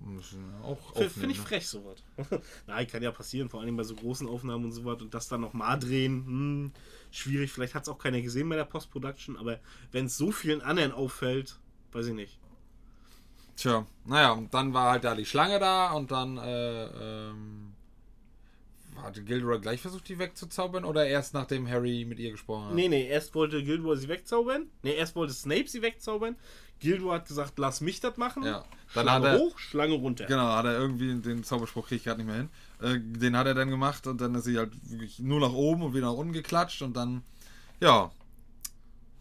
Müssen 0.00 0.46
wir 0.46 0.64
auch 0.64 0.92
Finde 0.94 1.30
ich 1.30 1.38
ne? 1.38 1.44
frech, 1.44 1.66
sowas. 1.66 2.02
Nein, 2.66 2.86
kann 2.86 3.02
ja 3.02 3.10
passieren, 3.10 3.48
vor 3.48 3.62
allem 3.62 3.76
bei 3.76 3.84
so 3.84 3.94
großen 3.94 4.28
Aufnahmen 4.28 4.66
und 4.66 4.72
sowas. 4.72 5.00
Und 5.00 5.14
das 5.14 5.28
dann 5.28 5.40
nochmal 5.40 5.78
drehen, 5.78 6.26
hm, 6.26 6.72
schwierig. 7.10 7.52
Vielleicht 7.52 7.74
hat 7.74 7.84
es 7.84 7.88
auch 7.88 7.98
keiner 7.98 8.20
gesehen 8.20 8.48
bei 8.50 8.56
der 8.56 8.66
Post-Production, 8.66 9.38
aber 9.38 9.60
wenn 9.92 10.06
es 10.06 10.18
so 10.18 10.30
vielen 10.30 10.60
anderen 10.60 10.92
auffällt, 10.92 11.58
weiß 11.92 12.08
ich 12.08 12.14
nicht. 12.14 12.38
Tja, 13.56 13.86
naja, 14.04 14.32
und 14.32 14.52
dann 14.52 14.74
war 14.74 14.90
halt 14.92 15.04
da 15.04 15.14
die 15.14 15.24
Schlange 15.26 15.58
da 15.60 15.92
und 15.92 16.10
dann 16.10 16.38
äh, 16.38 16.84
ähm, 17.30 17.72
hatte 19.02 19.22
Gilderoy 19.22 19.60
gleich 19.60 19.80
versucht, 19.80 20.08
die 20.08 20.18
wegzuzaubern 20.18 20.84
oder 20.84 21.06
erst 21.06 21.34
nachdem 21.34 21.68
Harry 21.68 22.04
mit 22.04 22.18
ihr 22.18 22.30
gesprochen 22.32 22.66
hat? 22.66 22.74
Nee, 22.74 22.88
nee, 22.88 23.06
erst 23.06 23.34
wollte 23.34 23.62
Gilderoy 23.62 23.96
sie 23.96 24.08
wegzaubern. 24.08 24.66
Nee, 24.82 24.94
erst 24.94 25.14
wollte 25.16 25.32
Snape 25.32 25.68
sie 25.68 25.82
wegzaubern. 25.82 26.36
Gilderoy 26.80 27.14
hat 27.16 27.26
gesagt, 27.28 27.58
lass 27.58 27.80
mich 27.80 28.00
das 28.00 28.16
machen. 28.16 28.42
Ja. 28.44 28.64
Dann 28.94 29.04
Schlange 29.04 29.28
hat 29.28 29.34
er- 29.34 29.38
hoch, 29.40 29.58
Schlange 29.58 29.94
runter. 29.94 30.26
Genau, 30.26 30.46
hat 30.46 30.64
er 30.66 30.78
irgendwie, 30.78 31.14
den 31.20 31.44
Zauberspruch 31.44 31.86
kriege 31.88 31.96
ich 31.98 32.04
gerade 32.04 32.22
nicht 32.22 32.26
mehr 32.26 32.36
hin. 32.36 32.48
Äh, 32.82 33.18
den 33.18 33.36
hat 33.36 33.46
er 33.46 33.54
dann 33.54 33.70
gemacht 33.70 34.06
und 34.06 34.20
dann 34.20 34.34
ist 34.34 34.44
sie 34.44 34.58
halt 34.58 34.72
wirklich 34.90 35.18
nur 35.20 35.40
nach 35.40 35.52
oben 35.52 35.82
und 35.82 35.94
wieder 35.94 36.06
nach 36.06 36.16
unten 36.18 36.32
geklatscht 36.32 36.82
und 36.82 36.96
dann, 36.96 37.22
ja. 37.80 38.10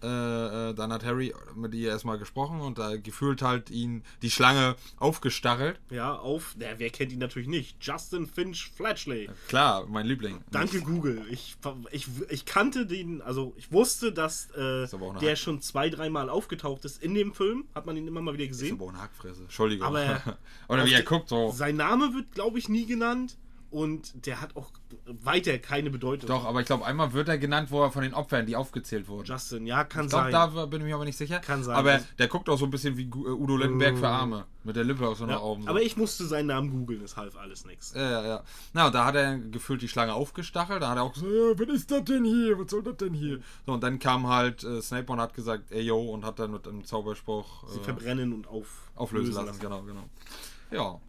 Äh, 0.03 0.69
äh, 0.71 0.73
dann 0.73 0.91
hat 0.91 1.05
Harry 1.05 1.33
mit 1.55 1.73
ihr 1.73 1.89
erstmal 1.89 2.17
gesprochen 2.19 2.59
und 2.59 2.77
da 2.77 2.97
gefühlt 2.97 3.41
halt 3.41 3.69
ihn 3.69 4.03
die 4.21 4.29
Schlange 4.29 4.75
aufgestachelt. 4.97 5.79
Ja, 5.89 6.13
auf, 6.15 6.55
na, 6.59 6.65
wer 6.77 6.89
kennt 6.89 7.11
ihn 7.13 7.19
natürlich 7.19 7.47
nicht? 7.47 7.77
Justin 7.81 8.27
Finch 8.27 8.69
Fletchley. 8.75 9.29
Klar, 9.47 9.85
mein 9.87 10.05
Liebling. 10.05 10.43
Danke 10.51 10.81
Google. 10.81 11.21
Ich, 11.29 11.55
ich, 11.91 12.07
ich 12.29 12.45
kannte 12.45 12.85
den, 12.85 13.21
also 13.21 13.53
ich 13.57 13.71
wusste, 13.71 14.11
dass 14.11 14.49
äh, 14.57 14.83
Ist 14.83 14.93
der 14.93 15.31
Hack- 15.31 15.37
schon 15.37 15.61
zwei, 15.61 15.89
dreimal 15.89 16.29
aufgetaucht 16.29 16.83
ist 16.85 17.01
in 17.01 17.13
dem 17.13 17.33
Film. 17.33 17.65
Hat 17.73 17.85
man 17.85 17.95
ihn 17.95 18.07
immer 18.07 18.21
mal 18.21 18.33
wieder 18.33 18.43
Ist 18.43 18.49
gesehen. 18.59 18.73
aber 18.75 18.85
auch 18.85 18.89
eine 18.89 19.01
Hackfresse. 19.01 19.43
Entschuldigung. 19.43 19.87
Aber 19.87 20.21
Oder 20.67 20.85
wie 20.85 20.93
er 20.93 21.03
guckt, 21.03 21.29
so. 21.29 21.51
Sein 21.51 21.77
Name 21.77 22.13
wird, 22.13 22.31
glaube 22.33 22.59
ich, 22.59 22.67
nie 22.67 22.85
genannt. 22.85 23.37
Und 23.73 24.27
der 24.27 24.39
hat 24.39 24.55
auch 24.55 24.69
weiter 25.23 25.57
keine 25.57 25.89
Bedeutung. 25.89 26.27
Doch, 26.27 26.45
aber 26.45 26.59
ich 26.59 26.67
glaube, 26.67 26.85
einmal 26.85 27.11
wird 27.13 27.27
er 27.27 27.39
genannt, 27.39 27.71
wo 27.71 27.81
er 27.81 27.89
von 27.89 28.03
den 28.03 28.13
Opfern, 28.13 28.45
die 28.45 28.55
aufgezählt 28.55 29.07
wurden. 29.07 29.25
Justin, 29.25 29.65
ja, 29.65 29.83
kann 29.83 30.05
Ich 30.05 30.11
glaube, 30.11 30.31
sein. 30.31 30.53
da 30.53 30.65
bin 30.67 30.81
ich 30.81 30.85
mir 30.85 30.93
aber 30.93 31.05
nicht 31.05 31.17
sicher. 31.17 31.39
Kann 31.39 31.63
sein. 31.63 31.75
Aber 31.75 31.99
der 32.19 32.27
guckt 32.27 32.49
auch 32.49 32.59
so 32.59 32.65
ein 32.65 32.69
bisschen 32.69 32.97
wie 32.97 33.05
äh, 33.05 33.29
Udo 33.31 33.57
Lindenberg 33.57 33.97
für 33.97 34.07
Arme. 34.07 34.45
Mit 34.63 34.75
der 34.75 34.83
Lippe 34.83 35.07
aus 35.07 35.17
so 35.17 35.23
einer 35.23 35.33
ja, 35.33 35.39
Augen. 35.39 35.63
So. 35.63 35.69
aber 35.69 35.81
ich 35.81 35.97
musste 35.97 36.25
seinen 36.27 36.45
Namen 36.45 36.69
googeln, 36.69 37.01
es 37.01 37.17
half 37.17 37.35
alles 37.35 37.65
nichts. 37.65 37.93
Ja, 37.95 38.11
ja, 38.11 38.25
ja. 38.27 38.43
Na, 38.73 38.85
und 38.85 38.93
da 38.93 39.05
hat 39.05 39.15
er 39.15 39.39
gefühlt 39.39 39.81
die 39.81 39.87
Schlange 39.87 40.13
aufgestachelt. 40.13 40.83
Da 40.83 40.89
hat 40.89 40.97
er 40.97 41.03
auch 41.03 41.13
gesagt, 41.13 41.31
ja, 41.31 41.59
was 41.59 41.75
ist 41.75 41.89
das 41.89 42.03
denn 42.03 42.25
hier? 42.25 42.59
Was 42.59 42.69
soll 42.69 42.83
das 42.83 42.97
denn 42.97 43.15
hier? 43.15 43.39
So, 43.65 43.73
und 43.73 43.81
dann 43.81 43.97
kam 43.97 44.27
halt 44.27 44.63
äh, 44.63 44.83
Snape 44.83 45.11
und 45.11 45.19
hat 45.19 45.33
gesagt, 45.33 45.71
ey, 45.71 45.81
yo, 45.81 45.99
und 45.99 46.25
hat 46.25 46.37
dann 46.37 46.51
mit 46.51 46.67
einem 46.67 46.85
Zauberspruch 46.85 47.67
Sie 47.69 47.79
äh, 47.79 47.83
verbrennen 47.83 48.33
und 48.33 48.47
auf, 48.47 48.91
auflösen 48.93 49.33
lassen. 49.33 49.59
Genau, 49.59 49.81
genau. 49.81 50.03
Ja. 50.69 50.99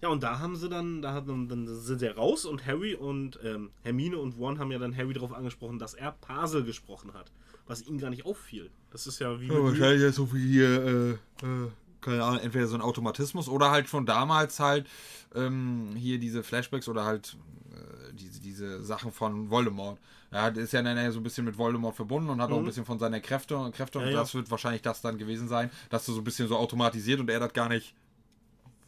Ja, 0.00 0.08
und 0.08 0.22
da 0.22 0.38
haben 0.38 0.54
sie 0.54 0.68
dann, 0.68 1.02
da 1.02 1.12
hat, 1.12 1.28
dann, 1.28 1.66
sind 1.66 1.98
sie 1.98 2.06
raus 2.06 2.44
und 2.44 2.64
Harry 2.66 2.94
und 2.94 3.38
ähm, 3.42 3.70
Hermine 3.82 4.18
und 4.18 4.38
Ron 4.38 4.58
haben 4.58 4.70
ja 4.70 4.78
dann 4.78 4.96
Harry 4.96 5.12
darauf 5.12 5.32
angesprochen, 5.32 5.78
dass 5.78 5.94
er 5.94 6.12
Parsel 6.12 6.62
gesprochen 6.64 7.14
hat, 7.14 7.32
was 7.66 7.82
ihm 7.82 7.98
gar 7.98 8.10
nicht 8.10 8.24
auffiel. 8.24 8.70
Das 8.92 9.06
ist 9.06 9.18
ja 9.18 9.40
wie 9.40 9.48
Ja, 9.48 9.62
wahrscheinlich 9.62 10.02
ist 10.02 10.16
so 10.16 10.32
wie 10.32 10.52
hier, 10.52 10.68
äh, 10.84 11.10
äh, 11.44 11.70
keine 12.00 12.22
Ahnung, 12.22 12.40
entweder 12.40 12.68
so 12.68 12.76
ein 12.76 12.80
Automatismus 12.80 13.48
oder 13.48 13.72
halt 13.72 13.88
schon 13.88 14.06
damals 14.06 14.60
halt 14.60 14.86
ähm, 15.34 15.94
hier 15.96 16.18
diese 16.18 16.44
Flashbacks 16.44 16.88
oder 16.88 17.04
halt 17.04 17.36
äh, 17.72 18.14
diese, 18.14 18.40
diese 18.40 18.84
Sachen 18.84 19.10
von 19.10 19.50
Voldemort. 19.50 19.98
Ja, 20.30 20.50
der 20.50 20.62
ist 20.62 20.72
ja 20.72 20.82
dann 20.82 21.10
so 21.10 21.18
ein 21.18 21.22
bisschen 21.22 21.44
mit 21.44 21.56
Voldemort 21.58 21.96
verbunden 21.96 22.28
und 22.28 22.40
hat 22.40 22.52
auch 22.52 22.58
ein 22.58 22.64
bisschen 22.64 22.84
von 22.84 22.98
seiner 22.98 23.18
Kräfte 23.18 23.56
und 23.56 23.74
Kräfte 23.74 23.98
und 23.98 24.04
Mhm. 24.04 24.10
Ja, 24.10 24.16
ja. 24.16 24.20
das 24.20 24.34
wird 24.34 24.50
wahrscheinlich 24.50 24.82
das 24.82 25.00
dann 25.00 25.18
gewesen 25.18 25.48
sein, 25.48 25.70
dass 25.90 26.04
du 26.04 26.12
so 26.12 26.20
ein 26.20 26.24
bisschen 26.24 26.46
so 26.48 26.56
automatisiert 26.56 27.18
und 27.18 27.30
er 27.30 27.40
das 27.40 27.52
gar 27.52 27.68
nicht 27.68 27.94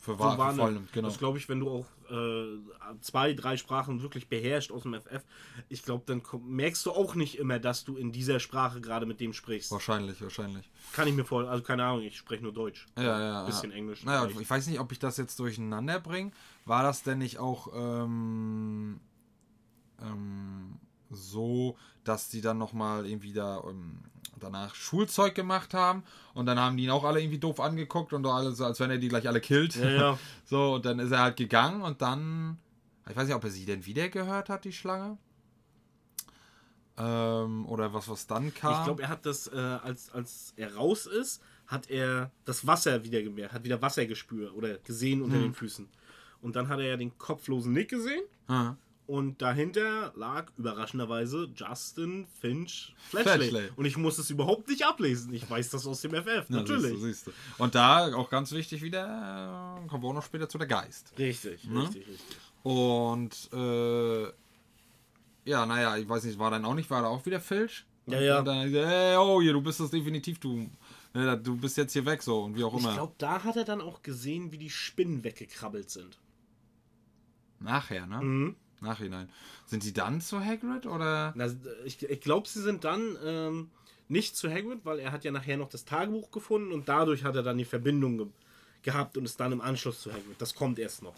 für, 0.01 0.13
so 0.13 0.19
wahr, 0.19 0.39
wahrnimmt. 0.39 0.93
genau. 0.93 1.09
Das 1.09 1.19
glaube 1.19 1.37
ich, 1.37 1.49
wenn 1.49 1.61
du 1.61 1.71
auch 1.71 1.87
äh, 2.11 2.59
zwei, 3.01 3.35
drei 3.35 3.59
Sprachen 3.59 4.01
wirklich 4.03 4.29
beherrscht 4.29 4.73
aus 4.73 4.83
dem 4.83 4.95
FF, 4.95 5.23
ich 5.69 5.83
glaube, 5.83 6.05
dann 6.07 6.23
merkst 6.47 6.87
du 6.87 6.93
auch 6.93 7.15
nicht 7.15 7.39
immer, 7.39 7.59
dass 7.59 7.85
du 7.85 7.97
in 7.97 8.11
dieser 8.11 8.41
Sprache 8.41 8.81
gerade 8.81 9.05
mit 9.05 9.21
dem 9.21 9.35
sprichst. 9.35 9.71
Wahrscheinlich, 9.71 10.23
wahrscheinlich. 10.23 10.71
Kann 10.95 11.07
ich 11.07 11.15
mir 11.15 11.25
vor, 11.25 11.49
also 11.49 11.63
keine 11.63 11.85
Ahnung, 11.85 12.03
ich 12.03 12.17
spreche 12.17 12.43
nur 12.43 12.53
Deutsch. 12.53 12.87
Ja, 12.97 13.21
ja, 13.21 13.41
Ein 13.41 13.47
bisschen 13.47 13.71
ja. 13.71 13.77
Englisch. 13.77 14.05
Naja, 14.05 14.27
ich 14.27 14.49
weiß 14.49 14.67
nicht, 14.69 14.81
ob 14.81 14.91
ich 14.91 14.99
das 14.99 15.19
jetzt 15.19 15.39
durcheinander 15.39 16.01
bringe. 16.01 16.33
War 16.65 16.83
das 16.83 17.03
denn 17.03 17.19
nicht 17.19 17.39
auch 17.39 17.69
ähm, 17.75 19.01
ähm, 20.01 20.79
so, 21.11 21.77
dass 22.11 22.29
die 22.29 22.41
dann 22.41 22.59
nochmal 22.59 23.07
irgendwie 23.07 23.33
da 23.33 23.63
ähm, 23.69 24.01
danach 24.41 24.75
Schulzeug 24.75 25.37
gemacht 25.37 25.75
haben 25.75 26.03
und 26.35 26.47
dann 26.47 26.59
haben 26.59 26.77
die 26.77 26.85
ihn 26.85 26.91
auch 26.91 27.05
alle 27.05 27.21
irgendwie 27.21 27.39
doof 27.39 27.61
angeguckt 27.61 28.13
und 28.13 28.27
alle 28.27 28.51
so, 28.51 28.65
als 28.65 28.81
wenn 28.81 28.91
er 28.91 28.99
die 28.99 29.09
gleich 29.09 29.29
alle 29.29 29.41
killt. 29.41 29.77
Ja, 29.77 29.91
ja. 29.91 30.19
So, 30.45 30.75
und 30.75 30.85
dann 30.85 30.99
ist 30.99 31.13
er 31.13 31.21
halt 31.21 31.37
gegangen 31.37 31.83
und 31.83 32.03
dann. 32.03 32.59
Ich 33.09 33.17
weiß 33.17 33.27
nicht, 33.27 33.37
ob 33.37 33.45
er 33.45 33.51
sie 33.51 33.65
denn 33.65 33.87
wieder 33.87 34.09
gehört 34.09 34.49
hat, 34.49 34.65
die 34.65 34.73
Schlange. 34.73 35.19
Ähm, 36.97 37.67
oder 37.67 37.95
was, 37.95 38.09
was 38.09 38.27
dann 38.27 38.53
kam. 38.53 38.81
Ich 38.81 38.85
glaube, 38.85 39.03
er 39.05 39.09
hat 39.09 39.25
das, 39.25 39.47
äh, 39.47 39.57
als, 39.57 40.11
als 40.11 40.53
er 40.57 40.75
raus 40.75 41.07
ist, 41.07 41.41
hat 41.67 41.89
er 41.89 42.31
das 42.45 42.67
Wasser 42.67 43.05
wieder 43.05 43.23
gemerkt, 43.23 43.53
hat 43.55 43.65
wieder 43.65 43.81
Wasser 43.81 44.07
gespürt 44.07 44.53
oder 44.53 44.79
gesehen 44.79 45.23
unter 45.23 45.39
den 45.39 45.55
Füßen. 45.55 45.89
Und 46.43 46.57
dann 46.57 46.69
hat 46.69 46.81
er 46.81 46.87
ja 46.87 46.97
den 46.97 47.17
kopflosen 47.19 47.73
Nick 47.73 47.91
gesehen 47.91 48.25
Ah. 48.49 48.75
Und 49.11 49.43
dahinter 49.43 50.13
lag 50.15 50.53
überraschenderweise 50.57 51.49
Justin 51.57 52.27
Finch 52.41 52.95
Fletchley. 53.09 53.49
Fletchley. 53.49 53.69
Und 53.77 53.85
ich 53.85 53.97
muss 53.97 54.19
es 54.19 54.31
überhaupt 54.31 54.69
nicht 54.69 54.85
ablesen. 54.87 55.33
Ich 55.35 55.49
weiß 55.51 55.71
das 55.71 55.87
aus 55.87 56.01
dem 56.03 56.13
FF, 56.15 56.27
Ja, 56.49 56.57
natürlich. 56.57 56.91
Siehst 56.93 57.03
du, 57.03 57.07
siehst 57.07 57.27
du. 57.27 57.33
Und 57.59 57.75
da 57.75 58.15
auch 58.15 58.31
ganz 58.31 58.53
wichtig 58.53 58.83
wieder, 58.83 59.81
äh, 59.85 59.89
kommen 59.89 60.03
wir 60.05 60.09
auch 60.09 60.15
noch 60.15 60.25
später 60.25 60.49
zu 60.49 60.59
der 60.59 60.69
Geist. 60.69 61.13
Richtig, 61.19 61.65
Ne? 61.65 61.83
richtig, 61.83 62.07
richtig. 62.07 62.37
Und 62.63 63.49
äh, 63.53 64.25
ja, 65.45 65.67
naja, 65.67 65.97
ich 65.97 66.09
weiß 66.09 66.25
nicht, 66.25 66.39
war 66.39 66.51
dann 66.53 66.65
auch 66.65 66.75
nicht, 66.75 66.89
war 66.91 67.03
da 67.03 67.09
auch 67.09 67.25
wieder 67.27 67.41
Filch? 67.41 67.85
Ja, 68.07 68.21
ja. 68.21 68.39
Und 68.39 68.45
dann, 68.45 68.69
hey, 68.73 69.17
oh, 69.17 69.41
hier, 69.43 69.53
du 69.55 69.61
bist 69.61 69.81
das 69.81 69.91
definitiv, 69.91 70.39
du, 70.39 70.71
ne, 71.15 71.37
du 71.39 71.57
bist 71.57 71.77
jetzt 71.77 71.93
hier 71.95 72.05
weg 72.07 72.23
so 72.23 72.43
und 72.45 72.57
wie 72.57 72.63
auch 72.65 72.75
Ich 72.75 72.81
immer. 72.81 72.95
glaube, 72.95 73.15
da 73.19 73.43
hat 73.43 73.57
er 73.57 73.65
dann 73.65 73.81
auch 73.81 74.03
gesehen, 74.03 74.53
wie 74.53 74.59
die 74.59 74.71
Spinnen 74.71 75.25
weggekrabbelt 75.25 75.91
sind. 75.91 76.19
Nachher, 77.59 78.07
ne? 78.07 78.21
Mhm. 78.23 78.57
Nachhinein. 78.81 79.29
Sind 79.67 79.85
die 79.85 79.93
dann 79.93 80.21
zu 80.21 80.45
Hagrid 80.45 80.87
oder? 80.87 81.33
Na, 81.37 81.49
ich 81.85 82.03
ich 82.03 82.21
glaube, 82.21 82.49
sie 82.49 82.61
sind 82.63 82.85
dann 82.85 83.17
ähm, 83.25 83.71
nicht 84.09 84.37
zu 84.37 84.51
Hagrid, 84.51 84.81
weil 84.85 84.99
er 84.99 85.13
hat 85.13 85.25
ja 85.25 85.31
nachher 85.31 85.57
noch 85.57 85.69
das 85.69 85.85
Tagebuch 85.85 86.31
gefunden 86.31 86.73
und 86.73 86.89
dadurch 86.89 87.25
hat 87.25 87.37
er 87.37 87.43
dann 87.43 87.59
die 87.59 87.65
Verbindung 87.65 88.19
ge 88.19 88.27
gehabt 88.83 89.19
und 89.19 89.27
ist 89.27 89.39
dann 89.39 89.53
im 89.53 89.61
Anschluss 89.61 90.01
zu 90.01 90.11
Hagrid. 90.11 90.37
Das 90.39 90.55
kommt 90.55 90.79
erst 90.79 91.03
noch. 91.03 91.15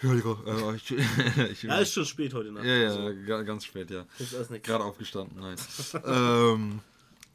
Entschuldigung, 0.00 0.38
äh, 0.46 0.74
ich, 0.76 0.90
ich, 1.52 1.62
Ja, 1.62 1.78
ist 1.78 1.92
schon 1.92 2.04
spät 2.06 2.34
heute 2.34 2.50
Nacht. 2.50 2.64
ja, 2.64 2.74
ja, 2.74 2.88
Also, 2.88 3.14
ga- 3.26 3.42
ganz 3.42 3.64
spät, 3.64 3.90
ja. 3.90 4.04
ist 4.18 4.34
alles 4.34 4.50
nix. 4.50 4.66
Gerade 4.66 4.84
aufgestanden, 4.84 5.38
nein. 5.38 5.56
ähm, 6.04 6.80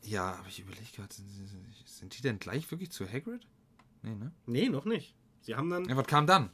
ja, 0.03 0.33
aber 0.39 0.47
ich 0.49 0.59
überlege 0.59 0.85
gerade, 0.95 1.13
sind, 1.13 1.27
sind 1.85 2.17
die 2.17 2.21
denn 2.21 2.39
gleich 2.39 2.69
wirklich 2.71 2.91
zu 2.91 3.07
Hagrid? 3.07 3.45
Nee, 4.01 4.15
ne? 4.15 4.31
Nee, 4.45 4.69
noch 4.69 4.85
nicht. 4.85 5.13
Sie 5.41 5.55
haben 5.55 5.69
dann. 5.69 5.85
Ja, 5.87 5.95
was 5.95 6.07
kam 6.07 6.27
dann? 6.27 6.49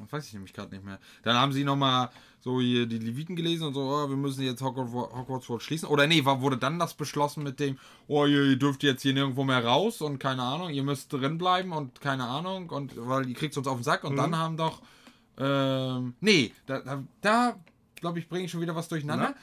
Das 0.00 0.12
weiß 0.12 0.26
ich 0.26 0.32
nämlich 0.32 0.52
gerade 0.52 0.74
nicht 0.74 0.84
mehr. 0.84 0.98
Dann 1.22 1.36
haben 1.36 1.52
sie 1.52 1.64
nochmal 1.64 2.10
so 2.40 2.60
hier 2.60 2.86
die 2.86 2.98
Leviten 2.98 3.36
gelesen 3.36 3.66
und 3.68 3.74
so, 3.74 3.80
oh, 3.80 4.08
wir 4.08 4.16
müssen 4.16 4.42
jetzt 4.42 4.62
Hogwarts, 4.62 5.48
World 5.48 5.62
schließen. 5.62 5.88
Oder 5.88 6.06
nee, 6.06 6.24
war, 6.24 6.40
wurde 6.40 6.58
dann 6.58 6.78
das 6.78 6.94
beschlossen 6.94 7.42
mit 7.42 7.60
dem, 7.60 7.78
oh, 8.06 8.26
ihr, 8.26 8.44
ihr 8.44 8.56
dürft 8.56 8.82
jetzt 8.82 9.02
hier 9.02 9.14
nirgendwo 9.14 9.44
mehr 9.44 9.64
raus 9.64 10.00
und 10.00 10.18
keine 10.18 10.42
Ahnung, 10.42 10.70
ihr 10.70 10.82
müsst 10.82 11.12
drin 11.12 11.38
bleiben 11.38 11.72
und 11.72 12.00
keine 12.00 12.24
Ahnung 12.24 12.70
und 12.70 12.92
weil 12.96 13.28
ihr 13.28 13.34
kriegt 13.34 13.56
uns 13.56 13.66
auf 13.66 13.78
den 13.78 13.84
Sack 13.84 14.04
und 14.04 14.16
dann 14.16 14.36
haben 14.36 14.56
doch, 14.56 14.82
ähm, 15.38 16.14
nee, 16.20 16.52
da, 16.66 16.80
da, 16.80 17.02
da 17.20 17.56
glaube 17.96 18.18
ich, 18.18 18.28
bringe 18.28 18.44
ich 18.44 18.50
schon 18.50 18.60
wieder 18.60 18.76
was 18.76 18.88
durcheinander. 18.88 19.34
Na? 19.34 19.40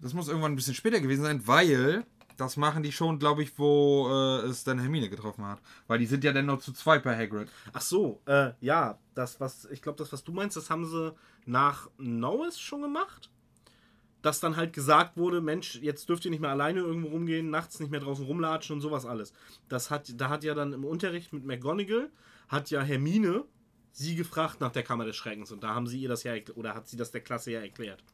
Das 0.00 0.14
muss 0.14 0.28
irgendwann 0.28 0.52
ein 0.52 0.56
bisschen 0.56 0.74
später 0.74 1.00
gewesen 1.00 1.22
sein, 1.22 1.46
weil 1.46 2.04
das 2.40 2.56
machen 2.56 2.82
die 2.82 2.92
schon, 2.92 3.18
glaube 3.18 3.42
ich, 3.42 3.58
wo 3.58 4.08
äh, 4.10 4.46
es 4.46 4.64
dann 4.64 4.78
Hermine 4.78 5.10
getroffen 5.10 5.44
hat. 5.44 5.60
Weil 5.86 5.98
die 5.98 6.06
sind 6.06 6.24
ja 6.24 6.32
dann 6.32 6.46
nur 6.46 6.58
zu 6.58 6.72
zweit 6.72 7.02
bei 7.02 7.16
Hagrid. 7.16 7.48
Ach 7.72 7.82
so, 7.82 8.20
äh, 8.26 8.52
ja, 8.60 8.98
das, 9.14 9.40
was. 9.40 9.66
Ich 9.66 9.82
glaube, 9.82 9.98
das, 9.98 10.12
was 10.12 10.24
du 10.24 10.32
meinst, 10.32 10.56
das 10.56 10.70
haben 10.70 10.86
sie 10.86 11.14
nach 11.44 11.90
Norris 11.98 12.58
schon 12.58 12.82
gemacht. 12.82 13.30
Dass 14.22 14.40
dann 14.40 14.56
halt 14.56 14.72
gesagt 14.72 15.16
wurde, 15.16 15.40
Mensch, 15.40 15.76
jetzt 15.76 16.08
dürft 16.08 16.24
ihr 16.24 16.30
nicht 16.30 16.40
mehr 16.40 16.50
alleine 16.50 16.80
irgendwo 16.80 17.08
rumgehen, 17.08 17.48
nachts 17.48 17.80
nicht 17.80 17.90
mehr 17.90 18.00
draußen 18.00 18.24
rumlatschen 18.24 18.74
und 18.74 18.80
sowas 18.82 19.06
alles. 19.06 19.32
Das 19.68 19.90
hat, 19.90 20.12
da 20.20 20.28
hat 20.28 20.44
ja 20.44 20.54
dann 20.54 20.74
im 20.74 20.84
Unterricht 20.84 21.32
mit 21.32 21.46
McGonagall, 21.46 22.10
hat 22.48 22.70
ja 22.70 22.82
Hermine 22.82 23.44
sie 23.92 24.16
gefragt 24.16 24.60
nach 24.60 24.72
der 24.72 24.82
Kammer 24.82 25.06
des 25.06 25.16
Schreckens 25.16 25.52
und 25.52 25.62
da 25.62 25.74
haben 25.74 25.86
sie 25.86 26.00
ihr 26.00 26.08
das 26.08 26.22
ja, 26.22 26.34
oder 26.54 26.74
hat 26.74 26.86
sie 26.86 26.98
das 26.98 27.10
der 27.10 27.22
Klasse 27.22 27.52
ja 27.52 27.60
erklärt. 27.60 28.04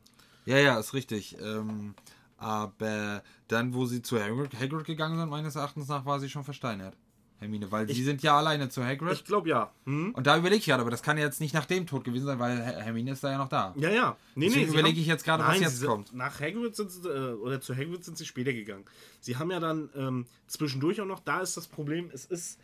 Ja, 0.45 0.59
ja, 0.59 0.79
ist 0.79 0.95
richtig. 0.95 1.37
Ähm, 1.41 1.95
aber 2.37 3.23
dann, 3.49 3.75
wo 3.75 3.87
sie 3.87 4.03
zu 4.03 4.21
Hagrid, 4.21 4.55
Hagrid 4.59 4.85
gegangen 4.85 5.19
sind, 5.19 5.29
meines 5.29 5.57
Erachtens 5.57 5.89
nach, 5.89 6.05
war 6.05 6.21
sie 6.21 6.29
schon 6.29 6.45
versteinert. 6.45 6.97
Hermine, 7.39 7.71
weil 7.71 7.87
sie 7.87 8.03
sind 8.03 8.23
ja 8.23 8.39
alleine 8.39 8.71
zu 8.71 8.83
Hagrid. 8.83 9.13
Ich 9.13 9.25
glaube 9.27 9.51
ja. 9.51 9.71
Hm? 9.85 10.13
und 10.15 10.27
da 10.27 10.39
überlege 10.39 10.59
ich 10.61 10.65
gerade, 10.65 10.81
aber 10.81 10.91
das 10.91 11.03
kann 11.03 11.19
ja 11.19 11.25
jetzt 11.25 11.39
nicht 11.39 11.53
nach 11.53 11.67
dem 11.67 11.87
Tod 11.87 12.03
gewesen 12.03 12.25
sein, 12.25 12.39
weil 12.39 12.57
Her- 12.57 12.81
Hermine 12.81 13.11
ist 13.13 13.23
da 13.23 13.31
ja 13.31 13.37
noch 13.37 13.51
da. 13.51 13.75
Ja, 13.77 13.91
ja. 13.91 14.17
Nee, 14.35 14.47
Deswegen 14.47 14.67
sie 14.71 14.73
überlege 14.73 14.99
ich 14.99 15.07
jetzt 15.07 15.23
gerade, 15.23 15.45
was 15.45 15.61
jetzt 15.61 15.77
sind- 15.81 15.87
kommt. 15.89 16.15
Nach 16.15 16.41
Hagrid 16.41 16.75
sind 16.75 16.91
sie, 16.91 17.07
äh, 17.07 17.35
oder 17.35 17.61
zu 17.61 17.77
Hagrid 17.77 18.03
sind 18.07 18.17
sie 18.17 18.25
später 18.25 18.55
gegangen. 18.55 18.87
Sie 19.21 19.37
haben 19.37 19.51
ja 19.51 19.61
dann 19.61 19.91
ähm, 19.95 20.27
zwischendurch 20.47 20.99
auch 21.03 21.07
noch, 21.07 21.21
da 21.21 21.41
ist 21.41 21.59
das 21.59 21.67
Problem, 21.69 22.09
es 22.11 22.25
ist 22.25 22.59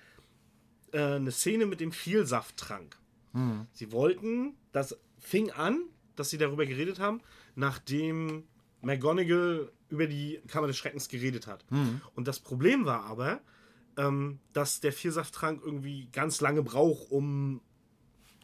äh, 0.92 1.16
eine 1.16 1.32
Szene 1.32 1.66
mit 1.66 1.80
dem 1.80 1.92
Vielsafttrank. 1.92 2.96
Hm. 3.34 3.66
Sie 3.74 3.92
wollten, 3.92 4.54
das 4.72 4.96
fing 5.18 5.50
an, 5.50 5.82
dass 6.16 6.30
sie 6.30 6.38
darüber 6.38 6.64
geredet 6.64 6.98
haben, 6.98 7.20
nachdem 7.56 8.44
McGonagall 8.82 9.70
über 9.88 10.06
die 10.06 10.40
Kammer 10.48 10.66
des 10.66 10.76
Schreckens 10.76 11.08
geredet 11.08 11.46
hat. 11.46 11.64
Hm. 11.70 12.00
Und 12.14 12.28
das 12.28 12.40
Problem 12.40 12.84
war 12.84 13.04
aber, 13.04 13.40
ähm, 13.96 14.38
dass 14.52 14.80
der 14.80 14.92
Vielsafttrank 14.92 15.60
irgendwie 15.64 16.08
ganz 16.12 16.40
lange 16.40 16.62
braucht, 16.62 17.10
um 17.10 17.60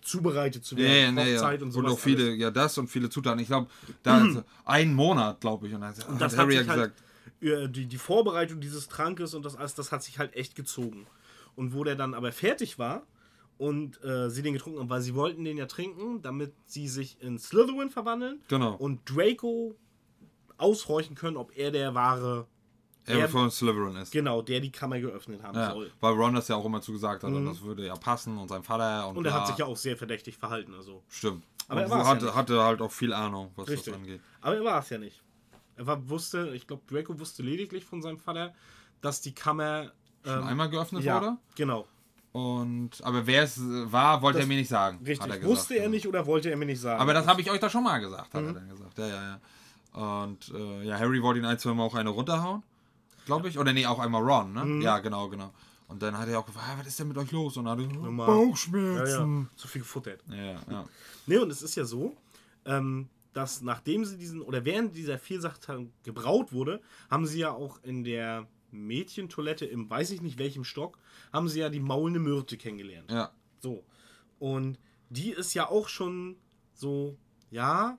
zubereitet 0.03 0.65
zu 0.65 0.77
Ja, 0.77 0.83
werden. 0.83 1.17
ja, 1.19 1.23
ja, 1.25 1.29
ja. 1.31 1.37
Hochzeit 1.37 1.61
und 1.63 1.69
Und 1.69 1.73
sowas 1.73 1.93
auch 1.93 1.99
viele, 1.99 2.25
alles. 2.29 2.39
ja, 2.41 2.51
das 2.51 2.79
und 2.79 2.89
viele 2.89 3.11
Zutaten. 3.11 3.41
Ich 3.41 3.49
glaube, 3.49 3.69
da 4.03 4.25
ist 4.27 4.43
ein 4.65 4.95
Monat, 4.95 5.41
glaube 5.41 5.67
ich. 5.69 5.75
Und 5.75 5.81
dann 5.81 5.95
hat 5.95 6.21
das 6.21 6.37
Harry 6.39 6.55
ja 6.55 6.61
hat 6.61 6.67
sich 6.67 6.77
halt, 6.77 6.93
gesagt, 7.41 7.63
äh, 7.65 7.69
die, 7.69 7.87
die 7.87 7.99
Vorbereitung 7.99 8.61
dieses 8.61 8.89
Trankes 8.89 9.35
und 9.35 9.45
das 9.45 9.57
alles, 9.57 9.75
das 9.75 9.93
hat 9.93 10.03
sich 10.03 10.19
halt 10.19 10.35
echt 10.35 10.55
gezogen. 10.55 11.07
Und 11.57 11.75
wo 11.75 11.83
der 11.85 11.97
dann 11.97 12.15
aber 12.15 12.31
fertig 12.33 12.79
war 12.79 13.03
und 13.59 14.03
äh, 14.05 14.31
sie 14.31 14.43
den 14.43 14.53
getrunken 14.55 14.79
haben, 14.79 14.91
weil 14.91 15.01
sie 15.03 15.15
wollten 15.15 15.45
den 15.45 15.57
ja 15.59 15.67
trinken, 15.67 16.23
damit 16.23 16.53
sie 16.65 16.87
sich 16.89 17.21
in 17.21 17.39
Slytherin 17.39 17.91
verwandeln 17.91 18.41
Genau. 18.49 18.75
und 18.77 19.01
Draco 19.11 19.75
aushorchen 20.59 21.15
können, 21.17 21.37
ob 21.37 21.57
er 21.57 21.71
der 21.71 21.95
wahre, 21.95 22.47
er 23.07 23.29
von 23.29 23.51
Slytherin 23.51 23.97
ist. 23.97 24.13
genau, 24.13 24.43
der 24.43 24.61
die 24.61 24.71
Kammer 24.71 25.01
geöffnet 25.01 25.43
haben 25.43 25.57
Ja, 25.57 25.73
soll. 25.73 25.91
weil 26.01 26.13
Ron 26.13 26.35
das 26.35 26.49
ja 26.49 26.57
auch 26.57 26.65
immer 26.67 26.83
zugesagt 26.83 27.23
hat 27.25 27.33
und 27.33 27.47
das 27.47 27.63
würde 27.63 27.87
ja 27.87 27.95
passen 27.97 28.37
und 28.37 28.49
sein 28.49 28.63
Vater 28.63 29.09
und, 29.09 29.17
Und 29.17 29.25
er 29.25 29.33
hat 29.33 29.47
sich 29.47 29.57
ja 29.57 29.65
auch 29.65 29.77
sehr 29.77 29.97
verdächtig 29.97 30.37
verhalten, 30.37 30.75
also. 30.75 31.03
Stimmt. 31.09 31.45
Aber 31.69 31.81
und 31.81 31.87
er 31.87 31.91
war's 31.91 32.07
ja 32.07 32.09
hatte, 32.15 32.35
hatte 32.35 32.63
halt 32.63 32.81
auch 32.83 32.93
viel 32.93 33.13
Ahnung, 33.15 33.51
was 33.57 33.69
Richtig. 33.69 33.93
das 33.93 34.01
angeht. 34.03 34.21
Aber 34.43 34.57
er 34.57 34.65
war 34.65 34.81
es 34.81 34.91
ja 34.91 34.99
nicht. 34.99 35.23
Er 35.77 35.87
war, 35.87 36.09
wusste, 36.09 36.49
ich 36.55 36.67
glaube, 36.67 36.83
Draco 36.87 37.19
wusste 37.19 37.43
lediglich 37.43 37.85
von 37.85 38.03
seinem 38.03 38.19
Vater, 38.19 38.53
dass 39.01 39.21
die 39.21 39.35
Kammer 39.35 39.93
Schon 40.25 40.43
einmal 40.45 40.69
geöffnet 40.69 41.03
Ähm, 41.03 41.07
ja, 41.07 41.21
wurde. 41.21 41.37
genau. 41.55 41.87
Und, 42.33 42.91
aber 43.03 43.27
wer 43.27 43.45
es 43.45 43.59
war, 43.61 44.21
wollte 44.21 44.39
Das- 44.39 44.45
er 44.47 44.49
mir 44.49 44.57
nicht 44.59 44.69
sagen. 44.69 44.99
Richtig. 44.99 45.21
Er 45.21 45.27
gesagt, 45.39 45.45
wusste 45.45 45.75
er 45.75 45.81
genau. 45.83 45.91
nicht 45.93 46.07
oder 46.07 46.27
wollte 46.27 46.51
er 46.51 46.57
mir 46.57 46.67
nicht 46.67 46.81
sagen? 46.81 47.01
Aber 47.01 47.15
das 47.15 47.27
habe 47.27 47.41
ich 47.41 47.51
euch 47.51 47.61
doch 47.61 47.71
schon 47.71 47.85
mal 47.85 47.99
gesagt, 47.99 48.33
Mhm. 48.35 48.39
hat 48.39 48.47
er 48.47 48.53
dann 48.53 48.69
gesagt. 48.69 48.99
Ja, 48.99 49.07
ja, 49.07 49.23
ja. 49.23 49.41
Und 49.99 50.53
äh, 50.55 50.85
ja, 50.85 50.97
Harry 50.97 51.21
wollte 51.23 51.41
ihn 51.41 51.45
ein, 51.45 51.59
zwei 51.59 51.75
Mal 51.75 51.83
auch 51.83 51.95
eine 51.97 52.11
runterhauen, 52.11 52.63
glaube 53.27 53.49
ich. 53.49 53.59
Oder 53.59 53.73
nee, 53.73 53.85
auch 53.85 53.99
einmal 53.99 54.23
Ron, 54.23 54.53
ne? 54.53 54.65
Mhm. 54.65 54.81
Ja, 54.81 55.01
genau, 55.01 55.29
genau. 55.29 55.53
Und 55.89 56.03
dann 56.03 56.17
hat 56.17 56.29
er 56.29 56.39
auch 56.39 56.47
gefragt, 56.47 56.67
"Ah, 56.71 56.79
was 56.79 56.87
ist 56.87 57.01
denn 57.01 57.09
mit 57.09 57.19
euch 57.19 57.33
los? 57.33 57.57
Und 57.57 57.65
dann 57.65 57.81
hat 57.81 57.85
er 57.85 58.01
ja, 58.01 58.11
Bauchschmerzen. 58.11 59.49
ja, 59.51 59.57
zu 59.57 59.67
viel 59.67 59.81
gefuttert. 59.81 60.23
Ja, 60.29 60.37
ja. 60.37 60.61
ja. 60.71 60.85
Ne, 61.27 61.41
und 61.43 61.51
es 61.51 61.63
ist 61.63 61.75
ja 61.75 61.85
so, 61.85 62.15
ähm, 62.65 63.09
dass 63.33 63.61
nachdem 63.61 64.05
sie 64.05 64.19
diesen, 64.19 64.41
oder 64.41 64.65
während 64.65 64.95
dieser 64.95 65.19
Vielsachttrank 65.19 65.91
gebraut 66.05 66.53
wurde, 66.53 66.81
haben 67.11 67.27
sie 67.27 67.41
ja 67.41 67.51
auch 67.51 67.81
in 67.83 68.05
der 68.05 68.47
Mädchentoilette 68.71 69.65
im 69.67 69.91
weiß 69.91 70.13
ich 70.13 70.21
nicht 70.23 70.39
welchem 70.39 70.63
Stock, 70.63 70.99
haben 71.33 71.49
sie 71.49 71.59
ja 71.59 71.71
die 71.71 71.81
maulende 71.81 72.21
Myrte 72.21 72.57
kennengelernt. 72.57 73.11
ja. 73.11 73.31
So. 73.61 73.83
Und 74.39 74.79
die 75.11 75.31
ist 75.31 75.55
ja 75.55 75.69
auch 75.69 75.89
schon 75.89 76.37
so, 76.75 77.17
ja, 77.51 77.99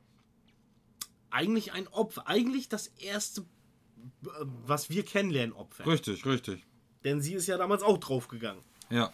eigentlich 1.31 1.71
ein 1.73 1.87
Opfer. 1.87 2.27
Eigentlich 2.27 2.69
das 2.69 2.87
erste, 2.87 3.41
äh, 3.41 4.27
was 4.65 4.89
wir 4.89 5.03
kennenlernen, 5.03 5.53
Opfer. 5.55 5.85
Richtig, 5.87 6.25
richtig. 6.25 6.65
Denn 7.03 7.21
sie 7.21 7.33
ist 7.33 7.47
ja 7.47 7.57
damals 7.57 7.83
auch 7.83 7.97
draufgegangen. 7.97 8.63
Ja. 8.89 9.13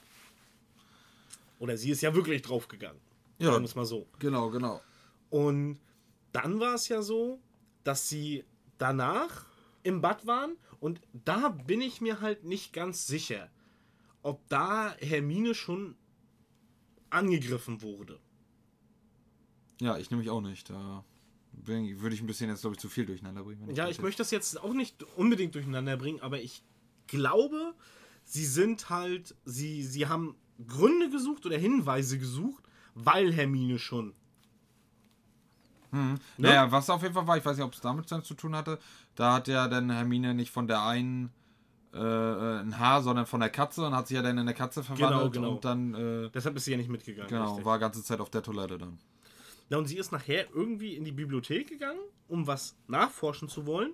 Oder 1.59 1.77
sie 1.77 1.91
ist 1.91 2.01
ja 2.01 2.13
wirklich 2.15 2.41
draufgegangen. 2.41 2.99
Ja. 3.39 3.51
Sagen 3.51 3.63
wir 3.63 3.69
es 3.69 3.75
mal 3.75 3.85
so. 3.85 4.07
Genau, 4.19 4.49
genau. 4.49 4.81
Und 5.29 5.79
dann 6.31 6.59
war 6.59 6.75
es 6.75 6.87
ja 6.87 7.01
so, 7.01 7.39
dass 7.83 8.09
sie 8.09 8.43
danach 8.77 9.45
im 9.83 10.01
Bad 10.01 10.25
waren 10.25 10.57
und 10.79 10.99
da 11.13 11.49
bin 11.49 11.81
ich 11.81 12.01
mir 12.01 12.21
halt 12.21 12.43
nicht 12.43 12.73
ganz 12.73 13.07
sicher, 13.07 13.49
ob 14.21 14.47
da 14.49 14.95
Hermine 14.99 15.53
schon 15.53 15.95
angegriffen 17.09 17.81
wurde. 17.81 18.19
Ja, 19.79 19.97
ich 19.97 20.09
nämlich 20.09 20.29
auch 20.29 20.41
nicht. 20.41 20.67
Bin- 20.69 21.03
würde 21.67 22.15
ich 22.15 22.21
ein 22.21 22.27
bisschen 22.27 22.49
jetzt, 22.49 22.61
glaube 22.61 22.75
ich, 22.75 22.79
zu 22.79 22.89
viel 22.89 23.05
durcheinander 23.05 23.43
bringen. 23.43 23.67
wenn 23.67 23.75
Ja, 23.75 23.87
ich 23.87 24.01
möchte 24.01 24.21
das 24.21 24.31
jetzt 24.31 24.61
auch 24.61 24.73
nicht 24.73 25.03
unbedingt 25.15 25.55
durcheinander 25.55 25.97
bringen, 25.97 26.21
aber 26.21 26.39
ich 26.41 26.63
glaube, 27.07 27.73
sie 28.23 28.45
sind 28.45 28.89
halt, 28.89 29.35
sie, 29.45 29.83
sie 29.83 30.07
haben 30.07 30.35
Gründe 30.67 31.09
gesucht 31.09 31.45
oder 31.45 31.57
Hinweise 31.57 32.17
gesucht, 32.19 32.63
weil 32.93 33.33
Hermine 33.33 33.79
schon. 33.79 34.13
Ne? 35.91 36.19
Naja, 36.37 36.71
was 36.71 36.89
auf 36.89 37.01
jeden 37.01 37.13
Fall 37.13 37.25
war, 37.25 37.37
ich 37.37 37.45
weiß 37.45 37.55
nicht, 37.55 37.65
ob 37.65 37.73
es 37.73 37.81
damit 37.81 38.07
zu 38.07 38.33
tun 38.33 38.55
hatte, 38.55 38.79
da 39.15 39.33
hat 39.33 39.47
ja 39.47 39.67
dann 39.67 39.89
Hermine 39.89 40.33
nicht 40.33 40.51
von 40.51 40.67
der 40.67 40.83
einen 40.83 41.31
äh, 41.93 41.97
äh, 41.97 42.59
ein 42.59 42.77
Haar, 42.77 43.01
sondern 43.01 43.25
von 43.25 43.39
der 43.39 43.49
Katze 43.49 43.85
und 43.85 43.95
hat 43.95 44.07
sich 44.07 44.15
ja 44.15 44.21
dann 44.21 44.31
in 44.31 44.39
eine 44.39 44.53
Katze 44.53 44.83
verwandelt 44.83 45.31
genau. 45.31 45.51
und 45.51 45.63
dann, 45.63 45.93
äh, 45.93 46.29
Deshalb 46.29 46.57
ist 46.57 46.65
sie 46.65 46.71
ja 46.71 46.77
nicht 46.77 46.89
mitgegangen. 46.89 47.29
genau, 47.29 47.45
richtig. 47.45 47.65
war 47.65 47.79
ganze 47.79 48.03
Zeit 48.03 48.19
auf 48.19 48.29
der 48.29 48.43
Toilette 48.43 48.77
dann. 48.77 48.99
Ja, 49.69 49.77
und 49.77 49.87
sie 49.87 49.97
ist 49.97 50.11
nachher 50.11 50.47
irgendwie 50.53 50.95
in 50.95 51.03
die 51.05 51.11
Bibliothek 51.11 51.67
gegangen, 51.67 51.99
um 52.27 52.47
was 52.47 52.75
nachforschen 52.87 53.49
zu 53.49 53.65
wollen 53.65 53.93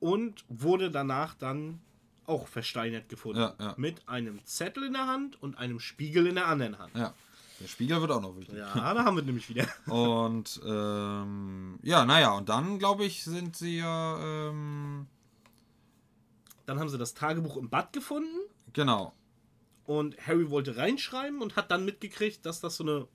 und 0.00 0.44
wurde 0.48 0.90
danach 0.90 1.34
dann 1.34 1.80
auch 2.26 2.48
versteinert 2.48 3.08
gefunden. 3.08 3.40
Ja, 3.40 3.54
ja. 3.58 3.74
Mit 3.76 4.08
einem 4.08 4.44
Zettel 4.44 4.84
in 4.84 4.94
der 4.94 5.06
Hand 5.06 5.40
und 5.40 5.58
einem 5.58 5.78
Spiegel 5.78 6.26
in 6.26 6.34
der 6.34 6.48
anderen 6.48 6.78
Hand. 6.78 6.96
Ja, 6.96 7.14
der 7.60 7.68
Spiegel 7.68 8.00
wird 8.00 8.10
auch 8.10 8.20
noch 8.20 8.36
wichtig. 8.36 8.58
Ja, 8.58 8.94
da 8.94 9.04
haben 9.04 9.16
wir 9.16 9.22
nämlich 9.22 9.48
wieder. 9.48 9.66
Und 9.86 10.60
ähm, 10.66 11.78
ja, 11.82 12.04
naja, 12.04 12.32
und 12.32 12.48
dann 12.48 12.78
glaube 12.78 13.04
ich, 13.04 13.24
sind 13.24 13.56
sie 13.56 13.78
ja 13.78 14.48
ähm, 14.48 15.06
Dann 16.66 16.78
haben 16.78 16.88
sie 16.88 16.98
das 16.98 17.14
Tagebuch 17.14 17.56
im 17.56 17.70
Bad 17.70 17.92
gefunden 17.92 18.36
genau. 18.72 19.14
und 19.86 20.18
Harry 20.26 20.50
wollte 20.50 20.76
reinschreiben 20.76 21.40
und 21.40 21.56
hat 21.56 21.70
dann 21.70 21.84
mitgekriegt, 21.84 22.44
dass 22.44 22.60
das 22.60 22.76
so 22.76 22.84
eine 22.84 23.08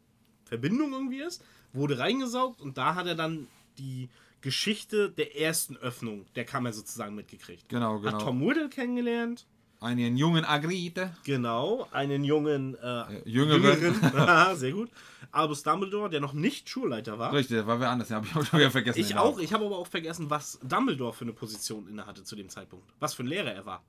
Verbindung 0.46 0.94
irgendwie 0.94 1.22
ist. 1.22 1.44
Wurde 1.74 1.98
reingesaugt 2.00 2.62
und 2.62 2.78
da 2.78 2.96
hat 2.96 3.08
er 3.08 3.16
dann 3.16 3.48
die 3.78 4.10
Geschichte 4.42 5.10
der 5.10 5.40
ersten 5.40 5.78
Öffnung 5.78 6.26
der 6.36 6.46
Kammer 6.46 6.74
sozusagen 6.74 7.16
mitgekriegt. 7.16 7.70
Genau, 7.70 8.00
genau. 8.00 8.14
Hat 8.14 8.22
Tom 8.22 8.46
Riddle 8.46 8.70
kennengelernt. 8.70 9.46
Einen 9.80 10.16
jungen 10.16 10.46
Agrite. 10.46 11.16
Genau, 11.24 11.88
einen 11.92 12.24
jungen 12.24 12.76
äh, 12.76 13.28
Jüngeren. 13.28 14.00
Haha, 14.14 14.56
sehr 14.56 14.74
gut. 14.74 14.92
Albus 15.32 15.64
Dumbledore, 15.64 16.10
der 16.10 16.20
noch 16.20 16.34
nicht 16.34 16.70
Schulleiter 16.70 17.18
war. 17.18 17.34
Richtig, 17.34 17.58
das 17.58 17.66
war 17.68 17.80
wer 17.80 17.90
anders. 17.90 18.10
Ja, 18.10 18.18
habe 18.18 18.28
ich 18.28 18.36
auch 18.36 18.46
schon 18.46 18.60
wieder 18.60 18.70
vergessen. 18.70 19.00
Ich 19.00 19.08
den 19.10 19.18
auch, 19.18 19.40
ich 19.40 19.54
habe 19.54 19.66
aber 19.66 19.78
auch 19.78 19.88
vergessen, 19.88 20.30
was 20.30 20.60
Dumbledore 20.62 21.14
für 21.14 21.24
eine 21.24 21.34
Position 21.34 21.88
innehatte 21.88 22.24
zu 22.24 22.36
dem 22.36 22.50
Zeitpunkt. 22.50 22.86
Was 23.00 23.16
für 23.16 23.24
ein 23.24 23.28
Lehrer 23.28 23.54
er 23.54 23.66
war. 23.66 23.84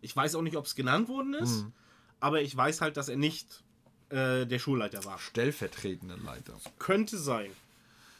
Ich 0.00 0.14
weiß 0.14 0.34
auch 0.36 0.42
nicht, 0.42 0.56
ob 0.56 0.66
es 0.66 0.74
genannt 0.76 1.08
worden 1.08 1.34
ist, 1.34 1.62
Mhm. 1.64 1.72
aber 2.20 2.42
ich 2.42 2.56
weiß 2.56 2.80
halt, 2.80 2.96
dass 2.96 3.08
er 3.08 3.16
nicht 3.16 3.64
äh, 4.12 4.46
der 4.46 4.58
Schulleiter 4.58 5.04
war. 5.04 5.18
Stellvertretende 5.18 6.16
Leiter. 6.24 6.54
Könnte 6.78 7.18
sein. 7.18 7.50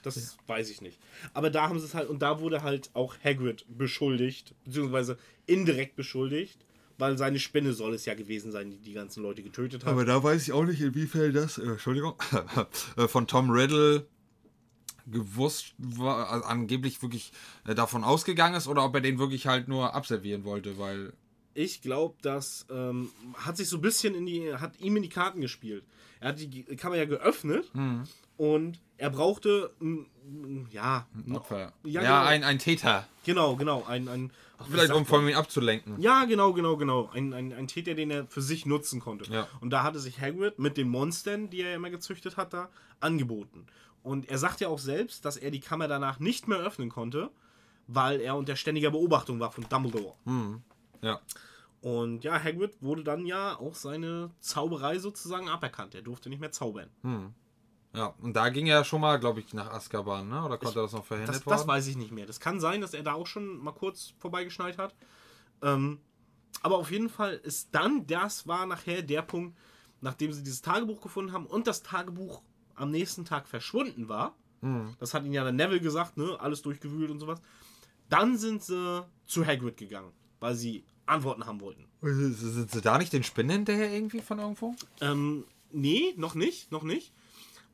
Das 0.03 0.37
weiß 0.47 0.71
ich 0.71 0.81
nicht. 0.81 0.99
Aber 1.33 1.51
da 1.51 1.69
haben 1.69 1.79
sie 1.79 1.87
es 1.87 1.95
halt, 1.95 2.09
und 2.09 2.23
da 2.23 2.41
wurde 2.41 2.63
halt 2.63 2.91
auch 2.93 3.15
Hagrid 3.23 3.65
beschuldigt, 3.69 4.55
beziehungsweise 4.65 5.17
indirekt 5.47 5.95
beschuldigt, 5.95 6.59
weil 6.99 7.17
seine 7.17 7.39
Spinne 7.39 7.73
soll 7.73 7.95
es 7.95 8.05
ja 8.05 8.15
gewesen 8.15 8.51
sein, 8.51 8.71
die 8.71 8.79
die 8.79 8.93
ganzen 8.95 9.23
Leute 9.23 9.43
getötet 9.43 9.85
hat. 9.85 9.93
Aber 9.93 10.05
da 10.05 10.23
weiß 10.23 10.43
ich 10.43 10.53
auch 10.53 10.65
nicht, 10.65 10.81
inwiefern 10.81 11.33
das, 11.33 11.59
äh, 11.59 11.63
Entschuldigung, 11.63 12.15
äh, 12.97 13.07
von 13.07 13.27
Tom 13.27 13.51
Riddle 13.51 14.07
gewusst 15.07 15.75
war, 15.79 16.31
also 16.31 16.47
angeblich 16.47 17.03
wirklich 17.03 17.33
äh, 17.67 17.75
davon 17.75 18.05
ausgegangen 18.05 18.55
ist 18.55 18.69
oder 18.69 18.85
ob 18.85 18.95
er 18.95 19.01
den 19.01 19.19
wirklich 19.19 19.47
halt 19.47 19.69
nur 19.69 19.95
abservieren 19.95 20.45
wollte, 20.45 20.79
weil. 20.79 21.13
Ich 21.55 21.83
glaube, 21.83 22.17
das 22.23 22.67
ähm, 22.71 23.11
hat 23.35 23.57
sich 23.57 23.69
so 23.69 23.77
ein 23.79 23.83
bisschen 23.83 24.15
in 24.15 24.27
die, 24.27 24.55
hat 24.55 24.79
ihm 24.81 24.97
in 24.97 25.03
die 25.03 25.09
Karten 25.09 25.41
gespielt. 25.41 25.85
Er 26.21 26.31
hat 26.31 26.41
die 26.41 26.63
Kammer 26.77 26.97
ja 26.97 27.05
geöffnet 27.05 27.71
und 28.37 28.81
er 28.97 29.11
brauchte, 29.11 29.73
ja, 30.71 31.07
Ein 31.27 31.37
Opfer. 31.37 31.73
Ja, 31.83 32.03
Ja, 32.03 32.21
genau. 32.21 32.31
ein, 32.31 32.45
ein 32.45 32.59
Täter. 32.59 33.07
genau, 33.25 33.57
genau, 33.57 33.85
ein, 33.85 34.09
ein 34.09 34.31
ach, 34.59 34.67
Vielleicht 34.71 34.93
um 34.93 35.05
von 35.05 35.27
ihm 35.29 35.37
abzulenken. 35.37 36.01
Ja, 36.01 36.25
genau, 36.25 36.53
genau, 36.53 36.77
genau. 36.77 37.11
Ein, 37.13 37.33
ein, 37.35 37.53
ein 37.53 37.67
Täter, 37.67 37.95
den 37.95 38.11
er 38.11 38.27
für 38.29 38.41
sich 38.43 38.65
nutzen 38.67 39.01
konnte. 39.01 39.31
Ja. 39.33 39.49
Und 39.61 39.71
da 39.71 39.83
hatte 39.83 39.99
sich 39.99 40.21
Hagrid 40.21 40.59
mit 40.61 40.77
den 40.77 40.89
Monstern, 40.89 41.51
die 41.51 41.63
er 41.63 41.75
immer 41.75 41.91
gezüchtet 41.91 42.37
hat, 42.37 42.53
da 42.53 42.69
angeboten. 43.01 43.67
Und 44.05 44.29
er 44.29 44.39
sagt 44.39 44.61
ja 44.61 44.69
auch 44.69 44.79
selbst, 44.79 45.25
dass 45.25 45.37
er 45.37 45.51
die 45.51 45.61
Kammer 45.61 45.89
danach 45.89 46.21
nicht 46.21 46.47
mehr 46.49 46.59
öffnen 46.59 46.89
konnte, 46.89 47.31
weil 47.89 48.21
er 48.21 48.37
unter 48.37 48.55
ständiger 48.57 48.93
Beobachtung 48.93 49.41
war 49.41 49.51
von 49.51 49.67
Dumbledore. 49.69 50.15
Ja. 51.03 51.21
Und 51.81 52.23
ja, 52.23 52.43
Hagrid 52.43 52.81
wurde 52.81 53.03
dann 53.03 53.27
ja 53.27 53.59
auch 53.59 53.75
seine 53.75 54.31
Zauberei 54.41 54.99
sozusagen 54.99 55.49
aberkannt. 55.49 55.95
Er 55.95 56.03
durfte 56.03 56.29
nicht 56.29 56.41
mehr 56.41 56.53
zaubern. 56.53 56.91
Ja, 57.95 58.15
und 58.21 58.35
da 58.35 58.49
ging 58.49 58.67
er 58.69 58.85
schon 58.85 59.01
mal, 59.01 59.19
glaube 59.19 59.41
ich, 59.41 59.53
nach 59.53 59.71
Azkaban, 59.71 60.29
ne? 60.29 60.45
Oder 60.45 60.59
konnte 60.59 60.81
das 60.81 60.93
noch 60.93 61.05
verhindert 61.05 61.37
Das, 61.37 61.45
das 61.45 61.67
weiß 61.67 61.89
ich 61.89 61.97
nicht 61.97 62.13
mehr. 62.13 62.25
Das 62.25 62.41
kann 62.41 62.61
sein, 62.61 62.81
dass 62.81 62.95
er 62.95 63.03
da 63.03 63.15
auch 63.15 63.27
schon 63.27 63.59
mal 63.59 63.73
kurz 63.73 64.15
vorbeigeschneit 64.19 64.79
hat. 64.79 64.95
Ähm, 65.61 66.01
aber 66.63 66.79
auf 66.79 66.91
jeden 66.91 67.11
Fall 67.11 67.35
ist 67.35 67.75
dann, 67.75 68.07
das 68.07 68.47
war 68.47 68.65
nachher 68.67 69.03
der 69.03 69.23
Punkt, 69.23 69.59
nachdem 70.01 70.33
sie 70.33 70.43
dieses 70.43 70.63
Tagebuch 70.63 71.01
gefunden 71.01 71.33
haben 71.33 71.47
und 71.47 71.67
das 71.67 71.83
Tagebuch 71.83 72.43
am 72.75 72.91
nächsten 72.91 73.25
Tag 73.25 73.49
verschwunden 73.49 74.09
war. 74.09 74.37
Das 75.01 75.13
hat 75.13 75.25
ihnen 75.25 75.35
ja 75.35 75.43
der 75.43 75.53
Neville 75.53 75.81
gesagt, 75.81 76.17
ne? 76.17 76.39
Alles 76.39 76.63
durchgewühlt 76.63 77.11
und 77.11 77.19
sowas. 77.19 77.43
Dann 78.09 78.39
sind 78.39 78.63
sie 78.63 79.05
zu 79.27 79.45
Hagrid 79.45 79.77
gegangen, 79.77 80.13
weil 80.39 80.55
sie 80.55 80.85
Antworten 81.07 81.47
haben 81.47 81.61
wollten. 81.61 81.85
Sind 82.03 82.71
sie 82.71 82.81
da 82.81 82.99
nicht 82.99 83.13
den 83.13 83.23
Spinnen 83.23 83.51
hinterher 83.51 83.93
irgendwie 83.93 84.21
von 84.21 84.39
irgendwo? 84.39 84.75
Ähm, 85.01 85.45
nee, 85.71 86.15
noch 86.17 86.35
nicht, 86.35 86.71
noch 86.73 86.83
nicht. 86.83 87.13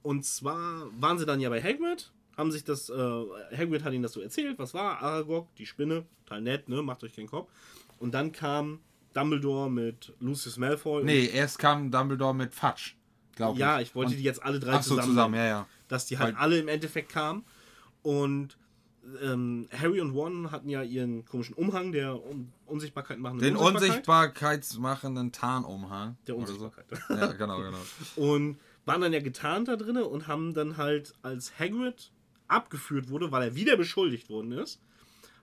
Und 0.02 0.24
zwar 0.24 0.86
waren 1.00 1.18
sie 1.18 1.26
dann 1.26 1.40
ja 1.40 1.48
bei 1.48 1.62
Hagrid, 1.62 2.12
haben 2.36 2.52
sich 2.52 2.64
das, 2.64 2.88
äh, 2.88 2.94
Hagrid 2.94 3.84
hat 3.84 3.92
ihnen 3.92 4.02
das 4.02 4.12
so 4.12 4.20
erzählt, 4.20 4.58
was 4.58 4.72
war, 4.74 5.02
Aragog, 5.02 5.54
die 5.56 5.66
Spinne, 5.66 6.06
total 6.24 6.40
nett, 6.42 6.68
ne, 6.68 6.82
macht 6.82 7.02
euch 7.04 7.14
keinen 7.16 7.26
Kopf. 7.28 7.50
Und 7.98 8.12
dann 8.14 8.32
kam 8.32 8.80
Dumbledore 9.14 9.70
mit 9.70 10.12
Lucius 10.20 10.56
Malfoy. 10.56 11.02
Nee, 11.04 11.26
erst 11.26 11.58
kam 11.58 11.90
Dumbledore 11.90 12.34
mit 12.34 12.54
Fatsch, 12.54 12.94
glaube 13.34 13.54
ich. 13.54 13.60
Ja, 13.60 13.80
ich 13.80 13.94
wollte 13.94 14.12
Und- 14.12 14.18
die 14.18 14.22
jetzt 14.22 14.42
alle 14.42 14.60
drei 14.60 14.74
Ach 14.74 14.82
so, 14.82 14.90
zusammen, 14.90 15.08
zusammen, 15.08 15.34
ja, 15.34 15.44
ja. 15.46 15.66
dass 15.88 16.06
die 16.06 16.18
halt 16.18 16.34
Weil- 16.36 16.42
alle 16.42 16.58
im 16.58 16.68
Endeffekt 16.68 17.10
kamen. 17.10 17.44
Und 18.02 18.56
ähm, 19.22 19.68
Harry 19.72 20.00
und 20.00 20.10
Ron 20.10 20.50
hatten 20.50 20.68
ja 20.68 20.82
ihren 20.82 21.24
komischen 21.24 21.54
Umhang, 21.54 21.92
der 21.92 22.14
Un 22.24 22.52
Unsichtbarkeit 22.66 23.18
machenden 23.18 23.44
Den 23.44 23.56
Unsichtbarkeit. 23.56 23.90
unsichtbarkeitsmachenden 23.90 25.32
Tarnumhang. 25.32 26.16
Der 26.26 26.36
oder 26.36 26.46
so. 26.46 26.52
Unsichtbarkeit. 26.54 27.00
Ja, 27.10 27.32
genau, 27.32 27.58
genau. 27.62 27.78
Und 28.16 28.58
waren 28.84 29.00
dann 29.00 29.12
ja 29.12 29.20
getarnt 29.20 29.68
da 29.68 29.76
drinne 29.76 30.04
und 30.04 30.26
haben 30.26 30.54
dann 30.54 30.76
halt, 30.76 31.14
als 31.22 31.58
Hagrid 31.58 32.10
abgeführt 32.46 33.08
wurde, 33.10 33.30
weil 33.32 33.42
er 33.42 33.54
wieder 33.54 33.76
beschuldigt 33.76 34.28
worden 34.30 34.52
ist, 34.52 34.80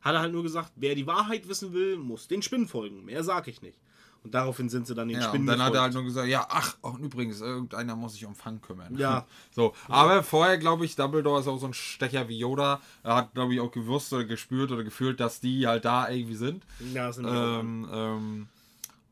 hat 0.01 0.13
er 0.15 0.21
halt 0.21 0.33
nur 0.33 0.43
gesagt, 0.43 0.71
wer 0.75 0.95
die 0.95 1.07
Wahrheit 1.07 1.47
wissen 1.47 1.73
will, 1.73 1.97
muss 1.97 2.27
den 2.27 2.41
Spinnen 2.41 2.67
folgen. 2.67 3.05
Mehr 3.05 3.23
sag 3.23 3.47
ich 3.47 3.61
nicht. 3.61 3.79
Und 4.25 4.33
daraufhin 4.33 4.69
sind 4.69 4.87
sie 4.87 4.95
dann 4.95 5.07
den 5.07 5.19
Ja, 5.19 5.25
und 5.25 5.29
Spinnen 5.29 5.45
dann 5.47 5.61
hat 5.61 5.73
er 5.75 5.81
halt 5.81 5.91
gefolgt. 5.91 5.93
nur 5.93 6.03
gesagt, 6.03 6.27
ja, 6.27 6.47
ach, 6.49 6.75
auch 6.81 6.97
übrigens, 6.97 7.41
irgendeiner 7.41 7.95
muss 7.95 8.13
sich 8.13 8.25
um 8.25 8.33
Fang 8.35 8.59
kümmern. 8.59 8.97
Ja. 8.97 9.25
So, 9.51 9.73
aber 9.87 10.23
vorher, 10.23 10.57
glaube 10.57 10.83
ich, 10.83 10.95
Dumbledore 10.97 11.39
ist 11.39 11.47
auch 11.47 11.59
so 11.59 11.67
ein 11.67 11.73
Stecher 11.73 12.27
wie 12.27 12.37
Yoda. 12.39 12.81
Er 13.03 13.15
hat, 13.15 13.33
glaube 13.33 13.53
ich, 13.53 13.61
auch 13.61 13.71
gewusst 13.71 14.11
oder 14.11 14.25
gespürt 14.25 14.71
oder 14.71 14.83
gefühlt, 14.83 15.19
dass 15.21 15.39
die 15.39 15.65
halt 15.67 15.85
da 15.85 16.09
irgendwie 16.09 16.35
sind. 16.35 16.65
Ja, 16.93 17.13
sind. 17.13 17.25
Ähm, 17.25 17.87
ähm, 17.89 18.47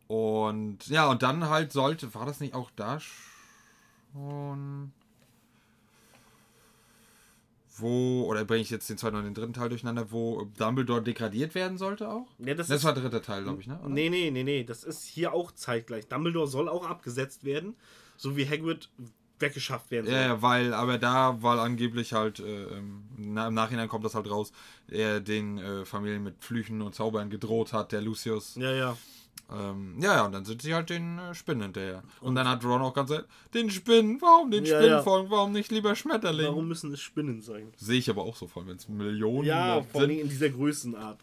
und 0.07 0.85
ja, 0.87 1.07
und 1.09 1.23
dann 1.23 1.47
halt 1.49 1.71
sollte, 1.71 2.13
war 2.13 2.25
das 2.25 2.39
nicht 2.41 2.55
auch 2.55 2.71
da 2.75 2.99
schon? 2.99 4.91
Wo, 7.77 8.25
oder 8.25 8.45
bringe 8.45 8.61
ich 8.61 8.69
jetzt 8.69 8.87
den 8.89 8.97
zweiten 8.99 9.15
und 9.15 9.23
den 9.23 9.33
dritten 9.33 9.53
Teil 9.53 9.69
durcheinander, 9.69 10.11
wo 10.11 10.45
Dumbledore 10.57 11.01
degradiert 11.01 11.55
werden 11.55 11.77
sollte 11.79 12.07
auch? 12.07 12.27
Ja, 12.37 12.53
das 12.53 12.67
Das 12.67 12.77
ist- 12.77 12.83
war 12.83 12.93
der 12.93 13.03
dritte 13.03 13.21
Teil, 13.21 13.43
glaube 13.43 13.61
ich, 13.61 13.67
ne? 13.67 13.79
Oder? 13.79 13.89
Nee, 13.89 14.09
nee, 14.09 14.29
nee, 14.29 14.43
nee. 14.43 14.63
Das 14.63 14.83
ist 14.83 15.05
hier 15.05 15.33
auch 15.33 15.51
zeitgleich. 15.51 16.07
Dumbledore 16.07 16.47
soll 16.47 16.69
auch 16.69 16.85
abgesetzt 16.87 17.43
werden, 17.45 17.75
so 18.15 18.37
wie 18.37 18.47
Hagrid 18.47 18.89
weggeschafft 19.39 19.89
werden 19.91 20.05
soll. 20.05 20.15
Ja, 20.15 20.41
weil, 20.41 20.73
aber 20.73 20.97
da, 20.99 21.41
weil 21.41 21.57
angeblich 21.59 22.13
halt, 22.13 22.39
äh, 22.39 22.63
ähm, 22.65 23.03
na, 23.17 23.47
im 23.47 23.53
Nachhinein 23.55 23.89
kommt 23.89 24.05
das 24.05 24.13
halt 24.13 24.29
raus, 24.29 24.51
er 24.87 25.19
den 25.19 25.57
äh, 25.57 25.83
Familien 25.85 26.23
mit 26.23 26.35
Flüchen 26.43 26.81
und 26.81 26.93
Zaubern 26.93 27.29
gedroht 27.31 27.73
hat, 27.73 27.91
der 27.91 28.01
Lucius. 28.01 28.55
ja. 28.55 28.71
ja. 28.71 28.97
Ähm, 29.55 29.95
ja, 30.01 30.15
ja, 30.15 30.25
und 30.25 30.31
dann 30.31 30.45
sind 30.45 30.61
sie 30.61 30.73
halt 30.73 30.89
den 30.89 31.19
äh, 31.19 31.33
Spinnen 31.35 31.63
hinterher. 31.63 32.03
Und 32.21 32.35
dann 32.35 32.47
hat 32.47 32.63
Ron 32.65 32.81
auch 32.81 32.93
ganz 32.93 33.11
den 33.53 33.69
Spinnen, 33.69 34.19
warum 34.21 34.49
den 34.51 34.65
Ja, 34.65 34.75
Spinnen 34.77 34.89
ja. 34.97 35.01
folgen, 35.03 35.29
warum 35.29 35.51
nicht 35.51 35.71
lieber 35.71 35.95
Schmetterling? 35.95 36.47
Warum 36.47 36.67
müssen 36.67 36.91
es 36.91 36.99
Spinnen 37.01 37.41
sein? 37.41 37.71
Sehe 37.77 37.99
ich 37.99 38.09
aber 38.09 38.23
auch 38.23 38.35
so 38.35 38.47
voll, 38.47 38.65
wenn 38.67 38.77
es 38.77 38.87
Millionen 38.89 39.45
Ja, 39.45 39.75
sind. 39.81 39.91
vor 39.91 40.01
allem 40.01 40.09
in 40.11 40.29
dieser 40.29 40.49
Größenart. 40.49 41.19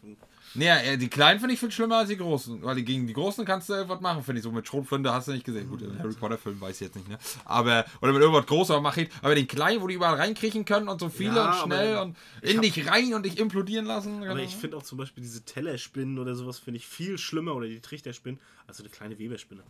Nee, 0.53 0.69
äh, 0.69 0.97
die 0.97 1.07
Kleinen 1.07 1.39
finde 1.39 1.53
ich 1.53 1.59
viel 1.59 1.71
schlimmer 1.71 1.97
als 1.97 2.09
die 2.09 2.17
Großen. 2.17 2.61
Weil 2.63 2.75
die, 2.75 2.83
gegen 2.85 3.07
die 3.07 3.13
Großen 3.13 3.45
kannst 3.45 3.69
du 3.69 3.73
irgendwas 3.73 4.01
machen, 4.01 4.23
finde 4.23 4.39
ich. 4.39 4.43
So 4.43 4.51
mit 4.51 4.67
Schrotflinte 4.67 5.13
hast 5.13 5.27
du 5.27 5.31
nicht 5.31 5.45
gesehen. 5.45 5.69
Gut, 5.69 5.81
im 5.81 5.97
Harry 5.97 6.13
Potter 6.13 6.37
Film 6.37 6.59
weiß 6.59 6.75
ich 6.75 6.87
jetzt 6.87 6.95
nicht, 6.95 7.07
ne? 7.07 7.17
Aber, 7.45 7.85
oder 8.01 8.11
mit 8.11 8.21
irgendwas 8.21 8.45
Großem 8.45 8.75
aber 8.75 8.83
Machete. 8.83 9.11
Aber 9.21 9.35
den 9.35 9.47
Kleinen, 9.47 9.81
wo 9.81 9.87
die 9.87 9.95
überall 9.95 10.15
reinkriechen 10.15 10.65
können 10.65 10.87
und 10.87 10.99
so 10.99 11.09
viele 11.09 11.35
Ja, 11.35 11.51
und 11.51 11.67
schnell 11.67 11.97
und 11.97 12.17
in 12.41 12.61
dich 12.61 12.87
rein 12.87 13.13
und 13.13 13.25
dich 13.25 13.39
implodieren 13.39 13.85
lassen. 13.85 14.23
Aber 14.23 14.39
ich 14.39 14.55
finde 14.55 14.77
auch 14.77 14.83
zum 14.83 14.97
Beispiel 14.97 15.23
diese 15.23 15.43
Tellerspinnen 15.43 16.19
oder 16.19 16.35
sowas 16.35 16.59
finde 16.59 16.77
ich 16.77 16.87
viel 16.87 17.17
schlimmer 17.17 17.55
oder 17.55 17.67
die 17.67 17.79
Trichterspinnen 17.79 18.39
als 18.67 18.77
so 18.77 18.83
eine 18.83 18.89
kleine 18.89 19.17
Weberspinne. 19.19 19.63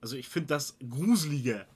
Also 0.00 0.16
ich 0.16 0.28
finde 0.28 0.48
das 0.48 0.76
gruseliger. 0.88 1.66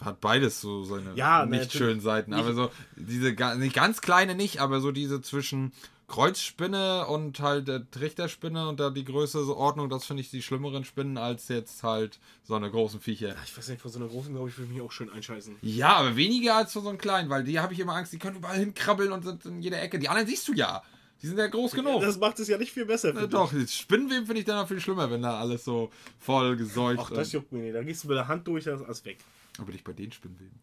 Hat 0.00 0.20
beides 0.20 0.60
so 0.60 0.84
seine 0.84 1.14
Ja, 1.14 1.46
nicht 1.46 1.52
natürlich. 1.52 1.72
schönen 1.72 2.00
Seiten. 2.00 2.34
Aber 2.34 2.52
so 2.52 2.70
diese 2.96 3.34
ganz 3.34 4.00
kleine 4.00 4.34
nicht, 4.34 4.60
aber 4.60 4.80
so 4.80 4.92
diese 4.92 5.22
zwischen 5.22 5.72
Kreuzspinne 6.08 7.06
und 7.06 7.40
halt 7.40 7.66
der 7.66 7.90
Trichterspinne 7.90 8.68
und 8.68 8.78
da 8.78 8.90
die 8.90 9.04
größere 9.04 9.56
Ordnung, 9.56 9.88
das 9.90 10.04
finde 10.04 10.20
ich 10.22 10.30
die 10.30 10.40
schlimmeren 10.42 10.84
Spinnen 10.84 11.18
als 11.18 11.48
jetzt 11.48 11.82
halt 11.82 12.20
so 12.44 12.54
eine 12.54 12.70
großen 12.70 13.00
Viecher. 13.00 13.34
Ich 13.44 13.56
weiß 13.56 13.68
nicht, 13.68 13.82
vor 13.82 13.90
so 13.90 13.98
einer 13.98 14.08
großen, 14.08 14.32
glaube 14.32 14.48
ich, 14.48 14.56
würde 14.56 14.68
ich 14.70 14.74
mich 14.76 14.82
auch 14.82 14.92
schön 14.92 15.10
einscheißen. 15.10 15.56
Ja, 15.62 15.96
aber 15.96 16.14
weniger 16.14 16.56
als 16.56 16.72
vor 16.72 16.82
so 16.82 16.88
einem 16.88 16.98
kleinen, 16.98 17.28
weil 17.28 17.42
die 17.42 17.58
habe 17.58 17.72
ich 17.72 17.80
immer 17.80 17.94
Angst, 17.94 18.12
die 18.12 18.18
können 18.18 18.36
überall 18.36 18.58
hinkrabbeln 18.58 19.10
und 19.10 19.24
sind 19.24 19.44
in 19.46 19.62
jeder 19.62 19.82
Ecke. 19.82 19.98
Die 19.98 20.08
anderen 20.08 20.28
siehst 20.28 20.46
du 20.46 20.52
ja. 20.52 20.82
Die 21.22 21.26
sind 21.26 21.38
ja 21.38 21.46
groß 21.46 21.72
genug. 21.72 22.02
Das 22.02 22.18
macht 22.18 22.38
es 22.38 22.46
ja 22.46 22.58
nicht 22.58 22.72
viel 22.72 22.84
besser. 22.84 23.08
Finde 23.12 23.28
doch, 23.28 23.52
das 23.52 23.74
Spinnenweben 23.74 24.26
finde 24.26 24.40
ich 24.40 24.44
dann 24.46 24.56
noch 24.56 24.68
viel 24.68 24.80
schlimmer, 24.80 25.10
wenn 25.10 25.22
da 25.22 25.40
alles 25.40 25.64
so 25.64 25.90
voll 26.20 26.56
geseucht 26.56 27.00
Ach, 27.02 27.10
das 27.10 27.32
juckt 27.32 27.50
mir 27.52 27.62
nicht. 27.62 27.74
Da 27.74 27.82
gehst 27.82 28.04
du 28.04 28.08
mit 28.08 28.16
der 28.16 28.28
Hand 28.28 28.46
durch, 28.46 28.64
das 28.64 28.80
ist 28.80 28.86
alles 28.86 29.04
weg. 29.04 29.18
Aber 29.58 29.72
nicht 29.72 29.84
bei 29.84 29.92
den 29.92 30.12
Spinnenweben. 30.12 30.58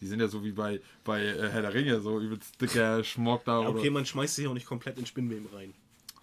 Die 0.00 0.06
sind 0.06 0.20
ja 0.20 0.28
so 0.28 0.44
wie 0.44 0.52
bei, 0.52 0.80
bei 1.04 1.22
äh, 1.24 1.50
Herr 1.50 1.62
der 1.62 1.74
Ringe, 1.74 2.00
so 2.00 2.20
übelst 2.20 2.60
dicker 2.60 3.02
Schmock 3.04 3.44
da. 3.44 3.62
Ja, 3.62 3.68
oder- 3.68 3.78
okay, 3.78 3.90
man 3.90 4.06
schmeißt 4.06 4.36
sich 4.36 4.46
auch 4.46 4.54
nicht 4.54 4.66
komplett 4.66 4.96
in 4.98 5.06
Spinnweben 5.06 5.46
rein. 5.52 5.74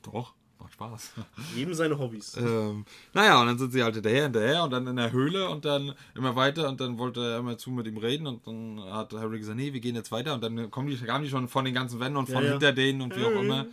Doch, 0.03 0.33
macht 0.65 0.73
Spaß. 0.73 1.13
Jedem 1.55 1.73
seine 1.73 1.97
Hobbys. 1.99 2.35
ähm, 2.37 2.85
naja, 3.13 3.39
und 3.39 3.47
dann 3.47 3.57
sind 3.57 3.71
sie 3.71 3.83
halt 3.83 3.93
hinterher, 3.95 4.23
hinterher 4.23 4.63
und 4.63 4.71
dann 4.71 4.87
in 4.87 4.95
der 4.95 5.11
Höhle 5.11 5.47
und 5.49 5.63
dann 5.63 5.93
immer 6.15 6.35
weiter 6.35 6.67
und 6.69 6.81
dann 6.81 6.97
wollte 6.97 7.21
er 7.21 7.39
immer 7.39 7.57
zu 7.57 7.69
mit 7.69 7.85
ihm 7.87 7.97
reden 7.97 8.25
und 8.27 8.45
dann 8.47 8.81
hat 8.91 9.13
Harry 9.13 9.39
gesagt, 9.39 9.57
nee, 9.57 9.73
wir 9.73 9.79
gehen 9.79 9.95
jetzt 9.95 10.11
weiter 10.11 10.33
und 10.33 10.43
dann 10.43 10.71
kommen 10.71 10.87
die, 10.89 10.97
kamen 10.97 11.23
die 11.23 11.29
schon 11.29 11.47
von 11.47 11.65
den 11.65 11.73
ganzen 11.73 11.99
Wänden 11.99 12.17
und 12.17 12.25
von 12.27 12.37
Ja, 12.37 12.41
ja. 12.43 12.51
hinter 12.51 12.73
denen 12.73 13.01
und 13.01 13.15
wie 13.15 13.23
auch 13.23 13.31
immer. 13.41 13.67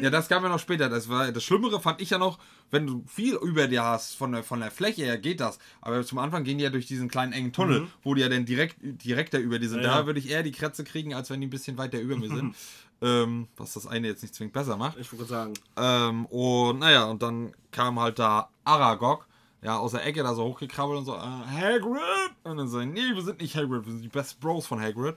Ja, 0.00 0.10
das 0.10 0.28
kam 0.28 0.42
ja 0.42 0.48
noch 0.48 0.58
später. 0.58 0.88
Das 0.88 1.08
war 1.08 1.30
das 1.30 1.44
Schlimmere 1.44 1.80
fand 1.80 2.00
ich 2.00 2.10
ja 2.10 2.18
noch, 2.18 2.38
wenn 2.70 2.86
du 2.86 3.04
viel 3.06 3.34
über 3.34 3.68
dir 3.68 3.84
hast, 3.84 4.16
von 4.16 4.32
der, 4.32 4.42
von 4.42 4.60
der 4.60 4.70
Fläche 4.70 5.02
her 5.02 5.18
geht 5.18 5.40
das. 5.40 5.58
Aber 5.80 6.04
zum 6.04 6.18
Anfang 6.18 6.42
gehen 6.44 6.58
die 6.58 6.64
ja 6.64 6.70
durch 6.70 6.86
diesen 6.86 7.08
kleinen 7.08 7.32
engen 7.32 7.52
Tunnel, 7.52 7.86
wo 8.02 8.14
die 8.14 8.22
ja 8.22 8.28
dann 8.28 8.44
direkt 8.44 8.76
direkter 8.80 9.38
über 9.38 9.58
die 9.58 9.66
sind. 9.68 9.82
Ja, 9.82 9.98
da 10.00 10.06
würde 10.06 10.18
ich 10.18 10.30
eher 10.30 10.42
die 10.42 10.52
Krätze 10.52 10.82
kriegen, 10.84 11.14
als 11.14 11.30
wenn 11.30 11.40
die 11.40 11.46
ein 11.46 11.50
bisschen 11.50 11.78
weiter 11.78 12.00
über 12.00 12.16
mir 12.16 12.28
sind. 12.28 12.54
ähm, 13.02 13.48
was 13.56 13.74
das 13.74 13.86
eine 13.86 14.08
jetzt 14.08 14.22
nicht 14.22 14.34
zwingend 14.34 14.52
besser 14.54 14.76
macht. 14.76 14.98
Ich 14.98 15.10
würde 15.12 15.24
sagen, 15.24 15.54
Ähm, 15.76 16.26
und 16.26 16.78
naja, 16.78 17.04
und 17.04 17.22
dann 17.22 17.52
kam 17.70 17.98
halt 18.00 18.18
da 18.18 18.48
Aragog, 18.64 19.26
ja, 19.62 19.78
aus 19.78 19.92
der 19.92 20.04
Ecke 20.06 20.22
da 20.22 20.34
so 20.34 20.44
hochgekrabbelt 20.44 20.98
und 21.00 21.04
so, 21.06 21.14
äh, 21.14 21.18
Hagrid! 21.18 22.32
Und 22.44 22.56
dann 22.58 22.68
so, 22.68 22.80
nee, 22.80 23.14
wir 23.14 23.22
sind 23.22 23.40
nicht 23.40 23.56
Hagrid, 23.56 23.84
wir 23.86 23.92
sind 23.92 24.02
die 24.02 24.08
Best 24.08 24.40
Bros 24.40 24.66
von 24.66 24.80
Hagrid. 24.80 25.16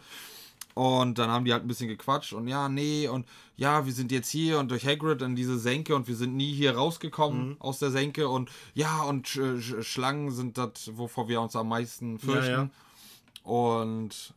Und 0.73 1.17
dann 1.17 1.31
haben 1.31 1.43
die 1.43 1.51
halt 1.53 1.63
ein 1.63 1.67
bisschen 1.67 1.87
gequatscht 1.87 2.33
und 2.33 2.47
ja, 2.47 2.69
nee, 2.69 3.07
und 3.07 3.25
ja, 3.55 3.87
wir 3.87 3.93
sind 3.93 4.11
jetzt 4.11 4.29
hier 4.29 4.59
und 4.59 4.69
durch 4.69 4.85
Hagrid 4.85 5.23
in 5.23 5.35
diese 5.35 5.57
Senke 5.57 5.95
und 5.95 6.07
wir 6.07 6.15
sind 6.15 6.35
nie 6.35 6.53
hier 6.53 6.75
rausgekommen 6.77 7.49
Mhm. 7.49 7.55
aus 7.57 7.79
der 7.79 7.89
Senke 7.89 8.29
und 8.29 8.51
ja, 8.75 9.01
und 9.01 9.27
Sch 9.27 9.39
Sch 9.59 9.81
Schlangen 9.81 10.29
sind 10.29 10.59
das, 10.59 10.91
wovor 10.95 11.27
wir 11.29 11.41
uns 11.41 11.55
am 11.55 11.69
meisten 11.69 12.19
fürchten. 12.19 12.51
ja. 12.51 12.69
Und 13.43 14.33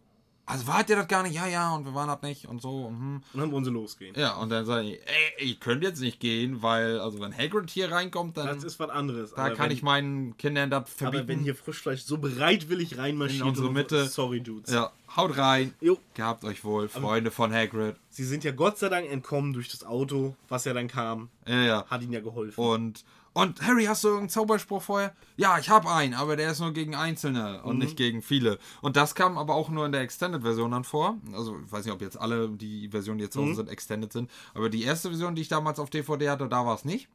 also 0.50 0.66
wart 0.66 0.90
ihr 0.90 0.96
das 0.96 1.08
gar 1.08 1.22
nicht? 1.22 1.34
Ja, 1.34 1.46
ja, 1.46 1.74
und 1.74 1.84
wir 1.84 1.94
waren 1.94 2.08
das 2.08 2.20
nicht 2.22 2.46
und 2.46 2.60
so. 2.60 2.90
Mhm. 2.90 3.22
und 3.32 3.40
dann 3.40 3.50
wollen 3.52 3.64
sie 3.64 3.70
losgehen. 3.70 4.14
Ja, 4.18 4.34
und 4.36 4.50
dann 4.50 4.66
sage 4.66 4.88
ich, 4.88 5.00
ey, 5.06 5.44
ich 5.46 5.60
könnte 5.60 5.86
jetzt 5.86 6.00
nicht 6.00 6.20
gehen, 6.20 6.62
weil, 6.62 6.98
also 7.00 7.20
wenn 7.20 7.36
Hagrid 7.36 7.70
hier 7.70 7.90
reinkommt, 7.92 8.36
dann 8.36 8.46
Das 8.46 8.64
ist 8.64 8.78
was 8.80 8.90
anderes. 8.90 9.32
da 9.34 9.46
aber 9.46 9.54
kann 9.54 9.66
wenn, 9.70 9.76
ich 9.76 9.82
meinen 9.82 10.36
Kindern 10.36 10.70
das 10.70 10.90
verbieten. 10.90 11.20
Aber 11.22 11.28
wenn 11.28 11.38
hier 11.40 11.54
Frischfleisch 11.54 12.02
so 12.02 12.18
bereitwillig 12.18 12.98
reinmarschiert, 12.98 13.42
In 13.42 13.48
unsere 13.48 13.68
und- 13.68 13.74
Mitte. 13.74 14.06
Sorry, 14.06 14.40
Dudes. 14.40 14.72
ja, 14.72 14.90
haut 15.16 15.36
rein. 15.38 15.74
Jo. 15.80 15.98
Gehabt 16.14 16.44
euch 16.44 16.64
wohl, 16.64 16.88
Freunde 16.88 17.30
von 17.30 17.52
Hagrid. 17.52 17.96
Sie 18.08 18.24
sind 18.24 18.42
ja 18.44 18.50
Gott 18.52 18.78
sei 18.78 18.88
Dank 18.88 19.10
entkommen 19.10 19.52
durch 19.52 19.68
das 19.68 19.84
Auto, 19.84 20.34
was 20.48 20.64
ja 20.64 20.72
dann 20.74 20.88
kam. 20.88 21.28
Ja, 21.46 21.62
ja. 21.62 21.86
Hat 21.88 22.02
ihnen 22.02 22.12
ja 22.12 22.20
geholfen. 22.20 22.60
Und, 22.60 23.04
und 23.32 23.62
Harry, 23.62 23.84
hast 23.84 24.02
du 24.02 24.08
irgendeinen 24.08 24.30
Zauberspruch 24.30 24.82
vorher? 24.82 25.14
Ja, 25.36 25.58
ich 25.58 25.70
habe 25.70 25.90
einen, 25.90 26.14
aber 26.14 26.36
der 26.36 26.50
ist 26.50 26.60
nur 26.60 26.72
gegen 26.72 26.94
Einzelne 26.94 27.62
und 27.62 27.78
nicht 27.78 27.96
gegen 27.96 28.22
viele. 28.22 28.58
Und 28.82 28.96
das 28.96 29.14
kam 29.14 29.38
aber 29.38 29.54
auch 29.54 29.68
nur 29.68 29.86
in 29.86 29.92
der 29.92 30.00
Extended-Version 30.00 30.70
dann 30.72 30.84
vor. 30.84 31.16
Also, 31.32 31.56
ich 31.64 31.70
weiß 31.70 31.84
nicht, 31.84 31.94
ob 31.94 32.00
jetzt 32.02 32.20
alle 32.20 32.48
die 32.48 32.88
Versionen, 32.88 33.18
die 33.18 33.24
jetzt 33.24 33.36
draußen 33.36 33.54
sind, 33.54 33.68
Extended 33.68 34.12
sind. 34.12 34.30
Aber 34.54 34.68
die 34.68 34.82
erste 34.82 35.08
Version, 35.10 35.34
die 35.34 35.42
ich 35.42 35.48
damals 35.48 35.78
auf 35.78 35.90
DVD 35.90 36.28
hatte, 36.30 36.48
da 36.48 36.66
war 36.66 36.74
es 36.74 36.84
nicht. 36.84 37.08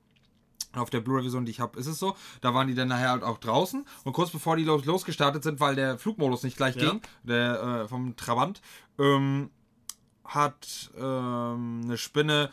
Auf 0.74 0.90
der 0.90 1.00
Blu-ray-Version, 1.02 1.46
die 1.46 1.52
ich 1.52 1.60
habe, 1.60 1.80
ist 1.80 1.88
es 1.88 2.00
so. 2.00 2.16
Da 2.42 2.54
waren 2.54 2.68
die 2.68 2.76
dann 2.76 2.88
nachher 2.90 3.10
halt 3.12 3.24
auch 3.24 3.38
draußen. 3.38 3.86
Und 4.04 4.14
kurz 4.14 4.30
bevor 4.32 4.56
die 4.58 4.64
los, 4.64 4.84
losgestartet 4.86 5.44
sind, 5.44 5.60
weil 5.60 5.76
der 5.76 5.98
Flugmodus 5.98 6.44
nicht 6.44 6.58
gleich 6.58 6.76
Ja. 6.76 6.92
ging, 6.92 7.02
der 7.24 7.62
äh, 7.84 7.88
vom 7.88 8.16
Trabant, 8.16 8.62
ähm, 9.00 9.50
hat 10.24 10.92
ähm, 10.98 11.82
eine 11.84 11.98
Spinne 11.98 12.50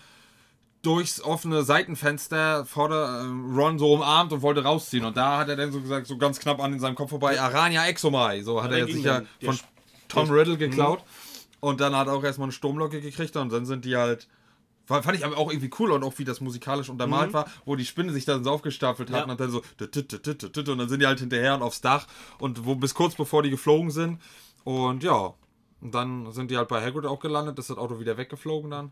durchs 0.83 1.21
offene 1.21 1.63
Seitenfenster 1.63 2.65
vor 2.67 2.89
der, 2.89 3.23
ähm, 3.25 3.57
Ron 3.57 3.79
so 3.79 3.95
umarmt 3.95 4.33
und 4.33 4.43
wollte 4.43 4.65
rausziehen. 4.65 5.05
Und 5.05 5.17
da 5.17 5.39
hat 5.39 5.49
er 5.49 5.57
dann 5.57 5.73
so 5.73 5.81
gesagt, 5.81 6.07
so 6.09 6.19
ganz 6.19 6.41
knapp 6.41 6.61
an 6.61 6.73
in 6.73 6.81
seinem 6.81 6.97
Kopf 6.97 7.11
vorbei, 7.11 7.41
Arania 7.41 7.87
Exomai. 7.87 8.43
So 8.43 8.63
hat 8.63 8.73
der 8.73 8.81
er 8.81 8.87
sich 8.87 9.05
ja 9.05 9.23
von 9.43 9.59
Tom 10.09 10.31
Riddle 10.31 10.57
geklaut. 10.57 11.03
Und 11.61 11.81
dann 11.81 11.95
hat 11.97 12.09
er 12.09 12.15
auch 12.15 12.25
erstmal 12.25 12.47
eine 12.47 12.53
Sturmlocke 12.53 13.01
gekriegt 13.01 13.37
und 13.37 13.53
dann 13.53 13.65
sind 13.65 13.85
die 13.85 13.97
halt. 13.97 14.29
Fand 14.87 15.15
ich 15.15 15.25
aber 15.25 15.39
auch 15.39 15.51
irgendwie 15.51 15.71
cool 15.79 15.93
und 15.93 16.03
auch 16.03 16.19
wie 16.19 16.25
das 16.25 16.41
musikalisch 16.41 16.89
untermalt 16.91 17.33
war, 17.33 17.47
wo 17.65 17.77
die 17.77 17.85
Spinne 17.87 18.13
sich 18.13 18.25
dann 18.25 18.43
so 18.43 18.51
aufgestapelt 18.51 19.11
hat 19.13 19.27
Ja. 19.27 19.33
und 19.33 19.41
dann 19.41 19.49
so 19.51 19.63
und 19.79 20.79
dann 20.79 20.89
sind 20.89 21.01
die 21.01 21.07
halt 21.07 21.21
hinterher 21.21 21.55
und 21.55 21.63
aufs 21.63 21.81
Dach 21.81 22.09
und 22.41 22.67
wo 22.67 22.75
bis 22.75 22.93
kurz 22.93 23.15
bevor 23.15 23.45
die 23.45 23.51
geflogen 23.51 23.93
sind 23.93 24.21
und 24.65 25.05
ja, 25.05 25.35
und 25.81 25.95
dann 25.95 26.33
sind 26.33 26.51
die 26.51 26.57
halt 26.57 26.69
bei 26.69 26.85
Hagrid 26.85 27.07
auch 27.07 27.21
gelandet, 27.21 27.59
ist 27.61 27.71
das 27.71 27.79
Auto 27.79 28.01
wieder 28.01 28.17
weggeflogen 28.17 28.71
dann. 28.73 28.91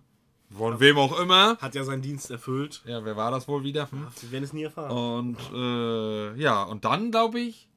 Von 0.56 0.80
wem 0.80 0.98
auch 0.98 1.18
immer. 1.20 1.56
Hat 1.58 1.74
ja 1.74 1.84
seinen 1.84 2.02
Dienst 2.02 2.30
erfüllt. 2.30 2.82
Ja, 2.84 3.04
wer 3.04 3.16
war 3.16 3.30
das 3.30 3.46
wohl 3.46 3.62
wieder? 3.62 3.90
Hm? 3.90 4.06
Sie 4.16 4.30
werden 4.32 4.44
es 4.44 4.52
nie 4.52 4.64
erfahren. 4.64 4.90
Und 4.90 5.36
äh, 5.54 6.34
ja, 6.40 6.62
und 6.64 6.84
dann 6.84 7.10
glaube 7.10 7.40
ich, 7.40 7.68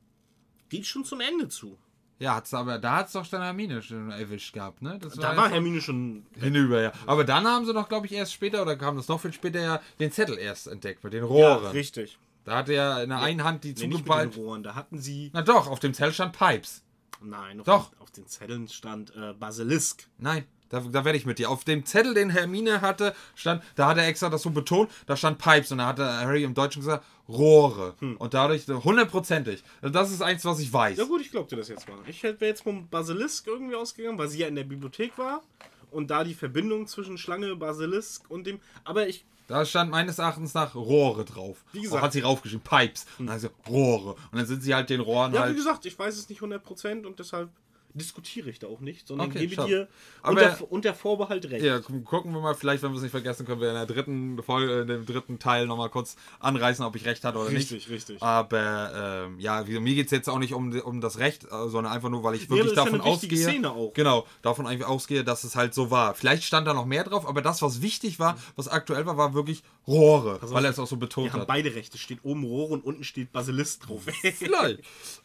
Geht 0.69 0.87
schon 0.87 1.05
zum 1.05 1.21
Ende 1.21 1.49
zu. 1.49 1.77
ja, 2.17 2.33
hat's 2.35 2.51
aber, 2.53 2.79
da 2.79 2.95
hat 2.97 3.07
es 3.07 3.13
doch 3.13 3.27
dann 3.27 3.43
Hermine 3.43 3.83
schon 3.83 4.09
erwischt 4.09 4.53
gehabt, 4.53 4.81
ne? 4.81 4.97
Das 4.99 5.13
Da 5.13 5.31
ja 5.33 5.37
war 5.37 5.49
Hermine 5.51 5.81
schon. 5.81 6.25
Hinüber, 6.39 6.81
ja. 6.81 6.91
Aber 7.05 7.23
dann 7.25 7.45
haben 7.45 7.65
sie 7.67 7.73
doch, 7.73 7.87
glaube 7.87 8.07
ich, 8.07 8.13
erst 8.13 8.33
später, 8.33 8.63
oder 8.63 8.75
kam 8.75 8.95
das 8.97 9.07
noch 9.07 9.19
viel 9.21 9.33
später, 9.33 9.61
ja, 9.61 9.81
den 9.99 10.11
Zettel 10.11 10.39
erst 10.39 10.65
entdeckt 10.67 11.03
mit 11.03 11.13
den 11.13 11.21
Ja, 11.21 11.27
Rohren. 11.29 11.67
richtig. 11.73 12.17
da 12.43 12.55
hatte 12.57 12.73
er 12.73 13.03
in 13.03 13.09
der 13.09 13.19
einen 13.19 13.43
Hand 13.43 13.63
die 13.65 13.67
Nee, 13.67 13.73
nicht 13.73 13.81
mit 13.81 13.91
den 13.93 13.97
zugeballt. 13.99 14.37
Rohren. 14.37 14.63
Da 14.63 14.73
hatten 14.73 14.97
sie. 14.97 15.29
Na 15.31 15.43
doch, 15.43 15.67
auf 15.67 15.79
dem 15.79 15.93
Zettel 15.93 16.13
stand 16.13 16.35
Pipes. 16.35 16.81
Nein, 17.21 17.59
auf, 17.59 17.65
Doch. 17.67 17.89
Den, 17.91 17.99
auf 18.01 18.09
den 18.11 18.25
Zetteln 18.27 18.67
stand 18.67 19.15
äh, 19.15 19.33
Basilisk. 19.33 20.07
Nein, 20.17 20.45
da, 20.73 20.79
da 20.79 21.05
werde 21.05 21.19
ich 21.19 21.27
mit 21.27 21.37
dir. 21.37 21.51
Auf 21.51 21.63
dem 21.63 21.85
Zettel, 21.85 22.15
den 22.15 22.31
Hermine 22.31 22.81
hatte, 22.81 23.13
stand, 23.35 23.63
da 23.75 23.87
hat 23.87 23.97
er 23.97 24.07
extra 24.07 24.29
das 24.29 24.41
so 24.41 24.49
betont, 24.49 24.89
da 25.05 25.15
stand 25.15 25.37
Pipes 25.37 25.71
und 25.71 25.77
da 25.77 25.85
hatte 25.85 26.03
Harry 26.03 26.43
im 26.43 26.55
Deutschen 26.55 26.81
gesagt, 26.81 27.05
Rohre. 27.29 27.93
Und 28.17 28.33
dadurch 28.33 28.65
hundertprozentig. 28.67 29.63
Also 29.83 29.93
Das 29.93 30.11
ist 30.11 30.23
eins, 30.23 30.43
was 30.45 30.59
ich 30.59 30.73
weiß. 30.73 30.97
Ja 30.97 31.05
gut, 31.05 31.21
ich 31.21 31.29
glaub 31.29 31.47
dir 31.47 31.57
das 31.57 31.67
jetzt 31.67 31.87
mal. 31.87 31.99
Ich 32.07 32.23
wäre 32.23 32.35
jetzt 32.39 32.63
vom 32.63 32.87
Basilisk 32.87 33.45
irgendwie 33.45 33.75
ausgegangen, 33.75 34.17
weil 34.17 34.29
sie 34.29 34.39
ja 34.39 34.47
in 34.47 34.55
der 34.55 34.63
Bibliothek 34.63 35.15
war. 35.17 35.43
Und 35.91 36.09
da 36.09 36.23
die 36.23 36.33
Verbindung 36.33 36.87
zwischen 36.87 37.19
Schlange, 37.19 37.55
Basilisk 37.55 38.23
und 38.29 38.47
dem. 38.47 38.59
Aber 38.83 39.07
ich. 39.07 39.25
Da 39.47 39.63
stand 39.65 39.91
meines 39.91 40.17
Erachtens 40.17 40.55
nach 40.55 40.73
Rohre 40.73 41.23
drauf. 41.23 41.63
Wie 41.71 41.81
gesagt. 41.81 41.99
Auch 41.99 42.05
hat 42.05 42.13
sie 42.13 42.21
raufgeschrieben, 42.21 42.63
Pipes. 42.63 43.05
Und 43.19 43.27
dann 43.27 43.39
sie 43.39 43.51
Rohre. 43.69 44.13
Und 44.13 44.39
dann 44.39 44.47
sind 44.47 44.63
sie 44.63 44.73
halt 44.73 44.89
den 44.89 45.01
Rohren 45.01 45.33
Ja, 45.33 45.41
wie 45.41 45.43
halt. 45.43 45.55
gesagt, 45.55 45.85
ich 45.85 45.99
weiß 45.99 46.17
es 46.17 46.29
nicht 46.29 46.41
100% 46.41 47.05
und 47.05 47.19
deshalb 47.19 47.49
diskutiere 47.93 48.49
ich 48.49 48.59
da 48.59 48.67
auch 48.67 48.79
nicht, 48.79 49.07
sondern 49.07 49.29
Okay, 49.29 49.39
gebe 49.39 49.55
schau. 49.55 49.65
dir 49.65 49.87
unter, 50.23 50.57
unter 50.71 50.93
Vorbehalt 50.93 51.49
recht. 51.49 51.63
Ja, 51.63 51.79
gu- 51.79 52.01
gucken 52.01 52.33
wir 52.33 52.41
mal, 52.41 52.55
vielleicht, 52.55 52.83
wenn 52.83 52.91
wir 52.91 52.97
es 52.97 53.03
nicht 53.03 53.11
vergessen, 53.11 53.45
können 53.45 53.61
wir 53.61 53.69
in 53.69 53.75
der 53.75 53.85
dritten 53.85 54.41
Folge, 54.43 54.81
in 54.81 54.87
dem 54.87 55.05
dritten 55.05 55.39
Teil 55.39 55.67
nochmal 55.67 55.89
kurz 55.89 56.15
anreißen, 56.39 56.83
ob 56.85 56.95
ich 56.95 57.05
recht 57.05 57.23
hatte 57.23 57.37
oder 57.37 57.49
Richtig, 57.51 57.71
nicht. 57.71 57.89
richtig. 57.89 58.21
Aber 58.21 59.25
ähm, 59.27 59.39
ja, 59.39 59.63
mir 59.63 59.95
geht 59.95 60.05
es 60.07 60.11
jetzt 60.11 60.29
auch 60.29 60.39
nicht 60.39 60.53
um, 60.53 60.71
um 60.81 61.01
das 61.01 61.19
Recht, 61.19 61.45
äh, 61.45 61.47
sondern 61.67 61.91
einfach 61.93 62.09
nur, 62.09 62.23
weil 62.23 62.35
ich 62.35 62.49
wirklich 62.49 62.69
ja 62.75 62.83
davon 62.83 63.01
ausgehe. 63.01 63.37
Szene 63.37 63.71
auch. 63.71 63.93
Genau, 63.93 64.25
davon 64.41 64.65
eigentlich 64.67 64.85
ausgehe, 64.87 65.23
dass 65.23 65.43
es 65.43 65.55
halt 65.55 65.73
so 65.73 65.91
war. 65.91 66.15
Vielleicht 66.15 66.43
stand 66.43 66.67
da 66.67 66.73
noch 66.73 66.85
mehr 66.85 67.03
drauf, 67.03 67.27
aber 67.27 67.41
das, 67.41 67.61
was 67.61 67.81
wichtig 67.81 68.19
war, 68.19 68.37
was 68.55 68.67
aktuell 68.67 69.05
war, 69.05 69.17
war 69.17 69.33
wirklich 69.33 69.63
Rohre, 69.87 70.39
weil 70.41 70.63
er 70.65 70.71
es 70.71 70.79
auch 70.79 70.87
so 70.87 70.95
betont 70.97 71.25
Wir 71.27 71.33
haben 71.33 71.41
hat. 71.41 71.47
beide 71.47 71.75
Rechte. 71.75 71.97
Steht 71.97 72.19
oben 72.23 72.43
Rohre 72.43 72.73
und 72.73 72.83
unten 72.85 73.03
steht 73.03 73.31
Basilisk 73.33 73.85
drauf. 73.85 74.01
Vielleicht. 74.21 74.79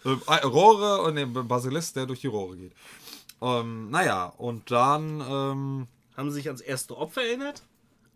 ähm, 0.05 0.21
äh, 0.27 0.45
Rohre 0.47 1.03
und 1.03 1.15
den 1.17 1.33
Basilisk, 1.33 1.95
der 1.95 2.07
durch 2.07 2.21
die 2.21 2.27
Rohre 2.27 2.57
geht. 2.59 2.73
Ähm, 3.41 3.91
naja, 3.91 4.27
und 4.27 4.71
dann, 4.71 5.21
ähm, 5.21 5.87
haben 6.17 6.31
sich 6.31 6.49
ans 6.49 6.61
erste 6.61 6.97
Opfer 6.97 7.23
erinnert, 7.23 7.63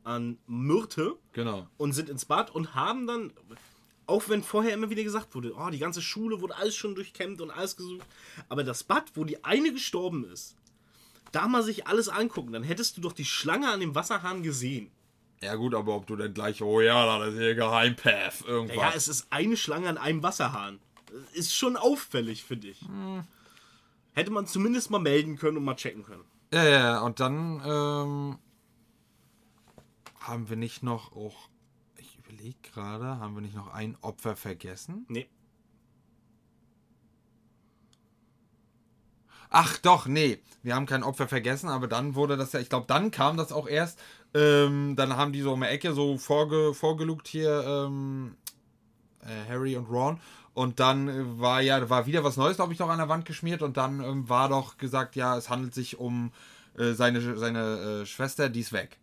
an 0.05 0.39
Myrte, 0.47 1.15
genau. 1.33 1.69
und 1.77 1.93
sind 1.93 2.09
ins 2.09 2.25
Bad 2.25 2.51
und 2.51 2.75
haben 2.75 3.07
dann, 3.07 3.33
auch 4.07 4.29
wenn 4.29 4.43
vorher 4.43 4.75
immer 4.75 4.91
wieder 4.91 5.05
gesagt 5.05 5.35
wurde, 5.35 5.55
oh, 5.57 5.71
die 5.71 5.79
ganze 5.79 6.03
Schule 6.03 6.41
wurde 6.41 6.57
alles 6.57 6.75
schon 6.75 6.97
durchkämmt 6.97 7.41
und 7.41 7.53
alles 7.53 7.77
gesucht, 7.77 8.05
aber 8.49 8.65
das 8.65 8.83
Bad, 8.83 9.13
wo 9.15 9.25
die 9.25 9.45
eine 9.45 9.73
gestorben 9.73 10.25
ist, 10.25 10.57
da 11.31 11.47
mal 11.47 11.63
sich 11.63 11.87
alles 11.87 12.09
angucken, 12.09 12.53
dann 12.53 12.65
hättest 12.65 12.97
du 12.97 13.01
doch 13.01 13.13
die 13.13 13.25
Schlange 13.25 13.71
an 13.71 13.81
dem 13.81 13.95
Wasserhahn 13.95 14.43
gesehen. 14.43 14.91
Ja 15.41 15.55
gut, 15.57 15.75
aber 15.75 15.97
ob 15.97 16.07
du 16.07 16.15
dann 16.15 16.35
gleich, 16.35 16.63
oh 16.63 16.81
ja, 16.81 17.19
das 17.19 17.35
ist 17.35 17.41
hier 17.41 17.55
Geheimpath, 17.55 18.43
irgendwas. 18.47 18.77
Ja, 18.77 18.93
es 18.95 19.09
ist 19.09 19.27
eine 19.31 19.57
Schlange 19.57 19.89
an 19.89 19.99
einem 19.99 20.23
Wasserhahn. 20.23 20.79
Ist 21.33 21.55
schon 21.55 21.77
auffällig, 21.77 22.45
finde 22.45 22.69
ich. 22.69 22.81
Hätte 24.13 24.31
man 24.31 24.47
zumindest 24.47 24.91
mal 24.91 24.99
melden 24.99 25.37
können 25.37 25.57
und 25.57 25.65
mal 25.65 25.77
checken 25.77 26.03
können. 26.03 26.25
Ja, 26.53 26.65
ja, 26.65 26.71
ja, 26.71 27.01
und 27.01 27.19
dann 27.19 27.63
ähm, 27.65 28.39
haben 30.21 30.51
wir 30.51 30.57
nicht 30.57 30.83
noch 30.83 31.13
auch. 31.17 31.49
Ich 31.97 32.19
überlege 32.19 32.59
gerade, 32.73 33.19
haben 33.19 33.35
wir 33.35 33.41
nicht 33.41 33.55
noch 33.55 33.73
ein 33.73 33.97
Opfer 34.03 34.37
vergessen? 34.37 35.07
Nee. 35.09 35.29
Ach 39.49 39.77
doch, 39.79 40.07
nee, 40.07 40.41
wir 40.63 40.75
haben 40.75 40.87
kein 40.87 41.03
Opfer 41.03 41.29
vergessen, 41.29 41.69
aber 41.69 41.87
dann 41.87 42.15
wurde 42.15 42.39
das 42.39 42.53
ja, 42.53 42.61
ich 42.61 42.71
glaube, 42.71 42.87
dann 42.87 43.11
kam 43.11 43.37
das 43.37 43.53
auch 43.53 43.69
erst. 43.69 43.99
Ähm, 44.35 44.95
dann 44.97 45.17
haben 45.17 45.33
die 45.33 45.43
so 45.43 45.53
um 45.53 45.61
die 45.61 45.67
Ecke 45.67 45.93
so 45.93 46.17
vorge, 46.17 46.73
vorgelugt 46.73 47.29
hier 47.29 47.63
ähm, 47.67 48.37
äh, 49.21 49.49
Harry 49.51 49.77
und 49.77 49.91
Ron. 49.91 50.21
Und 50.55 50.81
dann 50.81 51.09
äh, 51.09 51.41
war 51.41 51.61
ja, 51.61 51.89
war 51.89 52.07
wieder 52.07 52.25
was 52.25 52.37
Neues, 52.37 52.57
glaube 52.57 52.73
ich, 52.73 52.79
noch 52.79 52.89
an 52.89 52.99
der 52.99 53.09
Wand 53.09 53.25
geschmiert. 53.25 53.63
Und 53.63 53.77
dann 53.77 54.01
ähm, 54.01 54.29
war 54.29 54.49
doch 54.49 54.77
gesagt, 54.77 55.17
ja, 55.17 55.37
es 55.37 55.49
handelt 55.49 55.75
sich 55.75 55.99
um 55.99 56.33
äh, 56.77 56.93
seine, 56.93 57.37
seine 57.39 58.03
äh, 58.03 58.07
Schwester, 58.07 58.49
die 58.49 58.61
ist 58.61 58.73
weg. 58.73 58.99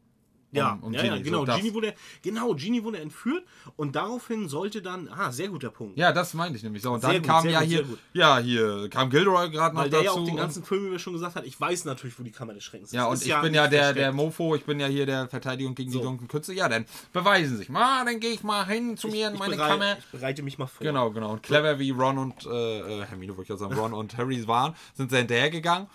Ja, 0.52 0.74
Um- 0.74 0.84
um 0.86 0.94
ja, 0.94 1.04
ja, 1.04 1.14
Ginny, 1.18 1.24
genau. 1.24 1.46
so. 1.46 1.52
Genie 1.56 1.74
wurde, 1.76 1.94
genau, 2.24 2.56
Genie 2.56 2.84
wurde 2.84 2.98
entführt 3.00 3.44
und 3.76 3.96
daraufhin 3.96 4.50
sollte 4.50 4.82
dann, 4.82 5.08
ah, 5.10 5.32
sehr 5.32 5.48
guter 5.50 5.70
Punkt. 5.70 5.96
Ja, 5.98 6.12
das 6.12 6.34
meinte 6.34 6.58
ich 6.58 6.64
nämlich 6.64 6.82
so. 6.82 6.92
Und 6.92 7.02
Sehr 7.02 7.12
dann 7.14 7.22
gut, 7.22 7.28
kam 7.30 7.48
ja 7.50 7.60
gut, 7.60 7.68
hier, 7.70 7.86
ja, 8.14 8.40
hier 8.40 8.90
kam 8.90 9.12
Gilderoy 9.12 9.52
gerade 9.52 9.76
noch 9.76 9.84
Weil 9.84 9.92
der 9.92 10.04
dazu. 10.04 10.16
ja 10.18 10.22
auch 10.22 10.26
den 10.26 10.38
ganzen 10.38 10.64
Film 10.64 10.88
über 10.88 10.98
schon 10.98 11.14
gesagt 11.14 11.36
hat, 11.36 11.46
ich 11.46 11.60
weiß 11.62 11.86
natürlich, 11.86 12.18
wo 12.18 12.24
die 12.24 12.32
Kammer 12.32 12.56
des 12.56 12.64
Schreckens 12.64 12.92
Ja, 12.92 13.04
ist. 13.04 13.08
und 13.10 13.14
Ist 13.16 13.28
ich 13.28 13.42
bin 13.42 13.54
ja 13.54 13.68
der, 13.68 13.80
versteckt. 13.80 14.00
der 14.00 14.12
Mofo, 14.12 14.56
ich 14.56 14.64
bin 14.66 14.80
ja 14.80 14.88
hier 14.88 15.06
der 15.06 15.28
Verteidigung 15.28 15.76
gegen 15.76 15.92
So. 15.92 16.00
die 16.00 16.04
dunklen 16.06 16.28
Künste. 16.28 16.54
Ja, 16.54 16.68
dann 16.68 16.86
beweisen 17.14 17.52
Sie 17.52 17.58
sich. 17.58 17.70
Ma, 17.70 18.04
dann 18.04 18.20
gehe 18.20 18.32
ich 18.32 18.42
mal 18.42 18.66
hin 18.66 18.98
zu 18.98 19.08
mir 19.10 19.28
in 19.30 19.38
meine 19.38 19.56
berei- 19.56 19.68
Kammer. 19.68 19.98
Ich 20.00 20.06
bereite 20.20 20.42
mich 20.42 20.58
mal 20.58 20.66
vor. 20.66 20.84
Genau, 20.84 21.12
genau. 21.12 21.34
Und 21.34 21.44
clever 21.44 21.78
wie 21.78 21.92
Ron 21.92 22.18
und 22.18 22.46
äh, 22.48 23.02
äh, 23.02 23.06
Hermine, 23.06 23.34
wollte 23.38 23.44
ich 23.44 23.50
ja 23.50 23.58
sagen, 23.58 23.76
Ron 23.78 23.94
und 24.00 24.18
Harry 24.18 24.48
waren, 24.48 24.74
sind 24.96 25.12
sie 25.12 25.18
hinterhergegangen. 25.18 25.88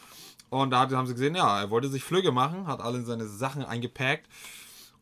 Und 0.62 0.70
da 0.70 0.88
haben 0.90 1.06
sie 1.06 1.14
gesehen, 1.14 1.34
ja, 1.34 1.60
er 1.62 1.70
wollte 1.70 1.88
sich 1.88 2.04
Flügge 2.04 2.30
machen, 2.32 2.66
hat 2.66 2.80
alle 2.80 3.02
seine 3.02 3.26
Sachen 3.26 3.64
eingepackt. 3.64 4.26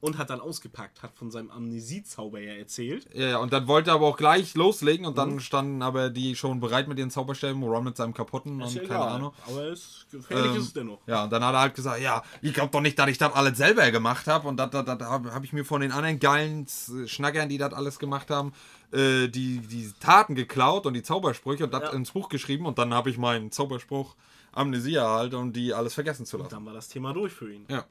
Und 0.01 0.19
hat 0.19 0.31
dann 0.31 0.41
ausgepackt, 0.41 1.01
hat 1.05 1.15
von 1.15 1.31
seinem 1.31 1.49
Amnesiezauber 1.53 2.41
ja 2.41 2.55
erzählt. 2.55 3.07
Ja, 3.15 3.29
ja, 3.29 3.37
und 3.39 3.53
dann 3.53 3.69
wollte 3.69 3.91
er 3.91 3.95
aber 3.95 4.09
auch 4.09 4.17
gleich 4.17 4.57
loslegen 4.57 5.07
und 5.07 5.13
Mhm. 5.13 5.17
dann 5.17 5.39
standen 5.41 5.81
aber 5.81 6.11
die 6.11 6.35
schon 6.35 6.59
bereit 6.59 6.89
mit 6.89 6.99
ihren 6.99 7.11
Zauberstäben, 7.13 7.63
Ron 7.63 7.85
mit 7.85 7.97
seinem 7.97 8.13
kaputten 8.13 8.61
und 8.61 8.67
Ist 8.67 8.75
ja 8.75 8.81
keine 8.83 8.95
egal, 8.97 9.09
Ahnung. 9.11 9.33
Aber 9.47 9.63
es, 9.67 10.05
gefährlich 10.11 10.51
Ähm, 10.55 10.59
ist 10.59 10.67
es 10.67 10.73
dennoch. 10.73 10.99
Ja, 11.07 11.23
und 11.23 11.31
dann 11.31 11.45
hat 11.45 11.55
er 11.55 11.61
halt 11.61 11.75
gesagt, 11.77 12.01
ja, 12.01 12.25
ich 12.41 12.53
glaube 12.53 12.71
doch 12.73 12.81
nicht, 12.81 12.99
dass 12.99 13.09
ich 13.11 13.19
das 13.19 13.33
alles 13.33 13.57
selber 13.57 13.89
gemacht 13.93 14.27
habe. 14.27 14.49
Und 14.49 14.57
da 14.57 14.67
da, 14.67 14.83
da, 14.83 14.97
da 14.97 15.07
habe 15.09 15.45
ich 15.45 15.53
mir 15.53 15.65
von 15.65 15.81
den 15.81 15.93
anderen 15.93 16.19
geilen 16.19 16.67
Schnackern, 17.07 17.49
die 17.49 17.59
das 17.59 17.73
alles 17.73 18.01
gemacht 18.01 18.29
haben, 18.29 18.53
äh, 18.91 19.29
die, 19.29 19.59
die 19.61 19.93
Taten 20.01 20.35
geklaut 20.35 20.85
und 20.85 20.95
die 20.95 21.05
Zaubersprüche 21.05 21.63
und 21.63 21.73
das 21.73 21.83
Ja. 21.83 21.91
ins 21.91 22.11
Buch 22.11 22.29
geschrieben. 22.29 22.67
Und 22.67 22.77
dann 22.79 22.93
habe 22.93 23.09
ich 23.09 23.19
meinen 23.19 23.53
Zauberspruch 23.53 24.17
Amnesia 24.53 25.09
halt, 25.09 25.35
um 25.35 25.53
die 25.53 25.75
alles 25.75 25.95
vergessen 25.95 26.27
zu 26.27 26.39
lassen. 26.39 26.51
Dann 26.51 26.67
war 26.67 26.75
das 26.75 26.89
Thema 26.89 27.13
durch 27.13 27.33
für 27.33 27.53
ihn. 27.53 27.67
Ja. 27.69 27.87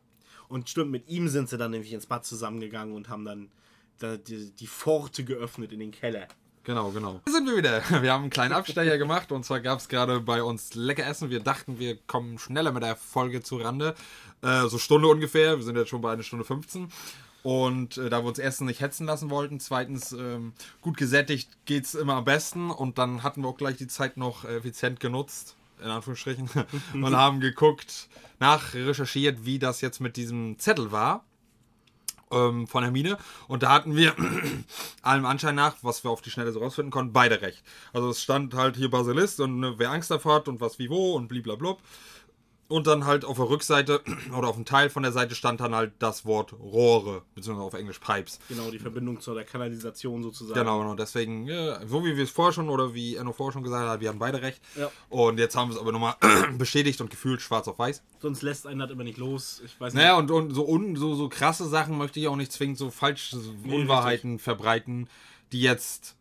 Und 0.48 0.70
stimmt, 0.70 0.92
mit 0.92 1.08
ihm 1.08 1.28
sind 1.28 1.50
sie 1.50 1.58
dann 1.58 1.72
nämlich 1.72 1.94
ins 1.94 2.06
Bad 2.06 2.26
zusammengegangen 2.26 2.96
und 2.96 3.10
haben 3.10 3.26
dann 3.26 3.50
da 4.00 4.18
die, 4.18 4.52
die 4.52 4.68
Pforte 4.68 5.24
geöffnet 5.24 5.72
in 5.72 5.80
den 5.80 5.92
Keller. 5.92 6.28
Genau, 6.64 6.92
genau. 6.92 7.22
Hier 7.24 7.34
sind 7.34 7.48
wir 7.48 7.58
wieder. 7.58 7.82
Wir 8.04 8.14
haben 8.14 8.22
einen 8.22 8.30
kleinen 8.30 8.54
Abstecher 8.54 8.98
gemacht 9.00 9.32
und 9.32 9.44
zwar 9.44 9.62
gab 9.62 9.80
es 9.80 9.88
gerade 9.88 10.20
bei 10.20 10.44
uns 10.44 10.76
lecker 10.76 11.06
Essen. 11.06 11.30
Wir 11.30 11.40
dachten, 11.40 11.80
wir 11.80 11.98
kommen 11.98 12.38
schneller 12.38 12.72
mit 12.72 12.84
der 12.84 12.96
Folge 12.96 13.42
zu 13.42 13.58
Rande. 13.58 13.96
Äh, 14.42 14.68
so 14.68 14.78
Stunde 14.78 15.08
ungefähr. 15.08 15.58
Wir 15.58 15.64
sind 15.64 15.76
jetzt 15.76 15.90
schon 15.90 16.02
bei 16.02 16.14
einer 16.14 16.24
Stunde 16.24 16.46
15. 16.46 16.90
Und 17.44 17.98
äh, 17.98 18.10
da 18.10 18.22
wir 18.22 18.28
uns 18.28 18.38
erstens 18.38 18.68
nicht 18.68 18.82
hetzen 18.82 19.08
lassen 19.08 19.32
wollten, 19.32 19.60
zweitens 19.60 20.12
ähm, 20.12 20.54
gut 20.82 20.98
gesättigt 20.98 21.50
geht's 21.66 21.96
immer 21.96 22.16
am 22.16 22.26
besten. 22.26 22.70
Und 22.70 23.00
dann 23.00 23.24
hatten 23.24 23.42
wir 23.42 23.48
auch 23.48 23.58
gleich 23.58 23.78
die 23.78 23.88
Zeit 23.88 24.18
noch 24.18 24.46
effizient 24.46 25.00
genutzt, 25.00 25.56
in 25.82 25.90
Anführungsstrichen, 25.90 26.50
und 26.94 27.16
haben 27.16 27.40
geguckt, 27.40 28.08
nach 28.40 28.74
recherchiert, 28.74 29.46
wie 29.46 29.60
das 29.60 29.82
jetzt 29.82 30.00
mit 30.00 30.18
diesem 30.18 30.58
Zettel 30.58 30.92
war 30.92 31.24
ähm, 32.32 32.68
von 32.68 32.84
Hermine. 32.84 33.18
Und 33.48 33.64
da 33.64 33.72
hatten 33.72 33.96
wir 33.96 34.16
allem 35.02 35.26
Anschein 35.26 35.56
nach, 35.56 35.76
was 35.82 36.04
wir 36.04 36.12
auf 36.12 36.22
die 36.22 36.32
Schnelle 36.32 36.52
so 36.52 36.60
rausfinden 36.60 36.92
konnten, 36.92 37.14
beide 37.14 37.42
recht. 37.42 37.64
Also 37.94 38.10
es 38.10 38.22
stand 38.22 38.54
halt 38.54 38.78
hier 38.78 38.90
Basilisk 38.90 39.40
und 39.40 39.60
ne, 39.60 39.76
wer 39.78 39.92
Angst 39.92 40.12
davor 40.12 40.36
hat 40.36 40.48
und 40.48 40.62
was 40.62 40.80
wie 40.80 40.90
wo 40.90 41.14
und 41.14 41.28
bliblablub. 41.28 41.80
Und 42.72 42.88
dann 42.88 43.06
halt 43.06 43.26
auf 43.26 43.36
der 43.36 43.50
Rückseite 43.50 44.02
oder 44.38 44.48
auf 44.48 44.56
dem 44.56 44.66
Teil 44.66 44.90
von 44.90 45.04
der 45.04 45.12
Seite 45.12 45.36
stand 45.36 45.60
dann 45.60 45.76
halt 45.76 45.94
das 46.00 46.26
Wort 46.26 46.54
Rohre, 46.54 47.24
beziehungsweise 47.36 47.68
auf 47.68 47.74
Englisch 47.74 48.00
Pipes. 48.00 48.40
Genau, 48.48 48.72
die 48.72 48.80
Verbindung 48.80 49.20
zu 49.20 49.34
der 49.34 49.44
Kanalisation 49.44 50.24
sozusagen. 50.24 50.60
Genau, 50.60 50.80
genau. 50.80 50.96
Deswegen, 50.96 51.48
ja, 51.48 51.86
so 51.86 52.06
wie 52.06 52.16
wir 52.16 52.24
es 52.24 52.32
vorher 52.32 52.54
schon 52.54 52.70
oder 52.70 52.94
wie 52.94 53.18
Enno 53.18 53.34
vorher 53.34 53.54
schon 53.54 53.64
gesagt 53.64 53.88
hat, 53.88 54.00
wir 54.00 54.08
hatten 54.08 54.20
beide 54.20 54.42
recht. 54.42 54.62
Ja. 54.76 54.90
Und 55.10 55.38
jetzt 55.38 55.56
haben 55.56 55.70
wir 55.70 55.76
es 55.76 55.82
aber 55.82 55.92
nochmal 55.92 56.16
bestätigt 56.58 57.02
und 57.02 57.10
gefühlt 57.10 57.42
schwarz 57.42 57.68
auf 57.68 57.78
weiß. 57.78 58.02
Sonst 58.22 58.42
lässt 58.42 58.66
einen 58.66 58.80
das 58.80 58.90
immer 58.90 59.04
nicht 59.04 59.18
los. 59.18 59.62
Ich 59.66 59.80
weiß 59.80 59.94
nicht. 59.94 60.02
Naja, 60.02 60.18
und, 60.18 60.32
und 60.32 60.54
so, 60.54 60.66
un, 60.66 60.96
so, 60.96 61.16
so 61.16 61.28
krasse 61.28 61.68
Sachen 61.68 61.98
möchte 61.98 62.20
ich 62.20 62.28
auch 62.28 62.36
nicht 62.36 62.52
zwingend 62.52 62.78
so 62.78 62.90
falsche 62.90 63.38
Unwahrheiten 63.66 64.40
verbreiten, 64.40 65.10
die 65.52 65.62
jetzt 65.62 66.16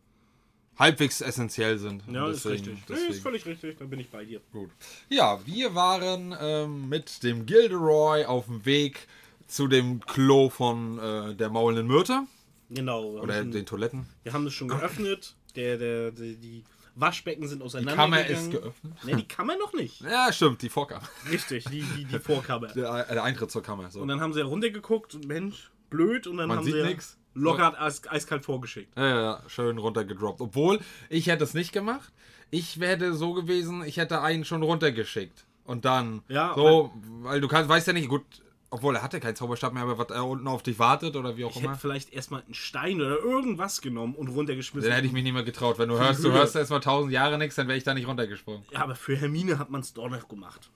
halbwegs 0.81 1.21
essentiell 1.21 1.77
sind. 1.77 2.03
ja, 2.11 2.25
Und 2.25 2.31
ist 2.31 2.45
richtig. 2.45 2.73
Nee, 2.75 2.81
deswegen. 2.89 3.11
ist 3.13 3.21
völlig 3.23 3.45
richtig, 3.45 3.77
da 3.77 3.85
bin 3.85 3.99
ich 3.99 4.09
bei 4.09 4.25
dir. 4.25 4.41
Gut. 4.51 4.69
Ja, 5.09 5.39
wir 5.45 5.73
waren 5.75 6.35
ähm, 6.39 6.89
mit 6.89 7.23
dem 7.23 7.45
Gilderoy 7.45 8.25
auf 8.25 8.45
dem 8.47 8.65
Weg 8.65 9.07
zu 9.47 9.67
dem 9.67 9.99
Klo 10.01 10.49
von 10.49 10.97
äh, 10.99 11.35
der 11.35 11.49
maulenden 11.49 11.87
Myrte. 11.87 12.23
Genau. 12.69 13.03
Oder 13.19 13.37
schon- 13.37 13.51
den 13.51 13.65
Toiletten. 13.65 14.05
Wir 14.23 14.33
haben 14.33 14.45
das 14.45 14.53
schon 14.53 14.67
geöffnet. 14.69 15.35
Der, 15.55 15.77
der, 15.77 16.11
der, 16.11 16.33
die 16.33 16.63
Waschbecken 16.95 17.47
sind 17.47 17.59
Die 17.59 17.65
auseinandergegangen. 17.65 18.11
Kammer 18.23 18.39
ist 18.39 18.51
geöffnet. 18.51 19.03
Ne, 19.05 19.15
die 19.17 19.27
Kammer 19.27 19.57
noch 19.57 19.73
nicht. 19.73 20.01
Ja, 20.09 20.31
stimmt, 20.31 20.61
die 20.61 20.69
Vorkammer. 20.69 21.07
Richtig, 21.29 21.65
die, 21.65 21.81
die, 21.97 22.05
die 22.05 22.19
Vorkammer. 22.19 22.67
Der, 22.67 23.07
äh, 23.09 23.13
der 23.13 23.23
Eintritt 23.23 23.51
zur 23.51 23.61
Kammer. 23.63 23.91
So. 23.91 24.01
Und 24.01 24.07
dann 24.07 24.19
haben 24.21 24.33
sie 24.33 24.41
runtergeguckt 24.41 25.15
und 25.15 25.27
Mensch, 25.27 25.69
blöd. 25.89 26.27
Und 26.27 26.37
dann 26.37 26.47
Man 26.47 26.57
haben 26.59 26.65
sieht 26.65 26.73
sie 26.75 26.83
nix. 26.83 27.17
Lockert 27.33 27.79
eis, 27.79 28.01
eiskalt 28.07 28.45
vorgeschickt. 28.45 28.97
Ja, 28.97 29.21
ja, 29.21 29.41
schön 29.47 29.77
runtergedroppt. 29.77 30.41
Obwohl, 30.41 30.79
ich 31.09 31.27
hätte 31.27 31.43
es 31.43 31.53
nicht 31.53 31.71
gemacht. 31.71 32.11
Ich 32.49 32.79
wäre 32.79 33.13
so 33.13 33.33
gewesen, 33.33 33.83
ich 33.85 33.97
hätte 33.97 34.21
einen 34.21 34.43
schon 34.45 34.61
runtergeschickt. 34.63 35.45
Und 35.63 35.85
dann, 35.85 36.21
Ja, 36.27 36.53
so, 36.55 36.91
weil 37.21 37.39
du 37.39 37.47
kannst, 37.47 37.69
weißt 37.69 37.87
ja 37.87 37.93
nicht, 37.93 38.09
gut, 38.09 38.23
obwohl 38.71 38.95
er 38.95 39.03
hatte 39.03 39.19
keinen 39.19 39.35
Zauberstab 39.35 39.73
mehr, 39.73 39.83
aber 39.83 39.97
was 39.97 40.09
er 40.09 40.25
unten 40.25 40.47
auf 40.47 40.63
dich 40.63 40.77
wartet 40.79 41.15
oder 41.15 41.37
wie 41.37 41.45
auch 41.45 41.51
Ich 41.51 41.57
immer. 41.61 41.71
hätte 41.71 41.79
vielleicht 41.79 42.11
erstmal 42.13 42.41
einen 42.41 42.53
Stein 42.53 42.99
oder 42.99 43.19
irgendwas 43.19 43.81
genommen 43.81 44.15
und 44.15 44.27
runtergeschmissen. 44.29 44.89
Dann 44.89 44.95
hätte 44.95 45.07
ich 45.07 45.13
mich 45.13 45.23
nicht 45.23 45.33
mehr 45.33 45.43
getraut. 45.43 45.77
Wenn 45.79 45.87
du 45.89 45.97
hörst, 45.97 46.23
du 46.23 46.29
Höhe. 46.29 46.39
hörst 46.39 46.55
erst 46.55 46.71
mal 46.71 46.79
tausend 46.79 47.13
Jahre 47.13 47.37
nichts, 47.37 47.55
dann 47.55 47.67
wäre 47.67 47.77
ich 47.77 47.83
da 47.85 47.93
nicht 47.93 48.07
runtergesprungen. 48.07 48.63
ja, 48.71 48.81
aber 48.81 48.95
für 48.95 49.15
Hermine 49.15 49.57
hat 49.59 49.69
man 49.69 49.81
es 49.81 49.93
doch 49.93 50.09
noch 50.09 50.27
gemacht. 50.27 50.69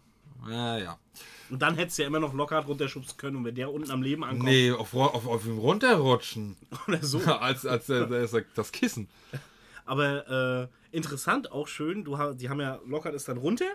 Ja, 0.50 0.78
ja. 0.78 0.98
Und 1.50 1.62
dann 1.62 1.76
hättest 1.76 1.98
du 1.98 2.04
ja 2.04 2.08
immer 2.08 2.20
noch 2.20 2.34
locker 2.34 2.60
runterschubsen 2.60 3.18
können. 3.18 3.38
Und 3.38 3.46
wenn 3.46 3.56
der 3.56 3.72
unten 3.72 3.92
am 3.92 4.02
Leben 4.02 4.24
ankommt 4.24 4.44
Nee, 4.46 4.72
auf, 4.72 4.94
auf, 4.96 5.28
auf 5.28 5.46
ihm 5.46 5.58
runterrutschen. 5.60 6.56
oder 6.88 7.04
so. 7.04 7.20
als 7.40 7.66
als 7.66 7.90
äh, 7.90 8.44
das- 8.56 8.72
Kissen. 8.72 9.08
Aber 9.86 10.70
äh, 10.92 10.96
interessant, 10.96 11.52
auch 11.52 11.68
schön, 11.68 12.04
du, 12.04 12.18
die 12.34 12.50
haben 12.50 12.60
ja 12.60 12.80
lockert 12.88 13.14
es 13.14 13.26
dann 13.26 13.38
runter 13.38 13.66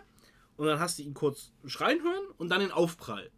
und 0.56 0.66
dann 0.66 0.80
hast 0.80 0.98
du 0.98 1.02
ihn 1.04 1.14
kurz 1.14 1.52
schreien 1.66 2.02
hören 2.02 2.24
und 2.38 2.48
dann 2.48 2.60
den 2.60 2.72
Aufprall. 2.72 3.30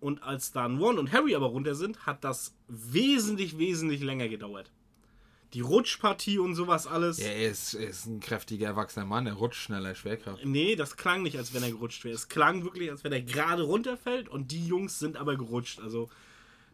Und 0.00 0.22
als 0.22 0.52
dann 0.52 0.78
Ron 0.78 0.98
und 0.98 1.12
Harry 1.12 1.34
aber 1.34 1.46
runter 1.46 1.74
sind, 1.74 2.04
hat 2.06 2.24
das 2.24 2.54
wesentlich, 2.68 3.56
wesentlich 3.58 4.02
länger 4.02 4.28
gedauert. 4.28 4.70
Die 5.54 5.60
Rutschpartie 5.60 6.38
und 6.38 6.54
sowas 6.54 6.86
alles. 6.86 7.18
Ja, 7.18 7.26
er 7.26 7.50
ist, 7.50 7.74
er 7.74 7.88
ist 7.88 8.06
ein 8.06 8.20
kräftiger, 8.20 8.68
erwachsener 8.68 9.04
Mann, 9.04 9.26
er 9.26 9.34
rutscht 9.34 9.60
schneller, 9.62 9.94
Schwerkraft. 9.94 10.44
Nee, 10.44 10.76
das 10.76 10.96
klang 10.96 11.22
nicht, 11.22 11.36
als 11.36 11.52
wenn 11.52 11.62
er 11.62 11.70
gerutscht 11.70 12.04
wäre. 12.04 12.14
Es 12.14 12.28
klang 12.28 12.64
wirklich, 12.64 12.90
als 12.90 13.04
wenn 13.04 13.12
er 13.12 13.20
gerade 13.20 13.62
runterfällt 13.62 14.28
und 14.30 14.50
die 14.50 14.66
Jungs 14.66 14.98
sind 14.98 15.16
aber 15.18 15.36
gerutscht. 15.36 15.80
Also 15.80 16.08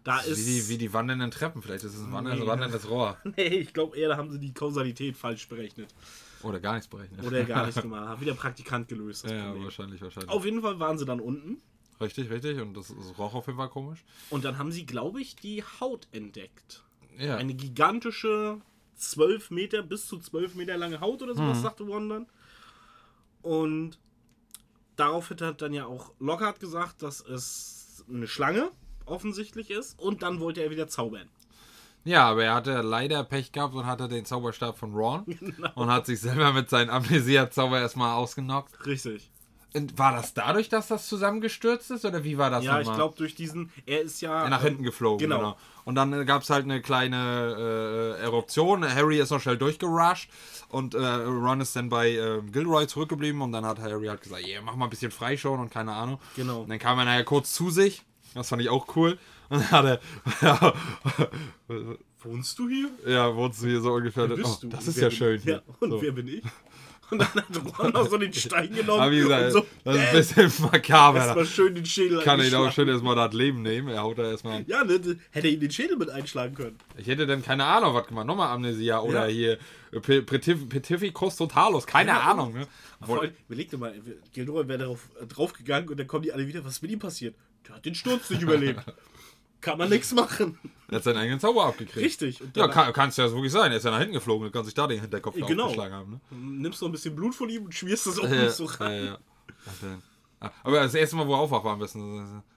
da 0.05 0.23
Wie 0.25 0.31
ist. 0.31 0.47
die, 0.47 0.69
wie 0.69 0.79
die 0.79 0.93
wandernden 0.93 1.31
Treppen, 1.33 1.61
vielleicht 1.61 1.83
ist 1.85 1.95
es 1.95 2.01
ein 2.01 2.13
wanderndes, 2.13 2.45
Nee. 2.45 2.51
wanderndes 2.51 2.89
Rohr. 2.89 3.19
nee, 3.37 3.43
ich 3.49 3.73
glaube 3.75 3.97
eher, 3.99 4.11
da 4.11 4.17
haben 4.17 4.31
sie 4.31 4.39
die 4.39 4.55
Kausalität 4.55 5.17
falsch 5.17 5.49
berechnet. 5.49 5.93
Oder 6.45 6.61
gar 6.61 6.75
nichts 6.75 6.87
berechnet. 6.87 7.27
Oder 7.27 7.43
gar 7.45 7.67
nicht 7.67 7.83
gemacht. 7.83 8.09
Hat 8.09 8.21
wieder 8.21 8.35
Praktikant 8.35 8.87
gelöst. 8.87 9.29
Ja, 9.29 9.47
Problem. 9.47 9.65
wahrscheinlich, 9.65 10.01
wahrscheinlich. 10.01 10.31
Auf 10.31 10.45
jeden 10.45 10.63
Fall 10.63 10.79
waren 10.79 10.97
sie 10.99 11.05
dann 11.05 11.19
unten. 11.19 11.61
Richtig, 12.01 12.31
richtig. 12.31 12.61
Und 12.61 12.75
das, 12.75 12.95
das 12.97 13.19
roch 13.19 13.35
auf 13.35 13.49
jeden 13.49 13.59
Fall 13.59 13.71
komisch. 13.71 14.05
Und 14.31 14.45
dann 14.45 14.57
haben 14.57 14.71
sie, 14.71 14.87
glaube 14.87 15.21
ich, 15.21 15.35
die 15.35 15.65
Haut 15.81 16.07
entdeckt. 16.13 16.85
Ja. 17.19 17.37
Eine 17.37 17.55
gigantische 17.55 18.61
12 18.99 19.51
Meter, 19.51 19.83
bis 19.83 20.07
zu 20.07 20.19
12 20.19 20.55
Meter 20.55 20.77
lange 20.77 21.01
Haut 21.01 21.23
oder 21.23 21.35
sowas, 21.35 21.59
Mhm. 21.59 21.63
sagte 21.63 21.85
Ron 21.85 22.09
dann. 22.09 22.27
Und 23.43 23.99
daraufhin 24.97 25.39
hat 25.41 25.63
dann 25.63 25.73
ja 25.73 25.87
auch 25.87 26.13
Lockhart 26.19 26.61
gesagt, 26.61 27.03
dass 27.03 27.21
es 27.21 28.05
eine 28.09 28.27
Schlange 28.27 28.71
offensichtlich 29.07 29.71
ist. 29.71 29.99
Und 29.99 30.23
dann 30.23 30.41
wollte 30.41 30.61
er 30.63 30.71
wieder 30.71 30.89
zaubern. 30.89 31.29
ja, 32.05 32.29
aber 32.29 32.45
er 32.45 32.55
hatte 32.55 32.81
leider 32.83 33.23
Pech 33.25 33.53
gehabt 33.53 33.75
und 33.75 33.87
hatte 33.87 34.09
den 34.09 34.25
Zauberstab 34.25 34.79
von 34.79 34.95
Ron 34.95 35.25
Genau. 35.41 35.71
und 35.75 35.91
hat 35.91 36.07
sich 36.07 36.21
selber 36.21 36.53
mit 36.53 36.71
seinem 36.71 36.91
Amnesia-Zauber 36.91 37.79
erstmal 37.81 38.15
ausgenockt. 38.17 38.87
Richtig. 38.87 39.31
Und 39.75 39.99
war 39.99 40.13
das 40.13 40.33
dadurch, 40.33 40.71
dass 40.71 40.89
das 40.89 41.07
zusammengestürzt 41.09 41.91
ist 41.91 42.05
oder 42.07 42.25
wie 42.25 42.39
war 42.39 42.49
das 42.49 42.65
Ja, 42.65 42.81
ich 42.81 42.87
nochmal? 42.87 42.97
glaube, 42.97 43.17
durch 43.19 43.35
diesen. 43.35 43.71
Er 43.85 44.01
ist 44.01 44.21
ja. 44.23 44.49
nach 44.49 44.63
hinten 44.63 44.79
ähm, 44.81 44.85
geflogen, 44.85 45.19
genau. 45.19 45.39
genau. 45.39 45.57
Und 45.85 45.95
dann 45.95 46.25
gab 46.27 46.43
es 46.43 46.51
halt 46.51 46.65
eine 46.65 46.81
kleine 46.81 48.17
äh, 48.19 48.23
Eruption. 48.23 48.83
Harry 48.83 49.19
ist 49.19 49.31
noch 49.31 49.41
schnell 49.41 49.59
durchgerusht 49.59 50.31
und 50.69 50.95
äh, 50.95 50.99
Ron 50.99 51.61
ist 51.61 51.77
dann 51.77 51.91
bei 51.91 52.13
äh, 52.13 52.41
Gilroy 52.51 52.87
zurückgeblieben 52.87 53.43
und 53.43 53.53
dann 53.53 53.67
hat 53.67 53.79
Harry 53.79 54.07
halt 54.07 54.23
gesagt, 54.23 54.47
yeah, 54.47 54.61
mach 54.63 54.75
mal 54.75 54.87
ein 54.87 54.91
bisschen 54.91 55.11
frei 55.11 55.37
schon 55.37 55.61
und 55.61 55.71
keine 55.71 55.93
Ahnung. 55.93 56.19
Genau. 56.37 56.63
Und 56.63 56.71
dann 56.71 56.79
kam 56.79 56.99
er 56.99 57.05
nachher 57.05 57.25
kurz 57.25 57.53
zu 57.53 57.71
sich. 57.71 58.03
Das 58.35 58.49
fand 58.49 58.63
ich 58.63 58.69
auch 58.69 58.95
cool. 58.97 59.19
Und 59.51 59.61
dann 59.61 59.71
hat 59.71 60.01
er, 60.43 60.75
wohnst 62.23 62.59
du 62.59 62.69
hier? 62.69 62.91
Ja, 63.07 63.35
wohnst 63.35 63.63
du 63.63 63.67
hier 63.67 63.81
so 63.81 63.95
ungefähr. 63.95 64.29
Wer 64.29 64.37
bist 64.37 64.59
oh, 64.59 64.61
du? 64.61 64.69
Das 64.69 64.87
ist 64.87 64.99
ja 64.99 65.09
bin- 65.09 65.17
schön. 65.17 65.41
Ja, 65.43 65.63
und 65.81 65.91
so. 65.91 66.03
wer 66.03 66.13
bin 66.13 66.29
ich? 66.29 66.43
Und 67.11 67.19
dann 67.21 67.29
hat 67.35 67.79
Ron 67.79 67.93
noch 67.93 68.09
so 68.09 68.19
den 68.19 68.33
Stein 68.33 68.75
genommen 68.75 69.01
Aber 69.01 69.11
wie 69.11 69.21
gesagt, 69.21 69.47
und 69.47 69.53
so, 69.53 69.67
das 69.85 69.97
ist 69.97 70.01
ein 70.03 70.45
äh, 70.45 70.47
bisschen 70.47 70.71
makaber. 70.71 71.19
erstmal 71.19 71.47
schön 71.47 71.75
den 71.75 71.87
Schädel 71.87 72.21
Kann 72.23 72.41
ich 72.41 72.55
auch 72.55 72.71
schön 72.71 72.87
erstmal 72.89 73.17
das 73.17 73.33
Leben 73.33 73.63
nehmen. 73.63 73.89
Er 73.89 74.03
haut 74.03 74.19
da 74.19 74.31
erstmal. 74.31 74.63
Ja, 74.67 74.85
ne, 74.85 74.95
hätte 75.31 75.49
er 75.49 75.53
ihm 75.53 75.61
den 75.61 75.71
Schädel 75.71 75.97
mit 75.97 76.11
einschlagen 76.11 76.55
können. 76.55 76.77
Ich 76.97 77.07
hätte 77.07 77.27
dann 77.27 77.43
keine 77.43 77.65
Ahnung, 77.65 77.95
was 77.95 78.07
gemacht. 78.07 78.27
Nochmal 78.27 78.49
Amnesia 78.49 79.01
oder 79.01 79.27
hier 79.27 79.59
äh, 79.93 80.01
Pe- 80.01 80.21
Petif- 80.23 80.69
Petificus 80.69 81.37
Totalus. 81.37 81.87
Keine. 81.87 82.21
Ahnung. 82.21 82.53
Ne? 82.53 82.67
Vor 83.01 83.23
allem, 83.23 83.33
überleg 83.49 83.71
dir 83.71 83.79
mal, 83.79 83.95
Gilderoy 84.35 84.69
wäre 84.69 84.79
darauf 84.79 85.09
äh, 85.21 85.27
draufgegangen 85.27 85.89
und 85.89 85.99
dann 85.99 86.07
kommen 86.07 86.25
die 86.25 86.33
alle 86.33 86.47
wieder. 86.47 86.65
Was 86.65 86.73
ist 86.75 86.83
mit 86.83 86.91
ihm 86.91 86.99
passiert? 86.99 87.35
Der 87.67 87.77
hat 87.77 87.85
den 87.87 87.95
Sturz 87.95 88.29
nicht 88.31 88.43
überlebt. 88.43 88.81
Kann 89.61 89.77
man 89.79 89.89
nichts 89.89 90.13
machen. 90.13 90.59
Er 90.89 90.97
hat 90.97 91.05
seinen 91.05 91.17
eigenen 91.19 91.41
Zauber 91.41 91.67
abgekriegt. 91.67 91.97
Richtig. 92.05 92.41
Ja, 92.55 92.69
kann, 92.69 92.93
kann 92.93 93.09
es 93.11 93.17
ja 93.17 93.31
wirklich 93.31 93.53
sein. 93.53 93.71
Er 93.73 93.79
ist 93.79 93.85
ja 93.85 93.91
nach 93.91 93.99
hinten 93.99 94.15
geflogen 94.15 94.47
und 94.47 94.53
kann 94.53 94.65
sich 94.65 94.75
da 94.75 94.87
den 94.87 95.01
Hinterkopf 95.01 95.37
Ja, 95.37 95.47
genau. 95.47 95.65
aufgeschlagen 95.65 95.95
haben. 95.95 96.11
Ne? 96.13 96.21
nimmst 96.63 96.81
noch 96.81 96.89
ein 96.89 96.93
bisschen 96.93 97.15
Blut 97.17 97.35
von 97.35 97.49
ihm 97.51 97.65
und 97.65 97.75
schmierst 97.75 98.07
es 98.07 98.19
auch 98.19 98.29
Ja, 98.31 98.49
so 98.51 98.65
ja, 98.67 98.71
rein. 98.77 99.05
ja. 99.07 99.19
Dann- 99.83 100.03
Ah, 100.41 100.51
Aber 100.63 100.79
das 100.79 100.95
erste 100.95 101.17
Mal, 101.17 101.27
wo 101.27 101.35
er 101.35 101.41
aufwacht, 101.41 101.65
war 101.65 101.73
am 101.73 101.81
besten. 101.81 102.01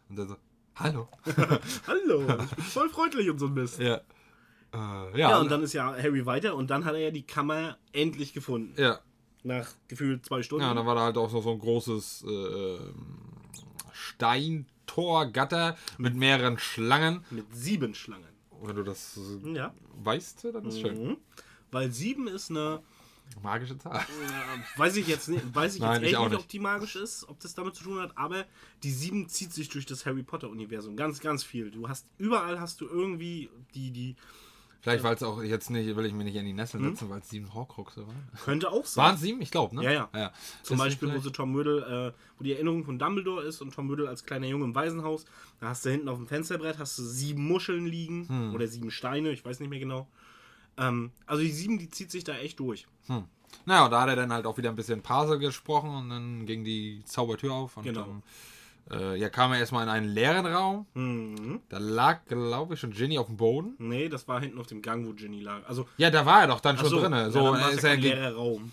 Und 0.07 0.15
dann 0.15 0.27
so, 0.27 0.35
hallo. 0.75 1.07
Hallo, 1.87 2.21
ich 2.43 2.55
bin 2.55 2.63
voll 2.65 2.89
freundlich 2.89 3.27
und 3.27 3.39
so 3.39 3.47
ein 3.47 3.55
Mist. 3.55 3.79
Ja. 3.79 3.95
Äh, 3.95 4.77
ja, 4.77 5.17
Ja, 5.31 5.39
und 5.39 5.49
dann 5.49 5.63
ist 5.63 5.73
ja 5.73 5.85
Harry 5.97 6.23
weiter 6.27 6.55
und 6.55 6.69
dann 6.69 6.85
hat 6.85 6.93
er 6.93 6.99
ja 6.99 7.09
die 7.11 7.23
Kammer 7.23 7.77
endlich 7.91 8.33
gefunden. 8.33 8.79
ja. 8.79 8.99
Nach 9.43 9.67
gefühlt 9.87 10.23
zwei 10.23 10.43
Stunden. 10.43 10.63
ja, 10.63 10.69
und 10.69 10.75
dann 10.77 10.85
war 10.85 10.93
da 10.93 11.01
halt 11.01 11.17
auch 11.17 11.31
noch 11.31 11.41
so 11.41 11.49
ein 11.51 11.57
großes 11.57 12.23
äh, 12.27 12.29
ähm, 12.29 12.93
Steintorgatter 14.91 15.77
mit 15.97 16.15
mehreren 16.15 16.57
Schlangen. 16.59 17.23
mit 17.31 17.45
sieben 17.55 17.95
Schlangen. 17.95 18.27
Wenn 18.61 18.75
du 18.75 18.83
das 18.83 19.19
Ja. 19.43 19.73
weißt, 20.03 20.45
dann 20.53 20.65
ist 20.65 20.79
schön. 20.81 21.07
Mhm. 21.09 21.17
Weil 21.71 21.91
sieben 21.91 22.27
ist 22.27 22.49
eine, 22.49 22.81
Magische 23.41 23.77
Zahl. 23.77 23.97
äh, 24.01 24.77
weiß 24.79 24.97
ich 24.97 25.07
jetzt 25.07 25.29
nicht, 25.29 25.55
weiß 25.55 25.75
ich 25.75 25.81
Nein, 25.81 25.93
jetzt 25.93 26.01
ich 26.03 26.07
echt 26.09 26.17
auch 26.17 26.23
nicht, 26.25 26.31
nicht. 26.33 26.41
ob 26.41 26.47
die 26.49 26.59
magisch 26.59 26.97
ist, 26.97 27.27
ob 27.29 27.39
das 27.39 27.55
damit 27.55 27.75
zu 27.75 27.85
tun 27.85 27.99
hat, 28.01 28.17
aber 28.17 28.45
die 28.83 28.91
sieben 28.91 29.29
zieht 29.29 29.53
sich 29.53 29.69
durch 29.69 29.85
das 29.85 30.05
Harry 30.05 30.21
Potter 30.21 30.49
Universum 30.49 30.97
ganz, 30.97 31.21
ganz 31.21 31.41
viel. 31.43 31.71
Du 31.71 31.87
hast 31.87 32.05
überall 32.17 32.59
hast 32.59 32.81
du 32.81 32.87
irgendwie 32.87 33.49
die, 33.73 33.91
die 33.91 34.15
Vielleicht, 34.81 35.03
weil 35.03 35.13
es 35.15 35.21
auch 35.21 35.43
jetzt 35.43 35.69
nicht, 35.69 35.95
will 35.95 36.05
ich 36.05 36.13
mir 36.13 36.23
nicht 36.23 36.35
in 36.35 36.45
die 36.45 36.53
Nesseln 36.53 36.83
setzen, 36.83 37.09
weil 37.09 37.19
es 37.19 37.29
sieben 37.29 37.53
Horcruxe 37.53 38.07
waren. 38.07 38.27
könnte 38.43 38.71
auch 38.71 38.85
sein. 38.85 39.03
Waren 39.05 39.15
es 39.15 39.21
sieben? 39.21 39.41
Ich 39.41 39.51
glaube, 39.51 39.75
ne? 39.75 39.83
Ja, 39.83 39.91
ja. 39.91 40.09
ja. 40.15 40.31
Zum 40.63 40.75
Ist 40.77 40.83
Beispiel, 40.83 41.13
wo 41.13 41.19
sie 41.19 41.31
Tom 41.31 41.55
Riddle, 41.55 42.13
äh, 42.15 42.19
wo 42.39 42.43
die 42.43 42.53
Erinnerung 42.53 42.83
von 42.83 42.97
Dumbledore 42.97 43.43
ist 43.43 43.61
und 43.61 43.73
Tom 43.73 43.89
Riddle 43.91 44.09
als 44.09 44.25
kleiner 44.25 44.47
Junge 44.47 44.65
im 44.65 44.73
Waisenhaus. 44.75 45.25
Da 45.59 45.67
hast 45.69 45.85
du 45.85 45.91
hinten 45.91 46.09
auf 46.09 46.17
dem 46.17 46.25
Fensterbrett 46.27 46.79
hast 46.79 46.97
du 46.97 47.03
sieben 47.03 47.47
Muscheln 47.47 47.85
liegen 47.85 48.27
Hm. 48.27 48.55
oder 48.55 48.67
sieben 48.67 48.89
Steine, 48.89 49.31
ich 49.31 49.45
weiß 49.45 49.59
nicht 49.59 49.69
mehr 49.69 49.79
genau. 49.79 50.07
Ähm, 50.77 51.11
also 51.27 51.43
die 51.43 51.51
sieben, 51.51 51.77
die 51.77 51.89
zieht 51.89 52.09
sich 52.09 52.23
da 52.23 52.35
echt 52.37 52.59
durch. 52.59 52.87
Naja, 53.65 53.85
und 53.85 53.91
da 53.91 54.01
hat 54.01 54.09
er 54.09 54.15
dann 54.15 54.31
halt 54.33 54.45
auch 54.45 54.57
wieder 54.57 54.69
ein 54.69 54.75
bisschen 54.75 55.01
Parser 55.01 55.37
gesprochen 55.37 55.89
und 55.91 56.09
dann 56.09 56.45
ging 56.45 56.63
die 56.63 57.03
Zaubertür 57.05 57.53
auf. 57.53 57.77
Und 57.77 57.83
Genau. 57.83 58.01
dann 58.05 58.23
äh, 58.89 59.17
ja, 59.17 59.29
kam 59.29 59.51
er 59.53 59.59
erstmal 59.59 59.83
in 59.83 59.89
einen 59.89 60.07
leeren 60.09 60.45
Raum. 60.45 60.85
Mhm. 60.93 61.59
Da 61.69 61.77
lag, 61.77 62.25
glaube 62.25 62.73
ich, 62.73 62.79
schon 62.79 62.91
Ginny 62.91 63.17
auf 63.17 63.27
dem 63.27 63.37
Boden. 63.37 63.75
Nee, 63.77 64.09
das 64.09 64.27
war 64.27 64.39
hinten 64.41 64.59
auf 64.59 64.67
dem 64.67 64.81
Gang, 64.81 65.05
wo 65.05 65.13
Ginny 65.13 65.41
lag. 65.41 65.61
Also, 65.67 65.87
Ja, 65.97 66.09
da 66.09 66.25
war 66.25 66.41
er 66.41 66.47
doch 66.47 66.59
dann 66.59 66.77
schon 66.77 66.89
so, 66.89 66.99
drin. 66.99 67.11
ja, 67.13 67.29
So, 67.29 67.43
war's 67.43 67.75
ist 67.75 67.83
ja 67.83 67.89
er 67.89 67.95
kein 67.95 68.01
ge- 68.01 68.13
leerer 68.13 68.35
Raum. 68.35 68.71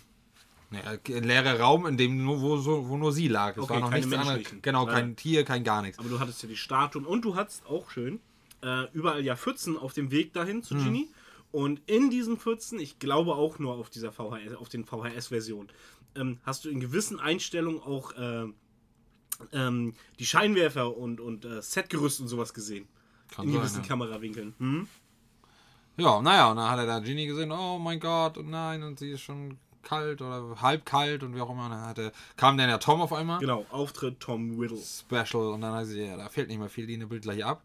Nee, 0.71 0.79
ein 1.15 1.23
leerer 1.23 1.59
Raum, 1.59 1.85
in 1.87 1.97
dem 1.97 2.23
nur, 2.23 2.41
wo, 2.41 2.57
so, 2.57 2.87
wo 2.89 2.95
nur 2.97 3.11
sie 3.11 3.27
lag. 3.27 3.57
Es 3.57 3.63
Okay, 3.63 3.73
war 3.73 3.79
noch 3.79 3.91
nichts 3.91 4.11
anderes. 4.13 4.43
Genau, 4.61 4.85
Ja. 4.87 4.93
kein 4.93 5.15
Tier, 5.15 5.43
kein 5.43 5.63
gar 5.63 5.81
nichts. 5.81 5.97
Aber 5.99 6.09
du 6.09 6.19
hattest 6.19 6.43
ja 6.43 6.49
die 6.49 6.55
Statuen 6.57 7.05
und 7.05 7.25
du 7.25 7.35
hattest 7.35 7.65
auch 7.65 7.89
schön 7.89 8.19
äh, 8.61 8.85
überall 8.93 9.23
ja 9.23 9.35
Pfützen 9.35 9.77
auf 9.77 9.93
dem 9.93 10.11
Weg 10.11 10.33
dahin 10.33 10.61
zu 10.63 10.75
Ginny. 10.75 11.07
Und 11.51 11.81
in 11.87 12.11
diesen 12.11 12.37
Pfützen, 12.37 12.79
ich 12.79 12.99
glaube 12.99 13.33
auch 13.33 13.57
nur 13.57 13.73
auf 13.75 13.89
dieser 13.89 14.11
VHS, 14.11 14.53
auf 14.59 14.69
den 14.69 14.85
VHS-Versionen, 14.85 15.69
ähm, 16.15 16.37
hast 16.43 16.65
du 16.65 16.69
in 16.69 16.79
gewissen 16.79 17.19
Einstellungen 17.19 17.81
auch 17.81 18.11
äh, 18.11 18.45
ähm, 19.53 19.93
die 20.19 20.25
Scheinwerfer 20.25 20.95
und, 20.95 21.19
und 21.19 21.45
äh, 21.45 21.61
Setgerüst 21.61 22.21
und 22.21 22.27
sowas 22.27 22.53
gesehen. 22.53 22.87
Kann 23.29 23.45
in 23.45 23.51
sein, 23.51 23.61
gewissen 23.61 23.81
ja. 23.81 23.87
Kamerawinkeln. 23.87 24.53
Hm? 24.57 24.87
Ja, 25.97 26.21
naja, 26.21 26.51
und 26.51 26.57
dann 26.57 26.69
hat 26.69 26.79
er 26.79 26.85
da 26.85 26.99
Ginny 26.99 27.27
gesehen, 27.27 27.51
oh 27.51 27.77
mein 27.77 27.99
Gott, 27.99 28.37
und 28.37 28.49
nein, 28.49 28.83
und 28.83 28.99
sie 28.99 29.11
ist 29.11 29.21
schon 29.21 29.57
kalt 29.81 30.21
oder 30.21 30.61
halb 30.61 30.85
kalt 30.85 31.23
und 31.23 31.35
wie 31.35 31.41
auch 31.41 31.49
immer. 31.49 31.65
Und 31.65 31.71
dann 31.71 31.85
hat 31.85 31.97
er, 31.97 32.11
kam 32.37 32.57
dann 32.57 32.69
der 32.69 32.79
Tom 32.79 33.01
auf 33.01 33.13
einmal. 33.13 33.39
Genau, 33.39 33.65
Auftritt 33.71 34.19
Tom 34.19 34.59
Riddle. 34.59 34.77
Special 34.77 35.53
und 35.53 35.61
dann 35.61 35.73
heißt 35.73 35.91
sie, 35.91 36.05
ja, 36.05 36.17
da 36.17 36.29
fehlt 36.29 36.47
nicht 36.47 36.59
mehr 36.59 36.69
viel, 36.69 36.87
die 36.87 36.97
Bild 36.97 37.23
gleich 37.23 37.43
ab. 37.43 37.63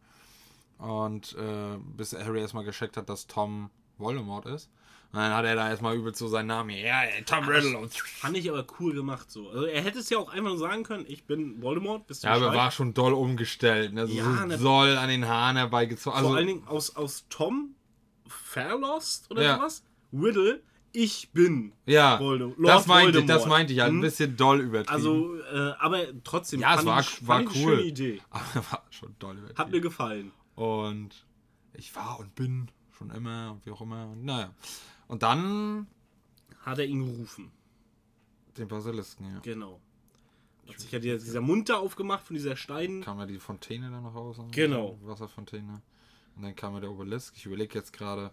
Und 0.78 1.36
äh, 1.38 1.78
bis 1.96 2.12
Harry 2.12 2.40
erstmal 2.40 2.64
gecheckt 2.64 2.96
hat, 2.96 3.08
dass 3.08 3.26
Tom 3.26 3.70
Voldemort 3.98 4.46
ist. 4.46 4.68
Und 5.14 5.20
dann 5.20 5.32
hat 5.32 5.44
er 5.44 5.54
da 5.54 5.68
erstmal 5.68 5.94
übel 5.96 6.12
so 6.12 6.26
seinen 6.26 6.48
Namen, 6.48 6.70
ja, 6.70 7.02
ey, 7.04 7.22
Tom 7.24 7.46
Riddle. 7.48 7.78
Und 7.78 7.94
Fand 7.94 8.36
ich 8.36 8.50
aber 8.50 8.66
cool 8.80 8.94
gemacht 8.94 9.30
so. 9.30 9.48
Also 9.50 9.64
er 9.66 9.80
hätte 9.80 10.00
es 10.00 10.10
ja 10.10 10.18
auch 10.18 10.28
einfach 10.28 10.48
nur 10.50 10.58
sagen 10.58 10.82
können, 10.82 11.04
ich 11.06 11.22
bin 11.24 11.62
Voldemort, 11.62 12.08
bist 12.08 12.24
du 12.24 12.26
ja, 12.26 12.32
aber 12.34 12.46
Bescheid? 12.46 12.56
war 12.58 12.70
schon 12.72 12.94
doll 12.94 13.12
umgestellt. 13.12 13.92
Ne? 13.92 14.08
So 14.08 14.12
Ja, 14.12 14.44
ne- 14.44 14.58
soll 14.58 14.96
an 14.96 15.08
den 15.08 15.28
Haaren 15.28 15.56
herbeigezogen. 15.56 16.16
Also, 16.16 16.30
Vor 16.30 16.36
allen 16.36 16.48
Dingen 16.48 16.66
aus, 16.66 16.96
aus 16.96 17.26
Tom 17.28 17.76
Fairlost 18.26 19.30
oder 19.30 19.42
Ja. 19.42 19.56
sowas. 19.56 19.84
Riddle, 20.12 20.62
ich 20.92 21.30
bin 21.32 21.72
ja, 21.86 22.18
Voldemort. 22.20 22.58
das 22.68 22.86
meinte, 22.86 23.10
ich, 23.10 23.14
Voldemort. 23.16 23.40
das 23.40 23.46
meinte 23.48 23.72
ich 23.72 23.80
halt. 23.80 23.90
Ein 23.90 23.94
Hm? 23.96 24.00
bisschen 24.00 24.36
doll 24.36 24.60
übertrieben. 24.60 24.92
Also, 24.94 25.36
äh, 25.42 25.72
aber 25.78 26.00
trotzdem, 26.24 26.60
Ja, 26.60 26.76
es 26.78 26.84
war- 26.84 27.00
ich, 27.00 27.26
war 27.26 27.40
ich 27.40 27.48
eine 27.48 27.56
cool. 27.56 27.76
schöne 27.76 27.82
Idee. 27.82 28.20
aber 28.30 28.64
war 28.70 28.82
schon 28.90 29.14
doll 29.18 29.36
übertrieben. 29.38 29.58
Hat 29.58 29.70
mir 29.70 29.80
gefallen. 29.80 30.32
Und 30.56 31.10
ich 31.74 31.94
war 31.96 32.18
und 32.20 32.34
bin 32.34 32.68
schon 32.96 33.10
immer 33.10 33.52
und 33.52 33.66
wie 33.66 33.70
auch 33.70 33.80
immer. 33.80 34.06
Und 34.08 34.24
naja. 34.24 34.52
Und 35.08 35.22
dann 35.22 35.86
Hat 36.60 36.78
er 36.78 36.86
ihn 36.86 37.04
gerufen. 37.04 37.50
den 38.56 38.68
Basilisken, 38.68 39.26
ja. 39.32 39.40
Genau. 39.40 39.80
Hat 40.68 40.80
sich 40.80 40.92
ja 40.92 40.98
dieser, 40.98 41.18
dieser 41.18 41.40
Mund 41.42 41.68
da 41.68 41.76
aufgemacht 41.76 42.24
von 42.26 42.34
dieser 42.34 42.56
Stein. 42.56 43.02
kam 43.02 43.18
ja 43.18 43.26
die 43.26 43.38
Fontäne 43.38 43.90
dann 43.90 44.02
noch 44.02 44.14
raus. 44.14 44.38
Genau. 44.52 44.98
Wasserfontäne. 45.02 45.82
Und 46.36 46.42
dann 46.42 46.56
kam 46.56 46.74
ja 46.74 46.80
der 46.80 46.90
Obelisk. 46.90 47.34
Ich 47.36 47.44
überlege 47.46 47.74
jetzt 47.78 47.92
gerade, 47.92 48.30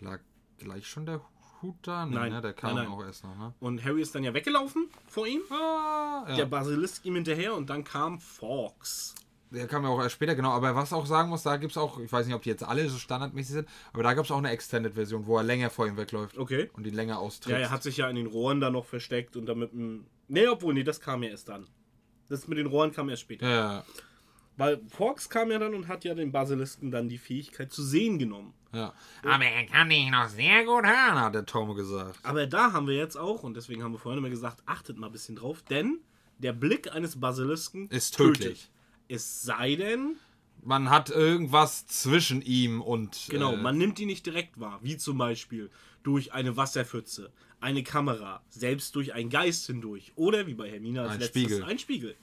lag 0.00 0.20
gleich 0.58 0.86
schon 0.88 1.06
der 1.06 1.20
Hut 1.62 1.76
da? 1.82 2.04
Nee, 2.06 2.14
Nein. 2.16 2.32
Ne? 2.32 2.40
Der 2.40 2.52
kam 2.54 2.74
Nein, 2.74 2.84
nein. 2.88 2.92
auch 2.92 3.02
erst 3.04 3.22
noch, 3.24 3.36
ne? 3.36 3.54
Und 3.60 3.84
Harry 3.84 4.02
ist 4.02 4.14
dann 4.14 4.24
ja 4.24 4.34
weggelaufen 4.34 4.88
vor 5.06 5.26
ihm. 5.26 5.40
Ah, 5.50 6.24
ja. 6.28 6.36
Der 6.36 6.46
Basilisk 6.46 7.04
ihm 7.04 7.14
hinterher 7.14 7.54
und 7.54 7.70
dann 7.70 7.84
kam 7.84 8.18
Fawkes. 8.20 9.14
Der 9.54 9.66
kam 9.68 9.84
ja 9.84 9.88
auch 9.88 10.00
erst 10.02 10.14
später, 10.14 10.34
genau. 10.34 10.50
Aber 10.50 10.74
was 10.74 10.92
auch 10.92 11.06
sagen 11.06 11.28
muss, 11.30 11.42
da 11.42 11.56
gibt 11.56 11.72
es 11.72 11.78
auch, 11.78 11.98
ich 12.00 12.10
weiß 12.12 12.26
nicht, 12.26 12.34
ob 12.34 12.42
die 12.42 12.50
jetzt 12.50 12.62
alle 12.64 12.88
so 12.88 12.98
standardmäßig 12.98 13.52
sind, 13.54 13.68
aber 13.92 14.02
da 14.02 14.14
gab 14.14 14.24
es 14.24 14.30
auch 14.30 14.38
eine 14.38 14.50
Extended-Version, 14.50 15.26
wo 15.26 15.36
er 15.38 15.44
länger 15.44 15.70
vor 15.70 15.86
ihm 15.86 15.96
wegläuft 15.96 16.36
Okay. 16.38 16.70
und 16.74 16.86
ihn 16.86 16.94
länger 16.94 17.18
austritt. 17.18 17.52
Ja, 17.52 17.58
er 17.58 17.70
hat 17.70 17.82
sich 17.82 17.96
ja 17.96 18.08
in 18.08 18.16
den 18.16 18.26
Rohren 18.26 18.60
da 18.60 18.70
noch 18.70 18.84
versteckt 18.84 19.36
und 19.36 19.46
damit 19.46 19.72
ein. 19.72 20.06
Nee, 20.28 20.48
obwohl, 20.48 20.74
nee, 20.74 20.82
das 20.84 21.00
kam 21.00 21.22
ja 21.22 21.30
erst 21.30 21.48
dann. 21.48 21.66
Das 22.28 22.48
mit 22.48 22.58
den 22.58 22.66
Rohren 22.66 22.92
kam 22.92 23.08
erst 23.10 23.22
später. 23.22 23.48
ja, 23.48 23.84
Weil 24.56 24.80
Fawkes 24.88 25.28
kam 25.28 25.50
ja 25.50 25.58
dann 25.58 25.74
und 25.74 25.88
hat 25.88 26.04
ja 26.04 26.14
den 26.14 26.32
Basilisken 26.32 26.90
dann 26.90 27.08
die 27.08 27.18
Fähigkeit 27.18 27.70
zu 27.72 27.82
sehen 27.82 28.18
genommen. 28.18 28.54
ja. 28.72 28.92
Aber 29.22 29.44
er 29.44 29.66
kann 29.66 29.88
dich 29.90 30.10
noch 30.10 30.28
sehr 30.28 30.64
gut 30.64 30.84
hören, 30.84 31.20
hat 31.20 31.34
der 31.34 31.44
Tom 31.46 31.74
gesagt. 31.74 32.18
Aber 32.22 32.46
da 32.46 32.72
haben 32.72 32.86
wir 32.86 32.94
jetzt 32.96 33.16
auch, 33.16 33.42
und 33.42 33.54
deswegen 33.56 33.82
haben 33.82 33.92
wir 33.92 33.98
vorhin 33.98 34.18
immer 34.18 34.30
gesagt, 34.30 34.62
achtet 34.66 34.96
mal 34.96 35.06
ein 35.06 35.12
bisschen 35.12 35.36
drauf, 35.36 35.62
denn 35.62 35.98
der 36.38 36.52
Blick 36.52 36.92
eines 36.92 37.20
Basilisken 37.20 37.88
Ist 37.90 38.16
tödlich. 38.16 38.70
Es 39.08 39.42
sei 39.42 39.76
denn, 39.76 40.16
Man 40.62 40.88
hat 40.90 41.10
irgendwas 41.10 41.86
zwischen 41.86 42.40
ihm 42.42 42.80
und. 42.80 43.26
genau, 43.28 43.52
äh, 43.52 43.56
man 43.56 43.76
nimmt 43.76 43.98
die 43.98 44.06
nicht 44.06 44.24
direkt 44.24 44.58
wahr, 44.58 44.80
wie 44.82 44.96
zum 44.96 45.18
Beispiel 45.18 45.70
durch 46.02 46.32
eine 46.32 46.56
Wasserpfütze, 46.56 47.30
eine 47.60 47.82
Kamera, 47.82 48.42
selbst 48.50 48.94
durch 48.94 49.12
einen 49.14 49.30
Geist 49.30 49.66
hindurch 49.66 50.12
oder 50.16 50.46
wie 50.46 50.54
bei 50.54 50.70
Hermine 50.70 51.02
als 51.02 51.12
Ein 51.12 51.20
letztes 51.20 51.42
Spiegel. 51.42 51.64
ein 51.64 51.78
Spiegel. 51.78 52.16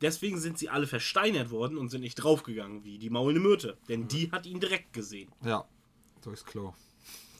Deswegen 0.00 0.38
sind 0.38 0.58
sie 0.58 0.68
alle 0.68 0.86
versteinert 0.86 1.50
worden 1.50 1.76
und 1.76 1.88
sind 1.88 2.02
nicht 2.02 2.14
draufgegangen, 2.16 2.84
wie 2.84 2.98
die 2.98 3.10
maulende 3.10 3.40
Myrte. 3.40 3.76
Denn 3.88 4.06
die 4.06 4.30
hat 4.30 4.46
ihn 4.46 4.60
direkt 4.60 4.92
gesehen. 4.92 5.30
Ja, 5.44 5.64
durchs 6.22 6.44
Klo. 6.44 6.72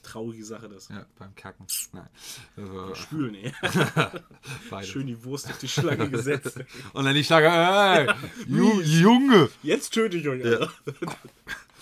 Traurige 0.08 0.44
Sache 0.44 0.68
das. 0.68 0.88
Ja, 0.88 1.04
beim 1.18 1.34
Kacken. 1.34 1.66
Nein. 1.92 2.08
Also, 2.56 2.94
Spülen, 3.02 3.34
ey. 3.34 3.52
Schön 4.84 5.06
die 5.06 5.22
Wurst 5.24 5.48
auf 5.50 5.58
die 5.58 5.68
Schlange 5.68 6.08
gesetzt. 6.10 6.58
Und 6.94 7.04
dann 7.04 7.14
die 7.14 7.24
Schlange, 7.24 7.48
ey, 7.48 8.08
Ju 8.46 8.80
Junge. 8.80 9.50
Jetzt 9.62 9.92
töte 9.92 10.16
ich 10.16 10.26
euch 10.28 10.42
alle. 10.44 10.70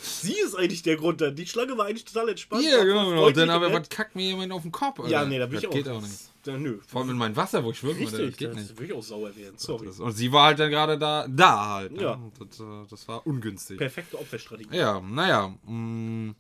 Sie 0.01 0.35
ist 0.35 0.55
eigentlich 0.55 0.83
der 0.83 0.97
Grund. 0.97 1.21
da. 1.21 1.31
Die 1.31 1.47
Schlange 1.47 1.77
war 1.79 1.87
eigentlich 1.87 2.05
total 2.05 2.29
entspannt. 2.31 2.65
Ja, 2.65 2.83
genau, 2.85 3.09
genau. 3.11 3.31
Dann 3.31 3.51
aber, 3.51 3.73
was 3.73 3.89
kackt 3.89 4.15
mir 4.17 4.25
jemand 4.27 4.53
auf 4.53 4.63
den 4.63 4.73
Kopf? 4.73 5.01
Alter? 5.01 5.11
Ja, 5.11 5.25
nee, 5.25 5.39
da 5.39 5.47
bin 5.47 5.55
das 5.55 5.63
ich 5.65 5.69
auch. 5.69 5.73
geht 5.75 5.89
auch 5.89 6.01
nicht. 6.01 6.15
Da, 6.45 6.57
nö. 6.57 6.79
Vor 6.87 7.01
allem 7.01 7.11
in 7.11 7.17
meinem 7.17 7.35
Wasser, 7.37 7.65
wo 7.65 7.73
ich 7.73 7.79
schwimme, 7.79 8.05
das 8.05 8.13
Richtig, 8.13 8.37
geht 8.37 8.51
das 8.51 8.57
nicht. 8.57 8.79
will 8.79 8.87
ich 8.87 8.93
auch 8.93 9.03
sauer 9.03 9.35
werden. 9.37 9.55
Sorry. 9.57 9.89
Und 9.89 10.13
sie 10.13 10.31
war 10.33 10.45
halt 10.47 10.59
dann 10.61 10.71
gerade 10.71 10.97
da, 10.97 11.27
da 11.29 11.69
halt. 11.75 11.93
ne? 11.93 12.03
Ja. 12.03 12.21
Das, 12.39 12.61
äh, 12.61 12.65
das 12.89 13.09
war 13.09 13.27
ungünstig. 13.27 13.79
Perfekte 13.79 14.19
Opferstrategie. 14.19 14.77
Ja, 14.77 15.01
naja. 15.01 15.49
mm, 15.67 16.31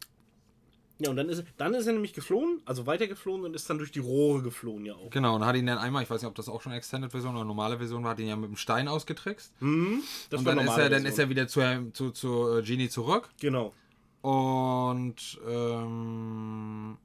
Ja, 0.98 1.10
und 1.10 1.16
dann 1.16 1.28
ist, 1.28 1.44
dann 1.59 1.74
ist 1.74 1.86
er 1.86 1.93
nämlich 1.93 2.14
geflohen, 2.14 2.62
also 2.64 2.86
weiter 2.86 3.06
geflohen 3.06 3.44
und 3.44 3.55
ist 3.55 3.68
dann 3.68 3.77
durch 3.77 3.93
die 3.93 3.98
Rohre 3.98 4.43
geflohen 4.43 4.86
ja 4.86 4.94
auch. 4.94 5.10
Genau, 5.10 5.35
und 5.35 5.44
hat 5.44 5.55
ihn 5.55 5.66
dann 5.66 5.77
einmal, 5.77 6.02
ich 6.02 6.09
weiß 6.09 6.23
nicht, 6.23 6.28
ob 6.28 6.35
das 6.35 6.48
auch 6.48 6.62
schon 6.62 6.73
Extended-Version 6.73 7.35
oder 7.36 7.44
normale 7.44 7.77
Version 7.77 8.02
war, 8.02 8.12
hat 8.12 8.18
ihn 8.18 8.28
ja 8.28 8.36
mit 8.36 8.48
dem 8.48 8.56
Stein 8.56 8.89
ausgetrickst. 8.89 9.52
Mhm, 9.60 10.02
das 10.31 10.40
und 10.40 10.47
war 10.47 10.55
dann 10.55 10.64
ist, 10.64 10.70
er, 10.70 10.89
dann 10.89 11.02
Version. 11.02 11.12
ist 11.12 11.18
er 11.18 11.28
wieder 11.28 11.48
zu, 11.48 11.90
zu, 11.93 12.10
zu 12.12 12.59
äh, 12.59 12.62
Genie 12.62 12.89
zurück. 12.89 13.28
Genau. 13.40 13.74
Und 14.23 15.39
ähm, 15.47 16.97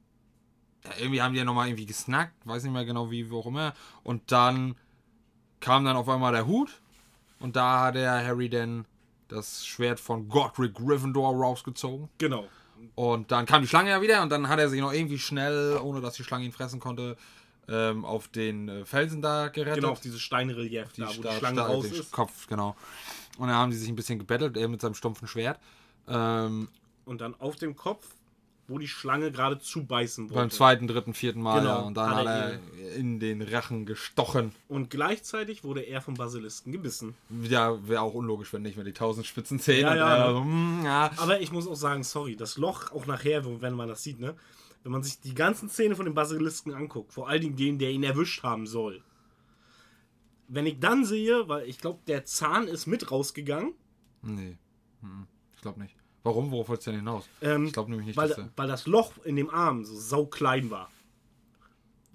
ja, 0.84 0.90
irgendwie 0.98 1.22
haben 1.22 1.32
die 1.34 1.38
ja 1.38 1.44
nochmal 1.44 1.68
irgendwie 1.68 1.86
gesnackt, 1.86 2.34
weiß 2.46 2.62
nicht 2.64 2.72
mehr 2.72 2.86
genau 2.86 3.10
wie, 3.10 3.30
wie 3.30 3.34
auch 3.34 3.46
immer. 3.46 3.74
Und 4.02 4.32
dann 4.32 4.74
kam 5.60 5.84
dann 5.84 5.96
auf 5.96 6.08
einmal 6.08 6.32
der 6.32 6.46
Hut 6.46 6.80
und 7.40 7.56
da 7.56 7.80
hat 7.80 7.94
der 7.94 8.24
Harry 8.24 8.48
dann 8.48 8.86
das 9.28 9.66
Schwert 9.66 10.00
von 10.00 10.28
Godric 10.28 10.74
Gryffindor 10.74 11.34
rausgezogen. 11.34 12.08
Genau. 12.18 12.48
Und 12.94 13.30
dann 13.32 13.46
kam 13.46 13.62
die 13.62 13.68
Schlange 13.68 13.90
ja 13.90 14.00
wieder 14.02 14.22
und 14.22 14.30
dann 14.30 14.48
hat 14.48 14.58
er 14.58 14.68
sich 14.68 14.80
noch 14.80 14.92
irgendwie 14.92 15.18
schnell, 15.18 15.78
ohne 15.82 16.00
dass 16.00 16.14
die 16.14 16.24
Schlange 16.24 16.44
ihn 16.44 16.52
fressen 16.52 16.80
konnte, 16.80 17.16
ähm, 17.68 18.04
auf 18.04 18.28
den 18.28 18.68
äh, 18.68 18.84
Felsen 18.84 19.22
da 19.22 19.48
gerettet. 19.48 19.76
Genau, 19.82 19.92
auf 19.92 20.00
dieses 20.00 20.20
Steinrelief, 20.20 20.88
da 20.96 21.06
wo 21.08 21.12
die 21.12 21.18
Sta- 21.18 21.32
Schlange 21.32 21.60
Sta- 21.60 21.66
raus 21.66 21.84
den 21.88 22.00
ist. 22.00 22.10
Kopf, 22.12 22.46
genau. 22.48 22.74
Und 23.38 23.48
dann 23.48 23.56
haben 23.56 23.70
die 23.70 23.76
sich 23.76 23.88
ein 23.88 23.96
bisschen 23.96 24.18
gebettelt, 24.18 24.56
er 24.56 24.68
mit 24.68 24.80
seinem 24.80 24.94
stumpfen 24.94 25.26
Schwert. 25.28 25.58
Ähm, 26.08 26.68
Und 27.04 27.20
dann 27.20 27.34
auf 27.40 27.56
dem 27.56 27.76
Kopf, 27.76 28.06
wo 28.72 28.78
die 28.78 28.88
Schlange 28.88 29.30
gerade 29.30 29.58
zubeißen 29.58 30.24
wollte. 30.30 30.34
beim 30.34 30.50
zweiten, 30.50 30.88
dritten, 30.88 31.14
vierten 31.14 31.42
Mal. 31.42 31.60
Genau, 31.60 31.80
Ja, 31.80 31.80
und 31.80 31.94
dann 31.94 32.10
hat 32.10 32.26
er 32.26 32.60
er 32.78 32.94
in 32.96 33.20
den 33.20 33.42
Rachen 33.42 33.86
gestochen. 33.86 34.52
Und 34.68 34.90
gleichzeitig 34.90 35.62
wurde 35.62 35.82
er 35.82 36.00
vom 36.00 36.14
Basilisken 36.14 36.72
gebissen. 36.72 37.14
Ja, 37.42 37.86
wäre 37.86 38.00
auch 38.00 38.14
unlogisch, 38.14 38.52
wenn 38.52 38.62
nicht 38.62 38.76
mehr 38.76 38.84
die 38.84 38.92
tausend 38.92 39.26
spitzen 39.26 39.60
Zähne. 39.60 39.96
Ja, 39.96 40.30
ja, 40.32 40.40
mm, 40.40 40.84
ja. 40.84 41.10
Aber 41.18 41.40
ich 41.40 41.52
muss 41.52 41.68
auch 41.68 41.76
sagen, 41.76 42.02
sorry, 42.02 42.34
das 42.34 42.56
Loch, 42.56 42.90
auch 42.92 43.06
nachher, 43.06 43.44
wenn 43.60 43.74
man 43.74 43.88
das 43.88 44.02
sieht, 44.02 44.18
ne? 44.18 44.34
Wenn 44.82 44.92
man 44.92 45.02
sich 45.02 45.20
die 45.20 45.34
ganzen 45.34 45.68
Szene 45.68 45.94
von 45.94 46.06
dem 46.06 46.14
Basilisken 46.14 46.74
anguckt, 46.74 47.12
vor 47.12 47.28
allen 47.28 47.42
Dingen 47.42 47.56
den, 47.56 47.78
der 47.78 47.90
ihn 47.90 48.02
erwischt 48.02 48.42
haben 48.42 48.66
soll. 48.66 49.02
Wenn 50.48 50.66
ich 50.66 50.80
dann 50.80 51.04
sehe, 51.04 51.48
weil 51.48 51.68
ich 51.68 51.78
glaube, 51.78 52.00
der 52.06 52.24
Zahn 52.24 52.66
ist 52.66 52.86
mit 52.86 53.10
rausgegangen, 53.10 53.74
Nee. 54.22 54.56
Mhm. 55.00 55.26
Ich 55.54 55.60
glaube 55.60 55.80
nicht. 55.80 55.96
Warum? 56.22 56.50
Worauf 56.50 56.68
wolltest 56.68 56.86
du 56.86 56.90
denn 56.92 57.00
hinaus? 57.00 57.28
ähm, 57.40 57.66
ich 57.66 57.72
glaube 57.72 57.90
nämlich 57.90 58.06
nicht, 58.06 58.16
weil, 58.16 58.28
dass 58.28 58.40
weil 58.56 58.68
das 58.68 58.86
Loch 58.86 59.12
in 59.24 59.36
dem 59.36 59.50
Arm 59.50 59.84
so 59.84 59.94
sauklein 59.94 60.70
war. 60.70 60.90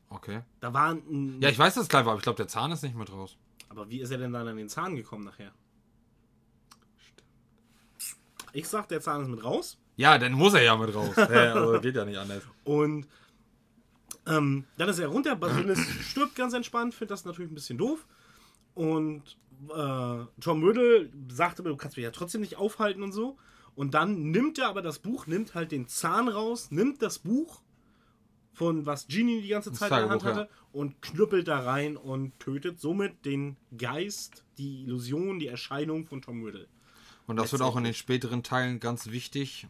Okay. 0.09 0.41
Da 0.61 0.73
war 0.73 0.91
ein. 0.91 1.41
Ja, 1.41 1.49
ich 1.49 1.59
weiß, 1.59 1.75
dass 1.75 1.83
es 1.83 1.89
klein 1.89 2.05
war, 2.05 2.11
aber 2.13 2.19
ich 2.19 2.23
glaube, 2.23 2.37
der 2.37 2.47
Zahn 2.47 2.71
ist 2.71 2.83
nicht 2.83 2.95
mit 2.95 3.11
raus. 3.11 3.37
Aber 3.69 3.89
wie 3.89 3.99
ist 3.99 4.11
er 4.11 4.17
denn 4.17 4.31
dann 4.31 4.47
an 4.47 4.55
den 4.55 4.69
Zahn 4.69 4.95
gekommen 4.95 5.25
nachher? 5.25 5.51
Ich 8.53 8.67
sag, 8.67 8.87
der 8.87 9.01
Zahn 9.01 9.21
ist 9.21 9.27
mit 9.27 9.43
raus. 9.43 9.77
Ja, 9.97 10.17
dann 10.17 10.33
muss 10.33 10.53
er 10.53 10.63
ja 10.63 10.77
mit 10.77 10.93
raus. 10.95 11.13
ja, 11.17 11.25
also 11.25 11.79
geht 11.81 11.95
ja 11.95 12.05
nicht 12.05 12.17
anders. 12.17 12.43
Und 12.63 13.07
ähm, 14.25 14.65
dann 14.77 14.89
ist 14.89 14.99
er 14.99 15.07
runter. 15.07 15.35
Basilisk 15.35 15.87
stirbt 16.01 16.35
ganz 16.35 16.53
entspannt, 16.53 16.93
findet 16.93 17.11
das 17.11 17.25
natürlich 17.25 17.51
ein 17.51 17.55
bisschen 17.55 17.77
doof. 17.77 18.05
Und 18.73 19.37
äh, 19.69 20.25
Tom 20.39 20.63
Riddle 20.63 21.09
sagte 21.29 21.63
du 21.63 21.75
kannst 21.75 21.97
mich 21.97 22.03
ja 22.03 22.11
trotzdem 22.11 22.41
nicht 22.41 22.57
aufhalten 22.57 23.03
und 23.03 23.11
so. 23.11 23.37
Und 23.77 23.93
dann 23.93 24.31
nimmt 24.31 24.57
er 24.57 24.69
aber 24.69 24.81
das 24.81 24.97
Buch, 24.97 25.27
nimmt 25.27 25.53
halt 25.53 25.71
den 25.71 25.87
Zahn 25.87 26.29
raus, 26.29 26.71
nimmt 26.71 27.03
das 27.03 27.19
Buch, 27.19 27.61
von 28.51 28.87
was 28.87 29.07
Genie 29.07 29.39
die 29.39 29.49
ganze 29.49 29.71
Zeit 29.71 29.91
in 29.91 29.97
der 29.97 30.09
Hand 30.09 30.23
Tagebuch, 30.23 30.35
ja. 30.35 30.47
hatte, 30.47 30.49
und 30.71 30.99
knüppelt 31.03 31.47
da 31.47 31.59
rein 31.59 31.95
und 31.95 32.39
tötet 32.39 32.81
somit 32.81 33.23
den 33.23 33.55
Geist, 33.77 34.43
die 34.57 34.81
Illusion, 34.81 35.37
die 35.37 35.45
Erscheinung 35.45 36.07
von 36.07 36.23
Tom 36.23 36.43
Riddle. 36.43 36.67
Und 37.27 37.35
das 37.35 37.51
wird 37.51 37.61
auch 37.61 37.77
in 37.77 37.83
den 37.83 37.93
späteren 37.93 38.41
Teilen 38.41 38.79
ganz 38.79 39.11
wichtig. 39.11 39.67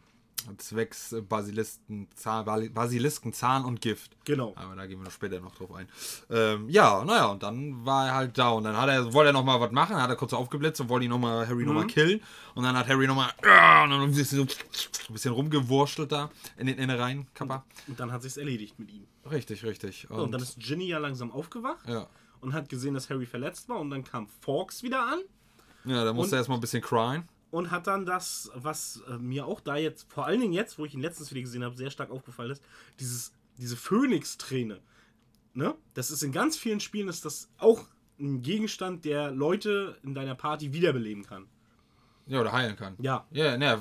Zwecks 0.58 1.12
äh, 1.12 1.20
Basilisken, 1.20 2.08
Zahn, 2.14 2.44
Basilisken, 2.72 3.32
Zahn 3.32 3.64
und 3.64 3.80
Gift. 3.80 4.12
Genau. 4.24 4.52
Aber 4.56 4.74
da 4.76 4.86
gehen 4.86 4.98
wir 4.98 5.04
noch 5.04 5.12
später 5.12 5.40
noch 5.40 5.54
drauf 5.54 5.72
ein. 5.74 5.88
Ähm, 6.30 6.68
ja, 6.70 7.04
naja, 7.04 7.26
und 7.26 7.42
dann 7.42 7.84
war 7.84 8.06
er 8.08 8.14
halt 8.14 8.38
da. 8.38 8.50
Und 8.50 8.64
dann 8.64 8.76
hat 8.76 8.88
er, 8.88 9.12
wollte 9.12 9.30
er 9.30 9.32
nochmal 9.32 9.60
was 9.60 9.72
machen, 9.72 9.96
hat 9.96 10.08
er 10.10 10.16
kurz 10.16 10.32
aufgeblitzt 10.32 10.80
und 10.80 10.88
wollte 10.88 11.04
ihn 11.04 11.10
noch 11.10 11.18
mal, 11.18 11.46
Harry 11.46 11.64
nochmal 11.64 11.84
Mhm. 11.84 11.88
killen. 11.88 12.20
Und 12.54 12.64
dann 12.64 12.76
hat 12.76 12.88
Harry 12.88 13.06
nochmal 13.06 13.30
und 13.38 13.90
dann 13.90 13.92
ein 14.00 14.12
bisschen, 14.14 14.38
so, 14.38 14.42
ein 15.08 15.12
bisschen 15.12 15.32
rumgewurschtelt 15.32 16.10
da 16.12 16.30
in 16.56 16.66
den 16.66 16.78
Innereien, 16.78 17.26
Kappa. 17.34 17.64
Und 17.86 17.98
dann 18.00 18.12
hat 18.12 18.22
sich's 18.22 18.36
erledigt 18.36 18.78
mit 18.78 18.90
ihm. 18.90 19.06
Richtig, 19.30 19.64
richtig. 19.64 20.10
Und, 20.10 20.20
Und 20.20 20.32
dann 20.32 20.40
ist 20.42 20.58
Ginny 20.58 20.86
ja 20.88 20.98
langsam 20.98 21.30
aufgewacht 21.30 21.86
ja. 21.88 22.06
und 22.40 22.52
hat 22.54 22.68
gesehen, 22.68 22.94
dass 22.94 23.10
Harry 23.10 23.26
verletzt 23.26 23.68
war. 23.68 23.78
Und 23.80 23.90
dann 23.90 24.04
kam 24.04 24.26
Fawkes 24.40 24.82
wieder 24.82 25.02
an 25.06 25.18
ja, 25.84 26.04
da 26.04 26.12
musste 26.12 26.36
er 26.36 26.40
erstmal 26.40 26.58
ein 26.58 26.60
bisschen 26.60 26.82
cryen. 26.82 27.26
Und 27.50 27.70
hat 27.70 27.86
dann 27.86 28.04
das, 28.04 28.50
was 28.54 29.02
äh, 29.08 29.18
mir 29.18 29.46
auch 29.46 29.60
da 29.60 29.76
jetzt, 29.76 30.10
vor 30.12 30.26
allen 30.26 30.40
Dingen 30.40 30.52
jetzt, 30.52 30.78
wo 30.78 30.84
ich 30.84 30.94
ihn 30.94 31.00
letztens 31.00 31.30
wieder 31.30 31.40
gesehen 31.40 31.64
habe, 31.64 31.76
sehr 31.76 31.90
stark 31.90 32.10
aufgefallen 32.10 32.50
ist, 32.50 32.62
dieses, 33.00 33.32
diese 33.56 33.76
Phönix-Träne. 33.76 34.80
Ne? 35.54 35.74
Das 35.94 36.10
ist 36.10 36.22
in 36.22 36.32
ganz 36.32 36.56
vielen 36.56 36.80
Spielen 36.80 37.08
ist 37.08 37.24
das 37.24 37.48
auch 37.58 37.86
ein 38.20 38.42
Gegenstand, 38.42 39.04
der 39.04 39.30
Leute 39.30 39.98
in 40.02 40.14
deiner 40.14 40.34
Party 40.34 40.72
wiederbeleben 40.72 41.24
kann. 41.24 41.46
Ja, 42.28 42.40
oder 42.40 42.52
heilen 42.52 42.76
kann. 42.76 42.94
Ja. 43.00 43.26
Ja, 43.30 43.56
ne, 43.56 43.78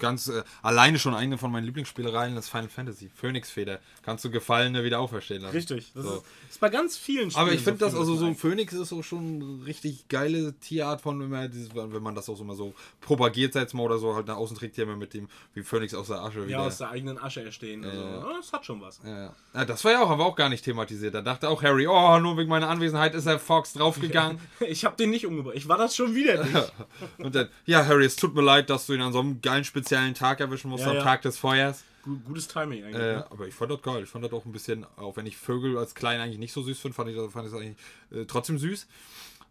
ganz 0.00 0.28
äh, 0.28 0.42
alleine 0.62 0.98
schon 0.98 1.14
eine 1.14 1.38
von 1.38 1.50
meinen 1.52 1.64
Lieblingsspielereien 1.64 2.36
ist 2.36 2.48
Final 2.48 2.68
Fantasy. 2.68 3.10
Phönixfeder. 3.14 3.78
Kannst 4.02 4.24
du 4.24 4.30
Gefallene 4.30 4.84
wieder 4.84 4.98
auferstehen 5.00 5.42
lassen. 5.42 5.54
Richtig. 5.54 5.92
Das 5.94 6.04
So. 6.04 6.14
ist, 6.16 6.24
ist 6.50 6.60
bei 6.60 6.68
ganz 6.70 6.96
vielen 6.96 7.30
Spielen. 7.30 7.42
Aber 7.46 7.52
ich 7.54 7.60
finde 7.62 7.78
so 7.78 7.84
das, 7.86 7.94
also 7.94 8.14
so 8.16 8.26
ein 8.26 8.34
Phönix- 8.36 8.70
Phönix 8.70 8.72
ist 8.72 8.92
auch 8.92 9.02
schon 9.02 9.42
eine 9.60 9.66
richtig 9.66 10.08
geile 10.08 10.54
Tierart 10.60 11.00
von, 11.00 11.18
wenn 11.20 11.28
man, 11.30 11.50
dieses, 11.50 11.74
wenn 11.74 12.02
man 12.02 12.14
das 12.14 12.28
auch 12.28 12.36
so 12.36 12.44
mal 12.44 12.54
so 12.56 12.74
propagiert, 13.00 13.52
sag 13.52 13.62
jetzt 13.62 13.74
mal, 13.74 13.82
oder 13.82 13.98
so, 13.98 14.14
halt 14.14 14.26
nach 14.26 14.36
außen 14.36 14.56
trägt, 14.56 14.74
hier 14.76 14.84
immer 14.84 14.96
mit 14.96 15.14
dem, 15.14 15.28
wie 15.54 15.62
Phönix 15.62 15.94
aus 15.94 16.08
der 16.08 16.20
Asche 16.20 16.42
wieder. 16.46 16.58
Ja, 16.58 16.66
aus 16.66 16.78
der 16.78 16.90
eigenen 16.90 17.18
Asche 17.18 17.42
erstehen. 17.44 17.84
Also, 17.84 17.96
Ja. 18.00 18.18
ja, 18.18 18.36
das 18.36 18.52
hat 18.52 18.64
schon 18.66 18.80
was. 18.80 19.00
ja, 19.04 19.24
ja. 19.24 19.34
ja, 19.54 19.64
das 19.64 19.84
war 19.84 19.92
ja 19.92 20.02
auch, 20.02 20.08
haben 20.08 20.18
wir 20.18 20.26
auch 20.26 20.36
gar 20.36 20.48
nicht 20.48 20.64
thematisiert. 20.64 21.14
Da 21.14 21.22
dachte 21.22 21.48
auch 21.48 21.62
Harry, 21.62 21.86
oh, 21.86 22.18
nur 22.18 22.36
wegen 22.36 22.48
meiner 22.50 22.68
Anwesenheit 22.68 23.14
ist 23.14 23.26
der 23.26 23.38
Fox 23.38 23.72
draufgegangen. 23.74 24.38
Ich 24.66 24.84
habe 24.84 24.96
den 24.96 25.10
nicht 25.10 25.26
umgebracht. 25.26 25.54
Ich 25.56 25.68
war 25.68 25.78
das 25.78 25.94
schon 25.94 26.14
wieder 26.14 26.42
nicht. 26.44 26.72
Und 27.18 27.34
dann, 27.34 27.48
ja, 27.66 27.83
Harry, 27.86 28.04
es 28.04 28.16
tut 28.16 28.34
mir 28.34 28.42
leid, 28.42 28.70
dass 28.70 28.86
du 28.86 28.92
ihn 28.94 29.00
an 29.00 29.12
so 29.12 29.20
einem 29.20 29.40
geilen 29.40 29.64
speziellen 29.64 30.14
Tag 30.14 30.40
erwischen 30.40 30.70
musst, 30.70 30.84
Ja, 30.84 30.90
am 30.90 30.96
ja. 30.96 31.02
Tag 31.02 31.22
des 31.22 31.38
Feuers. 31.38 31.82
Gu- 32.02 32.18
Gutes 32.24 32.48
Timing 32.48 32.84
eigentlich. 32.84 32.96
Äh, 33.02 33.14
ne? 33.16 33.26
aber 33.30 33.46
ich 33.48 33.54
fand 33.54 33.70
das 33.70 33.80
geil. 33.82 34.02
Ich 34.02 34.08
fand 34.10 34.24
das 34.24 34.32
auch 34.32 34.44
ein 34.44 34.52
bisschen, 34.52 34.84
auch 34.96 35.16
wenn 35.16 35.26
ich 35.26 35.36
Vögel 35.36 35.78
als 35.78 35.94
klein 35.94 36.20
eigentlich 36.20 36.38
nicht 36.38 36.52
so 36.52 36.62
süß 36.62 36.78
finde, 36.78 36.94
fand 36.94 37.10
ich 37.10 37.16
das, 37.16 37.32
fand 37.32 37.48
ich 37.48 37.54
eigentlich 37.54 37.76
äh, 38.12 38.24
trotzdem 38.26 38.58
süß. 38.58 38.86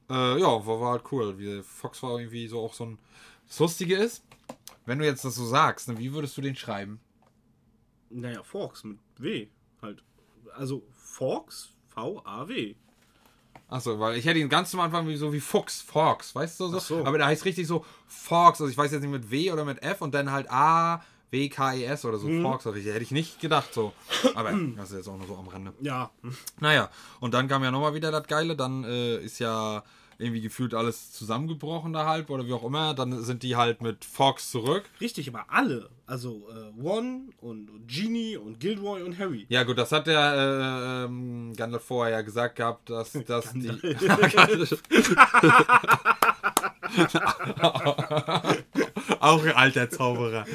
Äh, 0.09 0.39
ja, 0.39 0.65
war, 0.65 0.81
war 0.81 0.91
halt 0.93 1.03
cool. 1.11 1.37
Wie 1.39 1.61
Fox 1.63 2.03
war 2.03 2.19
irgendwie 2.19 2.47
so 2.47 2.59
auch 2.61 2.73
so 2.73 2.85
ein. 2.85 2.99
Das 3.47 3.59
Lustige 3.59 3.95
ist, 3.95 4.23
wenn 4.85 4.99
du 4.99 5.05
jetzt 5.05 5.25
das 5.25 5.35
so 5.35 5.45
sagst, 5.45 5.87
ne, 5.87 5.97
wie 5.97 6.13
würdest 6.13 6.37
du 6.37 6.41
den 6.41 6.55
schreiben? 6.55 6.99
Naja, 8.09 8.43
Forks 8.43 8.83
mit 8.83 8.99
W 9.17 9.47
halt. 9.81 10.03
Also 10.55 10.83
Forks, 10.93 11.69
V-A-W. 11.89 12.75
Achso, 13.73 13.99
weil 13.99 14.17
ich 14.17 14.25
hätte 14.25 14.37
ihn 14.39 14.49
ganz 14.49 14.69
zum 14.71 14.79
Anfang 14.81 15.07
wie 15.07 15.15
so 15.15 15.33
wie 15.33 15.39
Fuchs, 15.39 15.81
Fox, 15.81 16.35
weißt 16.35 16.59
du 16.59 16.67
so? 16.67 16.79
So. 16.79 17.05
Aber 17.05 17.17
der 17.17 17.25
heißt 17.27 17.43
richtig 17.45 17.65
so 17.65 17.83
Fox, 18.07 18.61
also 18.61 18.69
ich 18.69 18.77
weiß 18.77 18.91
jetzt 18.91 19.01
nicht 19.01 19.09
mit 19.11 19.31
W 19.31 19.51
oder 19.51 19.65
mit 19.65 19.81
F 19.81 20.01
und 20.01 20.13
dann 20.13 20.31
halt 20.31 20.49
A, 20.51 21.01
W, 21.31 21.49
K, 21.49 21.73
E, 21.73 21.85
S 21.85 22.05
oder 22.05 22.19
so, 22.19 22.27
Mhm. 22.27 22.43
Fox. 22.43 22.67
Also 22.67 22.77
ich- 22.77 22.85
hätte 22.85 23.01
ich 23.01 23.09
nicht 23.09 23.39
gedacht 23.39 23.73
so. 23.73 23.91
Aber 24.35 24.51
das 24.77 24.91
ist 24.91 24.97
jetzt 24.97 25.07
auch 25.09 25.17
nur 25.17 25.25
so 25.25 25.35
am 25.37 25.47
Rande. 25.47 25.73
Ja. 25.81 26.11
Naja, 26.59 26.89
und 27.19 27.33
dann 27.33 27.47
kam 27.47 27.63
ja 27.63 27.71
nochmal 27.71 27.95
wieder 27.95 28.11
das 28.11 28.27
Geile, 28.27 28.55
dann 28.55 28.83
äh, 28.83 29.17
ist 29.17 29.39
ja 29.39 29.83
irgendwie 30.19 30.41
gefühlt 30.41 30.75
alles 30.75 31.11
zusammengebrochen 31.11 31.91
da 31.91 32.05
halb 32.05 32.29
oder 32.29 32.45
wie 32.45 32.53
auch 32.53 32.63
immer. 32.63 32.93
Dann 32.93 33.23
sind 33.23 33.41
die 33.41 33.55
halt 33.55 33.81
mit 33.81 34.05
Fox 34.05 34.51
zurück. 34.51 34.83
Richtig, 35.01 35.27
aber 35.27 35.45
alle. 35.49 35.89
Also 36.05 36.47
äh, 36.49 36.81
Ron 36.81 37.33
und, 37.39 37.69
und 37.69 37.87
Genie 37.87 38.35
und 38.35 38.59
Gilroy 38.59 39.03
und 39.03 39.17
Harry. 39.17 39.45
Ja 39.49 39.63
gut, 39.63 39.77
das 39.77 39.91
hat 39.91 40.07
der 40.07 40.19
äh, 40.19 41.05
ähm, 41.05 41.53
Gandalf 41.55 41.83
vorher 41.83 42.17
ja 42.17 42.21
gesagt 42.21 42.57
gehabt, 42.57 42.89
dass, 42.89 43.13
dass 43.25 43.53
die... 43.53 43.69
auch 49.19 49.43
ein 49.43 49.51
alter 49.53 49.89
Zauberer. 49.89 50.45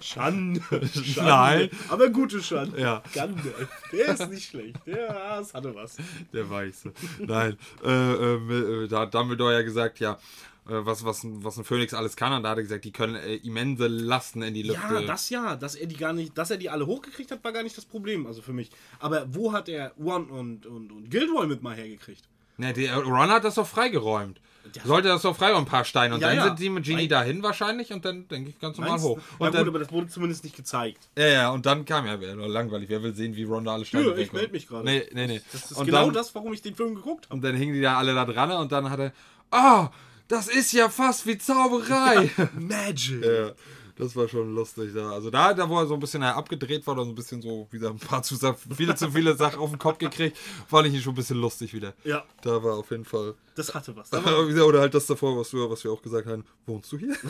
Schande. 0.00 0.60
Schande. 0.60 1.22
Nein. 1.22 1.70
Aber 1.88 2.08
gute 2.10 2.42
Schande. 2.42 2.80
Ja. 2.80 3.02
Gandalf. 3.12 3.68
Der 3.92 4.08
ist 4.08 4.30
nicht 4.30 4.50
schlecht. 4.50 4.76
Der 4.86 5.08
das 5.08 5.52
hatte 5.52 5.74
was. 5.74 5.96
Der 6.32 6.48
Weiße. 6.48 6.92
Nein. 7.18 7.58
Äh, 7.84 8.34
äh, 8.34 8.88
da 8.88 9.00
hat 9.00 9.14
Dumbledore 9.14 9.54
ja 9.54 9.62
gesagt, 9.62 10.00
ja, 10.00 10.18
was, 10.66 11.04
was, 11.04 11.22
ein- 11.24 11.44
was 11.44 11.56
ein 11.58 11.64
Phönix 11.64 11.92
alles 11.94 12.16
kann. 12.16 12.32
Und 12.32 12.42
da 12.42 12.50
hat 12.50 12.58
er 12.58 12.62
gesagt, 12.62 12.84
die 12.84 12.92
können 12.92 13.16
äh, 13.16 13.34
immense 13.36 13.86
Lasten 13.86 14.42
in 14.42 14.54
die 14.54 14.62
Lüfte. 14.62 14.94
Ja, 14.94 15.00
das 15.02 15.30
ja. 15.30 15.56
Dass 15.56 15.74
er 15.74 15.86
die 15.86 15.96
gar 15.96 16.12
nicht, 16.12 16.36
dass 16.38 16.50
er 16.50 16.56
die 16.56 16.70
alle 16.70 16.86
hochgekriegt 16.86 17.30
hat, 17.30 17.44
war 17.44 17.52
gar 17.52 17.62
nicht 17.62 17.76
das 17.76 17.84
Problem. 17.84 18.26
Also 18.26 18.40
für 18.42 18.52
mich. 18.52 18.70
Aber 18.98 19.26
wo 19.34 19.52
hat 19.52 19.68
er 19.68 19.92
Ron 19.98 20.30
und, 20.30 20.66
und, 20.66 20.90
und 20.92 21.10
Gilroy 21.10 21.46
mit 21.46 21.62
mal 21.62 21.74
hergekriegt? 21.76 22.24
Ne, 22.56 22.72
der 22.72 22.96
Ron 22.98 23.30
hat 23.30 23.42
das 23.44 23.56
doch 23.56 23.66
freigeräumt. 23.66 24.40
Ja. 24.74 24.82
Sollte 24.86 25.08
das 25.08 25.20
doch 25.22 25.36
freiräumen, 25.36 25.64
ein 25.64 25.68
paar 25.68 25.84
Steine. 25.84 26.14
Und 26.14 26.20
Ja, 26.22 26.28
dann 26.28 26.36
ja. 26.38 26.44
sind 26.44 26.58
die 26.60 26.70
mit 26.70 26.84
Genie 26.84 27.00
Weil- 27.02 27.08
dahin 27.08 27.42
wahrscheinlich 27.42 27.92
und 27.92 28.04
dann 28.04 28.26
denke 28.28 28.48
ich 28.50 28.58
ganz 28.58 28.76
normal 28.78 28.92
Meinst 28.92 29.04
hoch. 29.04 29.16
Und 29.16 29.22
Ja 29.40 29.46
gut, 29.48 29.54
dann, 29.58 29.68
aber 29.68 29.78
das 29.80 29.92
wurde 29.92 30.06
zumindest 30.08 30.44
nicht 30.44 30.56
gezeigt. 30.56 31.08
ja, 31.18 31.26
ja, 31.26 31.50
und 31.50 31.66
dann 31.66 31.84
kam 31.84 32.06
ja, 32.06 32.16
doch 32.16 32.46
langweilig. 32.46 32.88
Wer 32.88 33.02
will 33.02 33.14
sehen, 33.14 33.36
wie 33.36 33.42
Ron 33.42 33.64
da 33.64 33.74
alle 33.74 33.84
Steine 33.84 34.04
Nö, 34.04 34.14
ich 34.16 34.32
melde 34.32 34.52
mich 34.52 34.66
gerade. 34.68 34.84
Nee, 34.84 35.02
nee, 35.12 35.26
nee. 35.26 35.42
Das 35.52 35.72
ist 35.72 35.76
und 35.76 35.84
genau 35.84 36.06
dann, 36.06 36.14
das, 36.14 36.34
warum 36.34 36.52
ich 36.54 36.62
den 36.62 36.74
Film 36.74 36.94
geguckt 36.94 37.26
habe. 37.26 37.34
Und 37.34 37.44
dann 37.44 37.56
hingen 37.56 37.74
die 37.74 37.82
da 37.82 37.98
alle 37.98 38.14
da 38.14 38.24
dran 38.24 38.52
und 38.52 38.72
dann 38.72 38.88
hat 38.88 39.00
er, 39.00 39.12
ah, 39.50 39.90
das 40.28 40.48
ist 40.48 40.72
ja 40.72 40.88
fast 40.88 41.26
wie 41.26 41.38
Zauberei. 41.38 42.30
Magic. 42.58 43.24
Ja, 43.24 43.52
das 43.96 44.16
war 44.16 44.28
schon 44.28 44.54
lustig 44.54 44.92
da. 44.94 45.10
Also 45.10 45.30
da, 45.30 45.54
da 45.54 45.68
wo 45.68 45.78
er 45.78 45.86
so 45.86 45.94
ein 45.94 46.00
bisschen 46.00 46.22
äh, 46.22 46.26
abgedreht 46.26 46.86
war 46.86 46.94
oder 46.94 47.04
so 47.04 47.10
ein 47.10 47.14
bisschen 47.14 47.40
so 47.40 47.68
wieder 47.70 47.90
ein 47.90 47.98
paar 47.98 48.22
zu 48.22 48.36
viele 48.76 48.94
zu 48.94 49.10
viele 49.10 49.36
Sachen 49.36 49.58
auf 49.60 49.70
den 49.70 49.78
Kopf 49.78 49.98
gekriegt, 49.98 50.36
fand 50.68 50.88
ich 50.88 50.94
ihn 50.94 51.00
schon 51.00 51.12
ein 51.12 51.16
bisschen 51.16 51.38
lustig 51.38 51.72
wieder. 51.72 51.94
Ja, 52.04 52.24
Da 52.42 52.62
war 52.62 52.76
auf 52.78 52.90
jeden 52.90 53.04
Fall. 53.04 53.34
das 53.54 53.72
hatte 53.74 53.94
was. 53.96 54.10
Da 54.10 54.18
Oder 54.64 54.80
halt 54.80 54.94
das 54.94 55.06
davor, 55.06 55.38
was 55.38 55.52
wir, 55.52 55.70
was 55.70 55.84
wir 55.84 55.92
auch 55.92 56.02
gesagt 56.02 56.26
haben. 56.26 56.44
Wohnst 56.66 56.90
du 56.92 56.98
hier? 56.98 57.14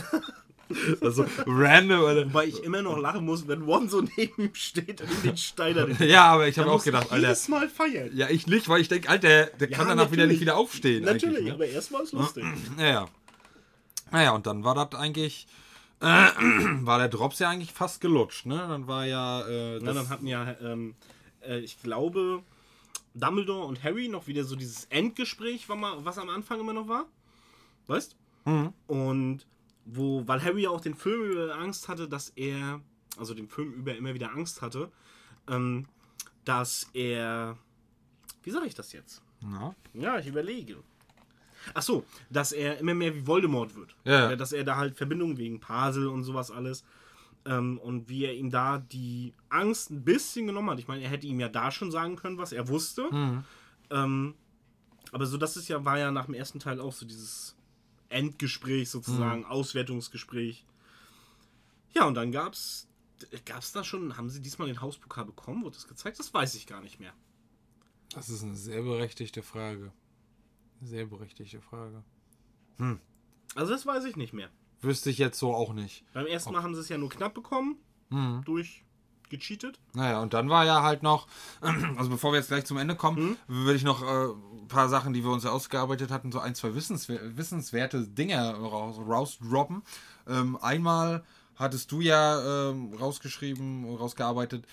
Also 1.00 1.26
random, 1.46 2.04
Alter. 2.04 2.26
Wobei 2.26 2.46
ich 2.46 2.62
immer 2.62 2.82
noch 2.82 2.98
lachen 2.98 3.24
muss, 3.24 3.46
wenn 3.48 3.62
One 3.62 3.88
so 3.88 4.02
neben 4.16 4.42
ihm 4.42 4.54
steht 4.54 5.00
und 5.00 5.10
ihm 5.10 5.22
den 5.22 5.36
Steiner. 5.36 5.88
Ja, 6.00 6.24
aber 6.24 6.48
ich 6.48 6.58
habe 6.58 6.70
auch 6.70 6.82
gedacht, 6.82 7.10
Alter. 7.10 7.28
jedes 7.28 7.48
Mal 7.48 7.68
feiern. 7.68 8.10
Ja, 8.14 8.28
ich 8.30 8.46
nicht, 8.46 8.68
weil 8.68 8.80
ich 8.80 8.88
denke, 8.88 9.08
Alter, 9.08 9.46
der, 9.46 9.70
Ja, 9.70 9.76
kann 9.76 9.88
danach 9.88 10.10
wieder 10.10 10.26
nicht 10.26 10.40
wieder 10.40 10.56
aufstehen. 10.56 11.04
Natürlich, 11.04 11.44
ne? 11.44 11.52
aber 11.52 11.66
erstmal 11.66 12.02
ist 12.02 12.12
lustig. 12.12 12.44
Naja. 12.76 13.06
Naja, 14.10 14.30
und 14.32 14.46
dann 14.46 14.64
war 14.64 14.74
das 14.74 14.98
eigentlich. 14.98 15.46
Äh, 16.00 16.04
war 16.82 16.98
der 16.98 17.08
Drops 17.08 17.38
ja 17.38 17.50
eigentlich 17.50 17.72
fast 17.72 18.00
gelutscht, 18.00 18.46
ne? 18.46 18.56
Dann 18.56 18.86
war 18.86 19.06
ja. 19.06 19.46
Äh, 19.46 19.80
Na, 19.82 19.92
dann 19.92 20.08
hatten 20.08 20.26
ja, 20.26 20.54
ähm, 20.60 20.94
äh, 21.46 21.58
ich 21.58 21.80
glaube, 21.82 22.42
Dumbledore 23.14 23.64
und 23.66 23.82
Harry 23.82 24.08
noch 24.08 24.26
wieder 24.26 24.44
so 24.44 24.56
dieses 24.56 24.86
Endgespräch, 24.86 25.68
was 25.68 26.18
am 26.18 26.28
Anfang 26.28 26.60
immer 26.60 26.72
noch 26.72 26.88
war. 26.88 27.06
Weißt? 27.86 28.16
Mhm. 28.44 28.72
Und 28.86 29.46
wo, 29.84 30.26
weil 30.26 30.42
Harry 30.42 30.62
ja 30.62 30.70
auch 30.70 30.80
den 30.80 30.94
Film 30.94 31.30
über 31.30 31.54
Angst 31.56 31.88
hatte, 31.88 32.08
dass 32.08 32.30
er, 32.30 32.80
also 33.18 33.34
den 33.34 33.48
Film 33.48 33.72
über 33.72 33.94
immer 33.94 34.14
wieder 34.14 34.32
Angst 34.32 34.62
hatte, 34.62 34.90
ähm, 35.48 35.86
dass 36.44 36.88
er, 36.94 37.56
wie 38.42 38.50
sage 38.50 38.66
ich 38.66 38.74
das 38.74 38.92
jetzt? 38.92 39.22
Ja. 39.42 39.74
Ja, 39.94 40.18
ich 40.18 40.26
überlege. 40.26 40.76
Ach 41.72 41.82
so, 41.82 42.04
dass 42.30 42.52
er 42.52 42.78
immer 42.78 42.94
mehr 42.94 43.14
wie 43.14 43.26
Voldemort 43.26 43.74
wird. 43.74 43.96
Ja. 44.04 44.36
Dass 44.36 44.52
er 44.52 44.64
da 44.64 44.76
halt 44.76 44.96
Verbindungen 44.96 45.38
wegen 45.38 45.60
Pasel 45.60 46.08
und 46.08 46.24
sowas 46.24 46.50
alles. 46.50 46.84
Ähm, 47.46 47.78
und 47.78 48.08
wie 48.08 48.24
er 48.24 48.34
ihm 48.34 48.50
da 48.50 48.78
die 48.78 49.34
Angst 49.50 49.90
ein 49.90 50.04
bisschen 50.04 50.46
genommen 50.46 50.70
hat. 50.70 50.78
Ich 50.78 50.88
meine, 50.88 51.02
er 51.02 51.10
hätte 51.10 51.26
ihm 51.26 51.40
ja 51.40 51.48
da 51.48 51.70
schon 51.70 51.90
sagen 51.90 52.16
können, 52.16 52.38
was 52.38 52.52
er 52.52 52.68
wusste. 52.68 53.08
Ähm, 53.90 54.34
aber 55.12 55.26
so, 55.26 55.36
das 55.36 55.56
ist 55.56 55.68
ja, 55.68 55.84
war 55.84 55.98
ja 55.98 56.10
nach 56.10 56.24
dem 56.24 56.34
ersten 56.34 56.58
Teil 56.58 56.80
auch 56.80 56.92
so 56.92 57.06
dieses 57.06 57.54
Endgespräch 58.14 58.88
sozusagen, 58.88 59.44
Auswertungsgespräch. 59.44 60.64
Ja, 61.92 62.06
und 62.06 62.14
dann 62.14 62.32
gab's. 62.32 62.88
Gab's 63.44 63.72
da 63.72 63.84
schon, 63.84 64.16
haben 64.16 64.28
sie 64.28 64.42
diesmal 64.42 64.66
den 64.68 64.80
Hauspokal 64.80 65.24
bekommen? 65.24 65.62
Wurde 65.62 65.76
das 65.76 65.86
gezeigt? 65.86 66.18
Das 66.18 66.34
weiß 66.34 66.56
ich 66.56 66.66
gar 66.66 66.80
nicht 66.80 67.00
mehr. 67.00 67.14
Das 68.10 68.28
ist 68.28 68.42
eine 68.42 68.56
sehr 68.56 68.82
berechtigte 68.82 69.42
Frage. 69.42 69.92
Sehr 70.82 71.06
berechtigte 71.06 71.60
Frage. 71.60 72.04
Also 73.54 73.72
das 73.72 73.86
weiß 73.86 74.04
ich 74.04 74.16
nicht 74.16 74.32
mehr. 74.32 74.50
Wüsste 74.80 75.10
ich 75.10 75.18
jetzt 75.18 75.38
so 75.38 75.54
auch 75.54 75.72
nicht. 75.72 76.04
Beim 76.12 76.26
ersten 76.26 76.52
Mal 76.52 76.62
haben 76.62 76.74
sie 76.74 76.80
es 76.80 76.88
ja 76.88 76.98
nur 76.98 77.08
knapp 77.08 77.34
bekommen. 77.34 77.78
Mhm. 78.10 78.42
Durch 78.44 78.83
gecheatet. 79.30 79.78
Naja, 79.92 80.20
und 80.20 80.34
dann 80.34 80.48
war 80.48 80.64
ja 80.64 80.82
halt 80.82 81.02
noch, 81.02 81.26
also 81.96 82.10
bevor 82.10 82.32
wir 82.32 82.38
jetzt 82.38 82.48
gleich 82.48 82.64
zum 82.64 82.78
Ende 82.78 82.94
kommen, 82.94 83.36
würde 83.46 83.76
ich 83.76 83.84
noch 83.84 84.02
äh, 84.02 84.32
ein 84.64 84.68
paar 84.68 84.88
Sachen, 84.88 85.12
die 85.12 85.24
wir 85.24 85.30
uns 85.30 85.44
ja 85.44 85.50
ausgearbeitet 85.50 86.10
hatten, 86.10 86.32
so 86.32 86.40
ein, 86.40 86.54
zwei 86.54 86.74
wissenswer 86.74 87.18
wissenswerte 87.36 88.06
Dinge 88.06 88.54
raus, 88.54 88.96
rausdroppen. 88.98 89.82
Ähm, 90.28 90.56
einmal 90.60 91.24
hattest 91.56 91.92
du 91.92 92.00
ja 92.00 92.70
ähm, 92.70 92.94
rausgeschrieben, 92.94 93.96
rausgearbeitet, 93.96 94.64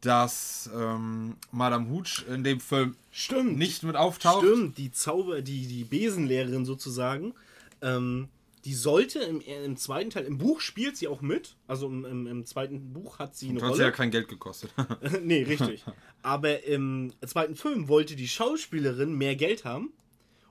dass 0.00 0.70
ähm, 0.74 1.36
Madame 1.50 1.90
Hooch 1.90 2.24
in 2.28 2.44
dem 2.44 2.60
Film 2.60 2.96
Stimmt. 3.10 3.58
nicht 3.58 3.82
mit 3.82 3.96
auftaucht. 3.96 4.44
Stimmt, 4.46 4.78
die 4.78 4.92
Zauber, 4.92 5.42
die, 5.42 5.66
die 5.66 5.84
Besenlehrerin 5.84 6.64
sozusagen, 6.64 7.34
ähm, 7.82 8.28
die 8.64 8.74
sollte 8.74 9.20
im, 9.20 9.40
im 9.40 9.76
zweiten 9.76 10.10
Teil, 10.10 10.24
im 10.24 10.38
Buch 10.38 10.60
spielt 10.60 10.96
sie 10.96 11.08
auch 11.08 11.22
mit. 11.22 11.56
Also 11.66 11.86
im, 11.86 12.04
im, 12.04 12.26
im 12.26 12.46
zweiten 12.46 12.92
Buch 12.92 13.18
hat 13.18 13.34
sie 13.34 13.48
eine 13.48 13.60
Du 13.60 13.66
hast 13.66 13.78
ja 13.78 13.84
Rolle. 13.84 13.96
kein 13.96 14.10
Geld 14.10 14.28
gekostet. 14.28 14.70
nee, 15.22 15.42
richtig. 15.42 15.84
Aber 16.22 16.64
im 16.64 17.12
zweiten 17.26 17.56
Film 17.56 17.88
wollte 17.88 18.16
die 18.16 18.28
Schauspielerin 18.28 19.14
mehr 19.14 19.36
Geld 19.36 19.64
haben. 19.64 19.92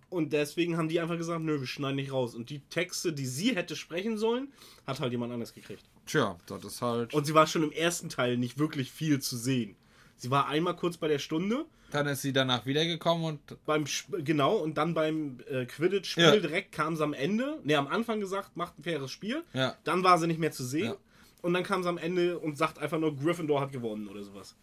Und 0.09 0.33
deswegen 0.33 0.75
haben 0.75 0.89
die 0.89 0.99
einfach 0.99 1.17
gesagt, 1.17 1.43
nö, 1.43 1.59
wir 1.59 1.67
schneiden 1.67 1.97
nicht 1.97 2.11
raus. 2.11 2.33
Und 2.33 2.49
die 2.49 2.61
Texte, 2.61 3.13
die 3.13 3.27
sie 3.27 3.55
hätte 3.55 3.75
sprechen 3.75 4.17
sollen, 4.17 4.51
hat 4.87 4.99
halt 4.99 5.11
jemand 5.11 5.31
anders 5.31 5.53
gekriegt. 5.53 5.83
Tja, 6.07 6.35
das 6.47 6.65
ist 6.65 6.81
halt. 6.81 7.13
Und 7.13 7.25
sie 7.25 7.35
war 7.35 7.45
schon 7.45 7.61
im 7.61 7.71
ersten 7.71 8.09
Teil 8.09 8.37
nicht 8.37 8.57
wirklich 8.57 8.91
viel 8.91 9.19
zu 9.19 9.37
sehen. 9.37 9.75
Sie 10.17 10.31
war 10.31 10.47
einmal 10.47 10.75
kurz 10.75 10.97
bei 10.97 11.07
der 11.07 11.19
Stunde, 11.19 11.65
dann 11.91 12.07
ist 12.07 12.21
sie 12.21 12.33
danach 12.33 12.65
wiedergekommen 12.65 13.25
und 13.25 13.65
beim 13.65 13.83
Sp 13.89 14.21
genau 14.23 14.55
und 14.57 14.77
dann 14.77 14.93
beim 14.93 15.39
äh, 15.49 15.65
Quidditch-Spiel 15.65 16.23
Ja. 16.23 16.35
direkt 16.37 16.71
kam 16.71 16.95
sie 16.95 17.03
am 17.03 17.13
Ende. 17.13 17.59
Ne, 17.63 17.75
am 17.75 17.87
Anfang 17.87 18.19
gesagt, 18.19 18.55
macht 18.57 18.77
ein 18.79 18.83
faires 18.83 19.11
Spiel. 19.11 19.43
Ja. 19.53 19.75
Dann 19.83 20.03
war 20.03 20.17
sie 20.17 20.27
nicht 20.27 20.39
mehr 20.39 20.51
zu 20.51 20.63
sehen. 20.63 20.85
Ja. 20.91 20.95
Und 21.41 21.53
dann 21.53 21.63
kam 21.63 21.83
sie 21.83 21.89
am 21.89 21.97
Ende 21.97 22.37
und 22.39 22.57
sagt 22.57 22.79
einfach 22.79 22.99
nur, 22.99 23.15
Gryffindor 23.15 23.61
hat 23.61 23.71
gewonnen 23.71 24.07
oder 24.07 24.23
sowas. 24.23 24.55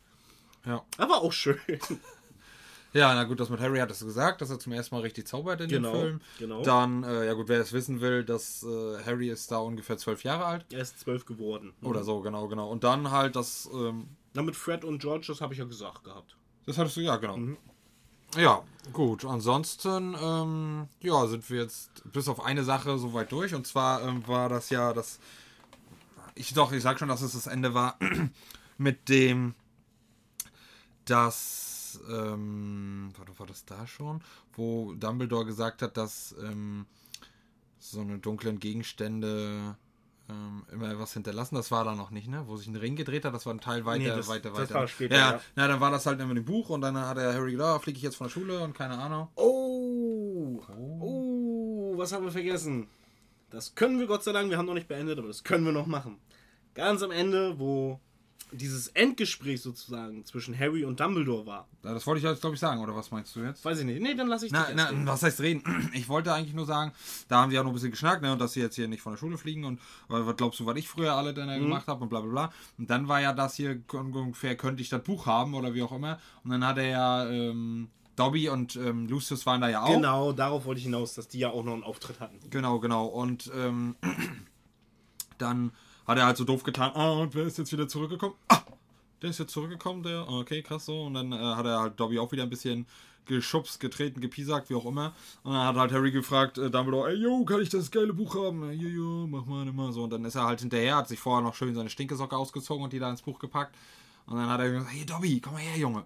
ja. 0.66 0.84
Aber 0.98 1.22
auch 1.22 1.32
schön. 1.32 1.58
Ja, 2.92 3.14
na 3.14 3.24
gut, 3.24 3.38
das 3.40 3.50
mit 3.50 3.60
Harry 3.60 3.78
hattest 3.78 4.00
du 4.00 4.06
gesagt, 4.06 4.40
dass 4.40 4.48
er 4.48 4.58
zum 4.58 4.72
ersten 4.72 4.94
Mal 4.94 5.02
richtig 5.02 5.26
zaubert 5.26 5.60
in 5.60 5.68
Genau, 5.68 5.92
dem 5.92 6.00
Film. 6.00 6.20
genau. 6.38 6.62
Dann, 6.62 7.02
äh, 7.04 7.26
ja 7.26 7.34
gut, 7.34 7.48
wer 7.48 7.60
es 7.60 7.74
wissen 7.74 8.00
will, 8.00 8.24
dass 8.24 8.62
äh, 8.62 9.04
Harry 9.04 9.28
ist 9.28 9.50
da 9.50 9.58
ungefähr 9.58 9.98
zwölf 9.98 10.24
Jahre 10.24 10.46
alt. 10.46 10.66
er 10.72 10.80
ist 10.80 11.00
zwölf 11.00 11.26
geworden. 11.26 11.74
Oder 11.82 12.04
so, 12.04 12.20
genau, 12.22 12.48
genau. 12.48 12.70
Und 12.70 12.84
dann 12.84 13.10
halt 13.10 13.36
das, 13.36 13.68
ähm, 13.70 14.08
Na, 14.32 14.40
mit 14.42 14.56
Fred 14.56 14.82
und 14.82 14.98
George, 15.00 15.26
das 15.28 15.42
habe 15.42 15.52
ich 15.52 15.58
ja 15.58 15.66
gesagt 15.66 16.04
gehabt. 16.04 16.36
Das 16.66 16.78
hattest 16.78 16.96
du, 16.96 17.00
ja, 17.00 17.16
genau. 17.16 17.36
Mhm. 17.36 17.56
Ja, 18.36 18.62
gut. 18.92 19.24
Ansonsten, 19.24 20.16
ähm, 20.20 20.88
ja, 21.00 21.26
sind 21.26 21.48
wir 21.48 21.62
jetzt 21.62 22.02
bis 22.12 22.28
auf 22.28 22.44
eine 22.44 22.64
Sache 22.64 22.98
soweit 22.98 23.32
durch. 23.32 23.54
Und 23.54 23.66
zwar 23.66 24.02
ähm, 24.02 24.26
war 24.26 24.48
das 24.48 24.70
ja 24.70 24.92
das, 24.92 25.18
ich 26.34 26.52
doch, 26.52 26.72
ich 26.72 26.82
sag 26.82 26.98
schon, 26.98 27.08
dass 27.08 27.22
es 27.22 27.32
das 27.32 27.46
Ende 27.46 27.72
war 27.72 27.98
mit 28.78 29.08
dem, 29.08 29.54
dass, 31.04 32.00
ähm, 32.10 33.12
warte, 33.16 33.38
war 33.38 33.46
das 33.46 33.64
da 33.64 33.86
schon? 33.86 34.20
Wo 34.52 34.92
Dumbledore 34.94 35.46
gesagt 35.46 35.80
hat, 35.82 35.96
dass 35.96 36.34
ähm, 36.42 36.86
so 37.78 38.00
eine 38.00 38.18
dunklen 38.18 38.58
Gegenstände 38.58 39.76
ähm, 40.28 40.64
immer 40.72 40.98
was 40.98 41.12
hinterlassen. 41.12 41.54
Das 41.54 41.70
war 41.70 41.84
da 41.84 41.94
noch 41.94 42.10
nicht, 42.10 42.28
ne? 42.28 42.42
Wo 42.46 42.56
sich 42.56 42.66
ein 42.68 42.76
Ring 42.76 42.96
gedreht 42.96 43.24
hat, 43.24 43.34
das 43.34 43.46
war 43.46 43.54
ein 43.54 43.60
Teil 43.60 43.84
weiter, 43.84 43.98
Nee, 43.98 44.08
das- 44.08 44.28
weiter, 44.28 44.50
das 44.50 44.58
weiter. 44.58 44.74
war 44.74 44.88
später, 44.88 45.14
ja, 45.16 45.30
ja. 45.32 45.40
ja. 45.56 45.68
dann 45.68 45.80
war 45.80 45.90
das 45.90 46.06
halt 46.06 46.20
immer 46.20 46.34
dem 46.34 46.44
Buch 46.44 46.68
und 46.70 46.80
dann 46.80 46.96
hat 46.96 47.16
der 47.16 47.32
Harry 47.34 47.52
gedacht, 47.52 47.68
ah, 47.68 47.78
fliege 47.78 47.96
ich 47.98 48.02
jetzt 48.02 48.16
von 48.16 48.26
der 48.26 48.32
Schule 48.32 48.60
und 48.62 48.74
keine 48.74 48.98
Ahnung. 48.98 49.28
Oh, 49.36 50.60
oh, 51.00 51.94
was 51.96 52.12
haben 52.12 52.24
wir 52.24 52.32
vergessen? 52.32 52.88
Das 53.50 53.74
können 53.74 53.98
wir 53.98 54.06
Gott 54.06 54.24
sei 54.24 54.32
Dank, 54.32 54.50
wir 54.50 54.58
haben 54.58 54.66
noch 54.66 54.74
nicht 54.74 54.88
beendet, 54.88 55.18
aber 55.18 55.28
das 55.28 55.44
können 55.44 55.64
wir 55.64 55.72
noch 55.72 55.86
machen. 55.86 56.18
Ganz 56.74 57.02
am 57.02 57.10
Ende, 57.10 57.58
wo 57.58 58.00
dieses 58.52 58.86
Endgespräch 58.88 59.60
sozusagen 59.60 60.24
zwischen 60.24 60.56
Harry 60.58 60.84
und 60.84 61.00
Dumbledore 61.00 61.46
war. 61.46 61.66
Das 61.82 62.06
wollte 62.06 62.18
ich 62.20 62.24
jetzt, 62.24 62.40
glaube 62.40 62.54
ich, 62.54 62.60
sagen, 62.60 62.80
oder 62.80 62.94
was 62.94 63.10
meinst 63.10 63.34
du 63.34 63.40
jetzt? 63.40 63.64
Weiß 63.64 63.80
ich 63.80 63.84
nicht. 63.84 64.00
Nee, 64.00 64.14
dann 64.14 64.28
lasse 64.28 64.46
ich 64.46 64.52
Na, 64.52 64.64
dich 64.66 64.76
na, 64.76 64.86
reden. 64.88 65.06
was 65.06 65.22
heißt 65.24 65.40
reden? 65.40 65.90
Ich 65.94 66.08
wollte 66.08 66.32
eigentlich 66.32 66.54
nur 66.54 66.64
sagen, 66.64 66.92
da 67.28 67.40
haben 67.42 67.50
sie 67.50 67.56
ja 67.56 67.62
noch 67.64 67.70
ein 67.70 67.74
bisschen 67.74 67.90
geschnackt, 67.90 68.22
ne, 68.22 68.32
und 68.32 68.38
dass 68.38 68.52
sie 68.52 68.60
jetzt 68.60 68.76
hier 68.76 68.86
nicht 68.86 69.02
von 69.02 69.12
der 69.14 69.18
Schule 69.18 69.36
fliegen 69.36 69.64
und 69.64 69.80
was 70.08 70.36
glaubst 70.36 70.60
du, 70.60 70.66
was 70.66 70.76
ich 70.76 70.88
früher 70.88 71.14
alle 71.14 71.34
denn 71.34 71.48
Mhm. 71.48 71.62
gemacht 71.64 71.88
habe 71.88 72.02
und 72.04 72.08
bla 72.08 72.20
bla 72.20 72.30
bla. 72.30 72.52
Und 72.78 72.88
dann 72.88 73.08
war 73.08 73.20
ja 73.20 73.32
das 73.32 73.56
hier 73.56 73.82
ungefähr, 73.92 74.56
könnte 74.56 74.80
ich 74.80 74.88
das 74.90 75.02
Buch 75.02 75.26
haben 75.26 75.54
oder 75.54 75.74
wie 75.74 75.82
auch 75.82 75.92
immer. 75.92 76.18
Und 76.44 76.50
dann 76.50 76.64
hat 76.64 76.78
er 76.78 76.86
ja 76.88 77.28
ähm, 77.28 77.88
Dobby 78.14 78.48
und 78.48 78.76
ähm, 78.76 79.08
Lucius 79.08 79.44
waren 79.44 79.60
da 79.60 79.68
ja 79.68 79.82
auch. 79.82 79.92
Genau, 79.92 80.32
darauf 80.32 80.64
wollte 80.66 80.78
ich 80.78 80.84
hinaus, 80.84 81.14
dass 81.14 81.26
die 81.28 81.40
ja 81.40 81.50
auch 81.50 81.64
noch 81.64 81.74
einen 81.74 81.82
Auftritt 81.82 82.20
hatten. 82.20 82.38
Genau, 82.48 82.78
genau. 82.78 83.06
Und 83.06 83.50
ähm, 83.54 83.96
dann 85.38 85.72
hat 86.06 86.18
er 86.18 86.26
halt 86.26 86.36
so 86.36 86.44
doof 86.44 86.62
getan, 86.62 86.92
ah, 86.94 87.10
und 87.12 87.34
wer 87.34 87.44
ist 87.44 87.58
jetzt 87.58 87.72
wieder 87.72 87.88
zurückgekommen? 87.88 88.34
Ah, 88.48 88.62
der 89.22 89.30
ist 89.30 89.38
jetzt 89.38 89.52
zurückgekommen, 89.52 90.02
der, 90.02 90.26
Ah, 90.28 90.40
okay, 90.40 90.62
krass 90.62 90.86
so. 90.86 91.04
Und 91.04 91.14
dann 91.14 91.32
äh, 91.32 91.36
hat 91.36 91.66
er 91.66 91.80
halt 91.80 91.98
Dobby 92.00 92.18
auch 92.18 92.30
wieder 92.32 92.42
ein 92.42 92.50
bisschen 92.50 92.86
geschubst, 93.26 93.80
getreten, 93.80 94.20
gepiesackt, 94.20 94.70
wie 94.70 94.74
auch 94.74 94.86
immer. 94.86 95.12
Und 95.42 95.52
dann 95.52 95.66
hat 95.66 95.76
halt 95.76 95.92
Harry 95.92 96.12
gefragt, 96.12 96.58
äh, 96.58 96.70
Dumbledore, 96.70 97.10
ey, 97.10 97.16
yo, 97.16 97.44
kann 97.44 97.60
ich 97.60 97.68
das 97.68 97.90
geile 97.90 98.12
Buch 98.12 98.36
haben? 98.36 98.68
Ey, 98.70 98.76
yo, 98.76 99.26
mach 99.26 99.46
mal 99.46 99.66
immer 99.66 99.92
so. 99.92 100.04
Und 100.04 100.10
dann 100.10 100.24
ist 100.24 100.36
er 100.36 100.44
halt 100.44 100.60
hinterher, 100.60 100.96
hat 100.96 101.08
sich 101.08 101.18
vorher 101.18 101.42
noch 101.42 101.54
schön 101.54 101.74
seine 101.74 101.90
Stinkesocke 101.90 102.36
ausgezogen 102.36 102.84
und 102.84 102.92
die 102.92 102.98
da 102.98 103.10
ins 103.10 103.22
Buch 103.22 103.38
gepackt. 103.38 103.74
Und 104.26 104.36
dann 104.36 104.48
hat 104.48 104.60
er 104.60 104.70
gesagt, 104.70 104.92
hey 104.92 105.04
Dobby, 105.04 105.40
komm 105.40 105.54
mal 105.54 105.62
her, 105.62 105.78
Junge. 105.78 106.04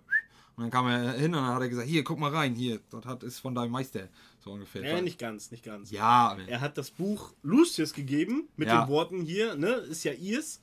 Und 0.56 0.64
dann 0.64 0.70
kam 0.70 0.86
er 0.88 1.12
hin 1.12 1.34
und 1.34 1.42
dann 1.42 1.54
hat 1.54 1.62
er 1.62 1.68
gesagt, 1.68 1.88
hier, 1.88 2.04
guck 2.04 2.18
mal 2.18 2.30
rein, 2.30 2.54
hier, 2.54 2.80
das 2.90 3.04
hat, 3.06 3.22
ist 3.22 3.38
von 3.38 3.54
deinem 3.54 3.70
Meister. 3.70 4.08
So 4.44 4.52
ungefähr. 4.52 4.82
Ja, 4.84 5.00
nicht 5.00 5.18
ganz, 5.18 5.50
nicht 5.50 5.64
ganz. 5.64 5.90
Ja, 5.90 6.36
Er 6.46 6.60
hat 6.60 6.76
das 6.78 6.90
Buch 6.90 7.32
Lucius 7.42 7.92
gegeben 7.92 8.48
mit 8.56 8.68
Ja. 8.68 8.84
den 8.84 8.88
Worten 8.90 9.20
hier, 9.22 9.54
ne, 9.54 9.68
ist 9.68 10.04
ja 10.04 10.12
ihrs. 10.12 10.60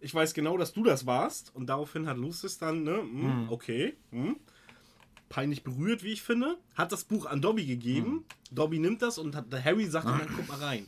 Ich 0.00 0.14
weiß 0.14 0.34
genau, 0.34 0.58
dass 0.58 0.72
du 0.74 0.82
das 0.84 1.06
warst. 1.06 1.54
Und 1.54 1.66
daraufhin 1.66 2.06
hat 2.06 2.18
Lucius 2.18 2.58
dann, 2.58 2.82
ne, 2.82 2.96
hm, 2.98 3.46
okay, 3.50 3.94
hm, 4.10 4.36
peinlich 5.28 5.64
berührt, 5.64 6.02
wie 6.02 6.12
ich 6.12 6.22
finde, 6.22 6.58
hat 6.74 6.92
das 6.92 7.04
Buch 7.04 7.26
an 7.26 7.40
Dobby 7.40 7.64
gegeben. 7.66 8.24
Dobby 8.50 8.78
nimmt 8.78 9.00
das 9.02 9.18
und 9.18 9.34
hat, 9.34 9.46
Harry 9.64 9.86
sagt 9.86 10.06
ihm 10.06 10.18
dann, 10.18 10.28
guck 10.36 10.48
mal 10.48 10.58
rein. 10.58 10.86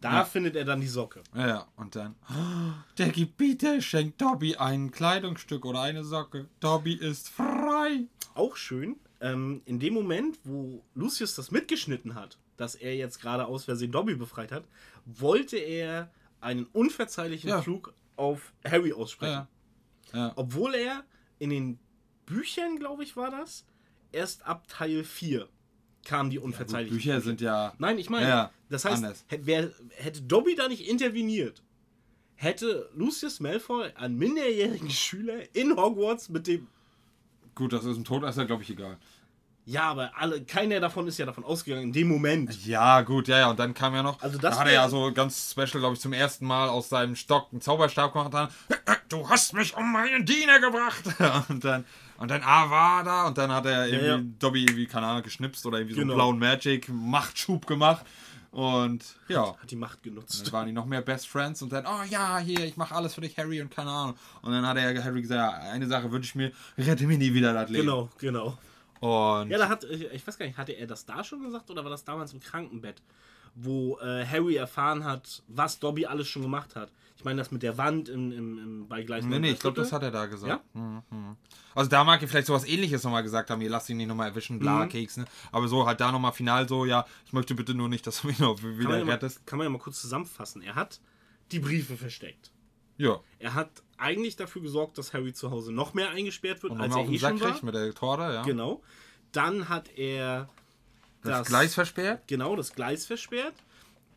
Da 0.00 0.12
Ja. 0.18 0.24
findet 0.24 0.54
er 0.56 0.64
dann 0.64 0.80
die 0.80 0.86
Socke. 0.86 1.22
Ja, 1.34 1.66
und 1.76 1.96
dann. 1.96 2.14
Der 2.98 3.08
Gebieter 3.10 3.80
schenkt 3.80 4.20
Dobby 4.20 4.56
ein 4.56 4.90
Kleidungsstück 4.90 5.64
oder 5.64 5.80
eine 5.82 6.04
Socke. 6.04 6.48
Dobby 6.60 6.94
ist 6.94 7.28
frei. 7.28 8.04
Auch 8.34 8.54
schön, 8.56 8.96
ähm, 9.20 9.62
in 9.64 9.80
dem 9.80 9.94
Moment, 9.94 10.38
wo 10.44 10.84
Lucius 10.94 11.34
das 11.34 11.50
mitgeschnitten 11.50 12.14
hat, 12.14 12.38
dass 12.56 12.74
er 12.76 12.94
jetzt 12.96 13.20
gerade 13.20 13.46
aus 13.46 13.64
Versehen 13.64 13.90
Dobby 13.90 14.14
befreit 14.14 14.52
hat, 14.52 14.64
wollte 15.04 15.56
er 15.56 16.12
einen 16.40 16.66
unverzeihlichen 16.66 17.50
Ja. 17.50 17.62
Flug 17.62 17.92
auf 18.16 18.52
Harry 18.64 18.92
aussprechen. 18.92 19.48
Ja. 20.12 20.32
Obwohl 20.36 20.74
er 20.74 21.04
in 21.40 21.50
den 21.50 21.78
Büchern, 22.26 22.78
glaube 22.78 23.02
ich, 23.02 23.16
war 23.16 23.30
das, 23.30 23.64
erst 24.12 24.46
ab 24.46 24.68
Teil 24.68 25.02
4 25.02 25.48
kam 26.08 26.30
die 26.30 26.38
unverzeihliche. 26.38 26.94
Bücher 26.94 27.20
sind 27.20 27.40
ja. 27.40 27.74
Nein, 27.78 27.98
ich 27.98 28.08
meine, 28.10 28.26
Ja, 28.28 28.50
das 28.70 28.84
heißt, 28.84 28.96
anders. 28.96 29.24
hätte, 29.28 29.46
wer, 29.46 29.70
hätte 29.96 30.22
Dobby 30.22 30.54
da 30.56 30.66
nicht 30.66 30.88
interveniert, 30.88 31.62
hätte 32.34 32.88
Lucius 32.94 33.40
Malfoy 33.40 33.90
einen 33.94 34.16
minderjährigen 34.16 34.90
Schüler 34.90 35.54
in 35.54 35.76
Hogwarts 35.76 36.28
mit 36.30 36.46
dem. 36.46 36.66
Gut, 37.54 37.72
das 37.72 37.84
ist 37.84 37.96
im 37.96 38.04
Todesser, 38.04 38.46
glaube 38.46 38.62
ich, 38.62 38.70
egal. 38.70 38.96
Ja, 39.68 39.90
aber 39.90 40.12
alle, 40.16 40.42
keiner 40.44 40.80
davon 40.80 41.06
ist 41.08 41.18
ja 41.18 41.26
davon 41.26 41.44
ausgegangen 41.44 41.82
in 41.82 41.92
dem 41.92 42.08
Moment. 42.08 42.64
Ja, 42.64 43.02
gut, 43.02 43.28
ja, 43.28 43.38
ja. 43.40 43.50
Und 43.50 43.58
dann 43.58 43.74
kam 43.74 43.94
ja 43.94 44.02
noch. 44.02 44.18
Also 44.22 44.38
das 44.38 44.54
da 44.54 44.60
hat 44.60 44.66
er 44.66 44.72
ja 44.72 44.88
so 44.88 45.12
ganz 45.12 45.50
special, 45.50 45.80
glaube 45.80 45.92
ich, 45.92 46.00
zum 46.00 46.14
ersten 46.14 46.46
Mal 46.46 46.70
aus 46.70 46.88
seinem 46.88 47.14
Stock 47.14 47.48
einen 47.52 47.60
Zauberstab 47.60 48.14
gemacht. 48.14 48.32
Dann, 48.32 48.48
du 49.10 49.28
hast 49.28 49.52
mich 49.52 49.76
um 49.76 49.92
meinen 49.92 50.24
Diener 50.24 50.58
gebracht. 50.60 51.04
Und 51.50 51.62
dann, 51.64 51.84
und 52.16 52.30
dann 52.30 52.42
Avada. 52.42 53.26
Und 53.26 53.36
dann 53.36 53.52
hat 53.52 53.66
er 53.66 53.86
irgendwie 53.88 54.06
ja. 54.06 54.20
Dobby 54.38 54.62
irgendwie, 54.62 54.86
keine 54.86 55.06
Ahnung, 55.06 55.22
geschnipst 55.22 55.64
oder 55.66 55.78
irgendwie 55.78 55.94
so 55.96 56.00
Genau. 56.00 56.14
einen 56.14 56.18
blauen 56.18 56.38
Magic, 56.38 56.88
Machtschub 56.88 57.66
gemacht. 57.66 58.06
Und 58.50 59.04
ja. 59.28 59.54
Hat 59.60 59.70
die 59.70 59.76
Macht 59.76 60.02
genutzt. 60.02 60.46
Dann 60.46 60.52
waren 60.52 60.66
die 60.66 60.72
noch 60.72 60.86
mehr 60.86 61.02
Best 61.02 61.28
Friends 61.28 61.60
und 61.60 61.72
dann, 61.72 61.84
oh 61.86 62.02
ja, 62.08 62.38
hier, 62.38 62.64
ich 62.64 62.78
mache 62.78 62.94
alles 62.94 63.14
für 63.14 63.20
dich, 63.20 63.36
Harry, 63.36 63.60
und 63.60 63.70
keine 63.70 63.90
Ahnung. 63.90 64.16
Und 64.40 64.50
dann 64.52 64.66
hat 64.66 64.78
er 64.78 65.04
Harry 65.04 65.20
gesagt, 65.20 65.62
ja, 65.62 65.70
eine 65.70 65.86
Sache 65.86 66.10
wünsche 66.10 66.28
ich 66.30 66.34
mir, 66.34 66.52
rette 66.78 67.06
mir 67.06 67.18
nie 67.18 67.34
wieder 67.34 67.52
das 67.52 67.68
Leben. 67.68 67.86
Genau, 67.86 68.08
genau. 68.18 68.58
Und 69.00 69.50
Ja, 69.50 69.58
da 69.58 69.68
hat, 69.68 69.84
ich 69.84 70.04
ich 70.12 70.26
weiß 70.26 70.38
gar 70.38 70.46
nicht, 70.46 70.56
hatte 70.58 70.72
er 70.72 70.86
das 70.86 71.04
da 71.06 71.22
schon 71.24 71.42
gesagt 71.42 71.70
oder 71.70 71.84
war 71.84 71.90
das 71.90 72.04
damals 72.04 72.32
im 72.32 72.40
Krankenbett, 72.40 73.02
wo 73.54 73.98
äh, 73.98 74.24
Harry 74.26 74.56
erfahren 74.56 75.04
hat, 75.04 75.42
was 75.48 75.78
Dobby 75.78 76.06
alles 76.06 76.28
schon 76.28 76.42
gemacht 76.42 76.76
hat? 76.76 76.90
Ich 77.16 77.24
meine, 77.24 77.38
das 77.38 77.50
mit 77.50 77.64
der 77.64 77.76
Wand 77.76 78.08
im, 78.08 78.30
im, 78.30 78.58
im, 78.58 78.88
bei 78.88 79.02
Gleis. 79.02 79.24
Nee, 79.24 79.40
nee, 79.40 79.50
ich 79.50 79.58
glaube, 79.58 79.80
das 79.80 79.92
hat 79.92 80.04
er 80.04 80.12
da 80.12 80.26
gesagt. 80.26 80.62
Ja? 80.74 80.80
Mhm. 80.80 81.36
Also 81.74 81.90
da 81.90 82.04
mag 82.04 82.22
er 82.22 82.28
vielleicht 82.28 82.46
sowas 82.46 82.64
ähnliches 82.64 83.02
nochmal 83.02 83.24
gesagt 83.24 83.50
haben, 83.50 83.60
ihr 83.60 83.70
lasst 83.70 83.90
ihn 83.90 83.96
nicht 83.96 84.06
nochmal 84.06 84.28
erwischen, 84.28 84.60
bla, 84.60 84.84
Mhm. 84.84 84.88
Keks, 84.88 85.16
ne? 85.16 85.24
Aber 85.50 85.66
so 85.66 85.84
halt 85.86 86.00
da 86.00 86.12
nochmal 86.12 86.32
final 86.32 86.68
so, 86.68 86.84
ja, 86.84 87.04
ich 87.26 87.32
möchte 87.32 87.54
bitte 87.56 87.74
nur 87.74 87.88
nicht, 87.88 88.06
dass 88.06 88.22
du 88.22 88.28
mich 88.28 88.38
noch 88.38 88.60
kann, 88.60 88.78
wieder 88.78 89.04
mal, 89.04 89.12
rettest. 89.14 89.44
kann 89.46 89.58
man 89.58 89.64
ja 89.66 89.70
mal 89.70 89.78
kurz 89.78 90.00
zusammenfassen. 90.00 90.62
Er 90.62 90.76
hat 90.76 91.00
die 91.50 91.58
Briefe 91.58 91.96
versteckt. 91.96 92.52
Ja. 92.98 93.18
Er 93.40 93.54
hat 93.54 93.82
eigentlich 93.98 94.36
dafür 94.36 94.62
gesorgt, 94.62 94.96
dass 94.98 95.12
Harry 95.12 95.32
zu 95.32 95.50
Hause 95.50 95.72
noch 95.72 95.92
mehr 95.94 96.10
eingesperrt 96.10 96.62
wird, 96.62 96.72
Und 96.72 96.80
als 96.80 96.94
er 96.94 97.00
auf 97.00 97.10
eh 97.10 97.18
Sack 97.18 97.30
schon 97.32 97.40
war. 97.40 97.50
kriegt 97.50 97.62
mit 97.64 97.74
der 97.74 97.92
Torte, 97.94 98.22
ja. 98.22 98.42
Genau. 98.42 98.82
Dann 99.32 99.68
hat 99.68 99.90
er 99.98 100.48
Das, 101.22 101.46
Gleis 101.48 101.74
versperrt, 101.74 102.26
Genau, 102.28 102.56
das 102.56 102.72
Gleis 102.74 103.06
versperrt. 103.06 103.54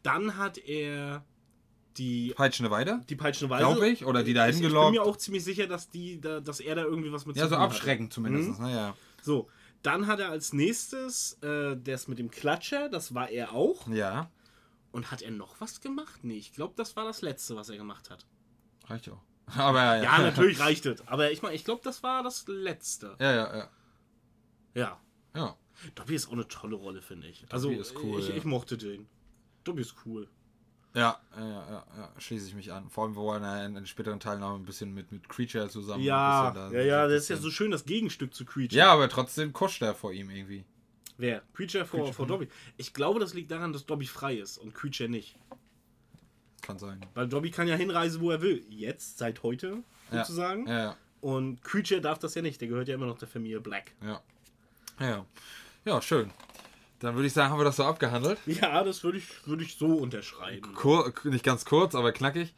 Dann 0.04 0.38
hat 0.38 0.58
er 0.58 1.24
die, 1.98 2.34
peitschende 2.36 2.72
Weide. 2.72 3.02
die 3.10 3.16
peitschende 3.16 3.54
Weise. 3.54 3.66
Glaub 3.66 3.84
ich, 3.84 4.06
oder 4.06 4.24
die 4.24 4.34
dahin 4.34 4.56
ich, 4.56 4.62
ich 4.64 4.72
bin 4.74 4.92
mir 4.92 5.04
auch 5.04 5.18
ziemlich 5.18 5.44
sicher, 5.44 5.68
dass, 5.68 5.90
die, 5.90 6.22
da, 6.22 6.40
dass 6.40 6.60
er 6.60 6.76
da 6.76 6.84
irgendwie 6.84 7.12
was 7.12 7.26
mit 7.26 7.36
Ja, 7.36 7.44
zu 7.44 7.50
so 7.50 7.56
tun 7.56 7.64
hatte. 7.64 7.76
abschreckend 7.76 8.14
zumindest, 8.14 8.60
Mhm. 8.60 8.66
ne, 8.66 8.74
ja. 8.74 8.96
So, 9.22 9.50
dann 9.84 10.08
hat 10.08 10.20
er 10.20 10.30
als 10.30 10.54
nächstes 10.54 11.34
äh, 11.42 11.76
das 11.76 12.08
mit 12.08 12.18
dem 12.20 12.32
Klatscher, 12.32 12.88
das 12.90 13.14
war 13.14 13.30
er 13.30 13.52
auch. 13.54 13.88
Ja, 13.90 14.30
Und 14.94 15.12
hat 15.12 15.22
er 15.22 15.32
noch 15.32 15.60
was 15.60 15.82
gemacht? 15.82 16.24
Nee, 16.24 16.38
ich 16.38 16.54
glaube, 16.54 16.74
das 16.78 16.96
war 16.96 17.04
das 17.06 17.22
Letzte, 17.22 17.56
was 17.56 17.70
er 17.70 17.78
gemacht 17.78 18.10
hat. 18.10 18.26
reicht 18.88 19.10
auch. 19.10 19.22
Aber 19.48 19.80
ja, 19.80 19.96
ja. 19.98 20.04
Ja, 20.04 20.18
natürlich 20.20 20.60
reicht 20.60 20.86
es. 20.86 21.06
Aber 21.08 21.32
ich 21.32 21.42
meine, 21.42 21.56
ich 21.56 21.66
glaube, 21.66 21.82
das 21.84 22.04
war 22.04 22.24
das 22.24 22.46
Letzte. 22.48 23.16
Ja, 23.20 23.32
ja, 23.34 23.58
ja. 23.58 23.70
Ja. 24.74 25.02
Ja. 25.36 25.58
Dobby 25.96 26.16
ist 26.16 26.28
auch 26.28 26.34
eine 26.34 26.48
tolle 26.48 26.76
Rolle, 26.76 27.02
finde 27.02 27.28
ich. 27.28 27.46
Also, 27.50 27.70
ist 27.72 27.96
cool, 28.02 28.20
ich, 28.20 28.30
ja. 28.30 28.36
ich 28.36 28.44
mochte 28.46 28.78
den. 28.78 29.08
Dobby 29.64 29.82
ist 29.82 29.96
cool. 30.06 30.28
Ja, 30.94 31.20
ja, 31.38 31.48
ja, 31.48 31.86
ja, 31.98 32.14
schließe 32.18 32.48
ich 32.48 32.54
mich 32.54 32.72
an. 32.74 32.90
Vor 32.90 33.06
allem, 33.06 33.16
wo 33.16 33.32
er 33.34 33.66
in 33.66 33.76
den 33.76 33.86
späteren 33.88 34.20
Teilen 34.20 34.42
noch 34.42 34.56
ein 34.56 34.66
bisschen 34.66 34.94
mit, 34.94 35.12
mit 35.12 35.28
Creature 35.30 35.70
zusammen. 35.70 36.04
Ja, 36.04 36.52
da- 36.52 36.70
ja, 36.72 36.82
ja, 36.82 37.08
das 37.08 37.24
ist 37.24 37.30
ja 37.30 37.38
so 37.38 37.50
schön 37.50 37.72
das 37.72 37.86
Gegenstück 37.86 38.34
zu 38.34 38.44
Creature. 38.46 38.78
Ja, 38.78 38.92
aber 38.92 39.08
trotzdem 39.08 39.54
kuscht 39.54 39.82
er 39.82 39.96
vor 39.96 40.12
ihm 40.12 40.30
irgendwie. 40.30 40.66
Wer? 41.18 41.44
Creature 41.54 41.86
vor, 41.86 42.12
vor 42.14 42.28
Dobby. 42.28 42.50
Ich 42.78 42.94
glaube, 42.94 43.20
das 43.22 43.34
liegt 43.34 43.52
daran, 43.52 43.72
dass 43.74 43.86
Dobby 43.86 44.06
frei 44.06 44.36
ist 44.38 44.58
und 44.58 44.74
Creature 44.76 45.08
nicht. 45.10 45.38
Kann 46.62 46.78
sein. 46.78 47.00
Weil 47.14 47.28
Dobby 47.28 47.52
kann 47.52 47.68
ja 47.68 47.76
hinreisen, 47.76 48.22
wo 48.22 48.32
er 48.32 48.42
will. 48.42 48.64
Jetzt, 48.70 49.18
seit 49.18 49.44
heute, 49.44 49.84
sozusagen. 50.12 50.68
Ja, 50.68 50.80
ja, 50.80 50.98
Und 51.22 51.64
Creature 51.64 52.02
darf 52.02 52.20
das 52.20 52.36
ja 52.36 52.42
nicht. 52.42 52.62
Der 52.62 52.68
gehört 52.68 52.88
ja 52.88 52.96
immer 52.96 53.08
noch 53.08 53.18
der 53.18 53.28
Familie 53.28 53.60
Black. 53.60 53.92
ja. 54.02 54.22
Ja, 55.00 55.26
ja 55.86 56.02
schön. 56.02 56.32
Dann 57.00 57.16
würde 57.16 57.26
ich 57.26 57.34
sagen, 57.34 57.52
haben 57.52 57.60
wir 57.60 57.64
das 57.64 57.78
so 57.78 57.84
abgehandelt. 57.84 58.38
Ja, 58.46 58.84
das 58.84 59.04
würde 59.04 59.18
ich, 59.18 59.48
würde 59.48 59.64
ich 59.64 59.76
so 59.76 59.96
unterschreiben. 59.96 60.76
Kur 60.76 61.12
nicht 61.24 61.44
ganz 61.44 61.66
kurz, 61.66 61.96
aber 61.96 62.12
knackig. 62.12 62.54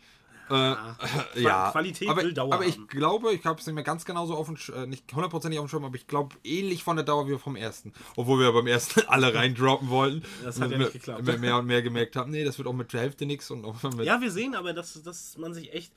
Äh, 0.54 0.76
ja, 1.42 1.72
Qualität 1.72 2.10
aber, 2.10 2.24
will 2.24 2.34
Dauer 2.34 2.54
aber 2.54 2.66
ich 2.66 2.76
haben. 2.76 2.88
glaube, 2.88 3.34
ich 3.34 3.44
habe 3.46 3.60
es 3.60 3.66
nicht 3.66 3.76
mehr 3.76 3.84
ganz 3.84 4.06
genauso 4.06 4.36
auf 4.36 4.48
dem, 4.48 4.58
äh, 4.76 4.86
nicht 4.86 5.12
hundertprozentig 5.14 5.60
auf 5.60 5.66
dem 5.66 5.70
Schirm, 5.70 5.86
aber 5.86 5.96
ich 5.96 6.08
glaube 6.08 6.36
ähnlich 6.44 6.84
von 6.84 6.96
der 6.96 7.06
Dauer 7.06 7.28
wie 7.28 7.38
vom 7.38 7.56
ersten. 7.56 7.94
Obwohl 8.16 8.40
wir 8.40 8.52
beim 8.52 8.68
ersten 8.68 9.02
alle 9.08 9.34
reindroppen 9.34 9.90
wollten. 9.90 10.24
Das 10.44 10.60
hat 10.60 10.72
ja 10.72 10.78
nicht 10.78 10.94
geklappt. 10.94 11.26
wir 11.26 11.38
mehr 11.38 11.58
und 11.58 11.66
mehr 11.66 11.82
gemerkt 11.82 12.16
haben, 12.16 12.32
nee, 12.32 12.44
das 12.44 12.58
wird 12.58 12.68
auch 12.68 12.74
mit 12.74 12.94
der 12.94 13.02
Hälfte 13.02 13.26
nichts 13.26 13.50
und 13.52 13.66
auch 13.66 13.82
mit 13.84 14.06
Ja, 14.06 14.22
wir 14.22 14.32
sehen 14.32 14.56
aber, 14.56 14.74
dass, 14.74 15.02
dass 15.04 15.38
man 15.38 15.54
sich 15.54 15.74
echt. 15.74 15.92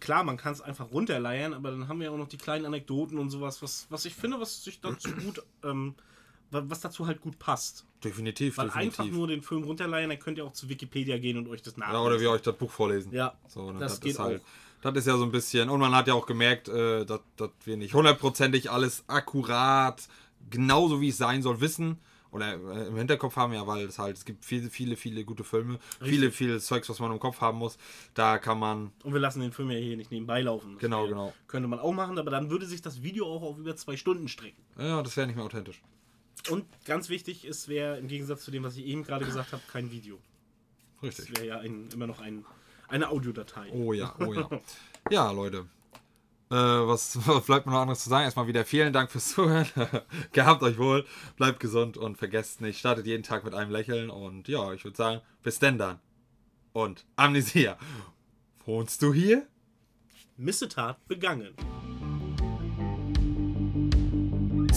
Klar, 0.00 0.24
man 0.24 0.36
kann 0.36 0.52
es 0.52 0.60
einfach 0.60 0.90
runterleiern, 0.90 1.54
aber 1.54 1.70
dann 1.70 1.86
haben 1.86 2.00
wir 2.00 2.10
auch 2.10 2.16
noch 2.16 2.26
die 2.26 2.38
kleinen 2.38 2.66
Anekdoten 2.66 3.18
und 3.18 3.30
sowas, 3.30 3.62
was, 3.62 3.86
was 3.88 4.04
ich 4.04 4.16
finde, 4.16 4.40
was 4.40 4.64
sich 4.64 4.80
dazu 4.80 5.10
gut. 5.12 5.44
Ähm, 5.62 5.94
was 6.50 6.80
dazu 6.80 7.06
halt 7.06 7.20
gut 7.20 7.38
passt. 7.38 7.86
definitiv, 8.04 8.58
Weil 8.58 8.66
definitiv. 8.66 9.00
einfach 9.00 9.12
nur 9.14 9.26
den 9.28 9.42
Film 9.42 9.64
runterleiern, 9.64 10.10
dann 10.10 10.18
könnt 10.18 10.38
ihr 10.38 10.44
auch 10.44 10.52
zu 10.52 10.68
Wikipedia 10.68 11.18
gehen 11.18 11.36
und 11.38 11.48
euch 11.48 11.62
das 11.62 11.76
nachlesen. 11.76 12.00
Ja, 12.02 12.06
oder 12.06 12.20
wir 12.20 12.30
euch 12.30 12.42
das 12.42 12.56
Buch 12.56 12.70
vorlesen. 12.70 13.12
Ja, 13.12 13.34
so, 13.48 13.70
ne, 13.72 13.78
das 13.80 13.92
das, 13.92 14.00
geht 14.00 14.12
ist 14.12 14.18
halt, 14.18 14.40
auch. 14.40 14.46
Das 14.82 14.94
ist 14.96 15.06
ja 15.06 15.16
so 15.18 15.24
ein 15.24 15.30
bisschen, 15.30 15.68
und 15.68 15.78
man 15.80 15.94
hat 15.94 16.08
ja 16.08 16.14
auch 16.14 16.26
gemerkt, 16.26 16.68
äh, 16.68 17.04
dass, 17.04 17.20
dass 17.36 17.50
wir 17.64 17.76
nicht 17.76 17.92
hundertprozentig 17.94 18.70
alles 18.70 19.04
akkurat, 19.08 20.08
genauso 20.50 21.00
wie 21.00 21.08
es 21.10 21.18
sein 21.18 21.42
soll, 21.42 21.60
wissen. 21.60 21.98
Oder 22.32 22.52
äh, 22.54 22.86
im 22.86 22.96
Hinterkopf 22.96 23.34
haben, 23.34 23.52
ja, 23.52 23.66
weil 23.66 23.86
es 23.86 23.98
halt, 23.98 24.16
es 24.16 24.24
gibt 24.24 24.44
viele, 24.44 24.70
viele, 24.70 24.94
viele 24.96 25.24
gute 25.24 25.42
Filme, 25.42 25.80
viele, 26.00 26.30
viele 26.30 26.60
Zeugs, 26.60 26.88
was 26.88 27.00
man 27.00 27.10
im 27.10 27.18
Kopf 27.18 27.40
haben 27.40 27.58
muss. 27.58 27.76
Da 28.14 28.38
kann 28.38 28.56
man, 28.58 28.92
Und 29.02 29.12
wir 29.12 29.18
lassen 29.20 29.40
den 29.40 29.50
Film 29.52 29.68
ja 29.72 29.78
hier 29.78 29.96
nicht 29.96 30.12
nebenbei 30.12 30.40
laufen. 30.40 30.74
Das 30.74 30.80
Genau, 30.80 31.08
genau. 31.08 31.34
Könnte 31.48 31.66
man 31.68 31.80
auch 31.80 31.92
machen, 31.92 32.18
aber 32.20 32.30
dann 32.30 32.48
würde 32.48 32.66
sich 32.66 32.80
das 32.82 33.02
Video 33.02 33.26
auch 33.26 33.42
auf 33.42 33.58
über 33.58 33.74
zwei 33.74 33.96
Stunden 33.96 34.28
strecken. 34.28 34.62
ja, 34.78 35.02
das 35.02 35.16
wäre 35.16 35.26
nicht 35.26 35.34
mehr 35.36 35.44
authentisch. 35.44 35.82
Und 36.48 36.64
ganz 36.84 37.08
wichtig, 37.08 37.44
es 37.44 37.68
wäre 37.68 37.98
im 37.98 38.08
Gegensatz 38.08 38.44
zu 38.44 38.50
dem, 38.50 38.64
was 38.64 38.76
ich 38.76 38.86
eben 38.86 39.02
gerade 39.02 39.24
gesagt 39.24 39.52
habe, 39.52 39.62
kein 39.70 39.90
Video. 39.90 40.18
Es 41.02 41.18
Richtig. 41.18 41.36
wäre 41.36 41.46
ja 41.46 41.58
ein, 41.58 41.88
immer 41.92 42.06
noch 42.06 42.20
ein, 42.20 42.44
eine 42.88 43.08
Audiodatei. 43.08 43.70
Oh 43.72 43.92
ja, 43.92 44.14
oh 44.18 44.32
ja. 44.32 44.48
ja, 45.10 45.30
Leute. 45.30 45.66
Äh, 46.50 46.54
was, 46.54 47.16
was 47.26 47.44
bleibt 47.44 47.66
mir 47.66 47.72
noch 47.72 47.80
anderes 47.80 48.02
zu 48.02 48.10
sagen? 48.10 48.24
Erstmal 48.24 48.46
wieder 48.46 48.64
vielen 48.64 48.92
Dank 48.92 49.10
fürs 49.10 49.28
Zuhören. 49.30 49.66
Gehabt 50.32 50.62
euch 50.62 50.78
wohl, 50.78 51.06
bleibt 51.36 51.60
gesund 51.60 51.96
und 51.96 52.18
vergesst 52.18 52.60
nicht, 52.60 52.78
startet 52.78 53.06
jeden 53.06 53.22
Tag 53.22 53.44
mit 53.44 53.54
einem 53.54 53.70
Lächeln. 53.70 54.10
Und 54.10 54.48
ja, 54.48 54.72
ich 54.72 54.84
würde 54.84 54.96
sagen, 54.96 55.20
bis 55.42 55.58
denn 55.58 55.78
dann. 55.78 56.00
Und 56.72 57.06
Amnesia. 57.16 57.78
Wohnst 58.64 59.02
du 59.02 59.12
hier? 59.12 59.46
Missetat 60.36 61.06
begangen. 61.06 61.54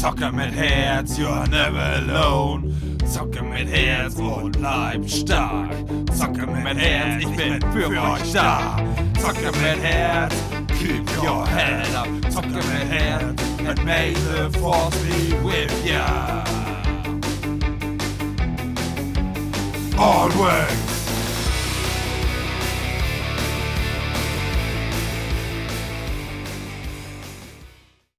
Zocker 0.03 0.33
mit 0.33 0.53
Herz, 0.53 1.17
you're 1.17 1.47
never 1.47 1.79
alone. 1.79 2.75
Zocke 3.05 3.41
mit 3.41 3.69
Herz 3.69 4.15
und 4.15 4.51
bleib 4.51 5.09
stark. 5.09 5.71
Zocke 6.13 6.45
mit 6.45 6.77
Herz, 6.77 7.23
ich 7.23 7.37
bin 7.37 7.61
für 7.71 7.87
euch 7.87 8.33
da. 8.33 8.75
Zocke 9.21 9.49
mit 9.61 9.81
Herz, 9.81 10.35
keep 10.77 11.09
your 11.23 11.47
head 11.47 11.87
up. 11.95 12.09
Zocke 12.29 12.49
mit 12.49 12.89
Herz, 12.89 13.41
and 13.65 13.85
may 13.85 14.13
the 14.13 14.49
force 14.59 14.93
be 15.05 15.37
with 15.41 15.71
ya. 15.85 16.43
Always. 19.97 20.92